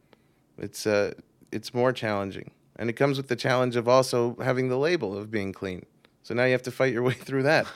it's 0.59 0.87
uh, 0.87 1.15
it's 1.53 1.73
more 1.73 1.93
challenging, 1.93 2.51
and 2.77 2.91
it 2.91 2.95
comes 2.95 3.17
with 3.17 3.29
the 3.29 3.37
challenge 3.37 3.77
of 3.77 3.89
also 3.89 4.37
having 4.43 4.69
the 4.69 4.79
label 4.79 5.17
of 5.17 5.31
being 5.31 5.53
clean. 5.53 5.87
So 6.25 6.35
now 6.35 6.45
you 6.45 6.53
have 6.53 6.63
to 6.63 6.73
fight 6.73 6.93
your 6.93 7.03
way 7.03 7.13
through 7.13 7.45
that. 7.45 7.67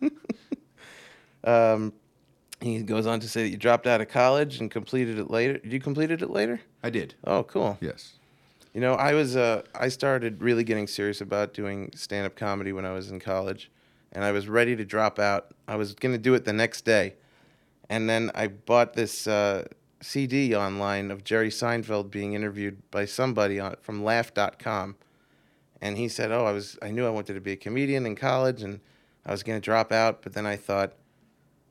um, 1.44 1.92
he 2.64 2.82
goes 2.82 3.06
on 3.06 3.20
to 3.20 3.28
say 3.28 3.42
that 3.42 3.50
you 3.50 3.58
dropped 3.58 3.86
out 3.86 4.00
of 4.00 4.08
college 4.08 4.58
and 4.58 4.70
completed 4.70 5.18
it 5.18 5.30
later. 5.30 5.60
You 5.62 5.78
completed 5.78 6.22
it 6.22 6.30
later? 6.30 6.62
I 6.82 6.88
did. 6.88 7.14
Oh, 7.24 7.42
cool. 7.42 7.76
Yes. 7.80 8.14
You 8.72 8.80
know, 8.80 8.94
I 8.94 9.12
was 9.12 9.36
uh, 9.36 9.62
I 9.74 9.88
started 9.88 10.42
really 10.42 10.64
getting 10.64 10.86
serious 10.86 11.20
about 11.20 11.52
doing 11.52 11.90
stand 11.94 12.26
up 12.26 12.36
comedy 12.36 12.72
when 12.72 12.84
I 12.84 12.92
was 12.92 13.10
in 13.10 13.20
college, 13.20 13.70
and 14.12 14.24
I 14.24 14.32
was 14.32 14.48
ready 14.48 14.74
to 14.76 14.84
drop 14.84 15.18
out. 15.18 15.54
I 15.68 15.76
was 15.76 15.94
gonna 15.94 16.18
do 16.18 16.34
it 16.34 16.44
the 16.44 16.52
next 16.52 16.84
day, 16.84 17.14
and 17.88 18.08
then 18.08 18.32
I 18.34 18.48
bought 18.48 18.94
this 18.94 19.28
uh, 19.28 19.68
CD 20.00 20.56
online 20.56 21.10
of 21.10 21.22
Jerry 21.22 21.50
Seinfeld 21.50 22.10
being 22.10 22.32
interviewed 22.32 22.82
by 22.90 23.04
somebody 23.04 23.60
on 23.60 23.76
from 23.80 24.02
Laugh.com, 24.02 24.96
and 25.80 25.96
he 25.96 26.08
said, 26.08 26.32
"Oh, 26.32 26.44
I 26.46 26.52
was 26.52 26.76
I 26.82 26.90
knew 26.90 27.06
I 27.06 27.10
wanted 27.10 27.34
to 27.34 27.40
be 27.40 27.52
a 27.52 27.56
comedian 27.56 28.06
in 28.06 28.16
college, 28.16 28.62
and 28.62 28.80
I 29.24 29.30
was 29.30 29.44
gonna 29.44 29.60
drop 29.60 29.92
out, 29.92 30.22
but 30.22 30.32
then 30.32 30.46
I 30.46 30.56
thought." 30.56 30.94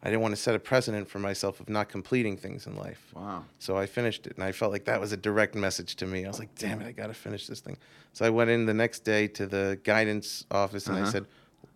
I 0.04 0.08
didn't 0.10 0.22
want 0.22 0.36
to 0.36 0.42
set 0.42 0.54
a 0.54 0.60
precedent 0.60 1.08
for 1.10 1.20
myself 1.20 1.60
of 1.62 1.70
not 1.70 1.88
completing 1.88 2.36
things 2.36 2.68
in 2.68 2.76
life. 2.76 3.02
Wow. 3.16 3.46
So 3.60 3.78
I 3.78 3.86
finished 3.86 4.28
it, 4.28 4.36
and 4.36 4.44
I 4.44 4.52
felt 4.52 4.72
like 4.74 4.84
that 4.86 5.00
was 5.00 5.14
a 5.14 5.18
direct 5.18 5.56
message 5.56 5.96
to 5.96 6.06
me. 6.06 6.26
I 6.26 6.28
was 6.28 6.40
like, 6.40 6.54
"Damn 6.56 6.82
it, 6.82 6.88
I 6.88 6.92
got 6.92 7.08
to 7.08 7.14
finish 7.14 7.48
this 7.48 7.62
thing." 7.62 7.78
So 8.12 8.26
I 8.26 8.30
went 8.30 8.50
in 8.50 8.66
the 8.66 8.74
next 8.74 9.06
day 9.06 9.28
to 9.30 9.46
the 9.48 9.80
guidance 9.84 10.46
office, 10.52 10.88
and 10.88 10.98
I 10.98 11.02
Uh-huh. 11.02 11.12
said, 11.12 11.26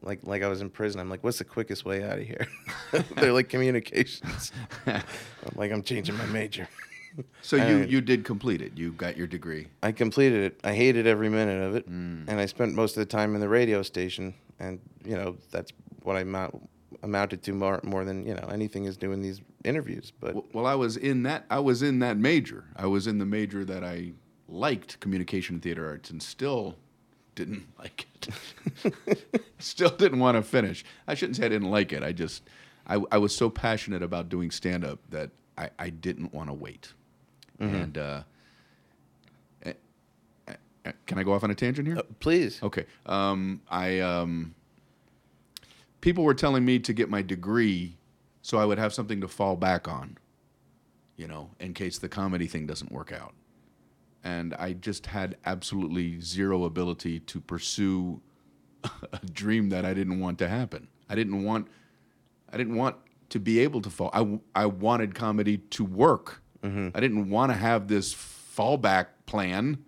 like 0.02 0.20
like 0.24 0.44
I 0.44 0.50
was 0.50 0.60
in 0.62 0.70
prison. 0.70 1.00
I'm 1.00 1.10
like, 1.10 1.24
"What's 1.24 1.38
the 1.40 1.46
quickest 1.46 1.86
way 1.86 2.04
out 2.04 2.20
of 2.20 2.26
here?" 2.28 2.48
They're 3.16 3.32
like 3.34 3.48
communications. 3.50 4.52
I'm 4.86 5.02
like, 5.56 5.72
"I'm 5.72 5.82
changing 5.84 6.18
my 6.18 6.26
major." 6.26 6.68
So 7.42 7.56
you 7.56 7.78
you 7.78 8.02
did 8.02 8.24
complete 8.26 8.62
it. 8.62 8.74
You 8.78 8.92
got 8.92 9.18
your 9.18 9.26
degree. 9.26 9.68
I 9.82 9.92
completed 9.92 10.44
it. 10.44 10.60
I 10.64 10.74
hated 10.74 11.08
every 11.08 11.30
minute 11.30 11.62
of 11.64 11.76
it, 11.76 11.90
Mm. 11.90 12.26
and 12.28 12.40
I 12.40 12.46
spent 12.46 12.76
most 12.76 12.96
of 12.98 13.02
the 13.02 13.06
time 13.18 13.34
in 13.36 13.42
the 13.42 13.50
radio 13.50 13.82
station. 13.84 14.34
And 14.60 14.80
you 15.06 15.16
know, 15.16 15.38
that's 15.50 15.72
what 16.04 16.16
I 16.16 16.22
amount, 16.22 16.68
amounted 17.04 17.44
to 17.44 17.54
more 17.54 17.80
more 17.84 18.04
than 18.06 18.26
you 18.26 18.34
know 18.34 18.48
anything 18.52 18.86
is 18.86 18.98
doing 18.98 19.22
these 19.22 19.42
interviews. 19.64 20.12
But 20.20 20.54
Well, 20.54 20.66
I 20.66 20.76
was 20.76 20.98
in 20.98 21.24
that. 21.24 21.46
I 21.50 21.60
was 21.60 21.82
in 21.82 22.00
that 22.00 22.18
major. 22.18 22.66
I 22.76 22.88
was 22.88 23.08
in 23.08 23.18
the 23.18 23.26
major 23.26 23.66
that 23.66 23.84
I 23.84 24.14
liked, 24.48 25.00
communication 25.00 25.56
and 25.56 25.62
theater 25.62 25.88
arts, 25.88 26.10
and 26.10 26.22
still 26.24 26.76
didn't 27.36 27.68
like 27.80 28.08
it. 28.84 29.42
still 29.60 29.90
didn't 29.90 30.20
want 30.20 30.38
to 30.38 30.42
finish. 30.44 30.86
I 31.08 31.14
shouldn't 31.16 31.36
say 31.38 31.46
I 31.46 31.50
didn't 31.50 31.70
like 31.70 31.92
it. 31.94 32.02
I 32.04 32.12
just, 32.14 32.44
I, 32.88 33.02
I 33.12 33.18
was 33.18 33.36
so 33.36 33.50
passionate 33.50 34.02
about 34.02 34.30
doing 34.30 34.50
stand 34.52 34.84
up 34.86 35.00
that 35.10 35.30
I, 35.58 35.70
I 35.78 35.90
didn't 35.90 36.34
want 36.34 36.50
to 36.50 36.54
wait. 36.54 36.94
And 37.60 37.98
uh, 37.98 38.22
eh, 39.64 39.74
eh, 40.48 40.54
eh, 40.86 40.92
can 41.08 41.18
I 41.18 41.24
go 41.24 41.34
off 41.34 41.44
on 41.44 41.50
a 41.52 41.56
tangent 41.56 41.88
here? 41.88 41.98
uh, 41.98 42.04
please, 42.20 42.60
Okay. 42.62 42.86
Um, 43.08 43.62
I 43.70 44.00
um, 44.00 44.54
people 46.08 46.24
were 46.24 46.34
telling 46.34 46.64
me 46.64 46.80
to 46.80 46.94
get 46.94 47.10
my 47.10 47.22
degree 47.22 47.98
so 48.42 48.58
I 48.58 48.64
would 48.64 48.78
have 48.78 48.94
something 48.94 49.20
to 49.20 49.28
fall 49.28 49.58
back 49.58 49.90
on, 49.90 50.18
you 51.18 51.28
know, 51.28 51.50
in 51.60 51.74
case 51.74 51.98
the 51.98 52.08
comedy 52.08 52.48
thing 52.48 52.66
doesn't 52.66 52.94
work 52.94 53.12
out. 53.12 53.34
And 54.24 54.54
I 54.54 54.72
just 54.72 55.08
had 55.08 55.36
absolutely 55.46 56.22
zero 56.22 56.64
ability 56.64 57.20
to 57.20 57.42
pursue 57.42 58.22
a 58.86 59.20
dream 59.34 59.68
that 59.68 59.84
I 59.84 59.94
didn't 59.94 60.22
want 60.22 60.40
to 60.40 60.48
happen. 60.48 60.88
I 61.10 61.16
didn't 61.16 61.44
want 61.44 61.68
I 62.54 62.56
didn't 62.56 62.78
want 62.78 62.96
to 63.32 63.40
be 63.42 63.60
able 63.60 63.82
to 63.82 63.90
fall. 63.90 64.10
I, 64.14 64.40
I 64.56 64.66
wanted 64.66 65.14
comedy 65.14 65.58
to 65.58 65.84
work. 65.84 66.42
Mm-hmm. 66.64 66.96
I 66.96 67.02
didn't 67.02 67.30
want 67.30 67.52
to 67.52 67.58
have 67.58 67.90
this 67.90 68.16
fallback 68.16 69.08
plan. 69.26 69.84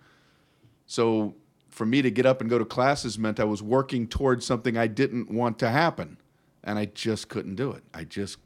So 0.86 1.36
for 1.80 1.86
me 1.86 2.02
to 2.02 2.12
get 2.12 2.26
up 2.26 2.42
and 2.42 2.50
go 2.50 2.60
to 2.60 2.66
classes 2.66 3.18
meant 3.18 3.40
I 3.40 3.46
was 3.46 3.64
working 3.64 4.06
towards 4.06 4.46
something 4.46 4.78
I 4.78 4.88
didn't 4.88 5.32
want 5.32 5.58
to 5.60 5.70
happen. 5.70 6.18
And 6.62 6.78
I 6.78 6.84
just 6.84 7.30
couldn't 7.30 7.56
do 7.56 7.72
it. 7.72 7.84
I 7.94 8.04
just 8.04 8.38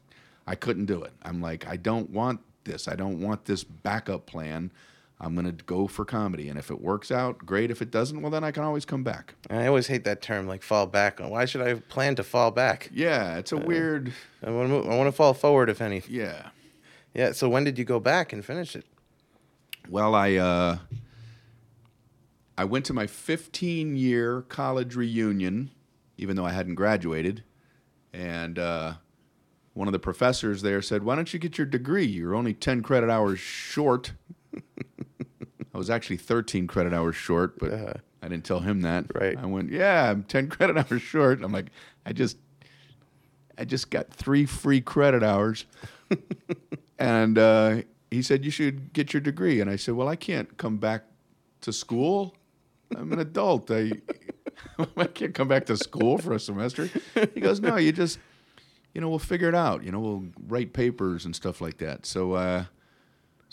I 0.46 0.54
couldn't 0.54 0.86
do 0.86 1.02
it. 1.02 1.12
I'm 1.20 1.42
like, 1.42 1.66
I 1.66 1.76
don't 1.76 2.10
want 2.10 2.38
this. 2.62 2.86
I 2.86 2.94
don't 2.94 3.20
want 3.20 3.46
this 3.46 3.64
backup 3.64 4.26
plan. 4.26 4.70
I'm 5.20 5.34
going 5.34 5.46
to 5.46 5.64
go 5.64 5.88
for 5.88 6.04
comedy. 6.04 6.48
And 6.48 6.56
if 6.60 6.70
it 6.70 6.80
works 6.80 7.10
out, 7.10 7.38
great. 7.38 7.72
If 7.72 7.82
it 7.82 7.90
doesn't, 7.90 8.22
well, 8.22 8.30
then 8.30 8.44
I 8.44 8.52
can 8.52 8.62
always 8.62 8.84
come 8.84 9.02
back. 9.02 9.34
I 9.50 9.66
always 9.66 9.88
hate 9.88 10.04
that 10.04 10.22
term, 10.22 10.46
like 10.46 10.62
fall 10.62 10.86
back. 10.86 11.18
Why 11.18 11.44
should 11.44 11.62
I 11.62 11.74
plan 11.74 12.14
to 12.14 12.22
fall 12.22 12.52
back? 12.52 12.88
Yeah, 12.94 13.36
it's 13.38 13.50
a 13.50 13.56
weird. 13.56 14.12
I 14.44 14.50
want 14.50 14.68
to 14.68 14.74
move, 14.74 14.86
I 14.86 14.96
want 14.96 15.08
to 15.08 15.12
fall 15.12 15.34
forward, 15.34 15.68
if 15.70 15.80
anything. 15.80 16.14
Yeah. 16.14 16.50
Yeah. 17.14 17.32
So 17.32 17.48
when 17.48 17.64
did 17.64 17.80
you 17.80 17.84
go 17.84 17.98
back 17.98 18.32
and 18.32 18.44
finish 18.44 18.76
it? 18.76 18.86
Well, 19.88 20.14
I 20.14 20.36
uh, 20.36 20.78
I 22.56 22.64
went 22.64 22.84
to 22.86 22.92
my 22.92 23.06
15 23.06 23.96
year 23.96 24.42
college 24.42 24.94
reunion, 24.94 25.70
even 26.16 26.36
though 26.36 26.44
I 26.44 26.52
hadn't 26.52 26.76
graduated, 26.76 27.42
and 28.12 28.58
uh, 28.58 28.94
one 29.72 29.88
of 29.88 29.92
the 29.92 29.98
professors 29.98 30.62
there 30.62 30.80
said, 30.80 31.02
"Why 31.02 31.16
don't 31.16 31.32
you 31.32 31.38
get 31.38 31.58
your 31.58 31.66
degree? 31.66 32.06
You're 32.06 32.34
only 32.34 32.54
10 32.54 32.82
credit 32.82 33.10
hours 33.10 33.40
short." 33.40 34.12
I 35.74 35.78
was 35.78 35.90
actually 35.90 36.18
13 36.18 36.68
credit 36.68 36.92
hours 36.92 37.16
short, 37.16 37.58
but 37.58 37.72
I 38.22 38.28
didn't 38.28 38.44
tell 38.44 38.60
him 38.60 38.82
that. 38.82 39.06
Right. 39.14 39.36
I 39.36 39.46
went, 39.46 39.70
"Yeah, 39.70 40.10
I'm 40.10 40.22
10 40.22 40.48
credit 40.50 40.76
hours 40.76 41.02
short." 41.02 41.42
I'm 41.42 41.52
like, 41.52 41.70
"I 42.06 42.12
just, 42.12 42.38
I 43.58 43.64
just 43.64 43.90
got 43.90 44.10
three 44.10 44.46
free 44.46 44.80
credit 44.80 45.22
hours." 45.22 45.66
and 46.98 47.36
uh, 47.36 47.82
he 48.14 48.22
said 48.22 48.44
you 48.44 48.50
should 48.50 48.92
get 48.92 49.12
your 49.12 49.20
degree 49.20 49.60
and 49.60 49.68
i 49.68 49.76
said 49.76 49.94
well 49.94 50.08
i 50.08 50.16
can't 50.16 50.56
come 50.56 50.76
back 50.76 51.04
to 51.60 51.72
school 51.72 52.34
i'm 52.96 53.12
an 53.12 53.20
adult 53.20 53.70
i 53.70 53.92
i 54.96 55.06
can't 55.06 55.34
come 55.34 55.48
back 55.48 55.66
to 55.66 55.76
school 55.76 56.18
for 56.18 56.32
a 56.32 56.40
semester 56.40 56.88
he 57.34 57.40
goes 57.40 57.60
no 57.60 57.76
you 57.76 57.92
just 57.92 58.18
you 58.94 59.00
know 59.00 59.08
we'll 59.08 59.18
figure 59.18 59.48
it 59.48 59.54
out 59.54 59.82
you 59.84 59.92
know 59.92 60.00
we'll 60.00 60.24
write 60.46 60.72
papers 60.72 61.24
and 61.24 61.34
stuff 61.34 61.60
like 61.60 61.78
that 61.78 62.06
so 62.06 62.32
uh 62.32 62.64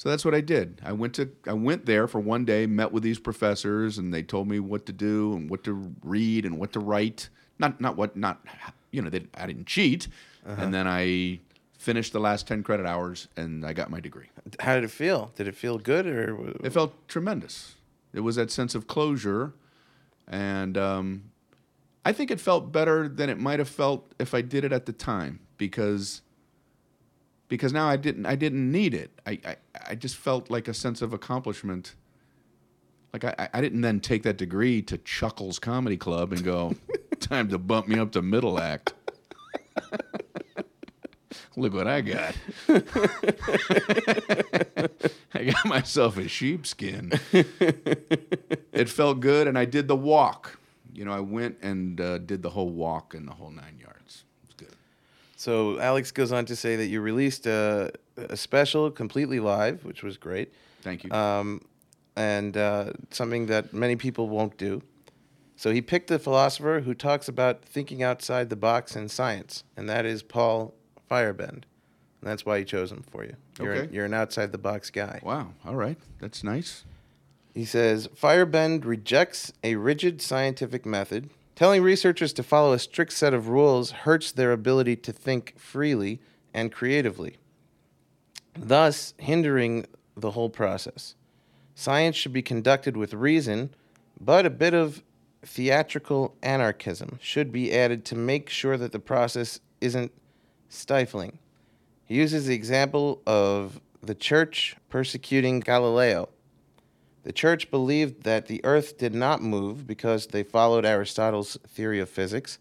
so 0.02 0.10
that's 0.10 0.26
what 0.26 0.34
I 0.34 0.42
did. 0.42 0.82
I 0.84 0.94
went 0.94 1.14
to 1.16 1.30
I 1.46 1.54
went 1.54 1.86
there 1.86 2.08
for 2.08 2.20
one 2.20 2.44
day, 2.44 2.66
met 2.66 2.92
with 2.92 3.04
these 3.04 3.20
professors, 3.20 4.00
and 4.00 4.12
they 4.12 4.24
told 4.24 4.48
me 4.48 4.60
what 4.60 4.88
to 4.88 4.92
do 4.92 5.34
and 5.36 5.48
what 5.48 5.64
to 5.66 5.94
read 6.02 6.44
and 6.44 6.58
what 6.58 6.72
to 6.74 6.80
write. 6.80 7.30
Not 7.60 7.80
not 7.80 7.98
what 7.98 8.18
not 8.18 8.44
you 8.90 9.04
know 9.04 9.12
they, 9.12 9.28
I 9.36 9.46
didn't 9.46 9.68
cheat. 9.68 10.08
And 10.44 10.74
then 10.74 10.88
I 10.88 11.40
finished 11.78 12.14
the 12.14 12.20
last 12.20 12.48
ten 12.48 12.64
credit 12.64 12.88
hours, 12.88 13.28
and 13.38 13.64
I 13.64 13.74
got 13.74 13.92
my 13.92 14.00
degree. 14.00 14.26
How 14.60 14.74
did 14.74 14.86
it 14.86 14.90
feel? 14.90 15.32
Did 15.36 15.48
it 15.48 15.56
feel 15.56 15.78
good 15.78 16.08
or? 16.08 16.52
It 16.64 16.74
felt 16.74 17.08
tremendous. 17.08 17.76
It 18.14 18.22
was 18.22 18.36
that 18.36 18.52
sense 18.52 18.76
of 18.76 18.88
closure, 18.88 19.54
and 20.28 20.78
um, 20.78 21.32
I 22.04 22.14
think 22.14 22.32
it 22.32 22.40
felt 22.40 22.72
better 22.72 23.08
than 23.08 23.30
it 23.30 23.40
might 23.40 23.60
have 23.60 23.70
felt 23.70 24.14
if 24.20 24.34
I 24.34 24.42
did 24.42 24.64
it 24.64 24.74
at 24.74 24.86
the 24.86 24.94
time 24.94 25.40
because 25.58 26.22
because 27.48 27.74
now 27.74 27.88
I 27.88 27.98
didn't 27.98 28.26
I 28.26 28.36
didn't 28.36 28.72
need 28.72 28.94
it. 28.94 29.12
I 29.26 29.40
I, 29.46 29.56
I 29.90 29.96
just 29.96 30.16
felt 30.16 30.50
like 30.50 30.68
a 30.68 30.74
sense 30.74 31.02
of 31.02 31.14
accomplishment. 31.14 31.96
Like 33.14 33.26
I, 33.26 33.50
I 33.54 33.62
didn't 33.62 33.82
then 33.82 34.00
take 34.00 34.24
that 34.24 34.38
degree 34.38 34.82
to 34.84 34.98
Chuckles 34.98 35.60
Comedy 35.60 35.98
Club 35.98 36.32
and 36.32 36.44
go, 36.46 36.76
time 37.20 37.50
to 37.50 37.58
bump 37.58 37.90
me 37.90 38.00
up 38.00 38.14
to 38.14 38.22
middle 38.22 38.58
act. 38.58 38.94
Look 41.56 41.74
what 41.74 41.88
I 41.88 42.02
got. 42.02 42.36
I 45.34 45.44
got 45.46 45.66
myself 45.66 46.18
a 46.18 46.28
sheepskin. 46.28 47.12
it 47.32 48.90
felt 48.90 49.20
good, 49.20 49.48
and 49.48 49.58
I 49.58 49.66
did 49.66 49.88
the 49.88 49.96
walk. 49.96 50.60
You 50.94 51.06
know, 51.06 51.12
I 51.14 51.20
went 51.22 51.58
and 51.62 52.00
uh, 52.02 52.18
did 52.20 52.42
the 52.42 52.50
whole 52.50 52.70
walk 52.70 53.14
and 53.14 53.28
the 53.28 53.34
whole 53.34 53.50
nine 53.50 53.78
yards. 53.80 54.24
It 54.44 54.48
was 54.48 54.56
good. 54.58 54.76
So 55.38 55.80
Alex 55.80 56.12
goes 56.12 56.32
on 56.32 56.46
to 56.46 56.56
say 56.56 56.76
that 56.76 56.88
you 56.88 57.02
released 57.02 57.48
a, 57.48 57.92
a 58.18 58.36
special 58.38 58.92
completely 58.92 59.40
live, 59.40 59.86
which 59.86 60.04
was 60.04 60.18
great, 60.18 60.54
Thank 60.82 61.04
you. 61.06 61.12
um, 61.12 61.62
and 62.16 62.58
uh, 62.58 62.92
something 63.10 63.46
that 63.48 63.74
many 63.74 63.96
people 63.96 64.28
won't 64.28 64.58
do. 64.58 64.82
So 65.56 65.72
he 65.72 65.82
picked 65.82 66.10
a 66.12 66.18
philosopher 66.20 66.82
who 66.84 66.94
talks 66.96 67.28
about 67.28 67.64
thinking 67.64 68.02
outside 68.04 68.50
the 68.50 68.56
box 68.56 68.96
in 68.96 69.08
science, 69.10 69.64
and 69.78 69.88
that 69.90 70.06
is 70.06 70.24
Paul 70.24 70.74
Feyerabend. 71.12 71.64
And 72.22 72.30
that's 72.30 72.46
why 72.46 72.60
he 72.60 72.66
chose 72.66 72.92
him 72.92 73.04
for 73.10 73.24
you. 73.26 73.36
You're, 73.60 73.74
Okay. 73.74 73.94
you're 73.94 74.06
an 74.06 74.14
outside 74.14 74.52
the 74.52 74.58
box 74.58 74.90
guy. 74.90 75.20
wow. 75.24 75.54
All 75.66 75.76
right. 75.76 75.98
That's 76.20 76.44
nice. 76.44 76.86
He 77.54 77.66
says 77.66 78.08
Feyerabend 78.10 78.86
rejects 78.86 79.52
a 79.64 79.76
rigid 79.76 80.22
scientific 80.22 80.86
method. 80.86 81.30
Telling 81.56 81.84
researchers 81.84 82.32
to 82.34 82.44
follow 82.44 82.72
a 82.74 82.80
strict 82.80 83.12
set 83.14 83.34
of 83.34 83.50
rules 83.50 83.92
hurts 83.92 84.32
their 84.32 84.52
ability 84.54 84.96
to 84.98 85.12
think 85.12 85.54
freely 85.60 86.22
and 86.54 86.72
creatively, 86.72 87.38
thus 88.58 89.14
hindering 89.18 89.86
the 90.16 90.32
whole 90.32 90.50
process. 90.50 91.16
Science 91.76 92.16
should 92.16 92.34
be 92.34 92.42
conducted 92.42 92.96
with 92.98 93.14
reason, 93.14 93.70
but 94.20 94.46
a 94.46 94.50
bit 94.50 94.74
of 94.74 95.04
theatrical 95.44 96.36
anarchism 96.42 97.20
should 97.22 97.52
be 97.52 97.74
added 97.74 98.06
to 98.06 98.16
make 98.16 98.50
sure 98.50 98.78
that 98.78 98.92
the 98.92 99.00
process 99.00 99.60
isn't 99.82 100.12
stifling. 100.72 101.40
He 102.06 102.16
uses 102.16 102.48
the 102.48 102.56
example 102.56 103.22
of 103.26 103.80
the 104.02 104.16
church 104.16 104.76
persecuting 104.90 105.60
Galileo. 105.60 106.30
The 107.24 107.32
church 107.32 107.70
believed 107.70 108.24
that 108.24 108.48
the 108.48 108.62
earth 108.66 108.98
did 108.98 109.14
not 109.14 109.44
move 109.44 109.86
because 109.86 110.28
they 110.28 110.44
followed 110.44 110.86
Aristotle's 110.86 111.58
theory 111.68 112.00
of 112.00 112.10
physics. 112.10 112.58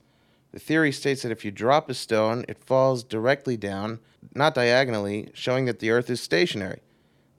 The 0.53 0.59
theory 0.59 0.93
states 0.93 1.23
that 1.23 1.32
if 1.32 1.45
you 1.45 1.51
drop 1.51 1.89
a 1.89 1.95
stone, 1.95 2.45
it 2.49 2.62
falls 2.62 3.03
directly 3.03 3.57
down, 3.57 4.01
not 4.35 4.55
diagonally, 4.55 5.31
showing 5.32 5.65
that 5.65 5.78
the 5.78 5.91
earth 5.91 6.11
is 6.11 6.20
stationary. 6.20 6.81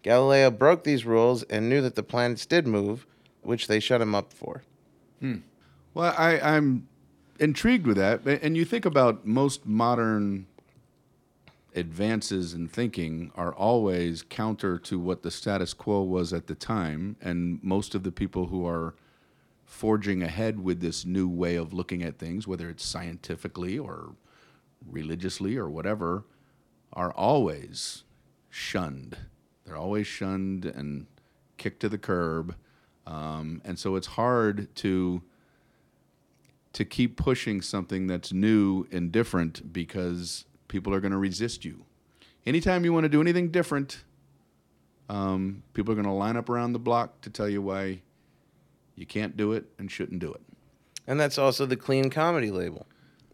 Galileo 0.01 0.49
broke 0.49 0.83
these 0.83 1.05
rules 1.05 1.43
and 1.43 1.69
knew 1.69 1.81
that 1.81 1.95
the 1.95 2.03
planets 2.03 2.45
did 2.45 2.65
move, 2.65 3.05
which 3.41 3.67
they 3.67 3.79
shut 3.79 4.01
him 4.01 4.15
up 4.15 4.33
for. 4.33 4.63
Hmm. 5.19 5.37
Well, 5.93 6.15
I, 6.17 6.39
I'm 6.39 6.87
intrigued 7.39 7.85
with 7.85 7.97
that. 7.97 8.25
And 8.25 8.55
you 8.55 8.65
think 8.65 8.85
about 8.85 9.27
most 9.27 9.65
modern 9.65 10.47
advances 11.75 12.53
in 12.53 12.67
thinking 12.67 13.31
are 13.35 13.53
always 13.53 14.23
counter 14.23 14.77
to 14.77 14.99
what 14.99 15.23
the 15.23 15.31
status 15.31 15.73
quo 15.73 16.01
was 16.03 16.33
at 16.33 16.47
the 16.47 16.55
time. 16.55 17.15
And 17.21 17.63
most 17.63 17.95
of 17.95 18.03
the 18.03 18.11
people 18.11 18.47
who 18.47 18.65
are 18.67 18.95
forging 19.65 20.21
ahead 20.21 20.61
with 20.63 20.81
this 20.81 21.05
new 21.05 21.29
way 21.29 21.55
of 21.55 21.73
looking 21.73 22.03
at 22.03 22.17
things, 22.17 22.47
whether 22.47 22.69
it's 22.69 22.85
scientifically 22.85 23.79
or 23.79 24.15
religiously 24.89 25.55
or 25.55 25.69
whatever, 25.69 26.25
are 26.93 27.11
always 27.13 28.03
shunned. 28.49 29.17
They're 29.65 29.77
always 29.77 30.07
shunned 30.07 30.65
and 30.65 31.07
kicked 31.57 31.79
to 31.81 31.89
the 31.89 31.97
curb, 31.97 32.55
um, 33.07 33.61
and 33.63 33.79
so 33.79 33.95
it's 33.95 34.07
hard 34.07 34.75
to 34.77 35.21
to 36.73 36.85
keep 36.85 37.17
pushing 37.17 37.61
something 37.61 38.07
that's 38.07 38.31
new 38.31 38.87
and 38.91 39.11
different 39.11 39.73
because 39.73 40.45
people 40.71 40.93
are 40.93 41.01
going 41.01 41.11
to 41.11 41.17
resist 41.17 41.65
you. 41.65 41.83
Anytime 42.45 42.85
you 42.85 42.93
want 42.93 43.03
to 43.03 43.09
do 43.09 43.19
anything 43.19 43.51
different, 43.51 44.03
um, 45.09 45.63
people 45.73 45.91
are 45.91 45.95
going 45.95 46.07
to 46.07 46.13
line 46.13 46.37
up 46.37 46.47
around 46.49 46.71
the 46.71 46.79
block 46.79 47.19
to 47.21 47.29
tell 47.29 47.49
you 47.49 47.61
why 47.61 48.01
you 48.95 49.05
can't 49.05 49.35
do 49.35 49.51
it 49.51 49.65
and 49.77 49.91
shouldn't 49.91 50.19
do 50.21 50.31
it. 50.31 50.41
And 51.05 51.19
that's 51.19 51.37
also 51.37 51.65
the 51.65 51.75
clean 51.75 52.09
comedy 52.09 52.49
label. 52.51 52.87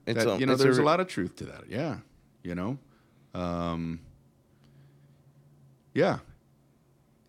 It's 0.08 0.24
That- 0.26 0.36
a- 0.36 0.40
you 0.40 0.48
know, 0.48 0.56
there's 0.56 0.80
a, 0.80 0.82
re- 0.82 0.86
lot 0.88 1.00
of 1.00 1.08
truth 1.08 1.36
to 1.38 1.44
that. 1.46 1.70
Yeah, 1.70 1.98
you 2.42 2.56
know, 2.56 2.80
um, 3.36 4.00
yeah, 5.94 6.20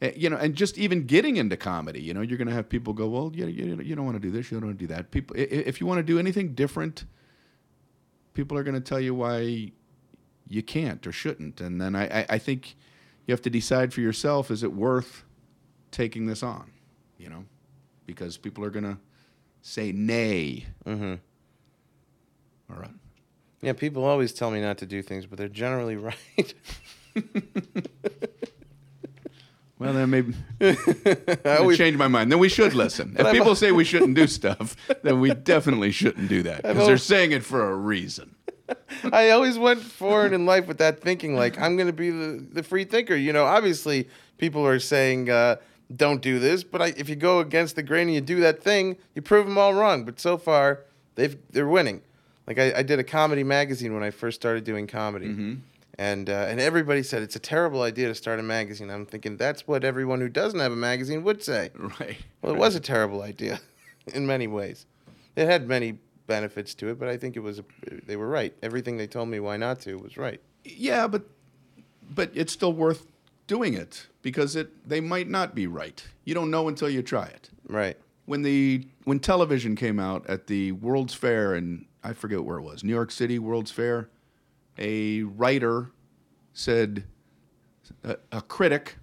Eh, 0.00 0.12
you 0.16 0.30
know, 0.30 0.36
and 0.36 0.54
just 0.54 0.78
even 0.78 1.06
getting 1.06 1.36
into 1.38 1.56
comedy, 1.56 2.00
you 2.00 2.14
know, 2.14 2.20
you're 2.20 2.38
going 2.38 2.46
to 2.46 2.54
have 2.54 2.68
people 2.68 2.92
go, 2.92 3.08
well, 3.08 3.32
you, 3.34 3.46
you, 3.48 3.80
you 3.82 3.96
don't 3.96 4.04
want 4.06 4.14
to 4.14 4.20
do 4.20 4.30
this, 4.30 4.48
you 4.50 4.58
don't 4.58 4.68
want 4.68 4.78
to 4.78 4.86
do 4.86 4.94
that. 4.94 5.10
People, 5.10 5.34
if 5.36 5.80
you 5.80 5.88
want 5.88 5.98
to 5.98 6.04
do 6.04 6.20
anything 6.20 6.54
different, 6.54 7.04
people 8.32 8.56
are 8.56 8.62
going 8.62 8.76
to 8.76 8.80
tell 8.80 9.00
you 9.00 9.12
why 9.12 9.72
you 10.48 10.62
can't 10.62 11.06
or 11.06 11.12
shouldn't, 11.12 11.60
and 11.60 11.80
then 11.80 11.94
I, 11.94 12.20
I, 12.20 12.26
I 12.30 12.38
think 12.38 12.76
you 13.26 13.32
have 13.32 13.42
to 13.42 13.50
decide 13.50 13.92
for 13.92 14.00
yourself: 14.00 14.50
is 14.50 14.62
it 14.62 14.72
worth 14.72 15.24
taking 15.90 16.26
this 16.26 16.42
on? 16.42 16.70
You 17.18 17.30
know, 17.30 17.44
because 18.06 18.36
people 18.36 18.64
are 18.64 18.70
going 18.70 18.84
to 18.84 18.98
say 19.62 19.92
nay. 19.92 20.66
Mm-hmm. 20.86 21.14
All 22.70 22.80
right. 22.80 22.90
Yeah, 23.60 23.72
people 23.72 24.04
always 24.04 24.32
tell 24.32 24.50
me 24.50 24.60
not 24.60 24.78
to 24.78 24.86
do 24.86 25.02
things, 25.02 25.26
but 25.26 25.38
they're 25.38 25.48
generally 25.48 25.96
right. 25.96 26.54
Well, 29.78 29.92
then 29.92 30.10
maybe 30.10 30.34
I 30.60 31.58
always, 31.58 31.78
change 31.78 31.96
my 31.96 32.08
mind. 32.08 32.32
Then 32.32 32.40
we 32.40 32.48
should 32.48 32.74
listen. 32.74 33.14
If 33.18 33.30
people 33.30 33.54
say 33.54 33.70
we 33.70 33.84
shouldn't 33.84 34.14
do 34.14 34.26
stuff, 34.26 34.76
then 35.02 35.20
we 35.20 35.32
definitely 35.32 35.92
shouldn't 35.92 36.28
do 36.28 36.42
that 36.42 36.62
because 36.62 36.86
they're 36.86 36.98
saying 36.98 37.30
it 37.32 37.44
for 37.44 37.70
a 37.70 37.74
reason. 37.76 38.34
I 39.12 39.30
always 39.30 39.58
went 39.58 39.80
forward 39.80 40.32
in 40.32 40.46
life 40.46 40.66
with 40.66 40.78
that 40.78 41.00
thinking, 41.00 41.34
like 41.34 41.58
I'm 41.58 41.76
going 41.76 41.86
to 41.86 41.92
be 41.92 42.10
the, 42.10 42.44
the 42.52 42.62
free 42.62 42.84
thinker. 42.84 43.16
You 43.16 43.32
know, 43.32 43.44
obviously 43.44 44.08
people 44.36 44.66
are 44.66 44.78
saying 44.78 45.30
uh, 45.30 45.56
don't 45.94 46.20
do 46.20 46.38
this, 46.38 46.64
but 46.64 46.82
I, 46.82 46.86
if 46.96 47.08
you 47.08 47.16
go 47.16 47.40
against 47.40 47.76
the 47.76 47.82
grain 47.82 48.08
and 48.08 48.14
you 48.14 48.20
do 48.20 48.40
that 48.40 48.62
thing, 48.62 48.96
you 49.14 49.22
prove 49.22 49.46
them 49.46 49.56
all 49.58 49.74
wrong. 49.74 50.04
But 50.04 50.20
so 50.20 50.36
far, 50.36 50.80
they've 51.14 51.36
they're 51.50 51.68
winning. 51.68 52.02
Like 52.46 52.58
I, 52.58 52.78
I 52.78 52.82
did 52.82 52.98
a 52.98 53.04
comedy 53.04 53.44
magazine 53.44 53.94
when 53.94 54.02
I 54.02 54.10
first 54.10 54.40
started 54.40 54.64
doing 54.64 54.86
comedy, 54.86 55.26
and 55.98 56.30
uh, 56.30 56.46
and 56.48 56.60
everybody 56.60 57.02
said 57.02 57.22
it's 57.22 57.36
a 57.36 57.40
terrible 57.40 57.82
idea 57.82 58.08
to 58.08 58.14
start 58.14 58.40
a 58.40 58.42
magazine. 58.42 58.90
I'm 58.90 59.04
thinking 59.06 59.36
that's 59.36 59.66
what 59.66 59.84
everyone 59.84 60.20
who 60.20 60.28
doesn't 60.28 60.58
have 60.60 60.72
a 60.72 60.76
magazine 60.76 61.24
would 61.24 61.42
say. 61.42 61.70
Right. 62.00 62.18
Well, 62.42 62.54
it 62.54 62.58
was 62.58 62.74
a 62.74 62.80
terrible 62.80 63.22
idea 63.22 63.60
in 64.14 64.26
many 64.26 64.46
ways. 64.46 64.86
It 65.36 65.46
had 65.46 65.68
many 65.68 65.98
benefits 66.28 66.74
to 66.74 66.90
it, 66.90 66.98
but 67.00 67.08
I 67.08 67.16
think 67.16 67.36
it 67.36 67.40
was 67.40 67.58
a, 67.58 67.64
they 68.06 68.14
were 68.14 68.28
right. 68.28 68.54
Everything 68.62 68.96
they 68.96 69.08
told 69.08 69.28
me 69.28 69.40
why 69.40 69.56
not 69.56 69.80
to 69.80 69.96
was 69.96 70.16
right. 70.16 70.40
Yeah, 70.64 71.08
but 71.08 71.24
but 72.14 72.30
it's 72.34 72.52
still 72.52 72.72
worth 72.72 73.06
doing 73.48 73.74
it 73.74 74.06
because 74.22 74.54
it 74.54 74.88
they 74.88 75.00
might 75.00 75.28
not 75.28 75.56
be 75.56 75.66
right. 75.66 76.06
You 76.24 76.34
don't 76.34 76.52
know 76.52 76.68
until 76.68 76.88
you 76.88 77.02
try 77.02 77.24
it. 77.24 77.50
Right. 77.66 77.96
When 78.26 78.42
the 78.42 78.86
when 79.04 79.18
television 79.18 79.74
came 79.74 79.98
out 79.98 80.28
at 80.28 80.46
the 80.46 80.72
World's 80.72 81.14
Fair 81.14 81.54
and 81.54 81.86
I 82.04 82.12
forget 82.12 82.44
where 82.44 82.58
it 82.58 82.62
was, 82.62 82.84
New 82.84 82.92
York 82.94 83.10
City 83.10 83.40
World's 83.40 83.72
Fair, 83.72 84.08
a 84.78 85.22
writer 85.22 85.90
said 86.52 87.04
a, 88.04 88.16
a 88.30 88.42
critic 88.42 88.98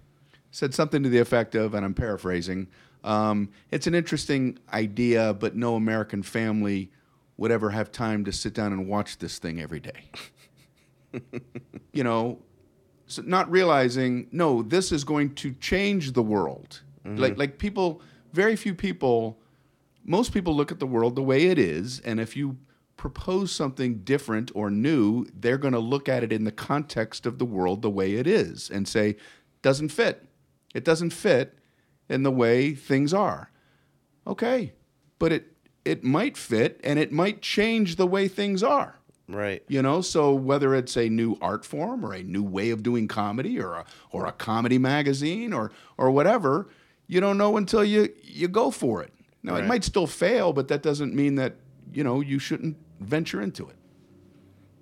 said 0.50 0.72
something 0.72 1.02
to 1.02 1.10
the 1.10 1.18
effect 1.18 1.54
of, 1.54 1.74
and 1.74 1.84
I'm 1.84 1.92
paraphrasing, 1.92 2.68
um, 3.04 3.50
it's 3.70 3.86
an 3.86 3.94
interesting 3.94 4.58
idea, 4.72 5.34
but 5.34 5.54
no 5.54 5.74
American 5.74 6.22
family 6.22 6.90
would 7.36 7.50
ever 7.50 7.70
have 7.70 7.92
time 7.92 8.24
to 8.24 8.32
sit 8.32 8.54
down 8.54 8.72
and 8.72 8.88
watch 8.88 9.18
this 9.18 9.38
thing 9.38 9.60
every 9.60 9.80
day. 9.80 10.10
you 11.92 12.02
know, 12.02 12.38
so 13.06 13.22
not 13.22 13.50
realizing, 13.50 14.28
no, 14.32 14.62
this 14.62 14.90
is 14.90 15.04
going 15.04 15.34
to 15.36 15.52
change 15.54 16.12
the 16.12 16.22
world. 16.22 16.82
Mm-hmm. 17.04 17.20
Like, 17.20 17.38
like 17.38 17.58
people, 17.58 18.02
very 18.32 18.56
few 18.56 18.74
people, 18.74 19.38
most 20.04 20.32
people 20.32 20.54
look 20.54 20.72
at 20.72 20.80
the 20.80 20.86
world 20.86 21.14
the 21.14 21.22
way 21.22 21.46
it 21.46 21.58
is, 21.58 22.00
and 22.00 22.18
if 22.20 22.36
you 22.36 22.56
propose 22.96 23.52
something 23.52 23.98
different 23.98 24.50
or 24.54 24.70
new, 24.70 25.26
they're 25.34 25.58
going 25.58 25.74
to 25.74 25.78
look 25.78 26.08
at 26.08 26.24
it 26.24 26.32
in 26.32 26.44
the 26.44 26.52
context 26.52 27.26
of 27.26 27.38
the 27.38 27.44
world 27.44 27.82
the 27.82 27.90
way 27.90 28.14
it 28.14 28.26
is 28.26 28.70
and 28.70 28.88
say, 28.88 29.16
doesn't 29.62 29.90
fit. 29.90 30.26
It 30.74 30.84
doesn't 30.84 31.10
fit 31.10 31.58
in 32.08 32.22
the 32.22 32.30
way 32.30 32.74
things 32.74 33.12
are. 33.12 33.50
Okay, 34.26 34.72
but 35.18 35.32
it 35.32 35.55
it 35.86 36.02
might 36.02 36.36
fit 36.36 36.80
and 36.82 36.98
it 36.98 37.12
might 37.12 37.40
change 37.40 37.94
the 37.96 38.06
way 38.06 38.26
things 38.26 38.62
are. 38.62 38.98
Right. 39.28 39.62
You 39.68 39.82
know, 39.82 40.00
so 40.02 40.34
whether 40.34 40.74
it's 40.74 40.96
a 40.96 41.08
new 41.08 41.36
art 41.40 41.64
form 41.64 42.04
or 42.04 42.12
a 42.12 42.22
new 42.22 42.42
way 42.42 42.70
of 42.70 42.82
doing 42.82 43.08
comedy 43.08 43.58
or 43.58 43.74
a 43.74 43.84
or 44.10 44.26
a 44.26 44.32
comedy 44.32 44.78
magazine 44.78 45.52
or 45.52 45.72
or 45.96 46.10
whatever, 46.10 46.68
you 47.06 47.20
don't 47.20 47.38
know 47.38 47.56
until 47.56 47.84
you 47.84 48.12
you 48.22 48.48
go 48.48 48.70
for 48.70 49.02
it. 49.02 49.12
Now 49.42 49.54
it 49.54 49.64
might 49.64 49.84
still 49.84 50.08
fail, 50.08 50.52
but 50.52 50.66
that 50.68 50.82
doesn't 50.82 51.14
mean 51.14 51.36
that 51.36 51.54
you 51.92 52.02
know 52.02 52.20
you 52.20 52.38
shouldn't 52.38 52.76
venture 53.00 53.40
into 53.40 53.68
it. 53.68 53.76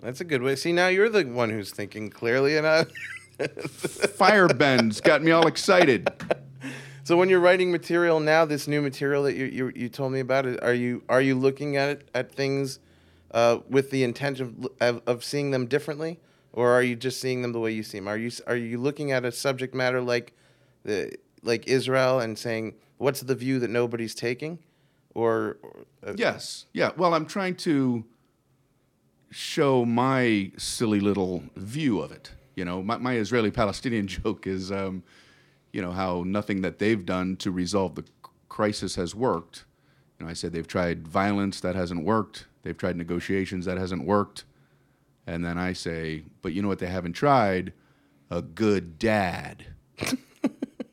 That's 0.01 0.21
a 0.21 0.25
good 0.25 0.41
way. 0.41 0.55
See, 0.55 0.73
now 0.73 0.87
you're 0.87 1.09
the 1.09 1.23
one 1.23 1.49
who's 1.49 1.71
thinking 1.71 2.09
clearly, 2.09 2.57
and 2.57 2.67
I. 2.67 2.85
Feyerabend's 3.37 5.01
got 5.01 5.21
me 5.21 5.31
all 5.31 5.45
excited. 5.45 6.09
so 7.05 7.15
when 7.15 7.29
you're 7.29 7.39
writing 7.39 7.71
material 7.71 8.19
now, 8.19 8.45
this 8.45 8.67
new 8.67 8.81
material 8.81 9.23
that 9.23 9.35
you 9.35 9.45
you, 9.45 9.71
you 9.75 9.89
told 9.89 10.11
me 10.11 10.19
about, 10.21 10.47
are 10.63 10.73
you 10.73 11.03
are 11.07 11.21
you 11.21 11.35
looking 11.35 11.77
at 11.77 11.89
it, 11.89 12.09
at 12.15 12.31
things 12.31 12.79
uh, 13.29 13.59
with 13.69 13.91
the 13.91 14.03
intent 14.03 14.39
of, 14.39 14.67
of 14.81 15.03
of 15.05 15.23
seeing 15.23 15.51
them 15.51 15.67
differently, 15.67 16.19
or 16.51 16.71
are 16.71 16.81
you 16.81 16.95
just 16.95 17.21
seeing 17.21 17.43
them 17.43 17.51
the 17.51 17.59
way 17.59 17.71
you 17.71 17.83
see 17.83 17.99
them? 17.99 18.07
Are 18.07 18.17
you 18.17 18.31
are 18.47 18.55
you 18.55 18.79
looking 18.79 19.11
at 19.11 19.23
a 19.23 19.31
subject 19.31 19.75
matter 19.75 20.01
like 20.01 20.33
the 20.83 21.15
like 21.43 21.67
Israel 21.67 22.19
and 22.19 22.39
saying 22.39 22.73
what's 22.97 23.21
the 23.21 23.35
view 23.35 23.59
that 23.59 23.69
nobody's 23.69 24.15
taking, 24.15 24.57
or, 25.13 25.57
or 25.61 25.85
uh, 26.07 26.13
Yes. 26.17 26.65
Yeah. 26.73 26.89
Well, 26.97 27.13
I'm 27.13 27.27
trying 27.27 27.55
to 27.57 28.03
show 29.29 29.85
my 29.85 30.51
silly 30.57 30.99
little 30.99 31.43
view 31.55 32.01
of 32.01 32.11
it. 32.11 32.31
You 32.55 32.65
know, 32.65 32.81
my, 32.81 32.97
my 32.97 33.13
Israeli 33.17 33.51
Palestinian 33.51 34.07
joke 34.17 34.47
is, 34.47 34.71
um, 34.71 35.03
you 35.75 35.81
know, 35.81 35.91
how 35.91 36.23
nothing 36.25 36.61
that 36.61 36.79
they've 36.79 37.05
done 37.05 37.35
to 37.35 37.51
resolve 37.51 37.95
the 37.95 38.05
crisis 38.47 38.95
has 38.95 39.13
worked. 39.13 39.65
You 40.17 40.25
know, 40.25 40.29
I 40.29 40.33
said 40.33 40.53
they've 40.53 40.65
tried 40.65 41.05
violence, 41.05 41.59
that 41.59 41.75
hasn't 41.75 42.05
worked. 42.05 42.45
They've 42.63 42.77
tried 42.77 42.95
negotiations, 42.95 43.65
that 43.65 43.77
hasn't 43.77 44.05
worked. 44.05 44.45
And 45.27 45.43
then 45.43 45.57
I 45.57 45.73
say, 45.73 46.23
but 46.41 46.53
you 46.53 46.61
know 46.61 46.69
what 46.69 46.79
they 46.79 46.87
haven't 46.87 47.11
tried? 47.11 47.73
A 48.31 48.41
good 48.41 48.97
dad. 48.97 49.65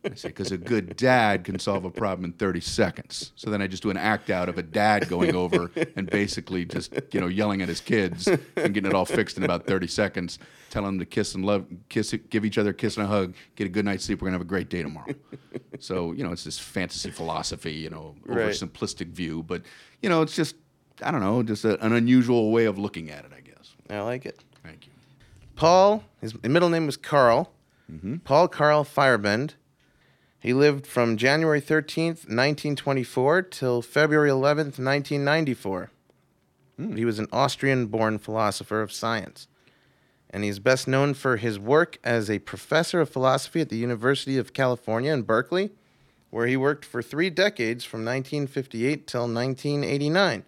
I 0.04 0.14
say, 0.14 0.28
because 0.28 0.50
a 0.50 0.58
good 0.58 0.96
dad 0.96 1.44
can 1.44 1.58
solve 1.58 1.84
a 1.84 1.90
problem 1.90 2.24
in 2.24 2.32
30 2.32 2.60
seconds. 2.60 3.32
So 3.36 3.50
then 3.50 3.62
I 3.62 3.66
just 3.68 3.82
do 3.84 3.90
an 3.90 3.96
act 3.96 4.30
out 4.30 4.48
of 4.48 4.58
a 4.58 4.62
dad 4.62 5.08
going 5.08 5.34
over 5.36 5.70
and 5.96 6.10
basically 6.10 6.64
just, 6.64 6.92
you 7.12 7.20
know, 7.20 7.28
yelling 7.28 7.62
at 7.62 7.68
his 7.68 7.80
kids 7.80 8.26
and 8.26 8.74
getting 8.74 8.86
it 8.86 8.94
all 8.94 9.04
fixed 9.04 9.36
in 9.36 9.44
about 9.44 9.66
30 9.66 9.86
seconds, 9.86 10.38
telling 10.70 10.86
them 10.90 10.98
to 10.98 11.06
kiss 11.06 11.34
and 11.36 11.44
love, 11.44 11.66
kiss, 11.88 12.14
give 12.30 12.44
each 12.44 12.58
other 12.58 12.70
a 12.70 12.74
kiss 12.74 12.96
and 12.96 13.06
a 13.06 13.08
hug, 13.08 13.34
get 13.54 13.66
a 13.66 13.70
good 13.70 13.84
night's 13.84 14.04
sleep. 14.04 14.20
We're 14.20 14.26
going 14.26 14.32
to 14.32 14.38
have 14.38 14.46
a 14.46 14.48
great 14.48 14.68
day 14.68 14.82
tomorrow. 14.82 15.14
so, 15.78 16.12
you 16.12 16.24
know, 16.24 16.32
it's 16.32 16.44
this 16.44 16.58
fantasy 16.58 17.10
philosophy, 17.10 17.72
you 17.74 17.90
know, 17.90 18.16
Right. 18.24 18.38
oversimplistic 18.48 19.08
view. 19.08 19.42
But, 19.44 19.62
you 20.02 20.08
know, 20.08 20.22
it's 20.22 20.34
just, 20.34 20.56
I 21.00 21.10
don't 21.12 21.20
know, 21.20 21.42
just 21.42 21.64
a, 21.64 21.80
an 21.84 21.92
unusual 21.92 22.50
way 22.50 22.64
of 22.64 22.76
looking 22.78 23.10
at 23.10 23.24
it, 23.24 23.30
I 23.36 23.40
guess. 23.40 23.74
I 23.88 24.00
like 24.00 24.26
it. 24.26 24.42
Thank 24.64 24.86
you. 24.86 24.92
Paul, 25.54 26.02
his 26.20 26.40
middle 26.42 26.68
name 26.70 26.86
was 26.86 26.96
Karl. 26.96 27.52
Mm-hmm. 27.90 28.16
Paul 28.18 28.48
Karl 28.48 28.84
Feyerabend. 28.84 29.52
He 30.42 30.52
lived 30.52 30.88
from 30.88 31.16
January 31.16 31.60
13th, 31.60 32.26
1924 32.26 33.42
till 33.42 33.80
February 33.80 34.28
11th, 34.28 34.80
1994. 34.80 35.90
Hmm. 36.76 36.96
He 36.96 37.04
was 37.04 37.20
an 37.20 37.28
Austrian 37.32 37.86
born 37.86 38.18
philosopher 38.18 38.82
of 38.82 38.90
science. 38.90 39.46
And 40.30 40.42
he's 40.42 40.58
best 40.58 40.88
known 40.88 41.14
for 41.14 41.36
his 41.36 41.60
work 41.60 41.98
as 42.02 42.28
a 42.28 42.40
professor 42.40 43.00
of 43.00 43.08
philosophy 43.08 43.60
at 43.60 43.68
the 43.68 43.76
University 43.76 44.36
of 44.36 44.52
California 44.52 45.12
in 45.12 45.22
Berkeley, 45.22 45.70
where 46.30 46.48
he 46.48 46.56
worked 46.56 46.84
for 46.84 47.02
three 47.02 47.30
decades 47.30 47.84
from 47.84 48.00
1958 48.00 49.06
till 49.06 49.32
1989. 49.32 50.44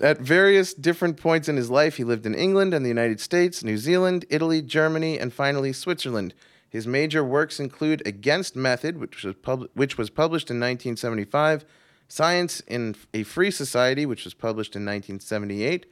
At 0.00 0.18
various 0.18 0.72
different 0.72 1.18
points 1.18 1.46
in 1.46 1.58
his 1.58 1.68
life, 1.68 1.98
he 1.98 2.04
lived 2.04 2.24
in 2.24 2.34
England 2.34 2.72
and 2.72 2.86
the 2.86 2.88
United 2.88 3.20
States, 3.20 3.62
New 3.62 3.76
Zealand, 3.76 4.24
Italy, 4.30 4.62
Germany, 4.62 5.18
and 5.18 5.30
finally 5.30 5.74
Switzerland. 5.74 6.32
His 6.68 6.86
major 6.86 7.24
works 7.24 7.60
include 7.60 8.02
Against 8.06 8.56
Method, 8.56 8.98
which 8.98 9.24
was, 9.24 9.34
pub- 9.36 9.68
which 9.74 9.96
was 9.96 10.10
published 10.10 10.50
in 10.50 10.56
1975, 10.56 11.64
Science 12.08 12.60
in 12.66 12.94
a 13.14 13.22
Free 13.22 13.50
Society, 13.50 14.06
which 14.06 14.24
was 14.24 14.34
published 14.34 14.76
in 14.76 14.82
1978, 14.82 15.86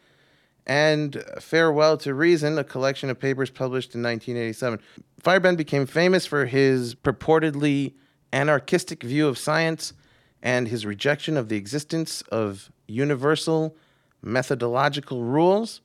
and 0.66 1.22
Farewell 1.40 1.96
to 1.98 2.14
Reason, 2.14 2.58
a 2.58 2.64
collection 2.64 3.10
of 3.10 3.18
papers 3.18 3.50
published 3.50 3.94
in 3.94 4.02
1987. 4.02 4.80
Feyerabend 5.22 5.56
became 5.56 5.86
famous 5.86 6.24
for 6.26 6.46
his 6.46 6.94
purportedly 6.94 7.94
anarchistic 8.32 9.02
view 9.02 9.28
of 9.28 9.38
science 9.38 9.92
and 10.42 10.68
his 10.68 10.84
rejection 10.84 11.36
of 11.36 11.48
the 11.48 11.56
existence 11.56 12.22
of 12.30 12.70
universal 12.86 13.76
methodological 14.22 15.22
rules. 15.22 15.80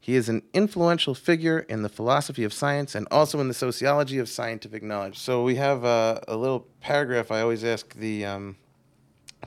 He 0.00 0.14
is 0.14 0.28
an 0.28 0.42
influential 0.54 1.14
figure 1.14 1.58
in 1.60 1.82
the 1.82 1.88
philosophy 1.88 2.44
of 2.44 2.52
science 2.52 2.94
and 2.94 3.06
also 3.10 3.40
in 3.40 3.48
the 3.48 3.54
sociology 3.54 4.18
of 4.18 4.28
scientific 4.28 4.82
knowledge. 4.82 5.18
So 5.18 5.42
we 5.42 5.56
have 5.56 5.84
uh, 5.84 6.20
a 6.26 6.36
little 6.36 6.66
paragraph. 6.80 7.30
I 7.30 7.40
always 7.42 7.62
ask 7.64 7.94
the 7.94 8.24
um, 8.24 8.56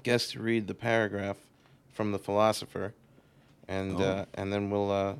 guest 0.03 0.31
to 0.31 0.39
read 0.41 0.67
the 0.67 0.73
paragraph 0.75 1.37
from 1.93 2.11
the 2.11 2.19
philosopher, 2.19 2.93
and 3.67 3.99
uh, 3.99 4.25
and 4.35 4.51
then 4.53 4.69
we'll 4.69 4.91
uh, 4.91 5.15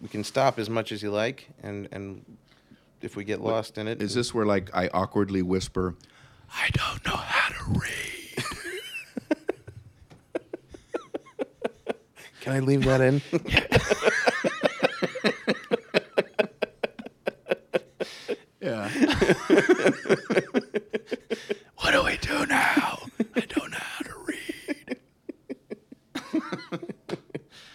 we 0.00 0.08
can 0.08 0.22
stop 0.24 0.58
as 0.58 0.68
much 0.70 0.92
as 0.92 1.02
you 1.02 1.10
like, 1.10 1.48
and 1.62 1.88
and 1.90 2.24
if 3.00 3.16
we 3.16 3.24
get 3.24 3.40
lost 3.40 3.76
in 3.78 3.88
it, 3.88 4.00
Is 4.00 4.14
this 4.14 4.32
where 4.34 4.46
like 4.46 4.70
I 4.74 4.88
awkwardly 4.88 5.42
whisper, 5.42 5.94
I 6.52 6.68
don't 6.72 7.04
know 7.06 7.16
how 7.16 7.48
to 7.52 7.80
read? 7.80 8.44
can 12.40 12.52
I 12.52 12.60
leave 12.60 12.84
that 12.84 13.00
in? 13.00 13.20
Yeah. 18.60 18.88
what 21.78 21.92
do 21.92 22.04
we 22.04 22.16
do 22.18 22.46
now? 22.46 22.98
I 23.34 23.40
don't 23.40 23.70
know 23.70 23.78
how 23.78 24.04
to 24.04 24.14
read. 24.26 24.96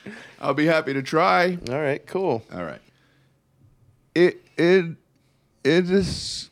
I'll 0.40 0.54
be 0.54 0.66
happy 0.66 0.94
to 0.94 1.02
try. 1.02 1.58
All 1.70 1.80
right, 1.82 2.06
cool. 2.06 2.44
All 2.54 2.64
right. 2.64 2.82
It 4.16 4.42
it 4.58 4.86
it 5.64 5.90
is 5.90 6.50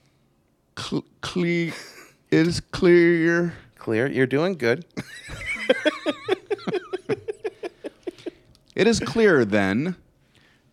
cl- 0.77 1.05
clear. 1.21 1.73
It 2.31 2.47
is 2.47 2.59
clear. 2.59 3.53
Clear. 3.77 4.07
You're 4.07 4.25
doing 4.27 4.53
good. 4.57 4.85
It 8.75 8.85
is 8.85 8.99
clear 8.99 9.43
then 9.43 9.95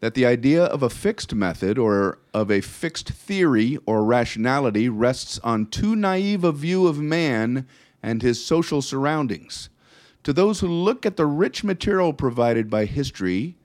that 0.05 0.13
the 0.13 0.27
idea 0.27 0.65
of 0.65 0.83
a 0.83 0.91
fixed 0.91 1.35
method 1.35 1.79
or 1.79 2.19
of 2.35 2.51
a 2.51 2.61
fixed 2.61 3.09
theory 3.09 3.79
or 3.87 4.05
rationality 4.05 4.87
rests 4.87 5.41
on 5.43 5.65
too 5.65 5.97
naive 5.97 6.45
a 6.45 6.53
view 6.53 6.87
of 6.87 6.99
man 6.99 7.67
and 8.03 8.21
his 8.21 8.45
social 8.45 8.83
surroundings. 8.83 9.71
To 10.25 10.35
those 10.35 10.61
who 10.61 10.69
look 10.69 11.07
at 11.07 11.17
the 11.17 11.25
rich 11.25 11.65
material 11.65 12.13
provided 12.13 12.69
by 12.69 12.85
history 12.85 13.57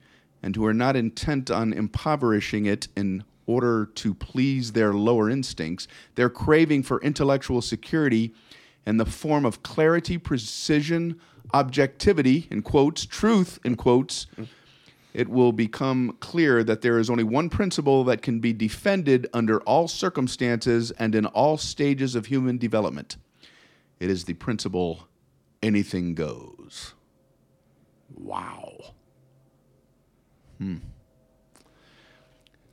and 0.42 0.56
who 0.56 0.64
are 0.64 0.72
not 0.72 0.96
intent 0.96 1.50
on 1.50 1.74
impoverishing 1.74 2.64
it 2.64 2.88
in 2.96 3.22
order 3.44 3.84
to 3.96 4.14
please 4.14 4.72
their 4.72 4.94
lower 4.94 5.28
instincts, 5.28 5.88
their 6.14 6.30
craving 6.30 6.84
for 6.84 7.02
intellectual 7.02 7.60
security 7.60 8.32
in 8.86 8.96
the 8.96 9.04
form 9.04 9.44
of 9.44 9.62
clarity, 9.62 10.16
precision, 10.16 11.20
objectivity, 11.52 12.48
in 12.50 12.62
quotes, 12.62 13.04
truth, 13.04 13.58
in 13.62 13.74
quotes, 13.74 14.26
it 15.12 15.28
will 15.28 15.52
become 15.52 16.16
clear 16.20 16.62
that 16.64 16.82
there 16.82 16.98
is 16.98 17.10
only 17.10 17.24
one 17.24 17.48
principle 17.48 18.04
that 18.04 18.22
can 18.22 18.40
be 18.40 18.52
defended 18.52 19.28
under 19.32 19.60
all 19.62 19.88
circumstances 19.88 20.90
and 20.92 21.14
in 21.14 21.26
all 21.26 21.56
stages 21.56 22.14
of 22.14 22.26
human 22.26 22.58
development. 22.58 23.16
It 23.98 24.10
is 24.10 24.24
the 24.24 24.34
principle 24.34 25.08
anything 25.62 26.14
goes. 26.14 26.94
Wow. 28.14 28.94
Hmm. 30.58 30.76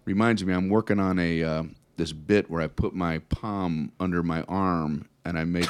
Reminds 0.05 0.45
me, 0.45 0.53
I'm 0.53 0.69
working 0.69 0.99
on 0.99 1.19
a 1.19 1.43
uh, 1.43 1.63
this 1.97 2.13
bit 2.13 2.49
where 2.49 2.61
I 2.61 2.67
put 2.67 2.93
my 2.93 3.19
palm 3.19 3.91
under 3.99 4.23
my 4.23 4.43
arm 4.43 5.09
and 5.25 5.37
I 5.37 5.43
make 5.43 5.67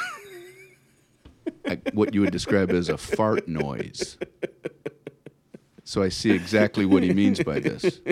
like 1.66 1.90
what 1.92 2.14
you 2.14 2.20
would 2.20 2.30
describe 2.30 2.70
as 2.70 2.88
a 2.88 2.96
fart 2.96 3.48
noise. 3.48 4.16
So 5.88 6.02
I 6.02 6.10
see 6.10 6.32
exactly 6.32 6.84
what 6.84 7.02
he 7.02 7.14
means 7.14 7.42
by 7.42 7.60
this. 7.60 8.02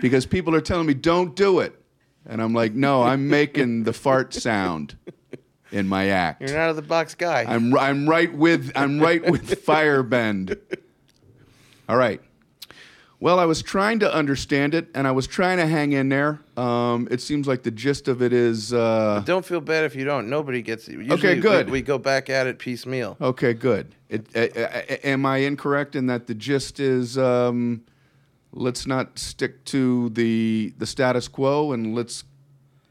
Because 0.00 0.24
people 0.24 0.54
are 0.54 0.62
telling 0.62 0.86
me, 0.86 0.94
don't 0.94 1.36
do 1.36 1.60
it. 1.60 1.78
And 2.24 2.40
I'm 2.40 2.54
like, 2.54 2.72
no, 2.72 3.02
I'm 3.02 3.28
making 3.28 3.84
the 3.84 3.92
fart 3.92 4.32
sound 4.32 4.96
in 5.70 5.86
my 5.86 6.08
act. 6.08 6.40
You're 6.40 6.52
an 6.52 6.56
out 6.56 6.70
of 6.70 6.76
the 6.76 6.82
box 6.82 7.14
guy. 7.14 7.44
I'm, 7.46 7.76
I'm 7.76 8.08
right 8.08 8.32
with 8.32 8.72
I'm 8.74 8.98
right 8.98 9.22
with 9.22 9.62
Feyerabend. 9.66 10.58
All 11.86 11.98
right. 11.98 12.22
Well, 13.22 13.38
I 13.38 13.44
was 13.44 13.60
trying 13.60 13.98
to 13.98 14.12
understand 14.12 14.74
it, 14.74 14.88
and 14.94 15.06
I 15.06 15.10
was 15.12 15.26
trying 15.26 15.58
to 15.58 15.66
hang 15.66 15.92
in 15.92 16.08
there. 16.08 16.40
Um, 16.56 17.06
it 17.10 17.20
seems 17.20 17.46
like 17.46 17.62
the 17.62 17.70
gist 17.70 18.08
of 18.08 18.22
it 18.22 18.32
is 18.32 18.72
uh, 18.72 19.22
Don't 19.26 19.44
feel 19.44 19.60
bad 19.60 19.84
if 19.84 19.94
you 19.94 20.06
don't. 20.06 20.30
Nobody 20.30 20.62
gets 20.62 20.88
it. 20.88 20.94
Usually 20.94 21.34
we- 21.34 21.40
good. 21.40 21.68
We, 21.68 21.82
go 21.82 21.98
back 21.98 22.30
at 22.30 22.46
it 22.46 22.58
piecemeal. 22.58 23.18
Okay, 23.20 23.52
good. 23.52 23.94
It, 24.08 24.34
am 25.04 25.26
I 25.26 25.38
incorrect 25.38 25.96
in 25.96 26.06
that 26.06 26.28
the 26.28 26.34
gist 26.34 26.80
is 26.80 27.18
um, 27.18 27.82
let's 28.52 28.86
not 28.86 29.18
stick 29.18 29.64
to 29.66 30.08
the 30.10 30.72
the 30.78 30.86
status 30.86 31.28
quo 31.28 31.72
and 31.72 31.94
let's 31.94 32.24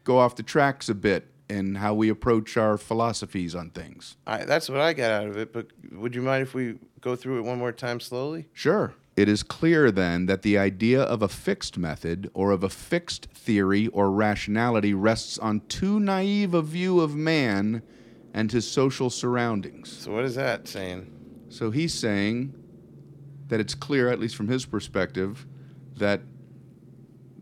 go 0.03 0.19
off 0.19 0.35
the 0.35 0.43
tracks 0.43 0.89
a 0.89 0.95
bit 0.95 1.27
in 1.49 1.75
how 1.75 1.93
we 1.93 2.09
approach 2.09 2.55
our 2.55 2.77
philosophies 2.77 3.55
on 3.55 3.71
things. 3.71 4.15
I, 4.27 4.45
that's 4.45 4.69
what 4.69 4.79
I 4.79 4.93
got 4.93 5.11
out 5.11 5.27
of 5.27 5.37
it. 5.37 5.51
But 5.51 5.67
would 5.91 6.13
you 6.15 6.21
mind 6.21 6.43
if 6.43 6.53
we 6.53 6.75
go 7.01 7.15
through 7.15 7.39
it 7.39 7.41
one 7.41 7.57
more 7.57 7.71
time 7.71 7.99
slowly? 7.99 8.47
Sure. 8.53 8.93
It 9.19 9.27
is 9.27 9.43
clear 9.43 9.91
then 9.91 10.27
that 10.27 10.43
the 10.43 10.57
idea 10.57 11.01
of 11.01 11.21
a 11.21 11.27
fixed 11.27 11.77
method 11.77 12.31
or 12.33 12.51
of 12.51 12.63
a 12.63 12.69
fixed 12.69 13.25
theory 13.33 13.87
or 13.87 14.09
rationality 14.09 14.93
rests 14.93 15.37
on 15.37 15.59
too 15.67 15.99
naive 15.99 16.53
a 16.53 16.61
view 16.61 17.01
of 17.01 17.15
man 17.15 17.81
and 18.33 18.49
his 18.49 18.65
social 18.65 19.09
surroundings. 19.09 19.91
So 19.91 20.13
what 20.13 20.23
is 20.23 20.35
that 20.35 20.69
saying? 20.69 21.11
So 21.49 21.69
he's 21.69 21.93
saying 21.93 22.53
that 23.49 23.59
it's 23.59 23.75
clear, 23.75 24.07
at 24.07 24.21
least 24.21 24.37
from 24.37 24.47
his 24.47 24.65
perspective, 24.65 25.45
that 25.97 26.21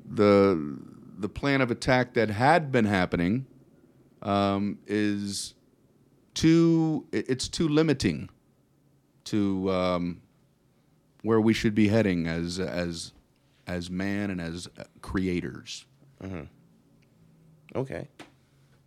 the 0.03 0.79
the 1.19 1.29
plan 1.29 1.61
of 1.61 1.69
attack 1.69 2.15
that 2.15 2.31
had 2.31 2.71
been 2.71 2.85
happening 2.85 3.45
um, 4.23 4.79
is 4.87 5.53
too, 6.33 7.05
it's 7.11 7.47
too 7.47 7.67
limiting 7.67 8.31
to 9.25 9.69
um, 9.71 10.21
where 11.27 11.41
we 11.41 11.53
should 11.53 11.75
be 11.75 11.89
heading 11.89 12.25
as 12.25 12.57
as 12.59 13.11
as 13.67 13.89
man 13.91 14.29
and 14.31 14.39
as 14.39 14.69
creators. 15.01 15.85
Okay. 17.75 18.07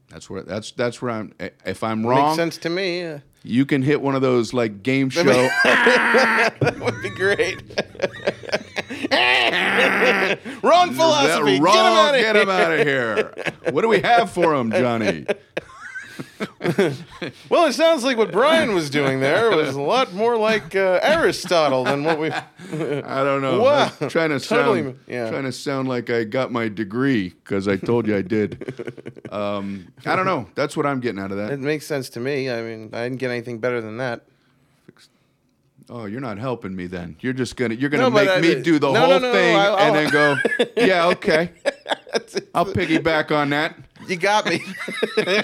That's 0.08 0.28
where 0.28 0.42
that's 0.42 0.72
that's 0.72 1.00
where 1.00 1.12
I'm. 1.12 1.32
If 1.64 1.84
I'm 1.84 2.02
Makes 2.02 2.08
wrong, 2.08 2.36
sense 2.36 2.56
to 2.58 2.70
me. 2.70 3.04
Uh, 3.04 3.18
you 3.44 3.64
can 3.64 3.82
hit 3.82 4.00
one 4.02 4.14
of 4.16 4.22
those 4.22 4.52
like 4.52 4.82
game 4.82 5.08
show. 5.10 5.22
that 5.64 6.76
would 6.80 7.00
be 7.02 7.10
great. 7.10 7.62
Wrong 10.62 10.92
philosophy. 10.92 11.58
That 11.58 11.62
wrong, 11.62 11.74
Get 11.74 11.86
him 11.86 11.92
out 11.96 12.14
of 12.14 12.20
get 12.20 12.34
here. 12.36 12.42
him 12.42 12.50
out 12.50 12.72
of 12.72 12.86
here. 12.86 13.32
What 13.72 13.82
do 13.82 13.88
we 13.88 14.00
have 14.00 14.30
for 14.30 14.54
him, 14.54 14.70
Johnny? 14.72 15.26
Well, 17.48 17.66
it 17.66 17.72
sounds 17.74 18.02
like 18.04 18.16
what 18.16 18.32
Brian 18.32 18.74
was 18.74 18.90
doing 18.90 19.20
there 19.20 19.50
was 19.56 19.74
a 19.74 19.80
lot 19.80 20.12
more 20.14 20.36
like 20.36 20.74
uh, 20.74 20.98
Aristotle 21.02 21.84
than 21.84 22.04
what 22.04 22.18
we. 22.18 22.30
I 22.72 23.24
don't 23.24 23.42
know. 23.42 23.60
Wow. 23.62 23.90
I'm 24.00 24.08
trying 24.08 24.30
to 24.30 24.40
Totally, 24.40 24.82
sound, 24.82 24.98
yeah. 25.06 25.28
trying 25.30 25.44
to 25.44 25.52
sound 25.52 25.88
like 25.88 26.08
I 26.10 26.24
got 26.24 26.50
my 26.52 26.68
degree 26.68 27.30
because 27.30 27.68
I 27.68 27.76
told 27.76 28.06
you 28.06 28.16
I 28.16 28.22
did. 28.22 29.12
Um, 29.30 29.86
I 30.06 30.16
don't 30.16 30.26
know. 30.26 30.48
That's 30.56 30.76
what 30.76 30.86
I'm 30.86 30.98
getting 30.98 31.20
out 31.20 31.30
of 31.30 31.36
that. 31.36 31.52
It 31.52 31.60
makes 31.60 31.86
sense 31.86 32.08
to 32.10 32.20
me. 32.20 32.50
I 32.50 32.62
mean, 32.62 32.90
I 32.92 33.04
didn't 33.04 33.18
get 33.18 33.30
anything 33.30 33.60
better 33.60 33.80
than 33.80 33.98
that. 33.98 34.22
Oh, 35.88 36.06
you're 36.06 36.20
not 36.20 36.38
helping 36.38 36.74
me 36.74 36.86
then. 36.88 37.16
You're 37.20 37.32
just 37.32 37.56
gonna 37.56 37.74
you're 37.74 37.90
gonna 37.90 38.04
No, 38.04 38.10
make 38.10 38.28
I- 38.28 38.40
me 38.40 38.60
do 38.60 38.78
the 38.80 38.90
no, 38.90 39.00
whole 39.06 39.20
no, 39.20 39.32
thing 39.32 39.56
I'll- 39.56 39.76
and 39.78 39.94
then 39.96 40.10
go, 40.10 40.36
yeah, 40.76 41.06
okay. 41.08 41.50
I'll 42.54 42.66
piggyback 42.66 43.30
on 43.30 43.50
that. 43.50 43.76
You 44.10 44.16
got 44.16 44.44
me. 44.46 44.60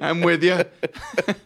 I'm 0.00 0.22
with 0.22 0.42
you. 0.42 0.64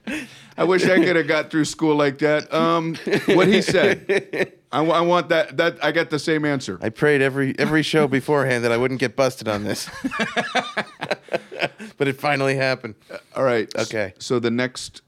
I 0.59 0.65
wish 0.65 0.85
I 0.85 0.97
could 1.05 1.17
have 1.17 1.27
got 1.27 1.51
through 1.51 1.65
school 1.65 1.97
like 1.97 2.19
that. 2.19 2.53
Um, 2.55 2.95
what 3.35 3.49
he 3.49 3.61
said. 3.61 4.53
I, 4.73 4.81
want 4.83 5.29
that. 5.31 5.57
That 5.57 5.85
I 5.85 5.91
got 5.93 6.11
the 6.11 6.19
same 6.21 6.45
answer. 6.45 6.79
I 6.81 6.89
prayed 6.91 7.21
every 7.23 7.59
every 7.59 7.83
show 7.83 8.07
beforehand 8.09 8.65
that 8.65 8.73
I 8.73 8.77
wouldn't 8.77 9.01
get 9.01 9.17
busted 9.17 9.49
on 9.49 9.65
this. 9.65 9.91
but 11.99 12.07
it 12.09 12.21
finally 12.21 12.55
happened. 12.57 12.95
All 13.35 13.43
right. 13.45 13.69
s- 13.77 13.89
Okay. 13.89 14.15
So 14.19 14.39
the 14.39 14.51
next 14.51 15.03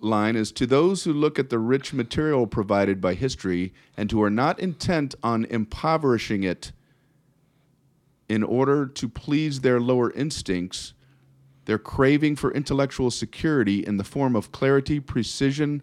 line 0.00 0.36
is 0.36 0.52
to 0.52 0.66
those 0.66 1.04
who 1.04 1.12
look 1.12 1.38
at 1.38 1.48
the 1.50 1.58
rich 1.58 1.92
material 1.94 2.46
provided 2.46 3.00
by 3.00 3.14
history 3.14 3.72
and 3.96 4.10
who 4.10 4.22
are 4.22 4.30
not 4.30 4.60
intent 4.60 5.14
on 5.22 5.44
impoverishing 5.46 6.42
it 6.44 6.72
in 8.28 8.42
order 8.42 8.86
to 8.86 9.08
please 9.08 9.60
their 9.60 9.80
lower 9.80 10.12
instincts, 10.12 10.94
their 11.64 11.78
craving 11.78 12.36
for 12.36 12.52
intellectual 12.52 13.10
security 13.10 13.84
in 13.86 13.96
the 13.96 14.04
form 14.04 14.34
of 14.34 14.52
clarity, 14.52 15.00
precision, 15.00 15.82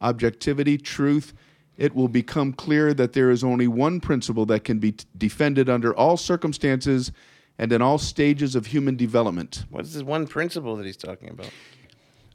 objectivity, 0.00 0.76
truth, 0.78 1.32
it 1.76 1.94
will 1.94 2.08
become 2.08 2.52
clear 2.52 2.94
that 2.94 3.12
there 3.12 3.30
is 3.30 3.44
only 3.44 3.68
one 3.68 4.00
principle 4.00 4.46
that 4.46 4.64
can 4.64 4.78
be 4.78 4.92
t- 4.92 5.04
defended 5.16 5.68
under 5.68 5.94
all 5.94 6.16
circumstances 6.16 7.12
and 7.58 7.72
in 7.72 7.82
all 7.82 7.98
stages 7.98 8.54
of 8.54 8.66
human 8.66 8.96
development. 8.96 9.64
What 9.70 9.84
is 9.84 9.94
this 9.94 10.02
one 10.02 10.26
principle 10.26 10.76
that 10.76 10.86
he's 10.86 10.96
talking 10.96 11.30
about? 11.30 11.50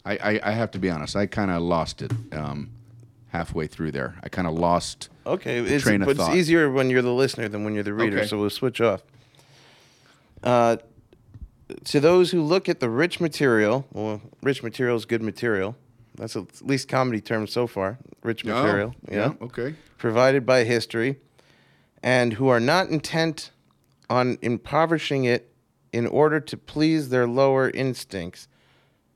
I, 0.05 0.17
I, 0.17 0.39
I 0.43 0.51
have 0.51 0.71
to 0.71 0.79
be 0.79 0.89
honest, 0.89 1.15
I 1.15 1.27
kind 1.27 1.51
of 1.51 1.61
lost 1.61 2.01
it 2.01 2.11
um, 2.31 2.71
halfway 3.29 3.67
through 3.67 3.91
there. 3.91 4.15
I 4.23 4.29
kind 4.29 4.47
of 4.47 4.53
lost. 4.55 5.09
Okay, 5.25 5.61
the 5.61 5.75
it's, 5.75 5.83
train 5.83 6.01
of 6.01 6.07
but 6.07 6.17
thought. 6.17 6.29
it's 6.29 6.37
easier 6.37 6.71
when 6.71 6.89
you're 6.89 7.03
the 7.03 7.13
listener 7.13 7.47
than 7.47 7.63
when 7.63 7.73
you're 7.75 7.83
the 7.83 7.93
reader, 7.93 8.17
Okay. 8.19 8.27
so 8.27 8.39
we'll 8.39 8.49
switch 8.49 8.81
off. 8.81 9.03
Uh, 10.43 10.77
to 11.85 11.99
those 11.99 12.31
who 12.31 12.41
look 12.41 12.67
at 12.67 12.79
the 12.79 12.89
rich 12.89 13.19
material, 13.19 13.85
well, 13.93 14.21
rich 14.43 14.61
material 14.63 14.97
is 14.97 15.05
good 15.05 15.21
material. 15.21 15.75
That's 16.15 16.35
at 16.35 16.61
least 16.61 16.87
comedy 16.87 17.21
term 17.21 17.47
so 17.47 17.67
far. 17.67 17.97
Rich 18.23 18.43
material, 18.45 18.93
Oh, 19.09 19.13
yeah, 19.13 19.33
Okay. 19.41 19.75
provided 19.97 20.45
by 20.45 20.63
history, 20.63 21.17
and 22.03 22.33
who 22.33 22.49
are 22.49 22.59
not 22.59 22.89
intent 22.89 23.51
on 24.09 24.37
impoverishing 24.41 25.23
it 25.23 25.51
in 25.93 26.05
order 26.07 26.39
to 26.39 26.57
please 26.57 27.09
their 27.09 27.27
lower 27.27 27.69
instincts. 27.69 28.47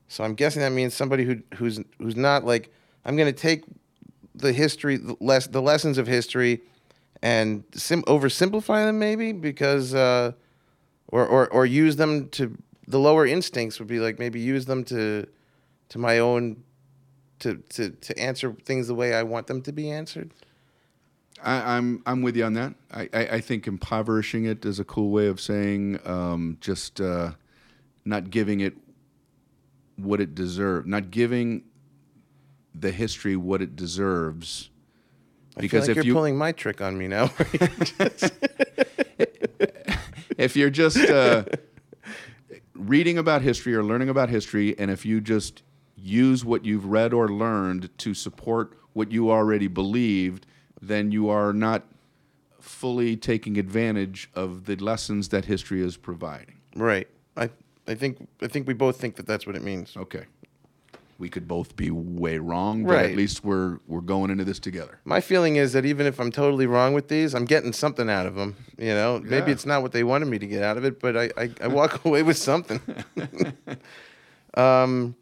So 0.07 0.23
I'm 0.23 0.35
guessing 0.35 0.61
that 0.61 0.72
means 0.72 0.93
somebody 0.93 1.26
who 1.26 1.41
who's 1.56 1.80
who's 1.99 2.15
not 2.15 2.45
like 2.45 2.72
I'm 3.03 3.15
going 3.18 3.31
to 3.34 3.39
take 3.39 3.64
the 4.34 4.53
history 4.53 4.97
the, 4.97 5.15
less, 5.19 5.47
the 5.47 5.61
lessons 5.61 5.97
of 5.97 6.07
history 6.07 6.61
and 7.22 7.64
sim- 7.73 8.03
oversimplify 8.03 8.85
them 8.85 8.99
maybe 8.99 9.31
because 9.31 9.93
uh, 9.93 10.31
or, 11.07 11.26
or 11.26 11.48
or 11.52 11.65
use 11.65 11.95
them 11.95 12.30
to 12.30 12.57
the 12.88 12.99
lower 12.99 13.26
instincts 13.26 13.80
would 13.80 13.88
be 13.88 13.99
like 13.99 14.19
maybe 14.19 14.40
use 14.40 14.65
them 14.65 14.84
to 14.86 15.27
to 15.90 15.98
my 15.98 16.19
own 16.19 16.64
to 17.40 17.56
to 17.69 17.90
to 17.90 18.18
answer 18.19 18.53
things 18.64 18.88
the 18.88 18.95
way 18.95 19.14
I 19.14 19.23
want 19.23 19.48
them 19.48 19.61
to 19.64 19.72
be 19.72 19.91
answered. 19.91 20.32
I, 21.44 21.77
I'm 21.77 22.02
I'm 22.06 22.22
with 22.22 22.36
you 22.36 22.45
on 22.45 22.53
that. 22.53 22.76
I, 22.91 23.10
I, 23.14 23.27
I 23.27 23.41
think 23.41 23.68
impoverishing 23.68 24.45
it 24.45 24.65
is 24.65 24.80
a 24.80 24.86
cool 24.86 25.11
way 25.11 25.27
of 25.27 25.40
saying 25.41 25.99
um, 26.06 26.57
just 26.61 27.02
uh, 27.02 27.32
not 28.06 28.30
giving 28.30 28.61
it 28.61 28.76
what 29.98 30.22
it 30.22 30.34
deserves, 30.34 30.88
not 30.88 31.11
giving 31.11 31.64
the 32.73 32.91
history 32.91 33.36
what 33.36 33.61
it 33.61 33.76
deserves. 33.76 34.69
I 35.57 35.61
Because 35.61 35.88
like 35.88 35.91
if 35.91 35.95
you're 35.98 36.06
you 36.06 36.14
pulling 36.14 36.38
my 36.38 36.52
trick 36.52 36.82
on 36.82 36.98
me 36.98 37.07
now. 37.07 37.32
if 40.37 40.55
you're 40.55 40.69
just 40.69 40.97
uh, 40.97 41.45
reading 42.73 43.17
about 43.17 43.41
history 43.41 43.73
or 43.75 43.83
learning 43.83 44.09
about 44.09 44.29
history, 44.29 44.77
and 44.77 44.91
if 44.91 45.05
you 45.05 45.21
just 45.21 45.63
use 45.95 46.45
what 46.45 46.65
you've 46.65 46.85
read 46.85 47.13
or 47.13 47.29
learned 47.29 47.89
to 47.97 48.13
support 48.13 48.77
what 48.93 49.11
you 49.11 49.31
already 49.31 49.67
believed, 49.67 50.45
then 50.81 51.11
you 51.11 51.29
are 51.29 51.53
not 51.53 51.83
fully 52.59 53.15
taking 53.15 53.57
advantage 53.57 54.29
of 54.33 54.65
the 54.65 54.75
lessons 54.77 55.29
that 55.29 55.45
history 55.45 55.81
is 55.81 55.97
providing. 55.97 56.59
right. 56.75 57.07
I 57.37 57.49
I 57.87 57.95
think 57.95 58.27
I 58.41 58.47
think 58.47 58.67
we 58.67 58.73
both 58.73 58.97
think 58.99 59.15
that 59.17 59.27
that's 59.27 59.45
what 59.45 59.55
it 59.55 59.61
means. 59.61 59.95
Okay. 59.95 60.25
We 61.17 61.29
could 61.29 61.47
both 61.47 61.77
be 61.77 61.89
way 61.91 62.39
wrong, 62.39 62.83
but 62.83 62.93
Right. 62.93 63.09
at 63.11 63.15
least 63.15 63.43
we're 63.43 63.79
we're 63.87 64.01
going 64.01 64.29
into 64.31 64.43
this 64.43 64.59
together. 64.59 64.99
My 65.05 65.21
feeling 65.21 65.55
is 65.55 65.71
that 65.73 65.85
even 65.85 66.05
if 66.05 66.19
I'm 66.19 66.29
totally 66.31 66.67
wrong 66.67 66.93
with 66.93 67.07
these, 67.07 67.33
I'm 67.33 67.45
getting 67.45 67.71
something 67.71 68.09
out 68.09 68.25
of 68.25 68.35
them. 68.35 68.57
You 68.77 68.93
know, 68.93 69.21
maybe 69.23 69.51
it's 69.53 69.65
not 69.65 69.81
what 69.81 69.93
they 69.93 70.03
wanted 70.03 70.25
me 70.27 70.39
to 70.39 70.47
get 70.47 70.61
out 70.61 70.77
of 70.77 70.83
it, 70.83 70.99
but 70.99 71.15
I, 71.15 71.31
I, 71.37 71.49
I 71.61 71.67
walk 71.67 72.03
away 72.05 72.21
with 72.21 72.37
something. 72.37 72.81
um, 74.55 75.15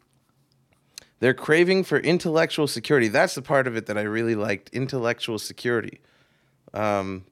they're 1.19 1.33
craving 1.33 1.83
for 1.83 1.99
intellectual 1.99 2.67
security. 2.67 3.07
That's 3.07 3.35
the 3.35 3.41
part 3.41 3.67
of 3.67 3.75
it 3.77 3.85
that 3.85 3.97
I 3.97 4.01
really 4.01 4.35
liked 4.35 4.69
intellectual 4.73 5.37
security. 5.39 5.99
Um, 6.73 7.25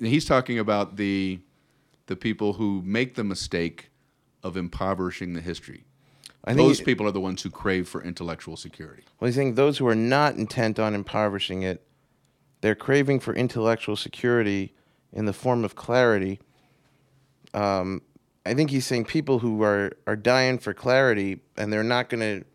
He's 0.00 0.24
talking 0.24 0.58
about 0.58 0.96
the 0.96 1.40
the 2.06 2.14
people 2.16 2.54
who 2.54 2.80
make 2.84 3.16
the 3.16 3.24
mistake 3.24 3.90
of 4.42 4.56
impoverishing 4.56 5.32
the 5.34 5.40
history. 5.40 5.84
I 6.48 6.54
think 6.54 6.66
Those 6.68 6.80
people 6.80 7.06
are 7.06 7.10
the 7.12 7.20
ones 7.20 7.42
who 7.42 7.50
crave 7.50 7.86
for 7.88 8.02
intellectual 8.02 8.56
security. 8.56 9.02
Well, 9.20 9.26
he's 9.26 9.34
saying 9.34 9.54
those 9.54 9.76
who 9.78 9.86
are 9.86 9.94
not 9.94 10.34
intent 10.36 10.78
on 10.78 10.94
impoverishing 10.94 11.62
it, 11.62 11.86
they're 12.62 12.74
craving 12.74 13.20
for 13.20 13.34
intellectual 13.34 13.96
security 13.96 14.72
in 15.12 15.26
the 15.26 15.32
form 15.34 15.62
of 15.62 15.74
clarity. 15.76 16.40
Um, 17.52 18.02
I 18.46 18.54
think 18.54 18.70
he's 18.70 18.86
saying 18.86 19.04
people 19.04 19.40
who 19.40 19.62
are, 19.62 19.92
are 20.06 20.16
dying 20.16 20.58
for 20.58 20.72
clarity 20.72 21.40
and 21.56 21.70
they're 21.72 21.84
not 21.84 22.08
going 22.08 22.20
to, 22.20 22.46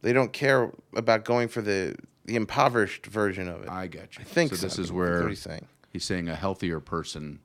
they 0.00 0.12
don't 0.12 0.32
care 0.32 0.72
about 0.96 1.24
going 1.24 1.48
for 1.48 1.60
the, 1.60 1.94
the 2.24 2.36
impoverished 2.36 3.06
version 3.06 3.46
of 3.46 3.62
it. 3.62 3.68
I 3.68 3.88
get 3.88 4.16
you. 4.16 4.22
I 4.22 4.24
think 4.24 4.50
so. 4.52 4.56
so. 4.56 4.66
This 4.66 4.78
is 4.78 4.90
where 4.90 5.20
what 5.20 5.28
he's 5.28 5.40
saying. 5.40 5.66
he's 5.92 6.04
saying 6.04 6.28
a 6.30 6.34
healthier 6.34 6.80
person 6.80 7.40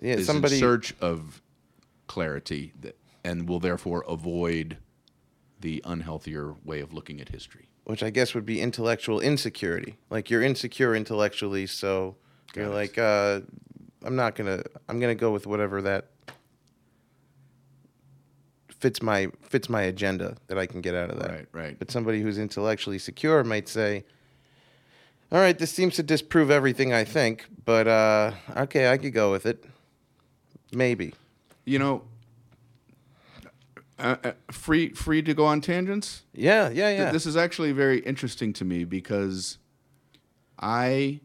Yeah, 0.00 0.14
is 0.14 0.26
somebody. 0.26 0.54
in 0.56 0.60
search 0.60 0.94
of 1.00 1.40
clarity 2.08 2.72
that, 2.80 2.96
and 3.24 3.48
will 3.48 3.60
therefore 3.60 4.04
avoid 4.06 4.76
the 5.60 5.82
unhealthier 5.86 6.54
way 6.64 6.80
of 6.80 6.92
looking 6.92 7.20
at 7.20 7.30
history. 7.30 7.68
which 7.84 8.02
I 8.02 8.10
guess 8.10 8.34
would 8.34 8.46
be 8.46 8.60
intellectual 8.60 9.20
insecurity. 9.20 9.96
Like 10.10 10.30
you're 10.30 10.42
insecure 10.42 10.94
intellectually, 10.94 11.66
so 11.66 12.16
you're 12.54 12.66
it. 12.66 12.74
like, 12.74 12.98
uh, 12.98 13.40
I'm 14.02 14.16
not 14.16 14.34
gonna, 14.34 14.62
I'm 14.88 15.00
gonna 15.00 15.14
go 15.14 15.32
with 15.32 15.46
whatever 15.46 15.82
that 15.82 16.08
fits 18.68 19.00
my 19.00 19.28
fits 19.42 19.68
my 19.68 19.82
agenda 19.82 20.36
that 20.48 20.58
I 20.58 20.66
can 20.66 20.80
get 20.82 20.94
out 20.94 21.10
of 21.10 21.18
that. 21.18 21.30
Right, 21.30 21.46
right. 21.52 21.78
But 21.78 21.90
somebody 21.90 22.20
who's 22.20 22.38
intellectually 22.38 22.98
secure 22.98 23.42
might 23.44 23.68
say, 23.68 24.04
"All 25.32 25.38
right, 25.38 25.58
this 25.58 25.70
seems 25.70 25.94
to 25.96 26.02
disprove 26.02 26.50
everything 26.50 26.92
I 26.92 27.04
think, 27.04 27.46
but 27.64 27.88
uh, 27.88 28.32
okay, 28.56 28.90
I 28.90 28.98
could 28.98 29.12
go 29.14 29.30
with 29.30 29.46
it. 29.46 29.64
Maybe." 30.72 31.14
You 31.64 31.78
know, 31.78 32.02
uh, 34.04 34.16
uh, 34.22 34.32
free 34.50 34.90
free 34.90 35.22
to 35.22 35.32
go 35.34 35.46
on 35.46 35.60
tangents. 35.60 36.22
Yeah, 36.34 36.68
yeah, 36.68 36.88
Th- 36.88 36.98
yeah. 36.98 37.10
This 37.10 37.24
is 37.24 37.36
actually 37.36 37.72
very 37.72 38.00
interesting 38.00 38.52
to 38.52 38.64
me 38.64 38.84
because 38.84 39.58
I 40.58 41.20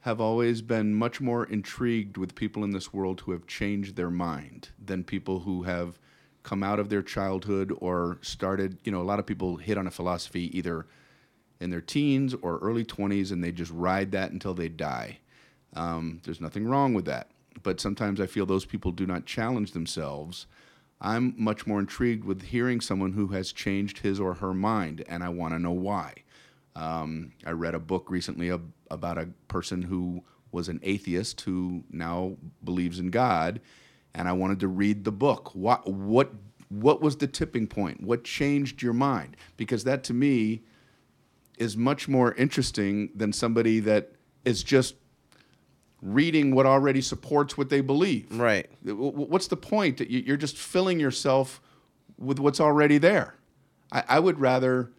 have 0.00 0.20
always 0.20 0.62
been 0.62 0.94
much 0.94 1.20
more 1.20 1.44
intrigued 1.44 2.16
with 2.16 2.34
people 2.34 2.64
in 2.64 2.70
this 2.70 2.92
world 2.92 3.22
who 3.22 3.32
have 3.32 3.46
changed 3.46 3.96
their 3.96 4.10
mind 4.10 4.70
than 4.82 5.04
people 5.04 5.40
who 5.40 5.64
have 5.64 5.98
come 6.42 6.62
out 6.62 6.78
of 6.78 6.88
their 6.88 7.02
childhood 7.02 7.76
or 7.80 8.18
started. 8.22 8.78
You 8.84 8.92
know, 8.92 9.02
a 9.02 9.04
lot 9.04 9.18
of 9.18 9.26
people 9.26 9.56
hit 9.56 9.76
on 9.76 9.86
a 9.86 9.90
philosophy 9.90 10.56
either 10.56 10.86
in 11.60 11.70
their 11.70 11.82
teens 11.82 12.34
or 12.40 12.58
early 12.58 12.84
20s 12.84 13.30
and 13.32 13.44
they 13.44 13.52
just 13.52 13.72
ride 13.72 14.12
that 14.12 14.30
until 14.30 14.54
they 14.54 14.68
die. 14.68 15.18
Um, 15.74 16.20
there's 16.24 16.40
nothing 16.40 16.66
wrong 16.66 16.94
with 16.94 17.04
that. 17.04 17.30
But 17.62 17.80
sometimes 17.80 18.20
I 18.20 18.26
feel 18.26 18.46
those 18.46 18.64
people 18.64 18.92
do 18.92 19.06
not 19.06 19.26
challenge 19.26 19.72
themselves. 19.72 20.46
I'm 21.00 21.34
much 21.36 21.66
more 21.66 21.80
intrigued 21.80 22.24
with 22.24 22.42
hearing 22.42 22.80
someone 22.80 23.12
who 23.12 23.28
has 23.28 23.52
changed 23.52 23.98
his 23.98 24.20
or 24.20 24.34
her 24.34 24.52
mind, 24.52 25.04
and 25.08 25.24
I 25.24 25.30
want 25.30 25.54
to 25.54 25.58
know 25.58 25.72
why. 25.72 26.14
Um, 26.76 27.32
I 27.46 27.52
read 27.52 27.74
a 27.74 27.80
book 27.80 28.10
recently 28.10 28.50
ab- 28.50 28.72
about 28.90 29.18
a 29.18 29.28
person 29.48 29.82
who 29.82 30.22
was 30.52 30.68
an 30.68 30.80
atheist 30.82 31.40
who 31.42 31.84
now 31.90 32.36
believes 32.64 32.98
in 32.98 33.10
God, 33.10 33.60
and 34.14 34.28
I 34.28 34.32
wanted 34.32 34.60
to 34.60 34.68
read 34.68 35.04
the 35.04 35.12
book. 35.12 35.54
What 35.54 35.86
what 35.88 36.32
what 36.68 37.00
was 37.00 37.16
the 37.16 37.26
tipping 37.26 37.66
point? 37.66 38.02
What 38.02 38.24
changed 38.24 38.82
your 38.82 38.92
mind? 38.92 39.36
Because 39.56 39.84
that 39.84 40.04
to 40.04 40.14
me 40.14 40.62
is 41.58 41.76
much 41.76 42.08
more 42.08 42.34
interesting 42.34 43.10
than 43.14 43.32
somebody 43.32 43.80
that 43.80 44.12
is 44.44 44.62
just 44.62 44.94
reading 46.02 46.54
what 46.54 46.66
already 46.66 47.00
supports 47.00 47.58
what 47.58 47.68
they 47.68 47.80
believe. 47.80 48.26
right. 48.32 48.66
What's 48.84 49.48
the 49.48 49.56
point? 49.56 49.98
That 49.98 50.08
you- 50.10 50.20
You're 50.26 50.36
just 50.36 50.56
filling 50.56 50.98
yourself 51.00 51.60
with 52.18 52.38
what's 52.38 52.60
already 52.60 52.98
there. 52.98 53.34
I, 53.92 54.04
I 54.08 54.20
would 54.20 54.38
rather, 54.40 54.90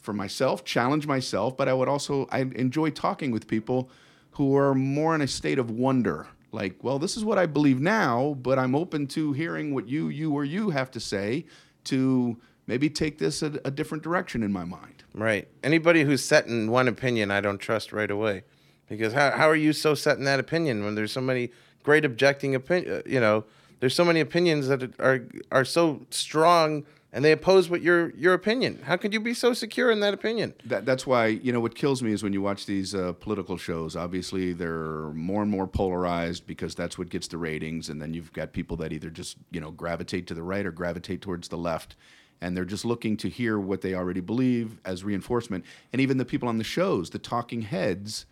for 0.00 0.12
myself, 0.12 0.64
challenge 0.64 1.06
myself, 1.06 1.56
but 1.56 1.68
I 1.68 1.72
would 1.74 1.88
also 1.88 2.26
I 2.32 2.40
enjoy 2.40 2.90
talking 2.90 3.30
with 3.30 3.46
people 3.46 3.90
who 4.32 4.56
are 4.56 4.74
more 4.74 5.14
in 5.14 5.20
a 5.20 5.28
state 5.28 5.58
of 5.58 5.70
wonder. 5.70 6.26
Like, 6.50 6.82
well, 6.82 6.98
this 6.98 7.16
is 7.16 7.24
what 7.24 7.38
I 7.38 7.46
believe 7.46 7.80
now, 7.80 8.36
but 8.42 8.58
I'm 8.58 8.74
open 8.74 9.06
to 9.08 9.32
hearing 9.32 9.72
what 9.74 9.88
you, 9.88 10.08
you, 10.08 10.32
or 10.32 10.44
you 10.44 10.70
have 10.70 10.90
to 10.92 11.00
say 11.00 11.46
to 11.84 12.36
maybe 12.66 12.90
take 12.90 13.18
this 13.18 13.42
a, 13.42 13.58
a 13.64 13.70
different 13.70 14.02
direction 14.02 14.42
in 14.42 14.52
my 14.52 14.64
mind. 14.64 15.02
Right. 15.14 15.48
Anybody 15.62 16.04
who's 16.04 16.22
set 16.24 16.46
in 16.46 16.70
one 16.70 16.88
opinion, 16.88 17.30
I 17.30 17.40
don't 17.40 17.58
trust 17.58 17.92
right 17.92 18.10
away, 18.10 18.44
because 18.92 19.12
how 19.12 19.30
how 19.32 19.48
are 19.48 19.56
you 19.56 19.72
so 19.72 19.94
set 19.94 20.18
in 20.18 20.24
that 20.24 20.40
opinion 20.40 20.84
when 20.84 20.94
there's 20.94 21.12
so 21.12 21.20
many 21.20 21.50
great 21.82 22.04
objecting 22.04 22.54
opinion? 22.54 23.02
You 23.06 23.20
know, 23.20 23.44
there's 23.80 23.94
so 23.94 24.04
many 24.04 24.20
opinions 24.20 24.68
that 24.68 24.98
are 25.00 25.24
are 25.50 25.64
so 25.64 26.02
strong 26.10 26.84
and 27.12 27.24
they 27.24 27.32
oppose 27.32 27.68
what 27.68 27.82
your 27.82 28.10
your 28.16 28.32
opinion. 28.32 28.80
How 28.84 28.96
could 28.96 29.12
you 29.12 29.20
be 29.20 29.34
so 29.34 29.52
secure 29.52 29.90
in 29.90 30.00
that 30.00 30.14
opinion? 30.14 30.54
That, 30.64 30.86
that's 30.86 31.06
why 31.06 31.26
you 31.26 31.52
know 31.52 31.60
what 31.60 31.74
kills 31.74 32.02
me 32.02 32.12
is 32.12 32.22
when 32.22 32.32
you 32.32 32.40
watch 32.40 32.64
these 32.66 32.94
uh, 32.94 33.12
political 33.12 33.56
shows. 33.56 33.94
Obviously, 33.94 34.52
they're 34.52 35.10
more 35.12 35.42
and 35.42 35.50
more 35.50 35.66
polarized 35.66 36.46
because 36.46 36.74
that's 36.74 36.96
what 36.96 37.10
gets 37.10 37.28
the 37.28 37.36
ratings, 37.36 37.90
and 37.90 38.00
then 38.00 38.14
you've 38.14 38.32
got 38.32 38.52
people 38.52 38.76
that 38.78 38.92
either 38.92 39.10
just 39.10 39.36
you 39.50 39.60
know 39.60 39.70
gravitate 39.70 40.26
to 40.28 40.34
the 40.34 40.42
right 40.42 40.64
or 40.64 40.72
gravitate 40.72 41.20
towards 41.20 41.48
the 41.48 41.58
left, 41.58 41.96
and 42.40 42.56
they're 42.56 42.64
just 42.64 42.84
looking 42.84 43.16
to 43.18 43.28
hear 43.28 43.58
what 43.58 43.82
they 43.82 43.94
already 43.94 44.20
believe 44.20 44.80
as 44.84 45.04
reinforcement. 45.04 45.64
And 45.92 46.00
even 46.00 46.16
the 46.16 46.24
people 46.24 46.48
on 46.48 46.58
the 46.58 46.64
shows, 46.64 47.10
the 47.10 47.18
talking 47.18 47.62
heads, 47.62 48.24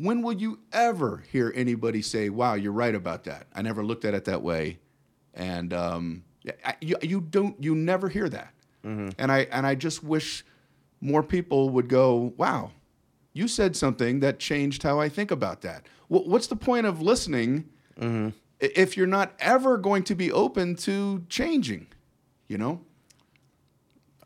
when 0.00 0.22
will 0.22 0.32
you 0.34 0.60
ever 0.72 1.22
hear 1.30 1.52
anybody 1.54 2.02
say, 2.02 2.28
"Wow, 2.30 2.54
you're 2.54 2.72
right 2.72 2.94
about 2.94 3.24
that"? 3.24 3.46
I 3.54 3.62
never 3.62 3.84
looked 3.84 4.04
at 4.04 4.14
it 4.14 4.24
that 4.24 4.42
way, 4.42 4.78
and 5.34 5.72
um, 5.74 6.24
I- 6.64 6.76
you, 6.80 6.96
you 7.02 7.20
don't, 7.20 7.62
you 7.62 7.74
never 7.74 8.08
hear 8.08 8.28
that. 8.28 8.54
And 9.18 9.30
I 9.30 9.40
and 9.52 9.66
I 9.66 9.74
just 9.74 10.02
wish 10.02 10.44
more 11.00 11.22
people 11.22 11.68
would 11.70 11.88
go, 11.88 12.32
"Wow, 12.36 12.70
you 13.34 13.46
said 13.48 13.76
something 13.76 14.20
that 14.20 14.38
changed 14.38 14.82
how 14.82 14.98
I 14.98 15.08
think 15.08 15.30
about 15.30 15.60
that." 15.62 15.86
Wh- 16.08 16.26
What's 16.26 16.46
the 16.46 16.56
point 16.56 16.86
of 16.86 17.02
listening 17.02 17.68
i- 18.62 18.72
if 18.74 18.96
you're 18.96 19.06
not 19.18 19.34
ever 19.38 19.76
going 19.76 20.02
to 20.04 20.14
be 20.14 20.32
open 20.32 20.76
to 20.76 21.24
changing? 21.28 21.88
You 22.48 22.58
know. 22.58 22.80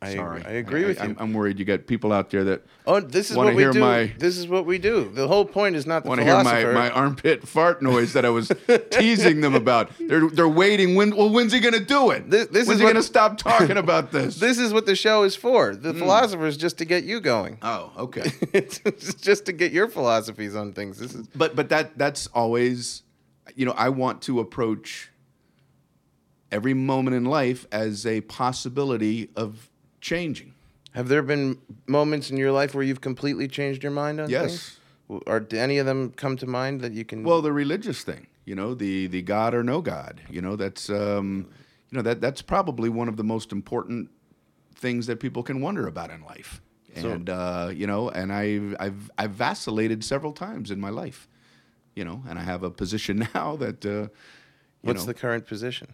I, 0.05 0.15
Sorry, 0.15 0.43
I 0.45 0.51
agree 0.51 0.85
with 0.85 0.97
you. 0.99 1.03
I'm, 1.05 1.15
I'm 1.19 1.33
worried 1.33 1.57
you 1.59 1.65
got 1.65 1.87
people 1.87 2.13
out 2.13 2.29
there 2.29 2.43
that 2.45 2.61
oh, 2.87 2.99
this 2.99 3.31
is 3.31 3.37
what 3.37 3.53
we 3.55 3.63
do. 3.71 3.79
my- 3.79 4.13
this 4.17 4.37
is 4.37 4.47
what 4.47 4.65
we 4.65 4.77
do. 4.77 5.09
The 5.13 5.27
whole 5.27 5.45
point 5.45 5.75
is 5.75 5.85
not 5.85 6.03
the 6.03 6.09
want 6.09 6.19
to 6.21 6.25
hear 6.25 6.43
my, 6.43 6.63
my 6.71 6.89
armpit 6.89 7.47
fart 7.47 7.81
noise 7.81 8.13
that 8.13 8.25
I 8.25 8.29
was 8.29 8.51
teasing 8.91 9.41
them 9.41 9.55
about. 9.55 9.91
They're 9.99 10.29
they're 10.29 10.47
waiting. 10.49 10.95
When 10.95 11.15
well, 11.15 11.29
when's 11.29 11.51
he 11.53 11.59
gonna 11.59 11.79
do 11.79 12.11
it? 12.11 12.29
This- 12.29 12.47
this 12.47 12.67
when's 12.67 12.75
is 12.75 12.79
he 12.79 12.83
what- 12.85 12.93
gonna 12.93 13.03
stop 13.03 13.37
talking 13.37 13.77
about 13.77 14.11
this? 14.11 14.35
this 14.39 14.57
is 14.59 14.71
what 14.73 14.85
the 14.85 14.95
show 14.95 15.23
is 15.23 15.35
for. 15.35 15.75
The 15.75 15.91
Hmm. 15.93 15.99
philosopher 15.99 16.45
is 16.45 16.57
just 16.57 16.77
to 16.79 16.85
get 16.85 17.03
you 17.03 17.19
going. 17.19 17.57
oh, 17.61 17.91
okay. 17.97 18.31
it's 18.53 18.79
just 19.15 19.45
to 19.47 19.51
get 19.53 19.71
your 19.71 19.87
philosophies 19.87 20.55
on 20.55 20.73
things. 20.73 20.99
This 20.99 21.13
is 21.15 21.27
but 21.35 21.55
but 21.55 21.69
that 21.69 21.97
that's 21.97 22.27
always, 22.27 23.03
you 23.55 23.65
know, 23.65 23.73
I 23.77 23.89
want 23.89 24.21
to 24.23 24.39
approach 24.39 25.09
every 26.51 26.73
moment 26.73 27.15
in 27.15 27.25
life 27.25 27.65
as 27.71 28.05
a 28.05 28.21
possibility 28.21 29.29
of 29.35 29.69
changing. 30.05 30.53
Have 30.93 31.07
there 31.09 31.23
been 31.23 31.57
moments 31.87 32.29
in 32.31 32.37
your 32.37 32.51
life 32.51 32.73
where 32.75 32.83
you've 32.83 33.01
completely 33.01 33.47
changed 33.47 33.83
your 33.83 33.91
mind 33.91 34.21
on 34.21 34.29
Yes. 34.29 34.47
things? 34.47 34.79
Or 35.27 35.39
do 35.39 35.57
any 35.57 35.77
of 35.79 35.85
them 35.85 36.11
come 36.11 36.37
to 36.37 36.47
mind 36.47 36.81
that 36.81 36.93
you 36.93 37.03
can? 37.05 37.23
Well, 37.23 37.41
the 37.41 37.51
religious 37.51 38.03
thing, 38.03 38.27
you 38.45 38.55
know, 38.55 38.73
the 38.73 39.07
the 39.07 39.21
God 39.21 39.53
or 39.53 39.63
no 39.63 39.81
God, 39.81 40.21
you 40.29 40.41
know, 40.41 40.55
that's 40.55 40.89
um, 40.89 41.47
you 41.91 41.95
know 41.97 42.01
that 42.01 42.21
that's 42.21 42.41
probably 42.41 42.89
one 42.89 43.07
of 43.07 43.15
the 43.15 43.23
most 43.23 43.51
important 43.51 44.09
things 44.73 45.05
that 45.07 45.19
people 45.19 45.43
can 45.43 45.61
wonder 45.61 45.85
about 45.87 46.09
in 46.09 46.23
life. 46.23 46.61
And 46.95 47.29
uh, 47.29 47.69
you 47.71 47.85
know, 47.85 48.09
and 48.09 48.31
I've 48.33 48.75
I've 48.79 49.11
I've 49.17 49.31
vacillated 49.31 50.03
several 50.03 50.33
times 50.33 50.71
in 50.71 50.79
my 50.79 50.89
life, 50.89 51.27
you 51.93 52.03
know, 52.05 52.23
and 52.27 52.39
I 52.39 52.43
have 52.43 52.63
a 52.63 52.71
position 52.71 53.27
now 53.35 53.57
that 53.57 53.85
uh, 53.85 53.89
you 53.89 54.09
what's 54.81 55.01
know, 55.01 55.07
the 55.13 55.13
current 55.13 55.45
position? 55.45 55.93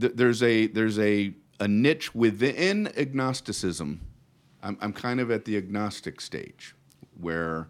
th- 0.00 0.12
there's 0.14 0.42
a 0.42 0.66
there's 0.68 0.98
a 0.98 1.34
a 1.60 1.68
niche 1.68 2.14
within 2.14 2.88
agnosticism. 2.96 4.00
I'm 4.62 4.78
I'm 4.80 4.92
kind 4.92 5.20
of 5.20 5.30
at 5.30 5.44
the 5.44 5.56
agnostic 5.56 6.20
stage 6.20 6.74
where 7.20 7.68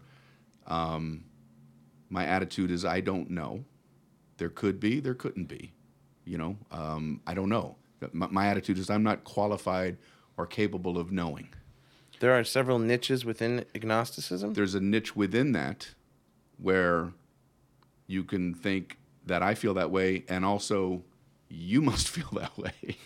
um, 0.67 1.25
my 2.09 2.25
attitude 2.25 2.71
is 2.71 2.85
I 2.85 3.01
don't 3.01 3.29
know. 3.29 3.65
There 4.37 4.49
could 4.49 4.79
be, 4.79 4.99
there 4.99 5.13
couldn't 5.13 5.45
be. 5.45 5.73
You 6.25 6.37
know, 6.37 6.57
um, 6.71 7.21
I 7.27 7.33
don't 7.33 7.49
know. 7.49 7.75
My, 8.11 8.27
my 8.27 8.47
attitude 8.47 8.77
is 8.77 8.89
I'm 8.89 9.03
not 9.03 9.23
qualified 9.23 9.97
or 10.37 10.45
capable 10.45 10.97
of 10.97 11.11
knowing. 11.11 11.49
There 12.19 12.37
are 12.37 12.43
several 12.43 12.79
niches 12.79 13.25
within 13.25 13.65
agnosticism. 13.75 14.53
There's 14.53 14.75
a 14.75 14.79
niche 14.79 15.15
within 15.15 15.51
that 15.51 15.89
where 16.57 17.11
you 18.07 18.23
can 18.23 18.53
think 18.53 18.97
that 19.25 19.41
I 19.43 19.55
feel 19.55 19.73
that 19.73 19.91
way, 19.91 20.23
and 20.29 20.45
also 20.45 21.03
you 21.49 21.81
must 21.89 22.07
feel 22.07 22.29
that 22.33 22.57
way. 22.57 22.97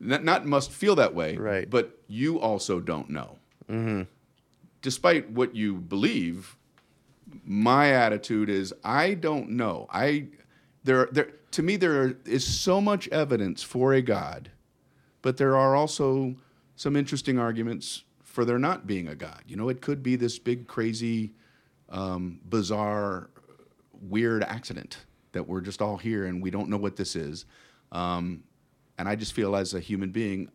Not, 0.00 0.24
not 0.24 0.46
must 0.46 0.72
feel 0.72 0.96
that 0.96 1.14
way, 1.14 1.36
Right. 1.36 1.68
But 1.68 1.98
you 2.08 2.40
also 2.40 2.80
don't 2.80 3.10
know. 3.10 3.36
Despite 4.82 5.30
what 5.30 5.54
you 5.54 5.74
believe, 5.74 6.56
my 7.44 7.92
attitude 7.92 8.48
is 8.48 8.74
I 8.82 9.14
don't 9.14 9.50
know. 9.50 9.86
I 9.90 10.28
there 10.82 11.08
there 11.12 11.30
to 11.52 11.62
me 11.62 11.76
there 11.76 12.16
is 12.24 12.44
so 12.44 12.80
much 12.80 13.06
evidence 13.08 13.62
for 13.62 13.92
a 13.92 14.02
God, 14.02 14.50
but 15.22 15.36
there 15.36 15.56
are 15.56 15.76
also 15.76 16.34
some 16.74 16.96
interesting 16.96 17.38
arguments 17.38 18.04
for 18.24 18.44
there 18.44 18.58
not 18.58 18.86
being 18.86 19.06
a 19.06 19.14
God. 19.14 19.42
You 19.46 19.56
know, 19.56 19.68
it 19.68 19.80
could 19.80 20.02
be 20.02 20.16
this 20.16 20.38
big 20.38 20.66
crazy 20.66 21.34
um, 21.88 22.40
bizarre 22.44 23.30
weird 24.00 24.42
accident 24.44 25.04
that 25.32 25.46
we're 25.46 25.60
just 25.60 25.82
all 25.82 25.96
here 25.96 26.24
and 26.24 26.42
we 26.42 26.50
don't 26.50 26.68
know 26.68 26.76
what 26.76 26.96
this 26.96 27.14
is. 27.14 27.44
Um, 27.92 28.44
and 29.00 29.08
I 29.08 29.16
just 29.16 29.32
feel 29.32 29.56
as 29.56 29.72
a 29.72 29.80
human 29.80 30.10
being, 30.10 30.50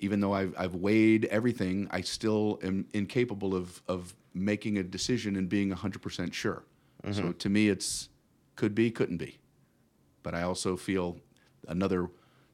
even 0.00 0.20
though 0.20 0.32
I've, 0.32 0.54
I've 0.56 0.74
weighed 0.74 1.26
everything, 1.26 1.86
I 1.90 2.00
still 2.00 2.58
am 2.62 2.86
incapable 2.94 3.54
of, 3.54 3.82
of 3.86 4.14
making 4.32 4.78
a 4.78 4.82
decision 4.82 5.36
and 5.36 5.46
being 5.46 5.70
100% 5.70 6.32
sure. 6.32 6.62
So 7.04 7.10
mm-hmm. 7.10 7.30
to 7.32 7.48
me, 7.50 7.68
it's 7.68 8.08
could 8.56 8.74
be, 8.74 8.90
couldn't 8.90 9.18
be. 9.18 9.38
But 10.22 10.34
I 10.34 10.40
also 10.40 10.74
feel 10.74 11.18
another 11.68 12.08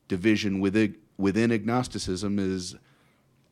division 0.09 0.59
within, 0.59 0.97
within 1.19 1.53
agnosticism 1.53 2.41
is 2.41 2.75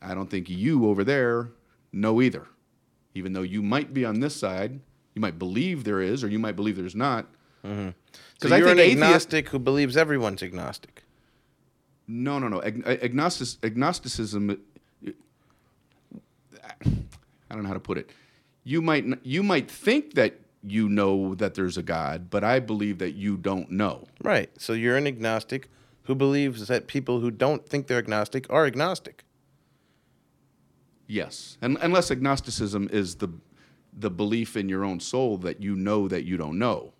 I 0.03 0.13
don't 0.13 0.29
think 0.29 0.51
you 0.51 0.89
over 0.89 1.05
there 1.05 1.53
know 1.93 2.21
either. 2.21 2.49
Even 3.15 3.33
though 3.33 3.43
you 3.43 3.63
might 3.63 3.95
be 3.95 4.05
on 4.05 4.19
this 4.19 4.35
side, 4.35 4.81
you 5.15 5.21
might 5.21 5.39
believe 5.39 5.85
there 5.85 6.01
is, 6.01 6.25
or 6.25 6.29
you 6.29 6.41
might 6.41 6.57
believe 6.57 6.77
there's 6.77 6.97
not. 6.97 7.29
Mm-hmm. 7.67 7.89
So 7.89 8.21
Because 8.35 8.53
I 8.53 8.59
you're 8.59 8.67
think 8.69 8.79
an 8.79 8.85
atheist, 8.85 9.03
agnostic 9.03 9.49
who 9.49 9.59
believes 9.59 9.97
everyone's 9.97 10.43
agnostic. 10.43 11.03
No, 12.07 12.39
no, 12.39 12.49
no. 12.49 12.63
Ag- 12.63 12.87
agnostic, 12.87 13.59
agnosticism. 13.65 14.51
Uh, 15.07 15.11
I 17.51 17.55
don't 17.55 17.63
know 17.63 17.69
how 17.69 17.75
to 17.75 17.81
put 17.81 17.99
it. 17.99 18.11
You 18.65 18.83
might 18.83 19.05
n- 19.05 19.21
you 19.23 19.43
might 19.43 19.71
think 19.71 20.15
that 20.15 20.41
you 20.63 20.89
know 20.89 21.35
that 21.37 21.55
there's 21.55 21.77
a 21.77 21.83
God, 21.83 22.29
but 22.31 22.43
I 22.45 22.59
believe 22.61 22.99
that 22.99 23.13
you 23.15 23.37
don't 23.37 23.71
know. 23.71 24.05
Right. 24.23 24.51
So 24.61 24.73
you're 24.73 24.97
an 24.97 25.07
agnostic 25.07 25.69
who 26.05 26.15
believes 26.15 26.67
that 26.69 26.87
people 26.87 27.21
who 27.21 27.31
don't 27.31 27.69
think 27.69 27.87
they're 27.87 27.99
agnostic 27.99 28.47
are 28.51 28.67
agnostic. 28.67 29.25
Yes, 31.09 31.57
and 31.63 31.79
unless 31.81 32.11
agnosticism 32.11 32.89
is 32.93 33.17
the 33.17 33.29
the 33.99 34.11
belief 34.11 34.57
in 34.57 34.69
your 34.69 34.85
own 34.85 35.01
soul 35.01 35.39
that 35.39 35.63
you 35.63 35.75
know 35.77 36.09
that 36.09 36.25
you 36.25 36.37
don't 36.37 36.59
know. 36.59 36.93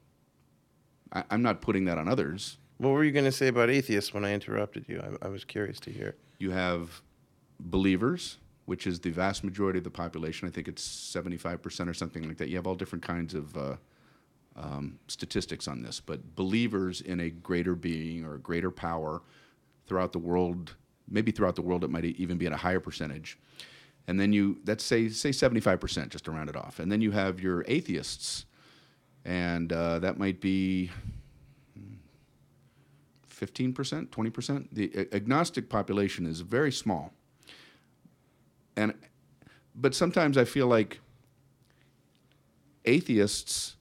I, 1.13 1.25
I'm 1.31 1.43
not 1.43 1.61
putting 1.61 1.85
that 1.87 1.99
on 1.99 2.09
others. 2.09 2.59
What 2.79 2.91
were 2.91 3.05
you 3.05 3.13
going 3.13 3.25
to 3.25 3.33
say 3.33 3.49
about 3.49 3.71
atheists 3.71 4.13
when 4.13 4.25
I 4.25 4.33
interrupted 4.33 4.87
you? 4.89 5.03
I, 5.23 5.27
I 5.27 5.29
was 5.29 5.45
curious 5.45 5.81
to 5.81 5.91
hear. 5.91 6.15
You 6.39 6.51
have 6.51 7.01
believers, 7.59 8.37
which 8.67 8.87
is 8.87 9.01
the 9.01 9.11
vast 9.11 9.45
majority 9.45 9.79
of 9.79 9.85
the 9.85 9.91
population. 9.91 10.47
I 10.47 10.51
think 10.51 10.69
it's 10.69 10.87
75% 10.87 11.89
or 11.89 11.95
something 11.95 12.27
like 12.29 12.37
that. 12.39 12.49
You 12.49 12.57
have 12.57 12.67
all 12.67 12.75
different 12.75 13.03
kinds 13.05 13.35
of 13.35 13.57
uh, 13.57 13.77
um, 14.57 14.99
statistics 15.09 15.69
on 15.69 15.83
this, 15.83 16.01
but 16.01 16.35
believers 16.35 17.01
in 17.01 17.21
a 17.21 17.31
greater 17.31 17.75
being 17.75 18.25
or 18.25 18.35
a 18.35 18.39
greater 18.39 18.71
power 18.71 19.23
throughout 19.87 20.13
the 20.13 20.19
world, 20.19 20.75
maybe 21.09 21.31
throughout 21.31 21.57
the 21.57 21.63
world, 21.63 21.85
it 21.85 21.91
might 21.91 22.05
even 22.05 22.37
be 22.37 22.47
at 22.47 22.53
a 22.53 22.57
higher 22.57 22.81
percentage. 22.81 23.39
And 24.09 24.21
then 24.21 24.33
you, 24.33 24.59
let's 24.67 24.85
say, 24.85 25.09
say 25.09 25.31
75%, 25.31 26.11
just 26.11 26.25
to 26.27 26.31
round 26.31 26.49
it 26.49 26.57
off. 26.57 26.79
And 26.79 26.91
then 26.91 27.01
you 27.01 27.11
have 27.13 27.41
your 27.41 27.65
atheists, 27.67 28.47
and 29.27 29.73
uh, 29.73 29.99
that 29.99 30.19
might 30.19 30.41
be 30.41 30.91
15%, 33.29 34.07
20%. 34.09 34.67
The 34.71 35.09
agnostic 35.13 35.69
population 35.69 36.27
is 36.27 36.41
very 36.41 36.73
small. 36.73 37.13
And 38.77 38.95
but 39.75 39.95
sometimes 39.95 40.39
I 40.39 40.45
feel 40.45 40.69
like 40.69 41.01
atheists 42.85 43.77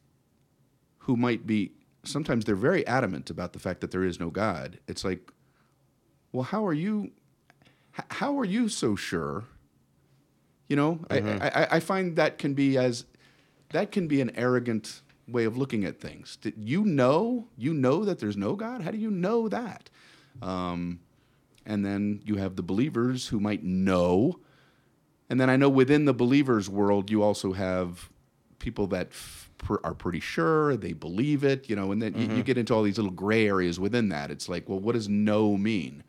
who 1.00 1.16
might 1.16 1.46
be 1.46 1.72
sometimes 2.04 2.46
they're 2.46 2.56
very 2.56 2.86
adamant 2.88 3.30
about 3.30 3.54
the 3.54 3.60
fact 3.60 3.82
that 3.82 3.92
there 3.92 4.04
is 4.04 4.20
no 4.20 4.30
God. 4.30 4.80
It's 4.88 5.06
like, 5.06 5.32
well, 6.32 6.44
how 6.44 6.66
are 6.66 6.74
you 6.74 7.12
how 8.10 8.38
are 8.40 8.46
you 8.46 8.68
so 8.68 8.96
sure? 8.96 9.46
You 10.68 10.76
know, 10.76 11.00
I, 11.10 11.20
I, 11.20 11.68
I 11.76 11.80
find 11.80 12.16
that 12.16 12.40
can 12.40 12.56
be 12.56 12.78
as 12.78 13.06
that 13.72 13.92
can 13.92 14.08
be 14.08 14.22
an 14.22 14.32
arrogant 14.36 15.02
way 15.28 15.46
of 15.46 15.58
looking 15.58 15.86
at 15.86 16.00
things. 16.00 16.38
Did 16.38 16.54
you 16.58 16.84
know 16.84 17.48
you 17.58 17.74
know 17.74 18.06
that 18.06 18.20
there's 18.20 18.38
no 18.38 18.56
God? 18.56 18.82
How 18.82 18.92
do 18.92 18.98
you 18.98 19.12
know 19.12 19.50
that? 19.50 19.90
Um, 20.42 21.00
and 21.66 21.86
then 21.86 22.22
you 22.26 22.36
have 22.36 22.56
the 22.56 22.64
believers 22.64 23.28
who 23.28 23.40
might 23.40 23.64
know. 23.64 24.40
And 25.30 25.40
then 25.40 25.50
I 25.50 25.56
know 25.56 25.70
within 25.70 26.06
the 26.06 26.14
believers 26.14 26.70
world, 26.70 27.10
you 27.10 27.24
also 27.24 27.54
have 27.54 28.10
people 28.60 28.88
that 28.88 29.08
f- 29.08 29.50
are 29.84 29.96
pretty 29.96 30.20
sure 30.20 30.78
they 30.78 30.94
believe 30.94 31.44
it, 31.44 31.70
you 31.70 31.76
know, 31.76 31.92
and 31.92 32.02
then 32.02 32.14
you, 32.14 32.38
you 32.38 32.44
get 32.44 32.58
into 32.58 32.74
all 32.74 32.84
these 32.84 32.98
little 32.98 33.12
gray 33.12 33.48
areas 33.48 33.80
within 33.80 34.10
that. 34.10 34.30
It's 34.30 34.48
like, 34.48 34.70
well, 34.70 34.80
what 34.80 34.94
does 34.94 35.10
know 35.10 35.58
mean? 35.58 36.04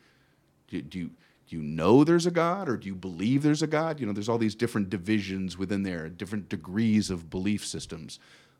Do, 0.68 0.82
do 0.82 0.98
you 0.98 1.10
do 1.48 1.56
you 1.56 1.62
know 1.62 2.02
there's 2.02 2.26
a 2.26 2.30
God, 2.32 2.68
or 2.68 2.76
do 2.76 2.88
you 2.88 2.94
believe 2.96 3.44
there's 3.44 3.62
a 3.62 3.68
God? 3.68 4.00
You 4.00 4.06
know, 4.06 4.12
there's 4.12 4.28
all 4.28 4.36
these 4.36 4.56
different 4.56 4.90
divisions 4.90 5.56
within 5.56 5.84
there, 5.84 6.08
different 6.08 6.48
degrees 6.48 7.08
of 7.08 7.30
belief 7.30 7.64
systems. 7.64 8.18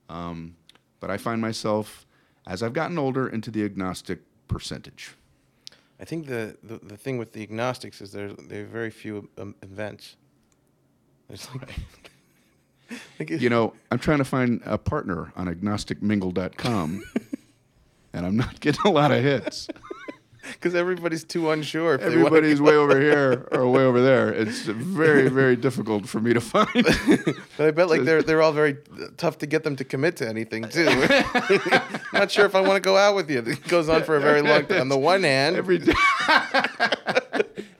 Um, 0.08 0.56
but 1.00 1.10
I 1.10 1.16
find 1.16 1.40
myself, 1.40 2.06
as 2.46 2.62
I've 2.62 2.72
gotten 2.72 2.98
older, 2.98 3.28
into 3.28 3.50
the 3.50 3.64
agnostic 3.64 4.20
percentage. 4.48 5.14
I 6.00 6.04
think 6.04 6.26
the, 6.26 6.56
the, 6.62 6.78
the 6.78 6.96
thing 6.96 7.18
with 7.18 7.32
the 7.32 7.42
agnostics 7.42 8.00
is 8.00 8.12
there's 8.12 8.34
there 8.48 8.64
are 8.64 8.66
very 8.66 8.90
few 8.90 9.28
um, 9.38 9.54
events. 9.62 10.16
There's 11.28 11.48
like, 11.54 11.74
like 13.18 13.30
You 13.30 13.48
know, 13.48 13.72
I'm 13.90 13.98
trying 13.98 14.18
to 14.18 14.24
find 14.24 14.60
a 14.64 14.78
partner 14.78 15.32
on 15.36 15.46
agnosticmingle.com, 15.46 17.02
and 18.12 18.26
I'm 18.26 18.36
not 18.36 18.60
getting 18.60 18.82
a 18.84 18.90
lot 18.90 19.10
of 19.10 19.22
hits. 19.22 19.68
because 20.52 20.74
everybody's 20.74 21.24
too 21.24 21.50
unsure. 21.50 21.94
If 21.94 22.02
Everybody's 22.02 22.60
way 22.60 22.74
over 22.74 23.00
here 23.08 23.48
or 23.52 23.68
way 23.70 23.82
over 23.84 24.00
there. 24.02 24.32
It's 24.32 24.62
very, 24.62 25.28
very 25.28 25.56
difficult 25.56 26.08
for 26.08 26.20
me 26.20 26.32
to 26.34 26.40
find. 26.40 26.68
But 27.56 27.66
I 27.68 27.70
bet 27.70 27.88
like 27.88 28.04
they're 28.04 28.22
they're 28.22 28.42
all 28.42 28.52
very 28.52 28.76
tough 29.16 29.38
to 29.38 29.46
get 29.46 29.64
them 29.64 29.76
to 29.76 29.84
commit 29.84 30.16
to 30.18 30.28
anything 30.28 30.68
too. 30.68 30.84
Not 32.12 32.30
sure 32.30 32.44
if 32.44 32.54
I 32.54 32.60
want 32.60 32.74
to 32.74 32.80
go 32.80 32.96
out 32.96 33.14
with 33.14 33.30
you. 33.30 33.38
It 33.38 33.66
goes 33.68 33.88
on 33.88 34.02
for 34.04 34.16
a 34.16 34.20
very 34.20 34.42
long 34.42 34.66
time. 34.66 34.80
On 34.82 34.88
the 34.88 34.98
one 34.98 35.22
hand, 35.22 35.56
Every 35.56 35.80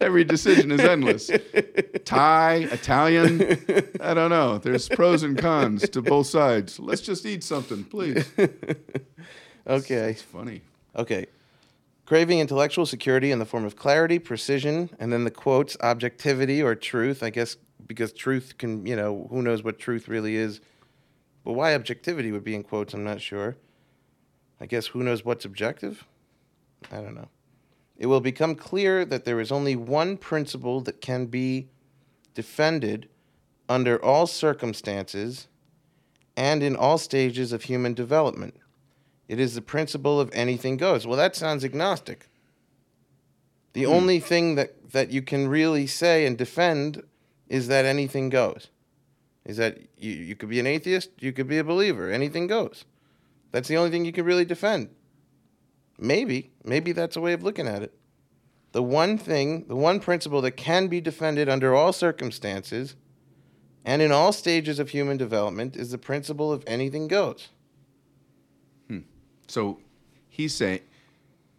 every 0.01 0.25
decision 0.25 0.71
is 0.73 0.81
endless. 0.81 1.31
Thai, 2.05 2.69
Italian, 2.71 3.41
I 4.01 4.15
don't 4.15 4.31
know. 4.31 4.59
There's 4.59 4.89
pros 4.89 5.23
and 5.23 5.37
cons 5.37 5.89
to 5.91 6.01
both 6.03 6.27
sides. 6.29 6.79
Let's 6.79 7.01
just 7.03 7.27
eat 7.27 7.43
something, 7.45 7.85
please. 7.85 8.25
okay, 9.67 10.11
It's 10.11 10.23
funny. 10.23 10.63
okay. 10.95 11.27
Craving 12.07 12.39
intellectual 12.39 12.87
security 12.87 13.33
in 13.33 13.41
the 13.41 13.45
form 13.45 13.65
of 13.65 13.77
clarity, 13.77 14.19
precision, 14.21 14.91
and 14.99 15.13
then 15.13 15.25
the 15.25 15.31
quotes 15.31 15.77
objectivity 15.81 16.63
or 16.63 16.75
truth. 16.77 17.23
I 17.23 17.31
guess 17.31 17.57
because 17.87 18.13
truth 18.13 18.55
can, 18.59 18.87
you 18.87 18.97
know, 18.97 19.27
who 19.31 19.43
knows 19.43 19.63
what 19.63 19.79
truth 19.79 20.09
really 20.09 20.37
is. 20.37 20.61
But 21.45 21.53
why 21.53 21.75
objectivity 21.75 22.33
would 22.33 22.45
be 22.45 22.55
in 22.55 22.63
quotes, 22.63 22.95
I'm 22.95 23.05
not 23.05 23.21
sure. 23.21 23.57
I 24.61 24.67
guess 24.67 24.87
who 24.87 25.03
knows 25.03 25.25
what's 25.25 25.45
objective? 25.45 26.05
I 26.91 26.97
don't 26.97 27.15
know. 27.15 27.29
It 27.97 28.07
will 28.07 28.21
become 28.21 28.55
clear 28.55 29.05
that 29.05 29.25
there 29.25 29.41
is 29.41 29.53
only 29.53 29.77
one 29.77 30.17
principle 30.17 30.81
that 30.83 31.01
can 31.01 31.27
be 31.27 31.69
defended 32.35 33.09
under 33.69 34.03
all 34.05 34.27
circumstances 34.27 35.49
and 36.37 36.63
in 36.63 36.77
all 36.77 36.99
stages 36.99 37.53
of 37.53 37.65
human 37.65 37.95
development. 37.95 38.55
It 39.29 39.41
is 39.41 39.55
the 39.55 39.63
principle 39.63 40.21
of 40.21 40.31
anything 40.33 40.77
goes. 40.77 41.07
Well, 41.07 41.17
that 41.17 41.35
sounds 41.35 41.65
agnostic. 41.65 42.29
The 43.73 43.85
hmm. 43.85 43.93
only 43.93 44.21
thing 44.21 44.55
that, 44.55 44.93
that 44.93 45.11
you 45.11 45.23
can 45.23 45.49
really 45.49 45.87
say 45.87 46.27
and 46.27 46.39
defend 46.39 47.03
is 47.49 47.69
that 47.69 47.85
anything 47.85 48.29
goes. 48.31 48.69
Is 49.45 49.59
that 49.59 49.79
you, 49.97 50.13
you 50.13 50.37
could 50.37 50.49
be 50.49 50.61
an 50.61 50.67
atheist, 50.67 51.11
you 51.21 51.33
could 51.33 51.47
be 51.47 51.59
a 51.59 51.65
believer, 51.65 52.11
anything 52.11 52.47
goes. 52.47 52.85
That's 53.53 53.69
the 53.69 53.77
only 53.77 53.91
thing 53.91 54.05
you 54.05 54.13
can 54.13 54.25
really 54.25 54.45
defend. 54.45 54.91
Maybe, 55.99 56.51
maybe 56.65 56.93
that's 56.93 57.17
a 57.17 57.21
way 57.21 57.33
of 57.33 57.43
looking 57.43 57.69
at 57.69 57.83
it. 57.83 57.95
The 58.73 58.83
one 58.83 59.17
thing, 59.17 59.67
the 59.69 59.77
one 59.77 60.01
principle 60.01 60.43
that 60.43 60.53
can 60.53 60.89
be 60.89 61.01
defended 61.01 61.49
under 61.49 61.75
all 61.75 61.93
circumstances 61.93 62.97
and 63.85 64.03
in 64.03 64.11
all 64.13 64.33
stages 64.33 64.79
of 64.79 64.91
human 64.91 65.17
development 65.17 65.77
is 65.77 65.93
the 65.93 65.99
principle 65.99 66.53
of 66.53 66.65
anything 66.67 67.09
goes. 67.09 67.49
So 69.47 69.79
he's 70.29 70.55
saying 70.55 70.81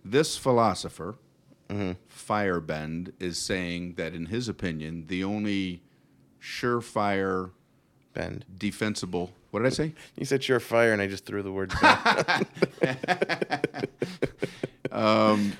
this 0.03 0.37
philosopher, 0.37 1.15
Feyerabend, 1.69 3.13
is 3.19 3.37
saying 3.37 3.95
that 3.95 4.13
in 4.13 4.27
his 4.27 4.47
opinion, 4.47 5.05
the 5.07 5.23
only 5.23 5.81
surefire, 6.41 7.51
Bend. 8.13 8.45
defensible. 8.57 9.31
What 9.51 9.61
did 9.61 9.67
I 9.67 9.69
say? 9.69 9.93
You 10.15 10.25
said 10.25 10.41
surefire, 10.41 10.93
and 10.93 11.01
I 11.01 11.07
just 11.07 11.25
threw 11.25 11.41
the 11.41 11.51
word 11.51 11.73
bend. 11.81 12.47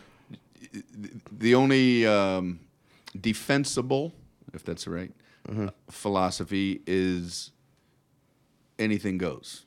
the 1.32 1.56
only 1.56 2.06
um, 2.06 2.60
defensible, 3.20 4.14
if 4.54 4.64
that's 4.64 4.88
right, 4.88 5.12
uh, 5.49 5.70
philosophy 5.90 6.82
is 6.86 7.52
anything 8.80 9.18
goes, 9.18 9.66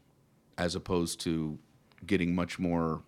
as 0.58 0.74
opposed 0.74 1.20
to 1.20 1.58
getting 2.06 2.34
much 2.34 2.58
more 2.58 3.02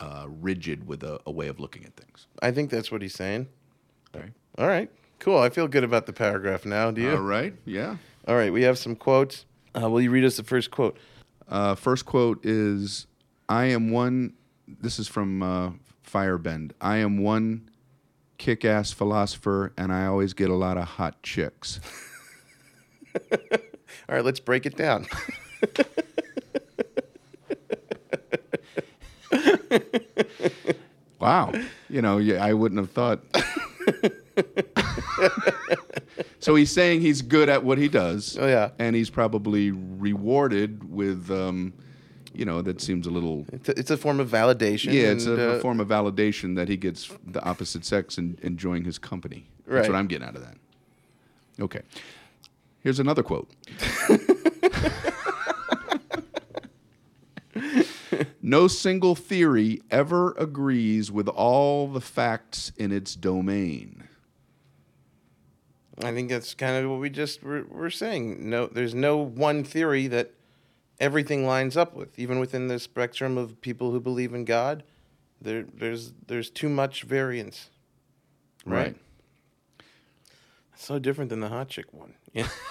uh, 0.00 0.26
rigid 0.28 0.86
with 0.86 1.02
a, 1.02 1.20
a 1.26 1.30
way 1.30 1.48
of 1.48 1.60
looking 1.60 1.84
at 1.84 1.94
things. 1.96 2.26
I 2.40 2.50
think 2.50 2.70
that's 2.70 2.90
what 2.90 3.02
he's 3.02 3.14
saying. 3.14 3.48
Okay. 4.14 4.30
All 4.58 4.66
right, 4.66 4.90
cool. 5.18 5.38
I 5.38 5.48
feel 5.48 5.68
good 5.68 5.84
about 5.84 6.06
the 6.06 6.12
paragraph 6.12 6.64
now. 6.66 6.90
Do 6.90 7.00
you? 7.00 7.12
All 7.12 7.22
right. 7.22 7.54
Yeah. 7.64 7.96
All 8.28 8.36
right, 8.36 8.52
we 8.52 8.62
have 8.62 8.78
some 8.78 8.94
quotes. 8.94 9.46
Uh, 9.80 9.88
will 9.88 10.00
you 10.00 10.10
read 10.10 10.24
us 10.24 10.36
the 10.36 10.44
first 10.44 10.70
quote? 10.70 10.98
Uh, 11.48 11.74
first 11.74 12.06
quote 12.06 12.44
is 12.44 13.06
I 13.48 13.66
am 13.66 13.90
one, 13.90 14.34
this 14.66 14.98
is 14.98 15.08
from 15.08 15.42
uh, 15.42 15.70
Feyerabend. 16.06 16.72
I 16.80 16.98
am 16.98 17.18
one 17.18 17.68
kick 18.38 18.64
ass 18.64 18.92
philosopher, 18.92 19.72
and 19.76 19.92
I 19.92 20.06
always 20.06 20.34
get 20.34 20.50
a 20.50 20.54
lot 20.54 20.76
of 20.76 20.84
hot 20.84 21.22
chicks. 21.22 21.80
All 23.32 23.38
right, 24.08 24.24
let's 24.24 24.40
break 24.40 24.66
it 24.66 24.76
down. 24.76 25.06
Wow. 31.20 31.52
You 31.88 32.02
know, 32.02 32.18
yeah, 32.18 32.44
I 32.44 32.52
wouldn't 32.52 32.80
have 32.80 32.90
thought. 32.90 33.20
so 36.40 36.54
he's 36.56 36.72
saying 36.72 37.00
he's 37.00 37.22
good 37.22 37.48
at 37.48 37.62
what 37.64 37.78
he 37.78 37.86
does. 37.88 38.36
Oh, 38.40 38.46
yeah. 38.48 38.70
And 38.78 38.96
he's 38.96 39.08
probably 39.10 39.70
rewarded 39.70 40.90
with, 40.92 41.30
um, 41.30 41.72
you 42.34 42.44
know, 42.44 42.60
that 42.62 42.80
seems 42.80 43.06
a 43.06 43.10
little. 43.10 43.46
It's 43.52 43.68
a, 43.68 43.78
it's 43.78 43.90
a 43.92 43.96
form 43.96 44.18
of 44.18 44.28
validation. 44.30 44.92
Yeah, 44.92 45.10
it's 45.12 45.26
and, 45.26 45.38
a, 45.38 45.52
uh, 45.52 45.60
form 45.60 45.78
of 45.80 45.86
validation 45.88 46.56
that 46.56 46.68
he 46.68 46.76
gets 46.76 47.10
the 47.26 47.42
opposite 47.44 47.84
sex 47.84 48.18
and 48.18 48.38
enjoying 48.40 48.84
his 48.84 48.98
company. 48.98 49.46
That's 49.66 49.82
Right. 49.86 49.90
what 49.92 49.98
I'm 49.98 50.08
getting 50.08 50.26
out 50.26 50.34
of 50.34 50.42
that. 50.42 50.56
Okay. 51.60 51.82
Here's 52.80 52.98
another 52.98 53.22
quote. 53.22 53.48
no 58.42 58.66
single 58.66 59.14
theory 59.14 59.80
ever 59.90 60.32
agrees 60.32 61.10
with 61.12 61.28
all 61.28 61.86
the 61.86 62.00
facts 62.00 62.72
in 62.76 62.90
its 62.90 63.14
domain. 63.14 64.08
I 66.02 66.12
think 66.12 66.28
that's 66.28 66.54
kind 66.54 66.84
of 66.84 66.90
what 66.90 67.00
we 67.00 67.10
just 67.10 67.42
were, 67.42 67.64
were 67.68 67.90
saying. 67.90 68.50
No, 68.50 68.66
there's 68.66 68.94
no 68.94 69.18
one 69.18 69.62
theory 69.62 70.08
that 70.08 70.34
everything 70.98 71.46
lines 71.46 71.76
up 71.76 71.94
with. 71.94 72.18
Even 72.18 72.40
within 72.40 72.66
the 72.66 72.78
spectrum 72.78 73.38
of 73.38 73.60
people 73.60 73.92
who 73.92 74.00
believe 74.00 74.34
in 74.34 74.44
God, 74.44 74.82
there 75.40 75.64
there's 75.74 76.12
there's 76.26 76.50
too 76.50 76.68
much 76.68 77.02
variance. 77.02 77.70
Right. 78.64 78.96
So 80.74 80.98
different 80.98 81.30
than 81.30 81.40
the 81.40 81.48
hot 81.48 81.68
chick 81.68 81.92
one. 81.92 82.14
Yeah. 82.32 82.48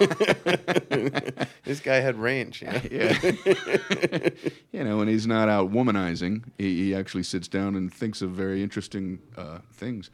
this 1.64 1.80
guy 1.80 1.96
had 1.96 2.16
range. 2.16 2.62
You 2.62 2.68
know? 2.68 2.80
Yeah. 2.90 4.28
you 4.72 4.84
know, 4.84 4.98
when 4.98 5.06
he's 5.06 5.26
not 5.26 5.48
out 5.48 5.70
womanizing, 5.70 6.44
he, 6.58 6.86
he 6.86 6.94
actually 6.94 7.22
sits 7.22 7.46
down 7.46 7.76
and 7.76 7.92
thinks 7.92 8.22
of 8.22 8.30
very 8.30 8.62
interesting 8.62 9.20
uh, 9.36 9.58
things. 9.72 10.10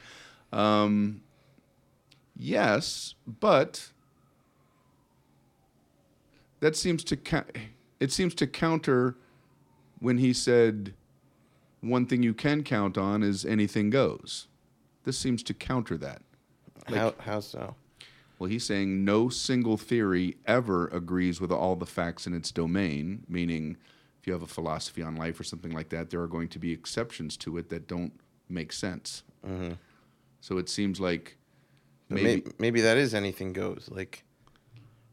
Um, 0.52 1.22
yes, 2.36 3.14
but 3.26 3.90
that 6.60 6.76
seems 6.76 7.02
to 7.04 7.16
ca- 7.16 7.44
it 8.00 8.12
seems 8.12 8.34
to 8.36 8.46
counter 8.46 9.16
when 9.98 10.18
he 10.18 10.32
said 10.32 10.94
one 11.80 12.06
thing 12.06 12.22
you 12.22 12.34
can 12.34 12.62
count 12.62 12.98
on 12.98 13.22
is 13.22 13.46
anything 13.46 13.88
goes. 13.88 14.48
This 15.04 15.18
seems 15.18 15.42
to 15.44 15.54
counter 15.54 15.96
that. 15.96 16.20
how 16.86 17.14
how 17.18 17.40
so? 17.40 17.74
Well, 18.38 18.48
he's 18.48 18.64
saying 18.64 19.04
no 19.04 19.28
single 19.28 19.76
theory 19.76 20.36
ever 20.46 20.86
agrees 20.88 21.40
with 21.40 21.50
all 21.50 21.74
the 21.74 21.86
facts 21.86 22.26
in 22.26 22.34
its 22.34 22.52
domain, 22.52 23.24
meaning 23.28 23.76
if 24.20 24.26
you 24.26 24.32
have 24.32 24.42
a 24.42 24.46
philosophy 24.46 25.02
on 25.02 25.16
life 25.16 25.40
or 25.40 25.44
something 25.44 25.72
like 25.72 25.88
that, 25.88 26.10
there 26.10 26.20
are 26.20 26.28
going 26.28 26.48
to 26.48 26.58
be 26.58 26.72
exceptions 26.72 27.36
to 27.38 27.58
it 27.58 27.68
that 27.70 27.88
don't 27.88 28.12
make 28.48 28.72
sense. 28.72 29.22
Mm-hmm. 29.46 29.72
So 30.40 30.58
it 30.58 30.68
seems 30.68 31.00
like 31.00 31.36
But 32.08 32.22
maybe, 32.22 32.50
maybe 32.58 32.80
that 32.80 32.96
is 32.96 33.12
anything 33.14 33.52
goes. 33.52 33.88
Like 33.90 34.24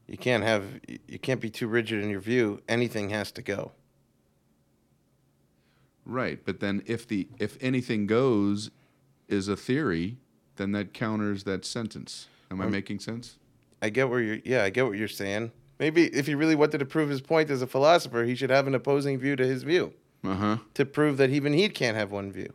you 0.08 0.18
can't 0.18 0.44
have 0.44 0.80
you 1.08 1.20
can't 1.20 1.42
be 1.42 1.50
too 1.50 1.68
rigid 1.68 2.04
in 2.04 2.10
your 2.10 2.20
view. 2.20 2.62
Anything 2.70 3.10
has 3.10 3.32
to 3.34 3.42
go. 3.42 3.72
right, 6.06 6.40
but 6.46 6.60
then 6.60 6.84
if 6.86 7.08
the 7.08 7.28
if 7.40 7.58
anything 7.60 8.06
goes 8.06 8.70
is 9.28 9.48
a 9.48 9.56
theory, 9.56 10.18
then 10.58 10.72
that 10.74 10.94
counters 10.94 11.44
that 11.44 11.66
sentence. 11.66 12.28
Am 12.52 12.62
I 12.62 12.68
making 12.68 13.00
sense? 13.00 13.38
I 13.82 13.90
get 13.90 14.10
where 14.10 14.22
you're. 14.22 14.40
Yeah, 14.44 14.64
I 14.64 14.70
get 14.70 14.86
what 14.86 14.98
you're 14.98 15.08
saying. 15.08 15.52
Maybe 15.80 16.06
if 16.06 16.26
he 16.28 16.36
really 16.36 16.56
wanted 16.56 16.78
to 16.78 16.86
prove 16.86 17.10
his 17.10 17.22
point 17.22 17.50
as 17.50 17.62
a 17.62 17.68
philosopher, 17.68 18.24
he 18.24 18.34
should 18.36 18.50
have 18.50 18.66
an 18.68 18.76
opposing 18.76 19.18
view 19.20 19.36
to 19.36 19.46
his 19.46 19.64
view 19.64 19.94
Uh 20.24 20.36
huh. 20.36 20.58
to 20.76 20.86
prove 20.86 21.18
that 21.18 21.30
even 21.32 21.52
he 21.54 21.68
can't 21.70 21.98
have 21.98 22.12
one 22.12 22.32
view. 22.32 22.54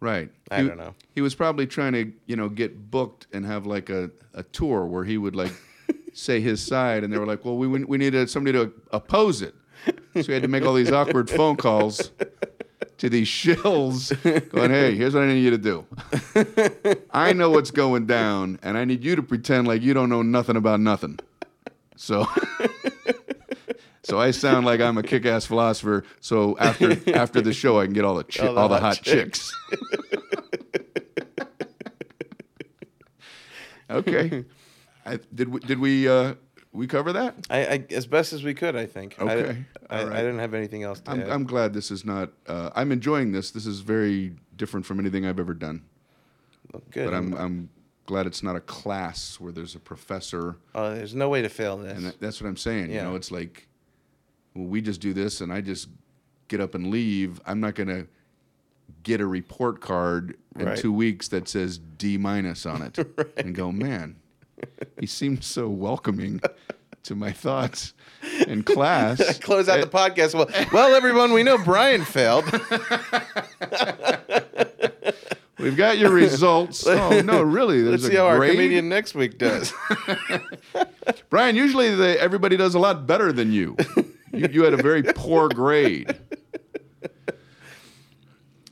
Right. 0.00 0.30
I 0.50 0.62
He- 0.62 0.68
don't 0.68 0.76
know. 0.78 0.94
He 1.14 1.20
was 1.20 1.34
probably 1.34 1.66
trying 1.66 1.92
to, 1.94 2.12
you 2.26 2.36
know, 2.36 2.48
get 2.48 2.90
booked 2.90 3.26
and 3.32 3.44
have 3.46 3.66
like 3.66 3.88
a, 3.90 4.10
a 4.34 4.42
tour 4.42 4.84
where 4.86 5.04
he 5.04 5.16
would 5.18 5.34
like 5.36 5.52
say 6.12 6.40
his 6.40 6.60
side, 6.64 7.04
and 7.04 7.12
they 7.12 7.18
were 7.18 7.26
like, 7.26 7.44
"Well, 7.44 7.56
we 7.56 7.66
we 7.66 7.96
needed 7.98 8.28
somebody 8.30 8.58
to 8.58 8.72
oppose 8.92 9.40
it," 9.42 9.54
so 10.14 10.22
he 10.22 10.32
had 10.32 10.42
to 10.42 10.48
make 10.48 10.64
all 10.64 10.74
these 10.74 10.92
awkward 10.92 11.28
phone 11.30 11.56
calls 11.56 12.12
to 13.00 13.08
these 13.08 13.28
shills, 13.28 14.10
going, 14.50 14.70
"Hey, 14.70 14.94
here's 14.94 15.14
what 15.14 15.24
I 15.24 15.28
need 15.28 15.40
you 15.42 15.50
to 15.50 15.58
do. 15.58 15.86
I 17.10 17.32
know 17.32 17.50
what's 17.50 17.70
going 17.70 18.06
down, 18.06 18.58
and 18.62 18.76
I 18.76 18.84
need 18.84 19.02
you 19.02 19.16
to 19.16 19.22
pretend 19.22 19.66
like 19.66 19.82
you 19.82 19.94
don't 19.94 20.08
know 20.08 20.22
nothing 20.22 20.56
about 20.56 20.80
nothing." 20.80 21.18
So, 21.96 22.26
so 24.02 24.20
I 24.20 24.30
sound 24.30 24.66
like 24.66 24.80
I'm 24.80 24.98
a 24.98 25.02
kick-ass 25.02 25.46
philosopher. 25.46 26.04
So 26.20 26.56
after 26.58 26.96
after 27.14 27.40
the 27.40 27.52
show, 27.52 27.80
I 27.80 27.86
can 27.86 27.94
get 27.94 28.04
all 28.04 28.16
the 28.16 28.24
chi- 28.24 28.46
all, 28.46 28.68
the, 28.68 28.78
hot, 28.78 29.00
chicks. 29.02 29.50
okay. 33.90 34.44
I, 35.06 35.18
did 35.34 35.48
we, 35.48 35.60
did 35.60 35.78
we 35.78 36.06
uh, 36.06 36.34
we 36.72 36.86
cover 36.86 37.12
that? 37.12 37.34
I, 37.50 37.58
I 37.66 37.84
as 37.90 38.06
best 38.06 38.32
as 38.32 38.42
we 38.44 38.54
could, 38.54 38.76
I 38.76 38.86
think. 38.86 39.16
I, 39.18 39.22
Okay, 39.24 39.64
I, 39.90 39.98
all 40.00 40.06
right. 40.06 40.16
I 40.16 40.20
didn't 40.20 40.38
have 40.38 40.54
anything 40.54 40.82
else 40.82 41.00
to 41.00 41.10
I'm, 41.10 41.20
add. 41.22 41.28
I'm 41.28 41.44
glad 41.44 41.72
this 41.72 41.90
is 41.90 42.04
not. 42.04 42.30
Uh, 42.46 42.70
I'm 42.74 42.92
enjoying 42.92 43.32
this. 43.32 43.50
This 43.50 43.66
is 43.66 43.80
very 43.80 44.32
different 44.56 44.86
from 44.86 45.00
anything 45.00 45.26
I've 45.26 45.40
ever 45.40 45.54
done. 45.54 45.82
Good. 46.92 47.06
But 47.06 47.14
I'm 47.14 47.34
I'm 47.34 47.70
glad 48.06 48.26
it's 48.26 48.42
not 48.42 48.56
a 48.56 48.60
class 48.60 49.38
where 49.40 49.52
there's 49.52 49.74
a 49.74 49.78
professor, 49.80 50.56
Oh, 50.74 50.94
there's 50.94 51.14
no 51.14 51.28
way 51.28 51.42
to 51.42 51.48
fail 51.48 51.76
this. 51.76 51.96
and 51.96 52.06
that, 52.06 52.20
that's 52.20 52.40
what 52.40 52.48
I'm 52.48 52.56
saying. 52.56 52.90
Yeah. 52.90 53.02
You 53.04 53.10
know, 53.10 53.14
it's 53.16 53.30
like, 53.30 53.68
well, 54.54 54.66
we 54.66 54.80
just 54.80 55.00
do 55.00 55.12
this, 55.12 55.40
and 55.40 55.52
I 55.52 55.60
just 55.60 55.88
get 56.48 56.60
up 56.60 56.74
and 56.74 56.90
leave. 56.90 57.40
I'm 57.46 57.60
not 57.60 57.74
gonna 57.74 58.06
get 59.02 59.20
a 59.20 59.26
report 59.26 59.80
card 59.80 60.36
in 60.58 60.66
Right. 60.66 60.78
two 60.78 60.92
weeks 60.92 61.28
that 61.28 61.48
says 61.48 61.78
D 61.78 62.16
minus 62.18 62.66
on 62.66 62.82
it, 62.82 62.98
and 63.36 63.54
go, 63.54 63.72
man, 63.72 64.16
he 64.98 65.06
seemed 65.06 65.44
so 65.44 65.68
welcoming 65.68 66.40
to 67.04 67.14
my 67.14 67.32
thoughts 67.32 67.94
in 68.46 68.62
class. 68.62 69.38
Close 69.42 69.68
out 69.68 69.80
the 69.80 69.98
eh. 69.98 70.08
podcast. 70.08 70.34
Well, 70.34 70.48
well, 70.72 70.94
everyone, 70.94 71.32
we 71.32 71.42
know 71.42 71.58
Brian 71.58 72.04
failed. 72.04 72.44
We've 75.60 75.76
got 75.76 75.98
your 75.98 76.10
results. 76.10 76.86
oh 76.86 77.20
no, 77.20 77.42
really? 77.42 77.82
There's 77.82 78.02
Let's 78.02 78.04
a 78.04 78.08
see 78.08 78.16
how 78.16 78.26
our 78.26 78.46
comedian 78.46 78.88
next 78.88 79.14
week 79.14 79.38
does. 79.38 79.72
Brian, 81.30 81.56
usually 81.56 81.94
the, 81.94 82.20
everybody 82.20 82.56
does 82.56 82.74
a 82.74 82.78
lot 82.78 83.06
better 83.06 83.32
than 83.32 83.52
you. 83.52 83.76
you. 84.32 84.48
You 84.50 84.64
had 84.64 84.74
a 84.74 84.82
very 84.82 85.02
poor 85.02 85.48
grade. 85.48 86.18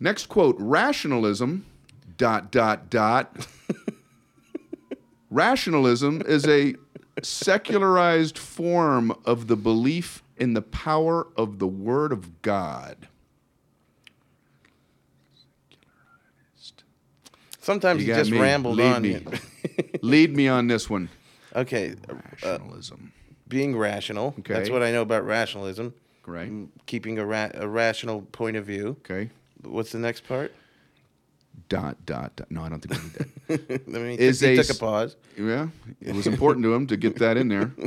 Next 0.01 0.27
quote 0.27 0.57
rationalism, 0.59 1.67
dot, 2.17 2.51
dot, 2.51 2.89
dot. 2.89 3.47
Rationalism 5.31 6.23
is 6.27 6.47
a 6.47 6.75
secularized 7.23 8.39
form 8.39 9.13
of 9.25 9.47
the 9.49 9.57
belief 9.57 10.23
in 10.37 10.55
the 10.55 10.63
power 10.63 11.27
of 11.37 11.59
the 11.59 11.67
Word 11.67 12.13
of 12.13 12.43
God. 12.43 13.09
Sometimes 17.61 18.03
You 18.03 18.09
you, 18.09 18.15
just 18.15 18.31
me. 18.31 18.39
rambled 18.39 18.77
Lead 18.77 18.93
on. 18.95 19.03
me. 19.03 19.21
Lead 20.03 20.35
me 20.35 20.49
on 20.49 20.69
this 20.69 20.89
one. 20.89 21.09
okay, 21.55 21.95
uh, 22.09 22.15
Rationalism. 22.33 23.13
being 23.47 23.77
rational. 23.77 24.35
That's 24.47 24.71
what 24.71 24.83
I 24.83 24.91
know 24.91 25.03
about 25.03 25.27
rationalism. 25.27 25.93
right? 26.27 26.51
Mm, 26.51 26.69
keeping 26.87 27.19
a, 27.19 27.27
ra- 27.27 27.51
a 27.55 27.69
rational 27.69 28.23
point 28.33 28.57
of 28.57 28.65
view. 28.65 28.97
Okay. 29.05 29.31
What's 29.63 29.93
the 29.93 29.99
next 29.99 30.27
part? 30.27 30.53
Dot, 31.69 31.97
dot, 32.07 32.37
dot. 32.37 32.51
No, 32.51 32.63
I 32.63 32.69
don't 32.69 32.81
think 32.81 33.01
we 33.01 33.09
need 33.09 33.13
that. 33.69 33.83
I 33.87 33.91
mean, 33.99 34.19
he, 34.19 34.25
Is 34.25 34.41
took, 34.41 34.51
he 34.51 34.59
a 34.59 34.63
took 34.63 34.77
a 34.77 34.79
pause. 34.79 35.17
Yeah, 35.37 35.69
it 36.01 36.15
was 36.15 36.27
important 36.27 36.65
to 36.65 36.75
him 36.75 36.87
to 36.89 36.97
get 36.97 37.17
that 37.17 37.37
in 37.37 37.49
there. 37.49 37.73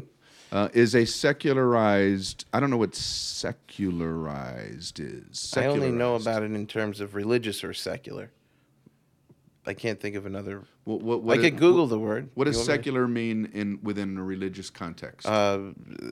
Uh, 0.52 0.68
is 0.74 0.94
a 0.96 1.06
secularized. 1.06 2.44
I 2.52 2.60
don't 2.60 2.70
know 2.70 2.76
what 2.76 2.94
secularized 2.94 5.00
is. 5.00 5.54
I 5.56 5.68
only 5.68 5.92
know 5.92 6.16
about 6.16 6.44
it 6.44 6.52
in 6.52 6.68
terms 6.68 7.00
of 7.00 7.16
religious 7.16 7.64
or 7.64 7.74
secular. 7.74 8.32
I 9.66 9.74
can't 9.74 9.98
think 10.00 10.18
of 10.18 10.26
another. 10.26 10.64
What, 10.84 11.02
what, 11.04 11.24
what 11.24 11.40
I 11.40 11.42
could 11.42 11.58
Google 11.58 11.88
the 11.88 11.98
word. 11.98 12.32
What 12.34 12.46
does 12.46 12.58
want 12.58 12.68
me 12.68 12.74
to- 12.74 12.78
secular 12.80 13.08
mean 13.08 13.50
in 13.54 13.80
within 13.82 14.18
a 14.18 14.24
religious 14.24 14.70
context? 14.70 15.26
uh, 15.26 15.72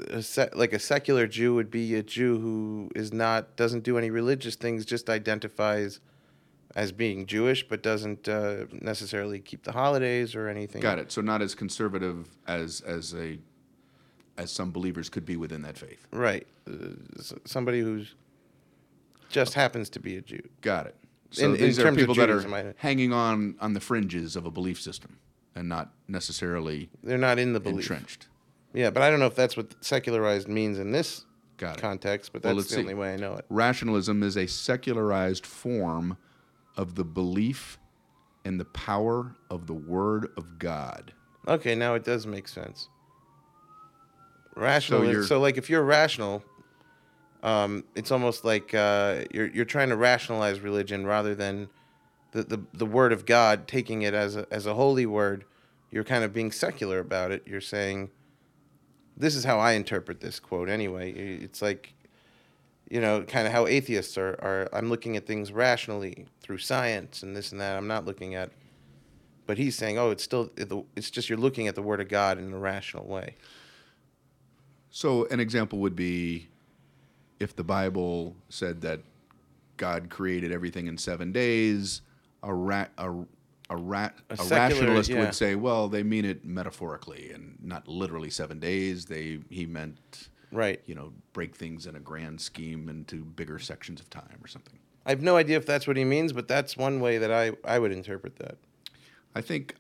a 0.10 0.22
se- 0.22 0.52
like 0.54 0.72
a 0.72 0.80
secular 0.80 1.28
Jew 1.28 1.54
would 1.56 1.70
be 1.70 1.96
a 1.96 2.04
Jew 2.04 2.40
who 2.40 2.92
is 2.96 3.12
not 3.12 3.58
doesn't 3.58 3.84
do 3.84 3.98
any 3.98 4.10
religious 4.10 4.56
things, 4.56 4.86
just 4.86 5.10
identifies 5.10 6.00
as 6.80 6.94
being 6.94 7.26
Jewish, 7.26 7.68
but 7.68 7.84
doesn't 7.84 8.30
uh, 8.30 8.64
necessarily 8.72 9.40
keep 9.42 9.64
the 9.64 9.74
holidays 9.74 10.34
or 10.34 10.48
anything. 10.48 10.82
Got 10.82 10.98
it. 10.98 11.12
So 11.12 11.20
not 11.20 11.42
as 11.42 11.54
conservative 11.54 12.30
as 12.48 12.80
as 12.82 13.14
a 13.14 13.38
as 14.38 14.50
some 14.50 14.72
believers 14.72 15.10
could 15.10 15.26
be 15.26 15.36
within 15.36 15.62
that 15.64 15.78
faith. 15.78 16.08
Right, 16.12 16.48
uh, 16.72 16.74
somebody 17.44 17.82
who's 17.82 18.16
just 19.28 19.56
happens 19.56 19.90
to 19.90 20.00
be 20.00 20.16
a 20.16 20.22
Jew. 20.22 20.42
Got 20.62 20.88
it. 20.88 20.96
So 21.32 21.44
In- 21.54 21.56
in 21.58 21.70
are 21.72 21.74
terms 21.74 21.98
of 21.98 21.98
people 21.98 22.16
that 22.16 22.30
are 22.30 22.74
hanging 22.78 23.12
on 23.12 23.56
on 23.60 23.74
the 23.74 23.82
fringes 23.82 24.38
of 24.38 24.46
a 24.46 24.52
belief 24.52 24.80
system 24.82 25.20
and 25.56 25.68
not 25.68 25.92
necessarily 26.08 26.90
They're 27.04 27.18
not 27.18 27.40
in 27.40 27.52
the 27.52 27.60
belief. 27.60 27.92
entrenched. 27.92 28.30
Yeah, 28.74 28.90
but 28.90 29.04
I 29.04 29.10
don't 29.10 29.20
know 29.20 29.26
if 29.26 29.36
that's 29.36 29.58
what 29.58 29.76
secularized 29.82 30.48
means 30.48 30.80
in 30.80 30.92
this 30.92 31.26
context. 31.58 32.32
But 32.32 32.42
that's 32.42 32.56
let's 32.56 32.70
the 32.70 32.76
see. 32.76 32.82
only 32.82 32.94
way 32.94 33.14
I 33.14 33.18
know 33.18 33.34
it. 33.36 33.46
Rationalism 33.50 34.24
is 34.24 34.38
a 34.38 34.48
secularized 34.48 35.46
form 35.46 36.18
of 36.80 36.96
the 36.96 37.04
belief 37.04 37.78
and 38.46 38.58
the 38.58 38.66
power 38.66 39.36
of 39.50 39.68
the 39.68 39.74
Word 39.74 40.30
of 40.38 40.58
God. 40.58 41.14
Okay, 41.46 41.76
now 41.76 41.94
it 41.94 42.06
does 42.06 42.26
make 42.26 42.48
sense. 42.48 42.88
Rational. 44.56 45.04
So, 45.04 45.24
so 45.24 45.40
like, 45.42 45.58
if 45.58 45.70
you're 45.70 45.84
rational, 45.84 46.42
um, 47.44 47.84
it's 47.96 48.12
almost 48.12 48.46
like 48.46 48.74
uh, 48.74 49.26
you're 49.30 49.48
you're 49.48 49.66
trying 49.66 49.90
to 49.90 49.98
rationalize 49.98 50.62
religion 50.62 51.06
rather 51.06 51.36
than 51.36 51.68
the, 52.32 52.44
the 52.44 52.64
the 52.74 52.86
word 52.86 53.12
of 53.12 53.26
God, 53.26 53.68
taking 53.68 54.02
it 54.04 54.14
as 54.14 54.38
a 54.38 54.48
as 54.50 54.66
a 54.66 54.74
holy 54.74 55.06
word. 55.06 55.44
You're 55.92 56.06
kind 56.06 56.24
of 56.24 56.34
being 56.34 56.52
secular 56.52 57.00
about 57.00 57.32
it. 57.32 57.44
You're 57.46 57.60
saying, 57.60 58.10
"This 59.18 59.36
is 59.36 59.44
how 59.44 59.60
I 59.60 59.74
interpret 59.74 60.22
this 60.22 60.40
quote." 60.40 60.70
Anyway, 60.70 61.12
it's 61.12 61.62
like, 61.62 61.94
you 62.90 63.02
know, 63.02 63.24
kind 63.24 63.46
of 63.48 63.54
how 63.54 63.68
atheists 63.68 64.18
are. 64.18 64.40
Are 64.42 64.70
I'm 64.74 64.90
looking 64.90 65.16
at 65.18 65.26
things 65.26 65.52
rationally 65.52 66.26
through 66.42 66.60
science 66.60 67.24
and 67.24 67.36
this 67.36 67.52
and 67.52 67.62
that. 67.62 67.78
I'm 67.78 67.88
not 67.88 68.06
looking 68.06 68.36
at 68.36 68.52
but 69.50 69.58
he's 69.58 69.76
saying, 69.76 69.98
oh, 69.98 70.12
it's 70.12 70.24
still 70.24 70.52
it's 70.96 71.10
just 71.10 71.28
you're 71.28 71.40
looking 71.40 71.68
at 71.68 71.74
the 71.74 71.82
word 71.82 72.00
of 72.00 72.08
God 72.08 72.38
in 72.38 72.54
a 72.54 72.58
rational 72.60 73.08
way. 73.08 73.36
So, 74.92 75.26
an 75.30 75.40
example 75.40 75.80
would 75.80 75.96
be 75.96 76.50
if 77.40 77.56
the 77.56 77.64
Bible 77.64 78.36
said 78.50 78.82
that 78.82 79.00
God 79.78 80.12
created 80.12 80.52
everything 80.52 80.86
in 80.86 81.00
seven 81.00 81.32
days, 81.32 82.04
a, 82.44 82.54
ra- 82.54 82.90
a, 83.00 83.10
a, 83.72 83.76
ra- 83.76 84.12
a, 84.30 84.38
secular- 84.38 84.60
rationalist 84.60 85.10
yeah. 85.10 85.20
would 85.20 85.34
say, 85.34 85.56
well, 85.56 85.90
they 85.90 86.04
mean 86.04 86.26
it 86.26 86.46
metaphorically 86.46 87.32
and 87.32 87.58
not 87.60 87.88
literally 87.88 88.30
seven 88.30 88.60
days. 88.60 89.06
They 89.06 89.40
He 89.50 89.66
meant, 89.66 90.30
Right. 90.52 90.82
you 90.86 90.96
know, 90.96 91.14
break 91.34 91.56
things 91.56 91.86
in 91.86 91.96
a 91.96 92.00
grand 92.00 92.42
scheme 92.42 92.90
into 92.90 93.24
bigger 93.24 93.60
sections 93.60 94.00
of 94.00 94.10
time 94.10 94.40
or 94.44 94.48
something. 94.48 94.80
I 95.06 95.12
have 95.12 95.22
no 95.22 95.38
idea 95.38 95.58
if 95.58 95.66
that's 95.66 95.88
what 95.88 95.98
he 95.98 96.04
means, 96.04 96.34
but 96.34 96.48
that's 96.48 96.76
one 96.76 97.00
way 97.00 97.18
that 97.18 97.32
I, 97.32 97.52
I 97.64 97.80
would 97.80 97.92
interpret 97.92 98.38
that. 98.38 98.58
I 99.36 99.42
think 99.42 99.76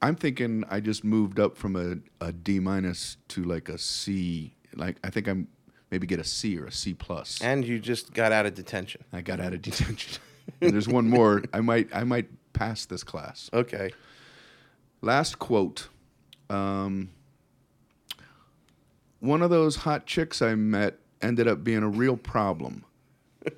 I'm 0.00 0.16
thinking 0.16 0.64
I 0.68 0.80
just 0.80 1.04
moved 1.04 1.38
up 1.38 1.56
from 1.56 1.76
a, 1.76 2.24
a 2.24 2.32
D 2.32 2.58
minus 2.58 3.16
to 3.28 3.44
like 3.44 3.68
a 3.68 3.78
C. 3.78 4.54
Like 4.74 4.96
I 5.04 5.10
think 5.10 5.28
I'm 5.28 5.48
maybe 5.90 6.06
get 6.06 6.18
a 6.18 6.24
C 6.24 6.58
or 6.58 6.66
a 6.66 6.72
C 6.72 6.94
plus. 6.94 7.40
And 7.40 7.64
you 7.64 7.78
just 7.78 8.12
got 8.12 8.32
out 8.32 8.46
of 8.46 8.54
detention. 8.54 9.04
I 9.12 9.20
got 9.20 9.38
out 9.40 9.52
of 9.52 9.62
detention. 9.62 10.20
and 10.60 10.72
there's 10.72 10.88
one 10.88 11.08
more. 11.08 11.44
I 11.52 11.60
might 11.60 11.94
I 11.94 12.04
might 12.04 12.28
pass 12.52 12.84
this 12.86 13.04
class. 13.04 13.50
Okay. 13.52 13.90
Last 15.00 15.38
quote. 15.38 15.88
Um, 16.50 17.10
one 19.22 19.40
of 19.40 19.50
those 19.50 19.76
hot 19.76 20.04
chicks 20.04 20.42
I 20.42 20.54
met 20.56 20.98
ended 21.22 21.46
up 21.46 21.62
being 21.64 21.82
a 21.82 21.88
real 21.88 22.16
problem. 22.16 22.84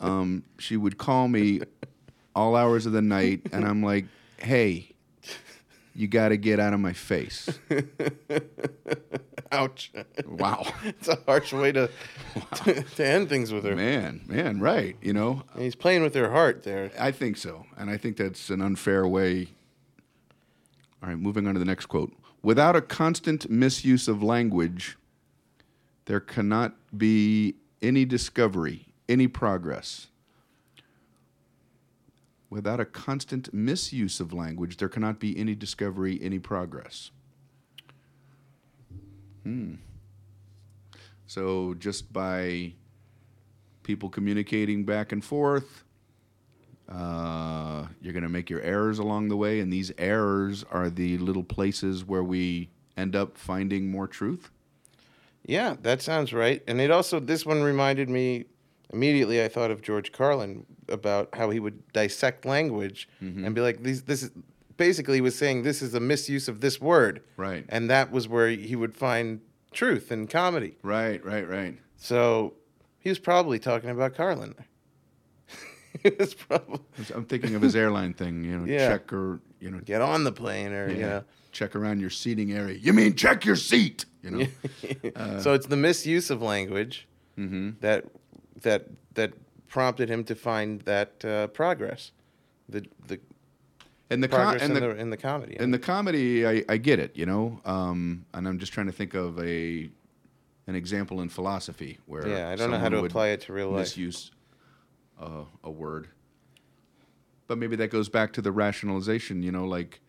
Um, 0.00 0.42
she 0.58 0.76
would 0.76 0.98
call 0.98 1.28
me 1.28 1.60
all 2.34 2.56
hours 2.56 2.86
of 2.86 2.92
the 2.92 3.00
night, 3.00 3.42
and 3.52 3.64
I'm 3.64 3.84
like, 3.84 4.06
"Hey, 4.38 4.90
you 5.94 6.08
got 6.08 6.30
to 6.30 6.36
get 6.36 6.58
out 6.58 6.74
of 6.74 6.80
my 6.80 6.92
face." 6.92 7.48
Ouch. 9.52 9.92
Wow, 10.26 10.66
it's 10.82 11.06
a 11.06 11.18
harsh 11.24 11.52
way 11.52 11.70
to, 11.70 11.88
to 12.64 12.82
to 12.82 13.06
end 13.06 13.28
things 13.28 13.52
with 13.52 13.62
her. 13.64 13.76
man, 13.76 14.22
man, 14.26 14.58
right? 14.58 14.96
You 15.00 15.12
know, 15.12 15.44
He's 15.56 15.76
playing 15.76 16.02
with 16.02 16.16
her 16.16 16.30
heart 16.32 16.64
there. 16.64 16.90
I 16.98 17.12
think 17.12 17.36
so, 17.36 17.66
and 17.78 17.88
I 17.88 17.96
think 17.96 18.16
that's 18.16 18.50
an 18.50 18.60
unfair 18.60 19.06
way. 19.06 19.50
All 21.00 21.10
right, 21.10 21.18
moving 21.18 21.46
on 21.46 21.54
to 21.54 21.60
the 21.60 21.64
next 21.64 21.86
quote. 21.86 22.12
Without 22.42 22.74
a 22.74 22.80
constant 22.80 23.48
misuse 23.48 24.08
of 24.08 24.22
language, 24.22 24.98
there 26.06 26.20
cannot 26.20 26.74
be 26.96 27.54
any 27.80 28.04
discovery, 28.04 28.86
any 29.08 29.28
progress. 29.28 30.08
Without 32.50 32.80
a 32.80 32.84
constant 32.84 33.54
misuse 33.54 34.20
of 34.20 34.32
language, 34.32 34.76
there 34.76 34.88
cannot 34.88 35.18
be 35.18 35.38
any 35.38 35.54
discovery, 35.54 36.18
any 36.20 36.38
progress. 36.38 37.10
Hmm. 39.44 39.76
So 41.26 41.74
just 41.74 42.12
by 42.12 42.74
people 43.82 44.08
communicating 44.08 44.84
back 44.84 45.12
and 45.12 45.24
forth. 45.24 45.84
Uh, 46.88 47.71
you're 48.00 48.12
going 48.12 48.22
to 48.22 48.28
make 48.28 48.50
your 48.50 48.60
errors 48.60 48.98
along 48.98 49.28
the 49.28 49.36
way, 49.36 49.60
and 49.60 49.72
these 49.72 49.92
errors 49.98 50.64
are 50.70 50.90
the 50.90 51.18
little 51.18 51.42
places 51.42 52.04
where 52.04 52.24
we 52.24 52.70
end 52.96 53.16
up 53.16 53.36
finding 53.36 53.90
more 53.90 54.06
truth. 54.06 54.50
Yeah, 55.44 55.76
that 55.82 56.02
sounds 56.02 56.32
right. 56.32 56.62
And 56.66 56.80
it 56.80 56.90
also 56.90 57.18
this 57.18 57.44
one 57.44 57.62
reminded 57.62 58.08
me 58.08 58.44
immediately. 58.92 59.42
I 59.42 59.48
thought 59.48 59.70
of 59.70 59.82
George 59.82 60.12
Carlin 60.12 60.66
about 60.88 61.30
how 61.34 61.50
he 61.50 61.58
would 61.58 61.92
dissect 61.92 62.44
language 62.44 63.08
mm-hmm. 63.22 63.44
and 63.44 63.54
be 63.54 63.60
like, 63.60 63.82
"These, 63.82 64.02
this 64.02 64.22
is." 64.22 64.30
Basically, 64.78 65.16
he 65.16 65.20
was 65.20 65.36
saying 65.36 65.62
this 65.62 65.82
is 65.82 65.94
a 65.94 66.00
misuse 66.00 66.48
of 66.48 66.60
this 66.60 66.80
word, 66.80 67.22
Right. 67.36 67.64
And 67.68 67.90
that 67.90 68.10
was 68.10 68.26
where 68.26 68.48
he 68.48 68.74
would 68.74 68.96
find 68.96 69.40
truth 69.70 70.10
in 70.10 70.26
comedy. 70.26 70.76
Right, 70.82 71.22
right, 71.24 71.46
right. 71.46 71.78
So 71.96 72.54
he 72.98 73.10
was 73.10 73.18
probably 73.18 73.58
talking 73.58 73.90
about 73.90 74.14
Carlin. 74.14 74.54
he 76.02 76.10
was 76.18 76.34
probably 76.34 76.80
I'm 77.14 77.24
thinking 77.24 77.54
of 77.54 77.62
his 77.62 77.74
airline 77.76 78.14
thing, 78.14 78.44
you 78.44 78.58
know, 78.58 78.64
Yeah. 78.64 78.88
check 78.88 79.12
or, 79.12 79.40
you 79.60 79.70
know, 79.70 79.78
get 79.80 80.00
on 80.02 80.24
the 80.24 80.32
plane 80.32 80.72
or 80.72 80.88
you 80.90 80.96
yeah, 81.00 81.06
know. 81.06 81.24
check 81.52 81.74
around 81.76 82.00
your 82.00 82.10
seating 82.10 82.52
area. 82.52 82.76
You 82.78 82.92
mean 82.92 83.14
check 83.14 83.44
your 83.44 83.56
seat, 83.56 84.04
you 84.22 84.30
know? 84.30 84.46
Uh, 85.16 85.38
so 85.44 85.52
it's 85.54 85.66
the 85.66 85.76
misuse 85.76 86.30
of 86.30 86.42
language 86.42 87.06
Mm-hmm. 87.38 87.70
that 87.80 88.04
that 88.60 88.88
that 89.14 89.32
prompted 89.66 90.10
him 90.10 90.22
to 90.24 90.34
find 90.34 90.82
that 90.82 91.24
uh, 91.24 91.46
progress, 91.48 92.12
the 92.68 92.84
the 93.06 93.18
And 94.10 94.22
the 94.22 94.28
com- 94.28 94.52
and 94.54 94.62
in 94.62 94.74
the, 94.74 94.80
the 94.80 94.96
in 94.96 95.08
the 95.10 95.16
comedy. 95.16 95.56
in 95.58 95.70
the 95.70 95.78
comedy, 95.78 96.46
I, 96.46 96.62
I 96.68 96.76
get 96.76 96.98
it, 96.98 97.16
you 97.16 97.24
know, 97.24 97.58
um, 97.64 98.26
and 98.34 98.46
I'm 98.46 98.58
just 98.58 98.74
trying 98.74 98.86
to 98.86 98.92
think 98.92 99.14
of 99.14 99.38
a 99.38 99.88
an 100.66 100.74
example 100.74 101.22
in 101.22 101.30
philosophy 101.30 101.98
where 102.06 102.28
yeah, 102.28 102.50
I 102.50 102.54
don't 102.56 102.70
know 102.70 102.78
how 102.78 102.90
to 102.90 102.98
apply 103.04 103.28
it 103.28 103.40
to 103.42 103.52
real 103.54 103.70
life. 103.70 103.78
misuse 103.96 104.30
uh, 105.22 105.44
a 105.64 105.70
word, 105.70 106.08
but 107.46 107.58
maybe 107.58 107.76
that 107.76 107.90
goes 107.90 108.08
back 108.08 108.32
to 108.34 108.42
the 108.42 108.52
rationalization, 108.52 109.42
you 109.42 109.52
know, 109.52 109.64
like 109.64 110.00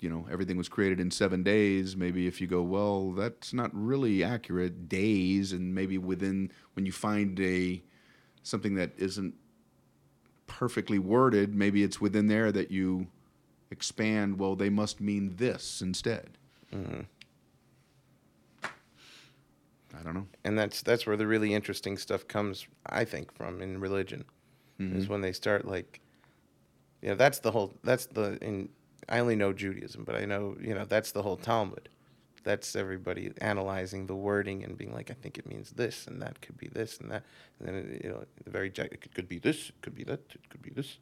you 0.00 0.08
know 0.08 0.26
everything 0.30 0.56
was 0.56 0.68
created 0.68 1.00
in 1.00 1.10
seven 1.10 1.42
days. 1.42 1.96
Maybe 1.96 2.26
if 2.26 2.40
you 2.40 2.46
go, 2.46 2.62
well, 2.62 3.12
that's 3.12 3.52
not 3.52 3.70
really 3.72 4.22
accurate. 4.22 4.88
Days, 4.88 5.52
and 5.52 5.74
maybe 5.74 5.98
within 5.98 6.50
when 6.74 6.86
you 6.86 6.92
find 6.92 7.38
a 7.40 7.82
something 8.42 8.74
that 8.74 8.92
isn't 8.98 9.34
perfectly 10.46 10.98
worded, 10.98 11.54
maybe 11.54 11.82
it's 11.82 12.00
within 12.00 12.26
there 12.26 12.52
that 12.52 12.70
you 12.70 13.06
expand. 13.70 14.38
Well, 14.38 14.56
they 14.56 14.70
must 14.70 15.00
mean 15.00 15.36
this 15.36 15.80
instead. 15.80 16.38
I 19.98 20.02
don't 20.02 20.14
know. 20.14 20.26
and 20.44 20.58
that's 20.58 20.82
that's 20.82 21.06
where 21.06 21.16
the 21.16 21.26
really 21.26 21.52
interesting 21.54 21.96
stuff 21.98 22.26
comes 22.26 22.66
i 22.86 23.04
think 23.04 23.32
from 23.34 23.60
in 23.60 23.80
religion 23.80 24.24
is 24.78 25.04
mm-hmm. 25.04 25.12
when 25.12 25.20
they 25.20 25.32
start 25.32 25.66
like 25.66 26.00
you 27.02 27.08
know 27.08 27.14
that's 27.14 27.38
the 27.40 27.50
whole 27.50 27.74
that's 27.84 28.06
the 28.06 28.38
in 28.42 28.68
i 29.08 29.18
only 29.18 29.36
know 29.36 29.52
judaism 29.52 30.04
but 30.04 30.16
i 30.16 30.24
know 30.24 30.56
you 30.60 30.74
know 30.74 30.84
that's 30.84 31.12
the 31.12 31.22
whole 31.22 31.36
talmud 31.36 31.88
that's 32.44 32.74
everybody 32.74 33.32
analyzing 33.40 34.06
the 34.06 34.14
wording 34.14 34.64
and 34.64 34.76
being 34.76 34.92
like 34.92 35.10
i 35.10 35.14
think 35.14 35.38
it 35.38 35.46
means 35.46 35.70
this 35.72 36.06
and 36.06 36.20
that 36.20 36.40
could 36.40 36.56
be 36.56 36.68
this 36.68 36.98
and 36.98 37.10
that 37.10 37.22
and 37.58 37.68
then 37.68 37.74
it, 37.76 38.04
you 38.04 38.10
know 38.10 38.24
the 38.44 38.50
very 38.50 38.68
it 38.68 39.14
could, 39.14 39.28
be 39.28 39.38
this 39.38 39.68
it 39.68 39.80
could 39.82 39.94
be 39.94 40.04
that 40.04 40.20
it 40.34 40.48
could 40.50 40.62
be 40.62 40.70
this 40.70 40.98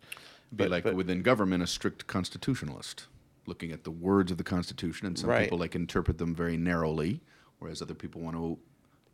Be 0.54 0.66
like 0.66 0.84
within 0.84 1.22
government, 1.22 1.62
a 1.62 1.66
strict 1.66 2.06
constitutionalist, 2.06 3.06
looking 3.46 3.70
at 3.70 3.84
the 3.84 3.90
words 3.90 4.32
of 4.32 4.38
the 4.38 4.44
Constitution, 4.44 5.06
and 5.06 5.16
some 5.18 5.30
Right. 5.30 5.44
people 5.44 5.58
like 5.58 5.76
interpret 5.76 6.18
them 6.18 6.34
very 6.34 6.56
narrowly, 6.56 7.20
whereas 7.60 7.80
other 7.80 7.94
people 7.94 8.20
want 8.20 8.36
to 8.36 8.58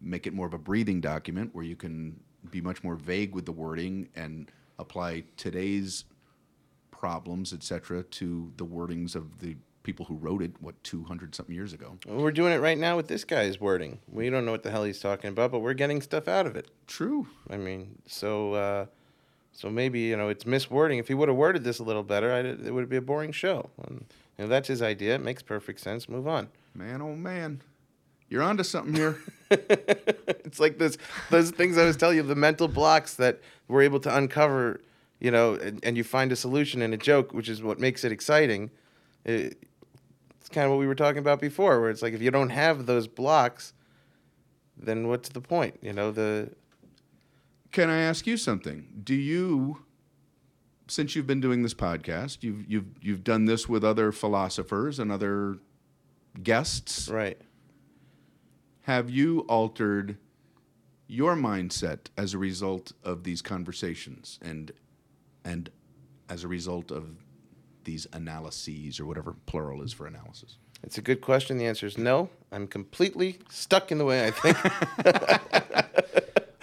make 0.00 0.26
it 0.26 0.34
more 0.34 0.46
of 0.46 0.54
a 0.54 0.58
breathing 0.58 1.00
document 1.00 1.54
where 1.54 1.64
you 1.64 1.76
can 1.76 2.20
be 2.50 2.60
much 2.60 2.84
more 2.84 2.94
vague 2.96 3.34
with 3.34 3.46
the 3.46 3.52
wording 3.52 4.08
and 4.14 4.50
apply 4.78 5.24
today's 5.36 6.04
problems, 6.90 7.52
etc., 7.52 8.02
to 8.04 8.52
the 8.56 8.64
wordings 8.64 9.14
of 9.14 9.40
the 9.40 9.56
people 9.82 10.04
who 10.06 10.16
wrote 10.16 10.42
it. 10.42 10.52
What 10.60 10.74
two 10.82 11.04
hundred 11.04 11.34
something 11.34 11.54
years 11.54 11.72
ago? 11.72 11.96
Well, 12.06 12.18
we're 12.18 12.32
doing 12.32 12.52
it 12.52 12.58
right 12.58 12.76
now 12.78 12.96
with 12.96 13.08
this 13.08 13.24
guy's 13.24 13.60
wording. 13.60 14.00
We 14.10 14.30
don't 14.30 14.44
know 14.44 14.50
what 14.50 14.62
the 14.62 14.70
hell 14.70 14.84
he's 14.84 15.00
talking 15.00 15.28
about, 15.28 15.52
but 15.52 15.60
we're 15.60 15.74
getting 15.74 16.02
stuff 16.02 16.28
out 16.28 16.46
of 16.46 16.56
it. 16.56 16.70
True. 16.86 17.28
I 17.48 17.56
mean, 17.56 17.98
so 18.06 18.54
uh, 18.54 18.86
so 19.52 19.70
maybe 19.70 20.00
you 20.00 20.16
know 20.16 20.28
it's 20.28 20.44
miswording. 20.44 20.98
If 20.98 21.08
he 21.08 21.14
would 21.14 21.28
have 21.28 21.36
worded 21.36 21.64
this 21.64 21.78
a 21.78 21.84
little 21.84 22.02
better, 22.02 22.32
I, 22.32 22.40
it 22.40 22.74
would 22.74 22.88
be 22.88 22.96
a 22.96 23.02
boring 23.02 23.32
show. 23.32 23.70
And, 23.84 24.04
you 24.36 24.44
know, 24.44 24.48
that's 24.48 24.68
his 24.68 24.82
idea. 24.82 25.14
It 25.14 25.22
makes 25.22 25.42
perfect 25.42 25.80
sense. 25.80 26.08
Move 26.08 26.26
on. 26.26 26.48
Man, 26.74 27.00
oh 27.00 27.14
man, 27.14 27.62
you're 28.28 28.42
onto 28.42 28.62
something 28.62 28.94
here. 28.94 29.18
it's 29.50 30.58
like 30.58 30.78
this 30.78 30.98
those 31.30 31.50
things 31.50 31.78
I 31.78 31.84
was 31.84 31.96
telling 31.96 32.16
you, 32.16 32.22
the 32.22 32.34
mental 32.34 32.68
blocks 32.68 33.14
that 33.14 33.40
we're 33.68 33.82
able 33.82 34.00
to 34.00 34.16
uncover. 34.16 34.80
You 35.18 35.30
know, 35.30 35.54
and, 35.54 35.82
and 35.82 35.96
you 35.96 36.04
find 36.04 36.30
a 36.30 36.36
solution 36.36 36.82
in 36.82 36.92
a 36.92 36.98
joke, 36.98 37.32
which 37.32 37.48
is 37.48 37.62
what 37.62 37.80
makes 37.80 38.04
it 38.04 38.12
exciting. 38.12 38.70
It, 39.24 39.56
it's 40.38 40.50
kind 40.50 40.66
of 40.66 40.72
what 40.72 40.78
we 40.78 40.86
were 40.86 40.94
talking 40.94 41.18
about 41.18 41.40
before, 41.40 41.80
where 41.80 41.88
it's 41.88 42.02
like 42.02 42.12
if 42.12 42.20
you 42.20 42.30
don't 42.30 42.50
have 42.50 42.84
those 42.84 43.08
blocks, 43.08 43.72
then 44.76 45.08
what's 45.08 45.30
the 45.30 45.40
point? 45.40 45.78
You 45.80 45.92
know, 45.94 46.10
the 46.10 46.50
Can 47.72 47.88
I 47.88 48.00
ask 48.00 48.26
you 48.26 48.36
something? 48.36 48.86
Do 49.02 49.14
you, 49.14 49.84
since 50.86 51.16
you've 51.16 51.26
been 51.26 51.40
doing 51.40 51.62
this 51.62 51.74
podcast, 51.74 52.42
you've 52.42 52.70
you've 52.70 52.86
you've 53.00 53.24
done 53.24 53.46
this 53.46 53.68
with 53.68 53.84
other 53.84 54.12
philosophers 54.12 54.98
and 54.98 55.10
other 55.10 55.58
guests. 56.42 57.08
right. 57.08 57.40
Have 58.86 59.10
you 59.10 59.40
altered 59.48 60.16
your 61.08 61.34
mindset 61.34 62.06
as 62.16 62.34
a 62.34 62.38
result 62.38 62.92
of 63.02 63.24
these 63.24 63.42
conversations 63.42 64.38
and 64.42 64.70
and 65.44 65.70
as 66.28 66.44
a 66.44 66.48
result 66.48 66.90
of 66.92 67.04
these 67.84 68.06
analyses 68.12 68.98
or 69.00 69.06
whatever 69.06 69.34
plural 69.46 69.82
is 69.82 69.92
for 69.92 70.06
analysis? 70.06 70.58
It's 70.84 70.98
a 70.98 71.02
good 71.02 71.20
question. 71.20 71.58
The 71.58 71.66
answer 71.66 71.86
is 71.86 71.98
no. 71.98 72.30
I'm 72.52 72.66
completely 72.68 73.38
stuck 73.50 73.90
in 73.90 73.98
the 73.98 74.04
way 74.04 74.26
I 74.26 74.30
think. 74.30 74.56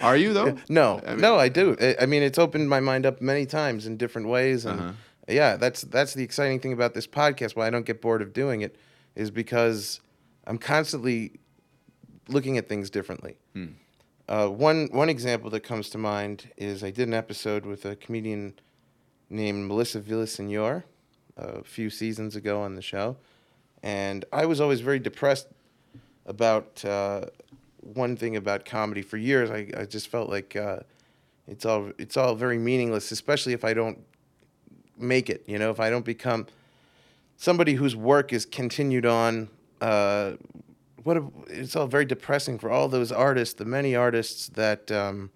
Are 0.00 0.16
you 0.16 0.32
though? 0.32 0.56
no, 0.68 1.00
I 1.06 1.10
mean- 1.10 1.20
no, 1.20 1.36
I 1.36 1.48
do. 1.50 1.76
I- 2.00 2.06
mean, 2.06 2.22
it's 2.22 2.38
opened 2.38 2.68
my 2.70 2.80
mind 2.80 3.04
up 3.06 3.20
many 3.20 3.44
times 3.46 3.86
in 3.86 3.96
different 3.98 4.28
ways, 4.28 4.64
and 4.64 4.80
Uh-huh. 4.80 4.92
yeah, 5.28 5.56
that's 5.56 5.82
that's 5.82 6.14
the 6.14 6.22
exciting 6.24 6.60
thing 6.60 6.72
about 6.72 6.94
this 6.94 7.06
podcast. 7.06 7.54
Why 7.56 7.66
I 7.66 7.70
don't 7.70 7.84
get 7.86 8.00
bored 8.00 8.22
of 8.22 8.32
doing 8.32 8.62
it 8.62 8.76
is 9.14 9.30
because 9.30 10.00
I'm 10.46 10.58
constantly 10.58 11.40
looking 12.28 12.58
at 12.58 12.68
things 12.68 12.90
differently. 12.90 13.36
Hmm. 13.52 13.66
Uh, 14.28 14.48
one 14.48 14.88
one 14.90 15.08
example 15.08 15.50
that 15.50 15.60
comes 15.60 15.90
to 15.90 15.98
mind 15.98 16.50
is 16.56 16.82
I 16.82 16.90
did 16.90 17.08
an 17.08 17.14
episode 17.14 17.66
with 17.66 17.84
a 17.84 17.94
comedian 17.94 18.54
named 19.28 19.68
Melissa 19.68 20.00
Villasenor 20.00 20.84
a 21.36 21.62
few 21.62 21.90
seasons 21.90 22.34
ago 22.34 22.62
on 22.62 22.74
the 22.74 22.82
show, 22.82 23.16
and 23.82 24.24
I 24.32 24.46
was 24.46 24.60
always 24.60 24.80
very 24.80 24.98
depressed 24.98 25.48
about 26.24 26.82
uh, 26.86 27.26
one 27.80 28.16
thing 28.16 28.36
about 28.36 28.64
comedy 28.64 29.02
for 29.02 29.18
years. 29.18 29.50
I, 29.50 29.68
I 29.76 29.84
just 29.84 30.08
felt 30.08 30.30
like 30.30 30.56
uh, 30.56 30.78
it's 31.46 31.66
all 31.66 31.92
it's 31.98 32.16
all 32.16 32.34
very 32.34 32.58
meaningless, 32.58 33.12
especially 33.12 33.52
if 33.52 33.62
I 33.62 33.74
don't 33.74 33.98
make 34.96 35.28
it. 35.28 35.44
You 35.46 35.58
know, 35.58 35.70
if 35.70 35.80
I 35.80 35.90
don't 35.90 36.04
become 36.04 36.46
somebody 37.36 37.74
whose 37.74 37.94
work 37.94 38.32
is 38.32 38.46
continued 38.46 39.04
on. 39.04 39.50
What 41.04 41.16
a, 41.16 41.24
it's 41.48 41.76
all 41.76 41.86
very 41.86 42.04
depressing 42.04 42.58
for 42.58 42.70
all 42.70 42.88
those 42.88 43.12
artists, 43.12 43.54
the 43.54 43.64
many 43.64 43.94
artists 43.94 44.48
that 44.48 44.90
um, 44.90 45.30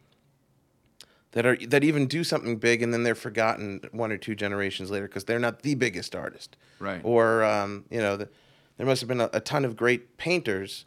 that 1.32 1.46
are 1.46 1.56
that 1.68 1.84
even 1.84 2.06
do 2.06 2.24
something 2.24 2.56
big 2.56 2.82
and 2.82 2.92
then 2.92 3.02
they're 3.02 3.14
forgotten 3.14 3.80
one 3.92 4.10
or 4.10 4.16
two 4.16 4.34
generations 4.34 4.90
later 4.90 5.06
because 5.06 5.24
they're 5.24 5.38
not 5.38 5.62
the 5.62 5.74
biggest 5.74 6.16
artist. 6.16 6.56
Right. 6.80 7.00
Or 7.04 7.44
um, 7.44 7.84
you 7.90 8.00
know, 8.00 8.16
the, 8.16 8.28
there 8.76 8.86
must 8.86 9.00
have 9.02 9.08
been 9.08 9.20
a, 9.20 9.30
a 9.32 9.40
ton 9.40 9.64
of 9.64 9.76
great 9.76 10.16
painters 10.16 10.84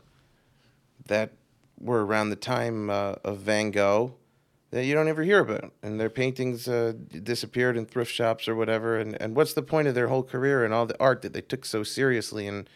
that 1.05 1.31
were 1.79 2.05
around 2.05 2.29
the 2.29 2.35
time 2.35 2.89
uh, 2.89 3.15
of 3.23 3.37
Van 3.39 3.71
Gogh 3.71 4.15
that 4.71 4.85
you 4.85 4.93
don't 4.93 5.09
ever 5.09 5.23
hear 5.23 5.39
about, 5.39 5.73
and 5.83 5.99
their 5.99 6.09
paintings 6.09 6.67
uh, 6.67 6.93
disappeared 7.23 7.75
in 7.75 7.85
thrift 7.85 8.11
shops 8.11 8.47
or 8.47 8.55
whatever. 8.55 8.97
And, 8.97 9.21
and 9.21 9.35
what's 9.35 9.53
the 9.53 9.61
point 9.61 9.89
of 9.89 9.95
their 9.95 10.07
whole 10.07 10.23
career 10.23 10.63
and 10.63 10.73
all 10.73 10.85
the 10.85 10.97
art 10.97 11.21
that 11.23 11.33
they 11.33 11.41
took 11.41 11.65
so 11.65 11.83
seriously? 11.83 12.47
And 12.47 12.69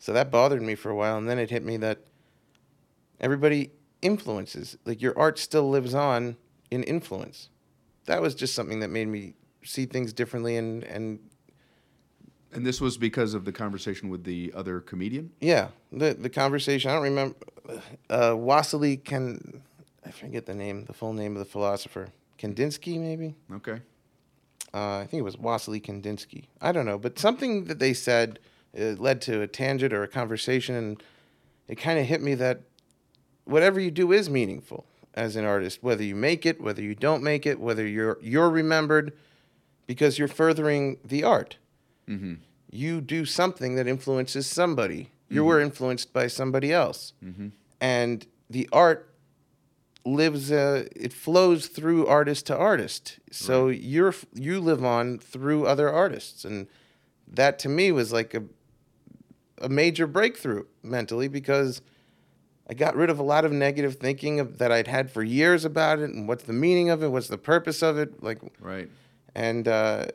so 0.00 0.12
that 0.12 0.32
bothered 0.32 0.62
me 0.62 0.74
for 0.74 0.90
a 0.90 0.96
while, 0.96 1.16
and 1.16 1.28
then 1.28 1.38
it 1.38 1.50
hit 1.50 1.64
me 1.64 1.76
that 1.76 2.00
everybody 3.20 3.70
influences. 4.02 4.76
Like 4.84 5.00
your 5.00 5.16
art 5.16 5.38
still 5.38 5.70
lives 5.70 5.94
on 5.94 6.36
in 6.72 6.82
influence. 6.82 7.50
That 8.06 8.20
was 8.20 8.34
just 8.34 8.54
something 8.54 8.80
that 8.80 8.88
made 8.90 9.06
me 9.06 9.34
see 9.62 9.86
things 9.86 10.12
differently 10.12 10.56
and 10.56 10.82
and 10.84 11.20
And 12.52 12.66
this 12.66 12.80
was 12.80 12.96
because 12.98 13.34
of 13.34 13.44
the 13.44 13.52
conversation 13.52 14.08
with 14.08 14.24
the 14.24 14.52
other 14.56 14.80
comedian. 14.80 15.30
Yeah, 15.40 15.68
the 15.92 16.14
the 16.14 16.30
conversation. 16.30 16.90
I 16.90 16.94
don't 16.94 17.04
remember. 17.04 17.36
Uh, 18.08 18.34
Wassily 18.36 18.96
can, 18.96 19.62
I 20.04 20.10
forget 20.10 20.46
the 20.46 20.54
name, 20.54 20.86
the 20.86 20.92
full 20.92 21.12
name 21.12 21.36
of 21.36 21.38
the 21.38 21.44
philosopher. 21.44 22.08
Kandinsky, 22.36 22.98
maybe. 22.98 23.36
Okay. 23.52 23.80
Uh, 24.74 24.96
I 24.98 25.06
think 25.06 25.20
it 25.20 25.24
was 25.24 25.36
Wassily 25.36 25.80
Kandinsky. 25.80 26.46
I 26.60 26.72
don't 26.72 26.86
know, 26.86 26.98
but 26.98 27.18
something 27.18 27.66
that 27.66 27.78
they 27.78 27.92
said 27.92 28.38
uh, 28.78 28.94
led 28.98 29.20
to 29.22 29.40
a 29.42 29.46
tangent 29.46 29.92
or 29.92 30.02
a 30.02 30.08
conversation, 30.08 30.74
and 30.76 31.02
it 31.68 31.76
kind 31.76 31.98
of 31.98 32.06
hit 32.06 32.20
me 32.22 32.34
that 32.34 32.60
whatever 33.44 33.80
you 33.80 33.90
do 33.90 34.12
is 34.12 34.28
meaningful. 34.30 34.84
as 35.14 35.34
an 35.36 35.44
artist, 35.44 35.82
whether 35.82 36.04
you 36.04 36.14
make 36.14 36.46
it, 36.46 36.60
whether 36.60 36.80
you 36.82 36.94
don't 36.94 37.22
make 37.22 37.44
it, 37.44 37.58
whether 37.58 37.84
you're 37.86 38.16
you're 38.22 38.48
remembered, 38.48 39.12
because 39.86 40.18
you're 40.18 40.28
furthering 40.28 40.98
the 41.04 41.24
art. 41.24 41.56
You 42.70 43.00
do 43.00 43.24
something 43.24 43.74
that 43.76 43.86
influences 43.88 44.46
somebody. 44.46 45.10
You 45.28 45.44
were 45.44 45.60
influenced 45.60 46.12
by 46.12 46.28
somebody 46.28 46.72
else, 46.72 47.12
and 47.80 48.26
the 48.48 48.68
art 48.72 49.12
lives. 50.04 50.50
Uh, 50.52 50.86
it 50.94 51.12
flows 51.12 51.66
through 51.66 52.06
artist 52.06 52.46
to 52.46 52.56
artist. 52.56 53.18
So 53.30 53.68
you're 53.68 54.14
you 54.34 54.60
live 54.60 54.84
on 54.84 55.18
through 55.18 55.66
other 55.66 55.88
artists, 55.90 56.44
and 56.44 56.66
that 57.26 57.58
to 57.60 57.68
me 57.68 57.90
was 57.92 58.12
like 58.12 58.32
a 58.34 58.42
a 59.60 59.68
major 59.68 60.06
breakthrough 60.06 60.64
mentally 60.82 61.28
because 61.28 61.80
I 62.68 62.74
got 62.74 62.94
rid 62.96 63.10
of 63.10 63.18
a 63.18 63.22
lot 63.22 63.44
of 63.44 63.52
negative 63.52 63.96
thinking 63.96 64.40
of, 64.40 64.58
that 64.58 64.70
I'd 64.70 64.86
had 64.86 65.10
for 65.10 65.22
years 65.22 65.64
about 65.64 65.98
it 65.98 66.10
and 66.10 66.28
what's 66.28 66.44
the 66.44 66.52
meaning 66.52 66.88
of 66.90 67.02
it, 67.02 67.08
what's 67.08 67.28
the 67.28 67.38
purpose 67.38 67.82
of 67.82 67.98
it, 67.98 68.22
like, 68.22 68.38
Right. 68.60 68.88
and 69.34 69.66
uh, 69.66 70.06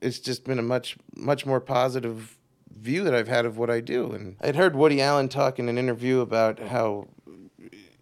it's 0.00 0.18
just 0.18 0.44
been 0.44 0.58
a 0.58 0.62
much 0.62 0.96
much 1.16 1.46
more 1.46 1.60
positive 1.60 2.36
view 2.78 3.02
that 3.04 3.14
I've 3.14 3.28
had 3.28 3.46
of 3.46 3.56
what 3.56 3.70
I 3.70 3.80
do. 3.80 4.12
And 4.12 4.36
I'd 4.42 4.56
heard 4.56 4.76
Woody 4.76 5.00
Allen 5.00 5.28
talk 5.28 5.58
in 5.58 5.68
an 5.68 5.78
interview 5.78 6.20
about 6.20 6.58
how 6.58 7.08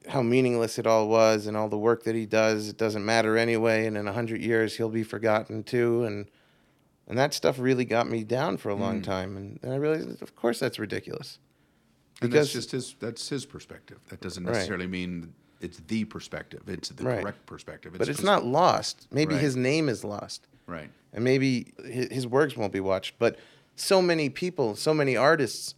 how 0.09 0.21
meaningless 0.21 0.79
it 0.79 0.87
all 0.87 1.09
was 1.09 1.47
and 1.47 1.57
all 1.57 1.69
the 1.69 1.79
work 1.79 2.03
that 2.05 2.15
he 2.15 2.27
does 2.27 2.69
it 2.69 2.77
doesn't 2.77 3.07
matter 3.07 3.39
anyway 3.39 3.87
and 3.87 3.97
in 3.97 4.07
a 4.07 4.13
hundred 4.13 4.43
years 4.43 4.77
he'll 4.77 4.91
be 4.91 5.03
forgotten 5.03 5.63
too 5.63 6.05
and 6.05 6.27
and 7.07 7.19
that 7.19 7.35
stuff 7.35 7.59
really 7.59 7.85
got 7.85 8.09
me 8.09 8.25
down 8.25 8.57
for 8.57 8.71
a 8.71 8.75
long 8.75 8.97
hmm. 8.97 9.03
time 9.03 9.37
and 9.37 9.59
then 9.63 9.73
I 9.73 9.77
realized 9.77 10.23
of 10.23 10.35
course 10.37 10.59
that's 10.59 10.79
ridiculous 10.79 11.39
And 12.23 12.33
that's 12.33 12.53
just 12.53 12.71
his 12.71 12.95
that's 13.01 13.29
his 13.29 13.45
perspective. 13.45 13.99
That 14.09 14.21
doesn't 14.21 14.45
Right. 14.45 14.55
necessarily 14.55 14.87
mean 14.87 15.35
it's 15.61 15.81
the 15.87 16.05
perspective. 16.05 16.63
It's 16.69 16.91
the 16.91 17.05
Right. 17.05 17.23
correct 17.23 17.47
perspective. 17.47 17.93
but 17.93 18.03
it's 18.09 18.19
just- 18.19 18.25
not 18.25 18.45
lost 18.45 19.07
maybe 19.11 19.35
Right. 19.35 19.43
his 19.43 19.57
name 19.57 19.89
is 19.89 20.05
lost 20.05 20.47
right. 20.67 20.91
and 21.13 21.25
maybe 21.25 21.73
his 21.85 22.27
works 22.27 22.57
won't 22.57 22.73
be 22.73 22.81
watched. 22.81 23.19
But 23.19 23.39
so 23.77 24.01
many 24.01 24.29
people, 24.31 24.77
so 24.77 24.95
many 24.95 25.17
artists 25.17 25.75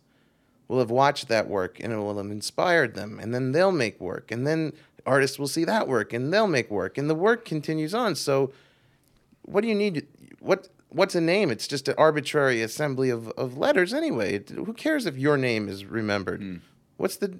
will 0.69 0.78
have 0.78 0.90
watched 0.90 1.28
that 1.28 1.48
work 1.48 1.78
and 1.81 1.93
it 1.93 1.97
will 1.97 2.16
have 2.16 2.31
inspired 2.31 2.94
them, 2.94 3.19
and 3.20 3.35
then 3.35 3.53
they'll 3.53 3.73
make 3.73 4.01
work, 4.01 4.31
and 4.31 4.47
then 4.47 4.73
artists 5.07 5.39
will 5.39 5.48
see 5.48 5.65
that 5.65 5.86
work 5.86 6.12
and 6.12 6.32
they'll 6.32 6.48
make 6.48 6.70
work, 6.70 6.98
and 6.98 7.09
the 7.09 7.15
work 7.15 7.44
continues 7.44 7.94
on. 7.94 8.15
So, 8.15 8.53
what 9.43 9.61
do 9.61 9.69
you 9.69 9.74
need? 9.74 10.07
What 10.40 10.69
What's 10.89 11.15
a 11.15 11.21
name? 11.21 11.51
It's 11.51 11.67
just 11.67 11.89
an 11.89 11.95
arbitrary 11.99 12.63
assembly 12.63 13.11
of, 13.11 13.29
of 13.31 13.59
letters 13.59 13.93
anyway. 13.93 14.43
Who 14.49 14.73
cares 14.73 15.05
if 15.07 15.17
your 15.17 15.37
name 15.37 15.69
is 15.69 15.85
remembered? 15.85 16.61
What's 16.97 17.17
the 17.17 17.39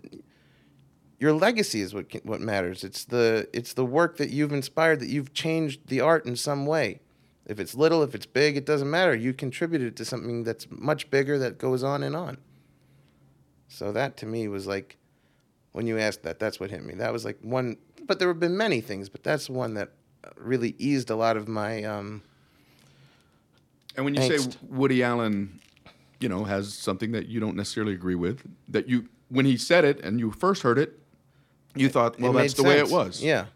your 1.19 1.33
legacy 1.33 1.81
is 1.81 1.95
what 1.95 2.07
what 2.25 2.41
matters. 2.41 2.85
It's 2.85 3.05
the 3.05 3.49
it's 3.53 3.73
the 3.73 3.85
work 3.85 4.19
that 4.19 4.31
you've 4.31 4.53
inspired 4.53 5.01
that 5.01 5.09
you've 5.09 5.33
changed 5.33 5.89
the 5.89 6.01
art 6.01 6.27
in 6.27 6.37
some 6.37 6.67
way. 6.67 7.01
If 7.47 7.61
it's 7.61 7.75
little, 7.75 8.03
if 8.03 8.15
it's 8.15 8.27
big, 8.27 8.57
it 8.57 8.67
doesn't 8.67 8.91
matter. 8.91 9.15
You 9.15 9.33
contributed 9.33 9.97
to 9.97 10.05
something 10.05 10.45
that's 10.45 10.67
much 10.69 11.11
bigger 11.11 11.39
that 11.39 11.59
goes 11.59 11.83
on 11.83 12.03
and 12.03 12.17
on. 12.17 12.39
So 13.69 13.93
that 13.93 14.17
to 14.19 14.27
me 14.27 14.49
was 14.49 14.67
like 14.67 14.99
when 15.73 15.87
you 15.87 15.99
asked 15.99 16.23
that, 16.23 16.39
that's 16.39 16.59
what 16.59 16.71
hit 16.71 16.85
me. 16.85 16.95
That 16.95 17.13
was 17.13 17.25
like 17.25 17.39
one 17.41 17.77
but 18.05 18.19
there 18.19 18.29
have 18.29 18.41
been 18.41 18.57
many 18.57 18.81
things, 18.81 19.09
but 19.09 19.25
that's 19.25 19.49
one 19.49 19.75
that 19.75 19.91
really 20.37 20.75
eased 20.79 21.09
a 21.11 21.17
lot 21.17 21.37
of 21.37 21.49
my 21.49 21.83
um 21.85 22.23
And 23.97 24.05
when 24.05 24.15
you 24.15 24.23
say 24.23 24.59
Woody 24.69 25.03
Allen, 25.03 25.61
you 26.21 26.29
know, 26.29 26.45
has 26.45 26.73
something 26.73 27.13
that 27.13 27.27
you 27.27 27.41
don't 27.41 27.57
necessarily 27.57 27.95
agree 27.95 28.15
with, 28.15 28.43
that 28.69 28.89
you 28.89 29.09
when 29.29 29.45
he 29.45 29.57
said 29.57 29.85
it 29.85 30.01
and 30.01 30.21
you 30.21 30.31
first 30.31 30.63
heard 30.63 30.79
it, 30.79 30.99
you 31.75 31.89
thought, 31.89 32.19
well, 32.21 32.33
that's 32.33 32.55
the 32.55 32.63
made 32.63 32.69
way 32.69 32.79
it 32.79 32.91
was. 32.91 33.23
Yeah. 33.23 33.47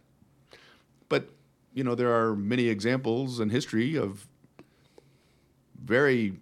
But 1.09 1.31
you 1.75 1.85
know, 1.85 1.95
there 1.95 2.15
are 2.15 2.35
many 2.35 2.69
examples 2.69 3.41
in 3.41 3.51
history 3.51 3.97
of 3.97 4.27
very, 5.83 6.35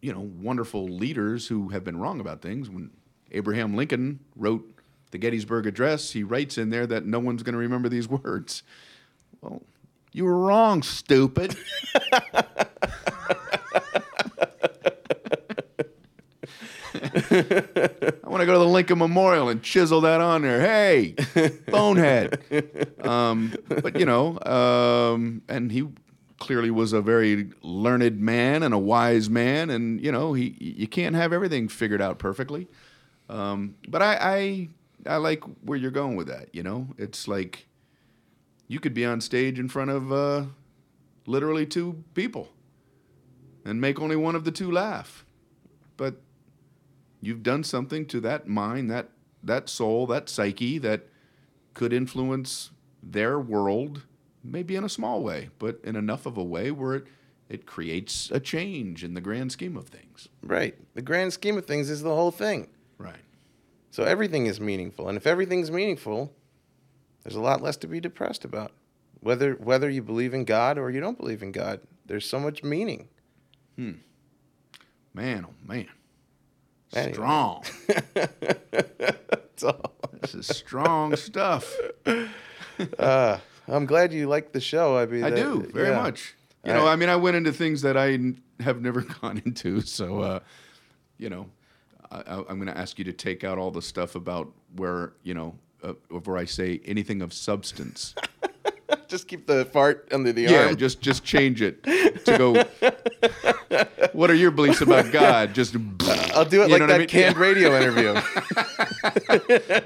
you 0.00 0.12
know, 0.12 0.30
wonderful 0.40 0.86
leaders 0.86 1.48
who 1.48 1.68
have 1.68 1.84
been 1.84 1.98
wrong 1.98 2.20
about 2.20 2.42
things. 2.42 2.70
When 2.70 2.90
Abraham 3.32 3.74
Lincoln 3.74 4.20
wrote 4.34 4.64
the 5.10 5.18
Gettysburg 5.18 5.66
Address, 5.66 6.12
he 6.12 6.22
writes 6.22 6.58
in 6.58 6.70
there 6.70 6.86
that 6.86 7.04
no 7.06 7.18
one's 7.18 7.42
going 7.42 7.54
to 7.54 7.58
remember 7.58 7.88
these 7.88 8.08
words. 8.08 8.62
Well, 9.40 9.62
you 10.12 10.24
were 10.24 10.38
wrong, 10.38 10.82
stupid. 10.82 11.56
I 17.36 18.28
want 18.28 18.40
to 18.40 18.46
go 18.46 18.52
to 18.52 18.58
the 18.58 18.66
Lincoln 18.66 18.98
Memorial 18.98 19.48
and 19.48 19.62
chisel 19.62 20.00
that 20.02 20.20
on 20.20 20.42
there. 20.42 20.60
Hey, 20.60 21.14
bonehead. 21.68 22.92
Um, 23.04 23.54
but 23.68 23.98
you 23.98 24.06
know, 24.06 24.38
um, 24.40 25.42
and 25.48 25.70
he 25.70 25.86
clearly 26.38 26.70
was 26.70 26.92
a 26.92 27.00
very 27.00 27.50
learned 27.62 28.20
man 28.20 28.62
and 28.62 28.72
a 28.72 28.78
wise 28.78 29.28
man, 29.28 29.70
and 29.70 30.00
you 30.02 30.12
know, 30.12 30.32
he 30.32 30.56
you 30.58 30.86
can't 30.86 31.14
have 31.14 31.32
everything 31.32 31.68
figured 31.68 32.00
out 32.02 32.18
perfectly. 32.18 32.68
Um, 33.28 33.74
but 33.88 34.02
I, 34.02 34.18
I 34.20 34.68
I 35.14 35.16
like 35.16 35.44
where 35.62 35.78
you're 35.78 35.90
going 35.90 36.16
with 36.16 36.28
that. 36.28 36.54
You 36.54 36.62
know, 36.62 36.88
it's 36.98 37.28
like 37.28 37.66
you 38.68 38.80
could 38.80 38.94
be 38.94 39.04
on 39.04 39.20
stage 39.20 39.58
in 39.58 39.68
front 39.68 39.90
of 39.90 40.12
uh, 40.12 40.44
literally 41.26 41.66
two 41.66 42.04
people 42.14 42.48
and 43.64 43.80
make 43.80 44.00
only 44.00 44.16
one 44.16 44.34
of 44.34 44.44
the 44.44 44.52
two 44.52 44.70
laugh, 44.70 45.24
but 45.96 46.20
you've 47.20 47.42
done 47.42 47.64
something 47.64 48.06
to 48.06 48.20
that 48.20 48.46
mind, 48.46 48.90
that 48.90 49.10
that 49.42 49.68
soul, 49.68 50.06
that 50.08 50.28
psyche 50.28 50.78
that 50.78 51.06
could 51.74 51.92
influence 51.92 52.70
their 53.02 53.38
world, 53.38 54.02
maybe 54.42 54.74
in 54.74 54.84
a 54.84 54.88
small 54.88 55.22
way, 55.22 55.50
but 55.58 55.78
in 55.84 55.94
enough 55.94 56.26
of 56.26 56.36
a 56.36 56.44
way 56.44 56.70
where 56.70 56.94
it 56.94 57.06
it 57.48 57.66
creates 57.66 58.30
a 58.32 58.40
change 58.40 59.04
in 59.04 59.14
the 59.14 59.20
grand 59.20 59.52
scheme 59.52 59.76
of 59.76 59.86
things. 59.88 60.28
Right. 60.42 60.74
The 60.94 61.02
grand 61.02 61.32
scheme 61.32 61.56
of 61.56 61.64
things 61.66 61.90
is 61.90 62.02
the 62.02 62.14
whole 62.14 62.32
thing. 62.32 62.68
Right. 62.98 63.20
So 63.90 64.02
everything 64.02 64.46
is 64.46 64.60
meaningful, 64.60 65.08
and 65.08 65.16
if 65.16 65.26
everything's 65.26 65.70
meaningful, 65.70 66.32
there's 67.22 67.36
a 67.36 67.40
lot 67.40 67.62
less 67.62 67.76
to 67.78 67.86
be 67.86 68.00
depressed 68.00 68.44
about. 68.44 68.72
Whether 69.20 69.54
whether 69.54 69.88
you 69.88 70.02
believe 70.02 70.34
in 70.34 70.44
God 70.44 70.76
or 70.76 70.90
you 70.90 71.00
don't 71.00 71.18
believe 71.18 71.42
in 71.42 71.52
God, 71.52 71.80
there's 72.04 72.28
so 72.28 72.38
much 72.38 72.62
meaning. 72.62 73.08
Hmm. 73.76 73.92
Man, 75.14 75.46
oh 75.48 75.54
man. 75.66 75.88
Anyway. 76.94 77.12
Strong. 77.12 77.64
This 80.20 80.34
is 80.34 80.46
strong 80.56 81.14
stuff. 81.16 81.72
Uh, 82.98 83.38
I'm 83.68 83.86
glad 83.86 84.12
you 84.12 84.28
like 84.28 84.52
the 84.52 84.60
show. 84.60 84.96
I 84.96 85.06
mean, 85.06 85.22
I 85.24 85.30
that- 85.30 85.36
do 85.36 85.62
very 85.72 85.88
yeah. 85.90 86.02
much. 86.02 86.34
You 86.64 86.72
All 86.72 86.78
know, 86.78 86.84
right. 86.86 86.92
I 86.92 86.96
mean, 86.96 87.08
I 87.08 87.16
went 87.16 87.36
into 87.36 87.52
things 87.52 87.82
that 87.82 87.96
I 87.96 88.12
n- 88.14 88.40
have 88.60 88.82
never 88.82 89.00
gone 89.20 89.40
into, 89.44 89.80
so 89.82 90.20
uh, 90.20 90.40
you 91.16 91.30
know, 91.30 91.46
I, 92.10 92.42
I'm 92.48 92.56
going 92.58 92.66
to 92.66 92.76
ask 92.76 92.98
you 92.98 93.04
to 93.04 93.12
take 93.12 93.44
out 93.44 93.56
all 93.56 93.70
the 93.70 93.82
stuff 93.82 94.14
about 94.16 94.50
where 94.74 95.12
you 95.22 95.34
know, 95.34 95.54
uh, 95.84 95.92
where 96.24 96.36
I 96.36 96.44
say 96.44 96.80
anything 96.84 97.22
of 97.22 97.32
substance. 97.32 98.14
Just 99.08 99.28
keep 99.28 99.46
the 99.46 99.64
fart 99.66 100.08
under 100.12 100.32
the 100.32 100.42
yeah, 100.42 100.66
arm. 100.66 100.76
just 100.76 101.00
just 101.00 101.24
change 101.24 101.62
it 101.62 101.82
to 101.84 102.36
go. 102.38 102.54
what 104.12 104.30
are 104.30 104.34
your 104.34 104.50
beliefs 104.50 104.80
about 104.80 105.12
God? 105.12 105.54
Just 105.54 105.74
I'll 106.34 106.44
do 106.44 106.62
it 106.62 106.66
you 106.68 106.72
like 106.72 106.80
know 106.80 106.86
that 106.86 106.88
what 106.88 106.90
I 106.92 106.98
mean? 106.98 107.08
canned 107.08 107.36
radio 107.36 107.76
interview. 107.76 108.14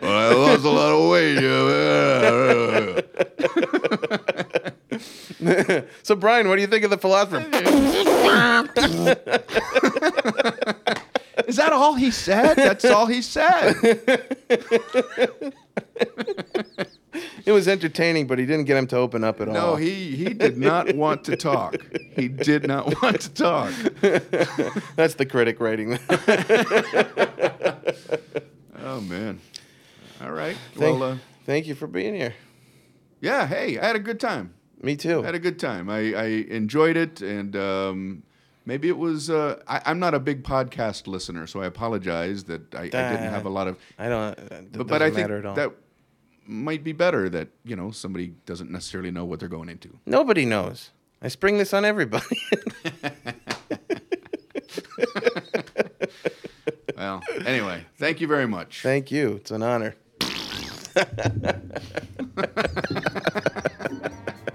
Well, 0.01 0.13
I 0.13 0.33
lost 0.35 0.65
a 0.65 0.71
lot 0.71 0.93
of 0.93 1.09
weight. 1.11 1.39
so, 6.03 6.15
Brian, 6.17 6.49
what 6.49 6.57
do 6.57 6.63
you 6.63 6.67
think 6.69 6.85
of 6.85 6.91
the 6.91 6.99
philosopher? 6.99 7.47
Is 11.47 11.57
that 11.57 11.73
all 11.73 11.95
he 11.95 12.11
said? 12.11 12.55
That's 12.57 12.85
all 12.85 13.07
he 13.07 13.23
said. 13.23 13.75
It 17.45 17.53
was 17.53 17.67
entertaining, 17.67 18.27
but 18.29 18.39
he 18.39 18.47
didn't 18.47 18.67
get 18.67 18.77
him 18.77 18.87
to 18.89 18.97
open 18.97 19.25
up 19.25 19.41
at 19.41 19.49
all. 19.49 19.55
No, 19.55 19.77
he 19.77 20.15
he 20.15 20.33
did 20.33 20.57
not 20.57 20.95
want 20.95 21.25
to 21.25 21.37
talk. 21.37 21.75
He 22.15 22.29
did 22.29 22.67
not 22.69 23.03
want 23.03 23.21
to 23.23 23.31
talk. 23.31 23.73
That's 24.97 25.15
the 25.15 25.27
critic 25.29 25.59
rating. 25.59 25.99
Oh 28.83 29.01
man. 29.01 29.41
All 30.23 30.31
right. 30.33 30.57
Thank, 30.75 31.01
well, 31.01 31.13
uh, 31.13 31.19
thank 31.47 31.67
you 31.67 31.75
for 31.75 31.87
being 31.87 32.15
here. 32.15 32.35
yeah. 33.21 33.47
Hey, 33.47 33.79
I 33.79 33.87
had 33.87 33.97
a 33.97 34.01
good 34.01 34.21
time. 34.21 34.55
Me 34.83 34.97
too. 34.97 35.23
I 35.23 35.27
had 35.27 35.35
a 35.35 35.39
good 35.41 35.59
time. 35.59 35.91
I, 35.91 36.15
I 36.15 36.25
enjoyed 36.49 36.97
it, 36.97 37.21
and 37.21 37.57
um, 37.57 38.23
maybe 38.65 38.89
it 38.89 38.99
was. 38.99 39.31
Uh, 39.31 39.61
I, 39.67 39.83
I'm 39.87 39.99
not 39.99 40.15
a 40.15 40.21
big 40.21 40.43
podcast 40.43 41.07
listener, 41.07 41.47
so 41.47 41.63
I 41.63 41.67
apologize 41.67 42.45
that 42.45 42.75
I, 42.75 42.83
I 42.83 42.89
didn't 42.89 43.31
have 43.31 43.47
a 43.47 43.51
lot 43.51 43.69
of. 43.69 43.79
I 43.99 44.09
don't. 44.09 44.39
It 44.39 44.73
But, 44.73 44.87
but 44.87 45.03
I 45.03 45.07
think 45.11 45.29
matter 45.29 45.39
at 45.39 45.47
all. 45.47 45.55
that 45.55 45.73
might 46.47 46.85
be 46.85 46.93
better. 46.93 47.29
That 47.29 47.49
you 47.65 47.77
know 47.77 47.91
somebody 47.91 48.35
doesn't 48.47 48.71
necessarily 48.71 49.11
know 49.11 49.25
what 49.25 49.41
they're 49.41 49.49
going 49.49 49.69
into. 49.69 49.99
Nobody 50.07 50.45
knows. 50.45 50.91
I 51.23 51.29
spring 51.29 51.59
this 51.59 51.75
on 51.75 51.85
everybody. 51.85 52.25
Well, 56.97 57.23
anyway, 57.47 57.87
thank 57.97 58.21
you 58.21 58.27
very 58.27 58.47
much. 58.47 58.83
Thank 58.83 59.11
you. 59.11 59.37
It's 59.37 59.51
an 59.51 59.63
honor. 59.63 59.95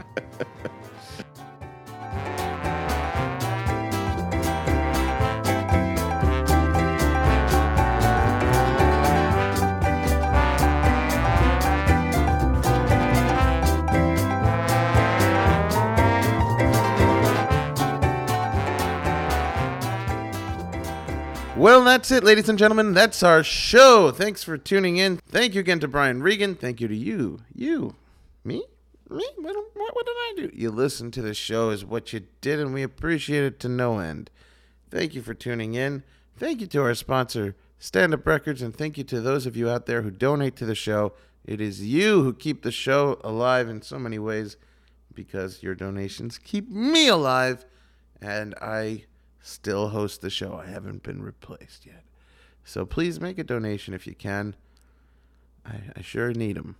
Well, 21.57 21.85
that's 21.85 22.11
it, 22.11 22.25
ladies 22.25 22.49
and 22.49 22.59
gentlemen. 22.59 22.93
That's 22.93 23.23
our 23.23 23.41
show. 23.41 24.11
Thanks 24.11 24.43
for 24.43 24.57
tuning 24.57 24.97
in. 24.97 25.21
Thank 25.29 25.53
you 25.53 25.61
again 25.61 25.79
to 25.79 25.87
Brian 25.87 26.21
Regan. 26.21 26.53
Thank 26.53 26.81
you 26.81 26.89
to 26.89 26.95
you. 26.95 27.39
You. 27.53 27.95
Me? 28.43 28.61
Me? 29.09 29.25
What, 29.37 29.55
what, 29.73 29.95
what 29.95 30.05
did 30.05 30.15
I 30.15 30.33
do? 30.35 30.51
You 30.53 30.69
listened 30.69 31.13
to 31.13 31.21
the 31.21 31.33
show 31.33 31.69
is 31.69 31.85
what 31.85 32.11
you 32.11 32.23
did, 32.41 32.59
and 32.59 32.73
we 32.73 32.83
appreciate 32.83 33.45
it 33.45 33.61
to 33.61 33.69
no 33.69 33.99
end. 33.99 34.29
Thank 34.91 35.15
you 35.15 35.21
for 35.21 35.33
tuning 35.33 35.75
in. 35.75 36.03
Thank 36.35 36.59
you 36.59 36.67
to 36.67 36.81
our 36.81 36.93
sponsor, 36.93 37.55
Stand 37.79 38.13
Up 38.13 38.27
Records, 38.27 38.61
and 38.61 38.75
thank 38.75 38.97
you 38.97 39.05
to 39.05 39.21
those 39.21 39.45
of 39.45 39.55
you 39.55 39.69
out 39.69 39.85
there 39.85 40.01
who 40.01 40.11
donate 40.11 40.57
to 40.57 40.65
the 40.65 40.75
show. 40.75 41.13
It 41.45 41.61
is 41.61 41.81
you 41.81 42.21
who 42.23 42.33
keep 42.33 42.63
the 42.63 42.71
show 42.71 43.17
alive 43.23 43.69
in 43.69 43.81
so 43.81 43.97
many 43.97 44.19
ways 44.19 44.57
because 45.13 45.63
your 45.63 45.73
donations 45.73 46.37
keep 46.37 46.69
me 46.69 47.07
alive, 47.07 47.65
and 48.21 48.53
I 48.61 49.05
still 49.45 49.89
host 49.89 50.21
the 50.21 50.29
show. 50.29 50.55
I 50.55 50.69
haven't 50.69 51.03
been 51.03 51.21
replaced 51.21 51.85
yet. 51.85 52.03
So 52.63 52.85
please 52.85 53.19
make 53.19 53.37
a 53.37 53.43
donation 53.43 53.93
if 53.93 54.07
you 54.07 54.15
can. 54.15 54.55
I, 55.65 55.81
I 55.95 56.01
sure 56.01 56.33
need 56.33 56.57
them. 56.57 56.75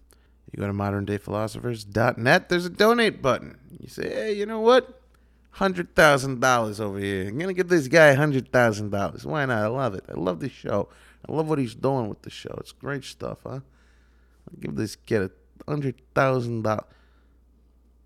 You 0.51 0.61
go 0.61 0.67
to 0.67 0.73
moderndayphilosophers.net, 0.73 2.49
there's 2.49 2.65
a 2.65 2.69
donate 2.69 3.21
button. 3.21 3.57
You 3.79 3.87
say, 3.87 4.09
hey, 4.09 4.33
you 4.33 4.45
know 4.45 4.59
what? 4.59 5.01
$100,000 5.57 6.79
over 6.79 6.99
here. 6.99 7.27
I'm 7.27 7.37
going 7.37 7.47
to 7.47 7.53
give 7.53 7.69
this 7.69 7.87
guy 7.87 8.15
$100,000. 8.15 9.25
Why 9.25 9.45
not? 9.45 9.63
I 9.63 9.67
love 9.67 9.93
it. 9.93 10.03
I 10.09 10.13
love 10.13 10.39
the 10.39 10.49
show. 10.49 10.89
I 11.27 11.31
love 11.31 11.47
what 11.47 11.59
he's 11.59 11.75
doing 11.75 12.09
with 12.09 12.23
the 12.23 12.29
show. 12.29 12.55
It's 12.59 12.71
great 12.71 13.03
stuff, 13.03 13.39
huh? 13.43 13.59
I'll 13.59 14.59
give 14.59 14.75
this 14.75 14.95
kid 14.95 15.21
a 15.21 15.31
$100,000. 15.71 16.83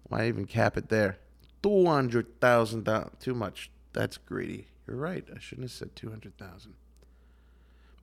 Why 0.03 0.27
even 0.27 0.45
cap 0.45 0.77
it 0.77 0.89
there? 0.89 1.17
$200,000. 1.63 3.19
Too 3.19 3.33
much. 3.33 3.71
That's 3.99 4.15
greedy. 4.15 4.67
You're 4.87 4.95
right. 4.95 5.25
I 5.35 5.39
shouldn't 5.39 5.65
have 5.65 5.73
said 5.73 5.93
200,000. 5.97 6.73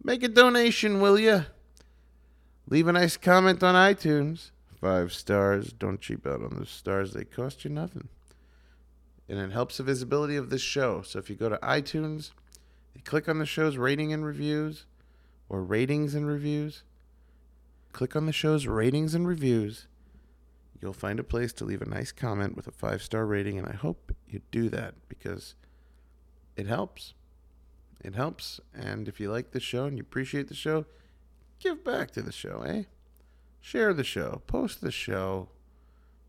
Make 0.04 0.22
a 0.22 0.28
donation, 0.28 1.00
will 1.00 1.18
you? 1.18 1.46
Leave 2.68 2.86
a 2.86 2.92
nice 2.92 3.16
comment 3.16 3.62
on 3.62 3.74
iTunes. 3.74 4.50
Five 4.78 5.14
stars. 5.14 5.72
Don't 5.72 5.98
cheap 5.98 6.26
out 6.26 6.42
on 6.42 6.58
the 6.60 6.66
stars. 6.66 7.14
They 7.14 7.24
cost 7.24 7.64
you 7.64 7.70
nothing. 7.70 8.08
And 9.26 9.38
it 9.38 9.52
helps 9.52 9.78
the 9.78 9.84
visibility 9.84 10.36
of 10.36 10.50
this 10.50 10.60
show. 10.60 11.00
So 11.00 11.18
if 11.18 11.30
you 11.30 11.34
go 11.34 11.48
to 11.48 11.56
iTunes, 11.62 12.32
you 12.94 13.00
click 13.02 13.26
on 13.26 13.38
the 13.38 13.46
show's 13.46 13.78
rating 13.78 14.12
and 14.12 14.22
reviews 14.22 14.84
or 15.48 15.64
ratings 15.64 16.14
and 16.14 16.26
reviews, 16.26 16.82
click 17.92 18.14
on 18.14 18.26
the 18.26 18.32
show's 18.32 18.66
ratings 18.66 19.14
and 19.14 19.26
reviews. 19.26 19.86
You'll 20.78 20.92
find 20.92 21.18
a 21.18 21.24
place 21.24 21.54
to 21.54 21.64
leave 21.64 21.80
a 21.80 21.88
nice 21.88 22.12
comment 22.12 22.54
with 22.54 22.66
a 22.66 22.70
five 22.72 23.02
star 23.02 23.24
rating. 23.24 23.58
And 23.58 23.66
I 23.66 23.72
hope 23.72 24.14
you 24.28 24.42
do 24.50 24.68
that 24.68 24.94
because 25.08 25.54
it 26.56 26.66
helps. 26.66 27.14
It 28.02 28.14
helps. 28.14 28.60
And 28.74 29.08
if 29.08 29.20
you 29.20 29.30
like 29.30 29.50
the 29.50 29.60
show 29.60 29.84
and 29.84 29.96
you 29.96 30.02
appreciate 30.02 30.48
the 30.48 30.54
show, 30.54 30.86
give 31.60 31.84
back 31.84 32.10
to 32.12 32.22
the 32.22 32.32
show, 32.32 32.62
eh? 32.66 32.84
Share 33.60 33.92
the 33.92 34.04
show, 34.04 34.42
post 34.46 34.80
the 34.80 34.92
show, 34.92 35.48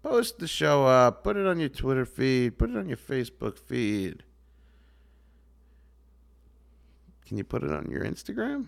post 0.01 0.39
the 0.39 0.47
show 0.47 0.85
up, 0.85 1.23
put 1.23 1.37
it 1.37 1.45
on 1.45 1.59
your 1.59 1.69
Twitter 1.69 2.05
feed, 2.05 2.57
put 2.57 2.69
it 2.69 2.77
on 2.77 2.87
your 2.87 2.97
Facebook 2.97 3.57
feed. 3.57 4.23
Can 7.25 7.37
you 7.37 7.43
put 7.43 7.63
it 7.63 7.71
on 7.71 7.91
your 7.91 8.03
Instagram? 8.03 8.67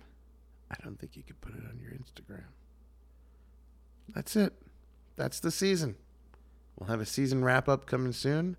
I 0.70 0.76
don't 0.84 1.00
think 1.00 1.16
you 1.16 1.24
can 1.24 1.38
put 1.42 1.54
it 1.56 1.64
on 1.68 1.80
your 1.80 1.92
Instagram. 1.92 2.44
That's 4.14 4.36
it. 4.36 4.54
That's 5.16 5.40
the 5.40 5.52
season. 5.52 5.96
We'll 6.78 6.90
have 6.90 7.02
a 7.02 7.06
season 7.06 7.44
wrap 7.44 7.68
up 7.68 7.86
coming 7.86 8.14
soon, 8.14 8.58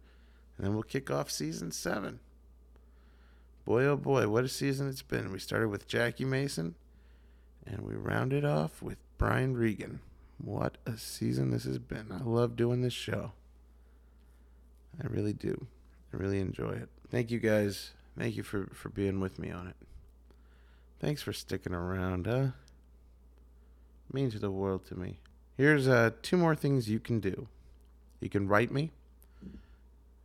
and 0.56 0.66
then 0.66 0.74
we'll 0.74 0.82
kick 0.82 1.10
off 1.10 1.30
season 1.30 1.70
seven. 1.70 2.20
Boy, 3.70 3.84
oh 3.84 3.96
boy, 3.96 4.26
what 4.26 4.42
a 4.42 4.48
season 4.48 4.88
it's 4.88 5.00
been. 5.00 5.30
We 5.30 5.38
started 5.38 5.68
with 5.68 5.86
Jackie 5.86 6.24
Mason, 6.24 6.74
and 7.64 7.82
we 7.82 7.94
rounded 7.94 8.44
off 8.44 8.82
with 8.82 8.98
Brian 9.16 9.56
Regan. 9.56 10.00
What 10.38 10.76
a 10.84 10.96
season 10.96 11.52
this 11.52 11.62
has 11.62 11.78
been. 11.78 12.10
I 12.10 12.24
love 12.24 12.56
doing 12.56 12.82
this 12.82 12.92
show. 12.92 13.30
I 15.00 15.06
really 15.06 15.32
do. 15.32 15.68
I 16.12 16.16
really 16.16 16.40
enjoy 16.40 16.70
it. 16.70 16.88
Thank 17.12 17.30
you 17.30 17.38
guys. 17.38 17.92
Thank 18.18 18.36
you 18.36 18.42
for, 18.42 18.66
for 18.74 18.88
being 18.88 19.20
with 19.20 19.38
me 19.38 19.52
on 19.52 19.68
it. 19.68 19.76
Thanks 20.98 21.22
for 21.22 21.32
sticking 21.32 21.72
around, 21.72 22.26
huh? 22.26 22.48
means 24.12 24.34
the 24.40 24.50
world 24.50 24.84
to 24.86 24.96
me. 24.96 25.20
Here's 25.56 25.86
uh, 25.86 26.10
two 26.22 26.36
more 26.36 26.56
things 26.56 26.90
you 26.90 26.98
can 26.98 27.20
do. 27.20 27.46
You 28.18 28.30
can 28.30 28.48
write 28.48 28.72
me, 28.72 28.90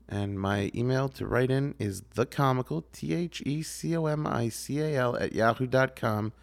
and 0.08 0.40
my 0.40 0.72
email 0.76 1.10
to 1.10 1.26
write 1.26 1.50
in 1.50 1.76
is 1.80 2.02
thecomical, 2.02 2.84
T 2.92 3.14
H 3.14 3.42
E 3.46 3.64
C 3.64 3.96
O 3.98 4.06
M 4.06 4.28
I 4.28 4.50
C 4.50 4.80
A 4.80 4.96
L, 4.96 5.16
at 5.18 5.34
yahoo.com. 5.34 6.34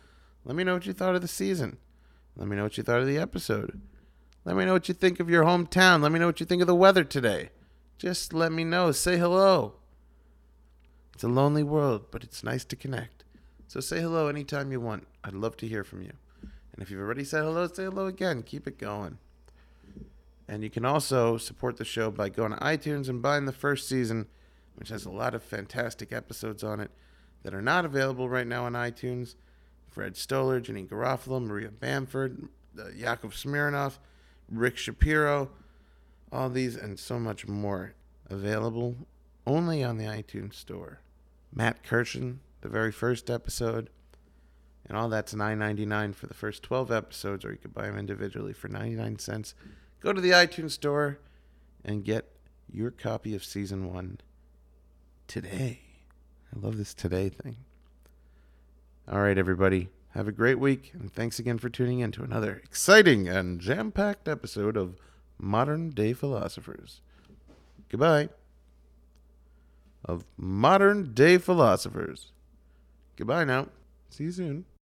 Let 0.45 0.57
me 0.57 0.65
know 0.65 0.75
what 0.75 0.87
you 0.87 0.93
thought 0.93 1.15
of 1.15 1.23
the 1.23 1.29
season. 1.29 1.79
Let 2.37 2.49
me 2.49 2.57
know 2.57 2.65
what 2.65 2.77
you 2.77 2.83
thought 2.83 3.01
of 3.01 3.07
the 3.07 3.19
episode. 3.19 3.81
Let 4.45 4.57
me 4.57 4.65
know 4.65 4.73
what 4.73 4.89
you 4.89 4.95
think 4.95 5.21
of 5.21 5.31
your 5.31 5.45
hometown. 5.45 6.03
Let 6.03 6.11
me 6.11 6.19
know 6.19 6.27
what 6.27 6.41
you 6.41 6.47
think 6.47 6.63
of 6.63 6.67
the 6.67 6.75
weather 6.75 7.05
today. 7.05 7.51
Just 7.99 8.33
let 8.33 8.51
me 8.51 8.65
know. 8.65 8.91
Say 8.91 9.17
hello. 9.17 9.75
It's 11.15 11.23
a 11.23 11.29
lonely 11.29 11.63
world, 11.63 12.07
but 12.11 12.25
it's 12.25 12.43
nice 12.43 12.65
to 12.65 12.77
connect. 12.77 13.23
So 13.69 13.79
say 13.79 14.01
hello 14.01 14.27
anytime 14.27 14.73
you 14.73 14.81
want. 14.81 15.07
I'd 15.23 15.35
love 15.35 15.57
to 15.59 15.69
hear 15.69 15.85
from 15.85 16.03
you. 16.03 16.13
And 16.41 16.83
if 16.83 16.91
you've 16.91 17.01
already 17.01 17.23
said 17.23 17.45
hello, 17.45 17.69
say 17.69 17.85
hello 17.85 18.07
again. 18.07 18.43
Keep 18.43 18.67
it 18.67 18.79
going. 18.79 19.19
And 20.49 20.63
you 20.63 20.71
can 20.71 20.85
also 20.85 21.37
support 21.37 21.77
the 21.77 21.85
show 21.85 22.11
by 22.11 22.29
going 22.29 22.53
to 22.53 22.59
iTunes 22.59 23.09
and 23.09 23.23
buying 23.23 23.47
the 23.47 23.53
first 23.53 23.89
season, 23.89 24.27
which 24.75 24.89
has 24.89 25.05
a 25.05 25.11
lot 25.11 25.35
of 25.35 25.43
fantastic 25.43 26.13
episodes 26.13 26.65
on 26.65 26.81
it 26.81 26.91
that 27.43 27.55
are 27.55 27.63
not 27.63 27.85
available 27.85 28.29
right 28.29 28.47
now 28.47 28.65
on 28.65 28.73
iTunes. 28.73 29.35
Fred 29.89 30.17
Stoller, 30.17 30.61
Janeane 30.61 30.89
Garofalo, 30.89 31.45
Maria 31.45 31.71
Bamford, 31.71 32.49
uh, 32.79 32.89
Yakov 32.91 33.33
Smirnoff, 33.35 33.99
Rick 34.49 34.79
Shapiro, 34.79 35.51
all 36.31 36.49
these 36.49 36.77
and 36.77 36.99
so 36.99 37.19
much 37.19 37.47
more 37.47 37.95
available 38.31 38.97
only 39.47 39.85
on 39.85 39.99
the 39.99 40.05
iTunes 40.05 40.55
store. 40.55 41.01
Matt 41.55 41.83
Kirshen, 41.83 42.39
the 42.63 42.69
very 42.69 42.93
first 42.93 43.29
episode, 43.29 43.91
and 44.87 44.97
all 44.97 45.09
that's 45.09 45.35
$9.99 45.35 46.15
for 46.15 46.27
the 46.27 46.35
first 46.35 46.63
12 46.63 46.91
episodes, 46.91 47.45
or 47.45 47.53
you 47.53 47.59
could 47.59 47.75
buy 47.75 47.87
them 47.87 47.99
individually 47.99 48.53
for 48.53 48.69
99 48.69 49.19
cents. 49.19 49.55
Go 50.03 50.13
to 50.13 50.21
the 50.21 50.31
iTunes 50.31 50.73
store 50.73 51.21
and 51.85 52.05
get 52.05 52.29
your 52.73 52.91
copy 52.91 53.37
of 53.37 53.45
season 53.45 53.93
one 53.93 54.19
today. 55.29 55.81
I 56.55 56.59
love 56.59 56.77
this 56.77 56.93
today 56.93 57.29
thing. 57.29 57.57
All 59.11 59.21
right, 59.21 59.39
everybody. 59.39 59.91
Have 60.15 60.27
a 60.27 60.33
great 60.33 60.59
week, 60.59 60.91
and 60.93 61.13
thanks 61.13 61.39
again 61.39 61.57
for 61.59 61.69
tuning 61.69 62.01
in 62.01 62.11
to 62.13 62.25
another 62.25 62.61
exciting 62.65 63.29
and 63.29 63.61
jam 63.61 63.93
packed 63.93 64.27
episode 64.27 64.77
of 64.77 64.97
Modern 65.39 65.91
Day 65.91 66.13
Philosophers. 66.13 67.01
Goodbye. 67.89 68.29
Of 70.05 70.25
Modern 70.37 71.15
Day 71.15 71.39
Philosophers. 71.39 72.33
Goodbye 73.17 73.45
now. 73.45 73.69
See 74.11 74.25
you 74.25 74.33
soon. 74.33 74.65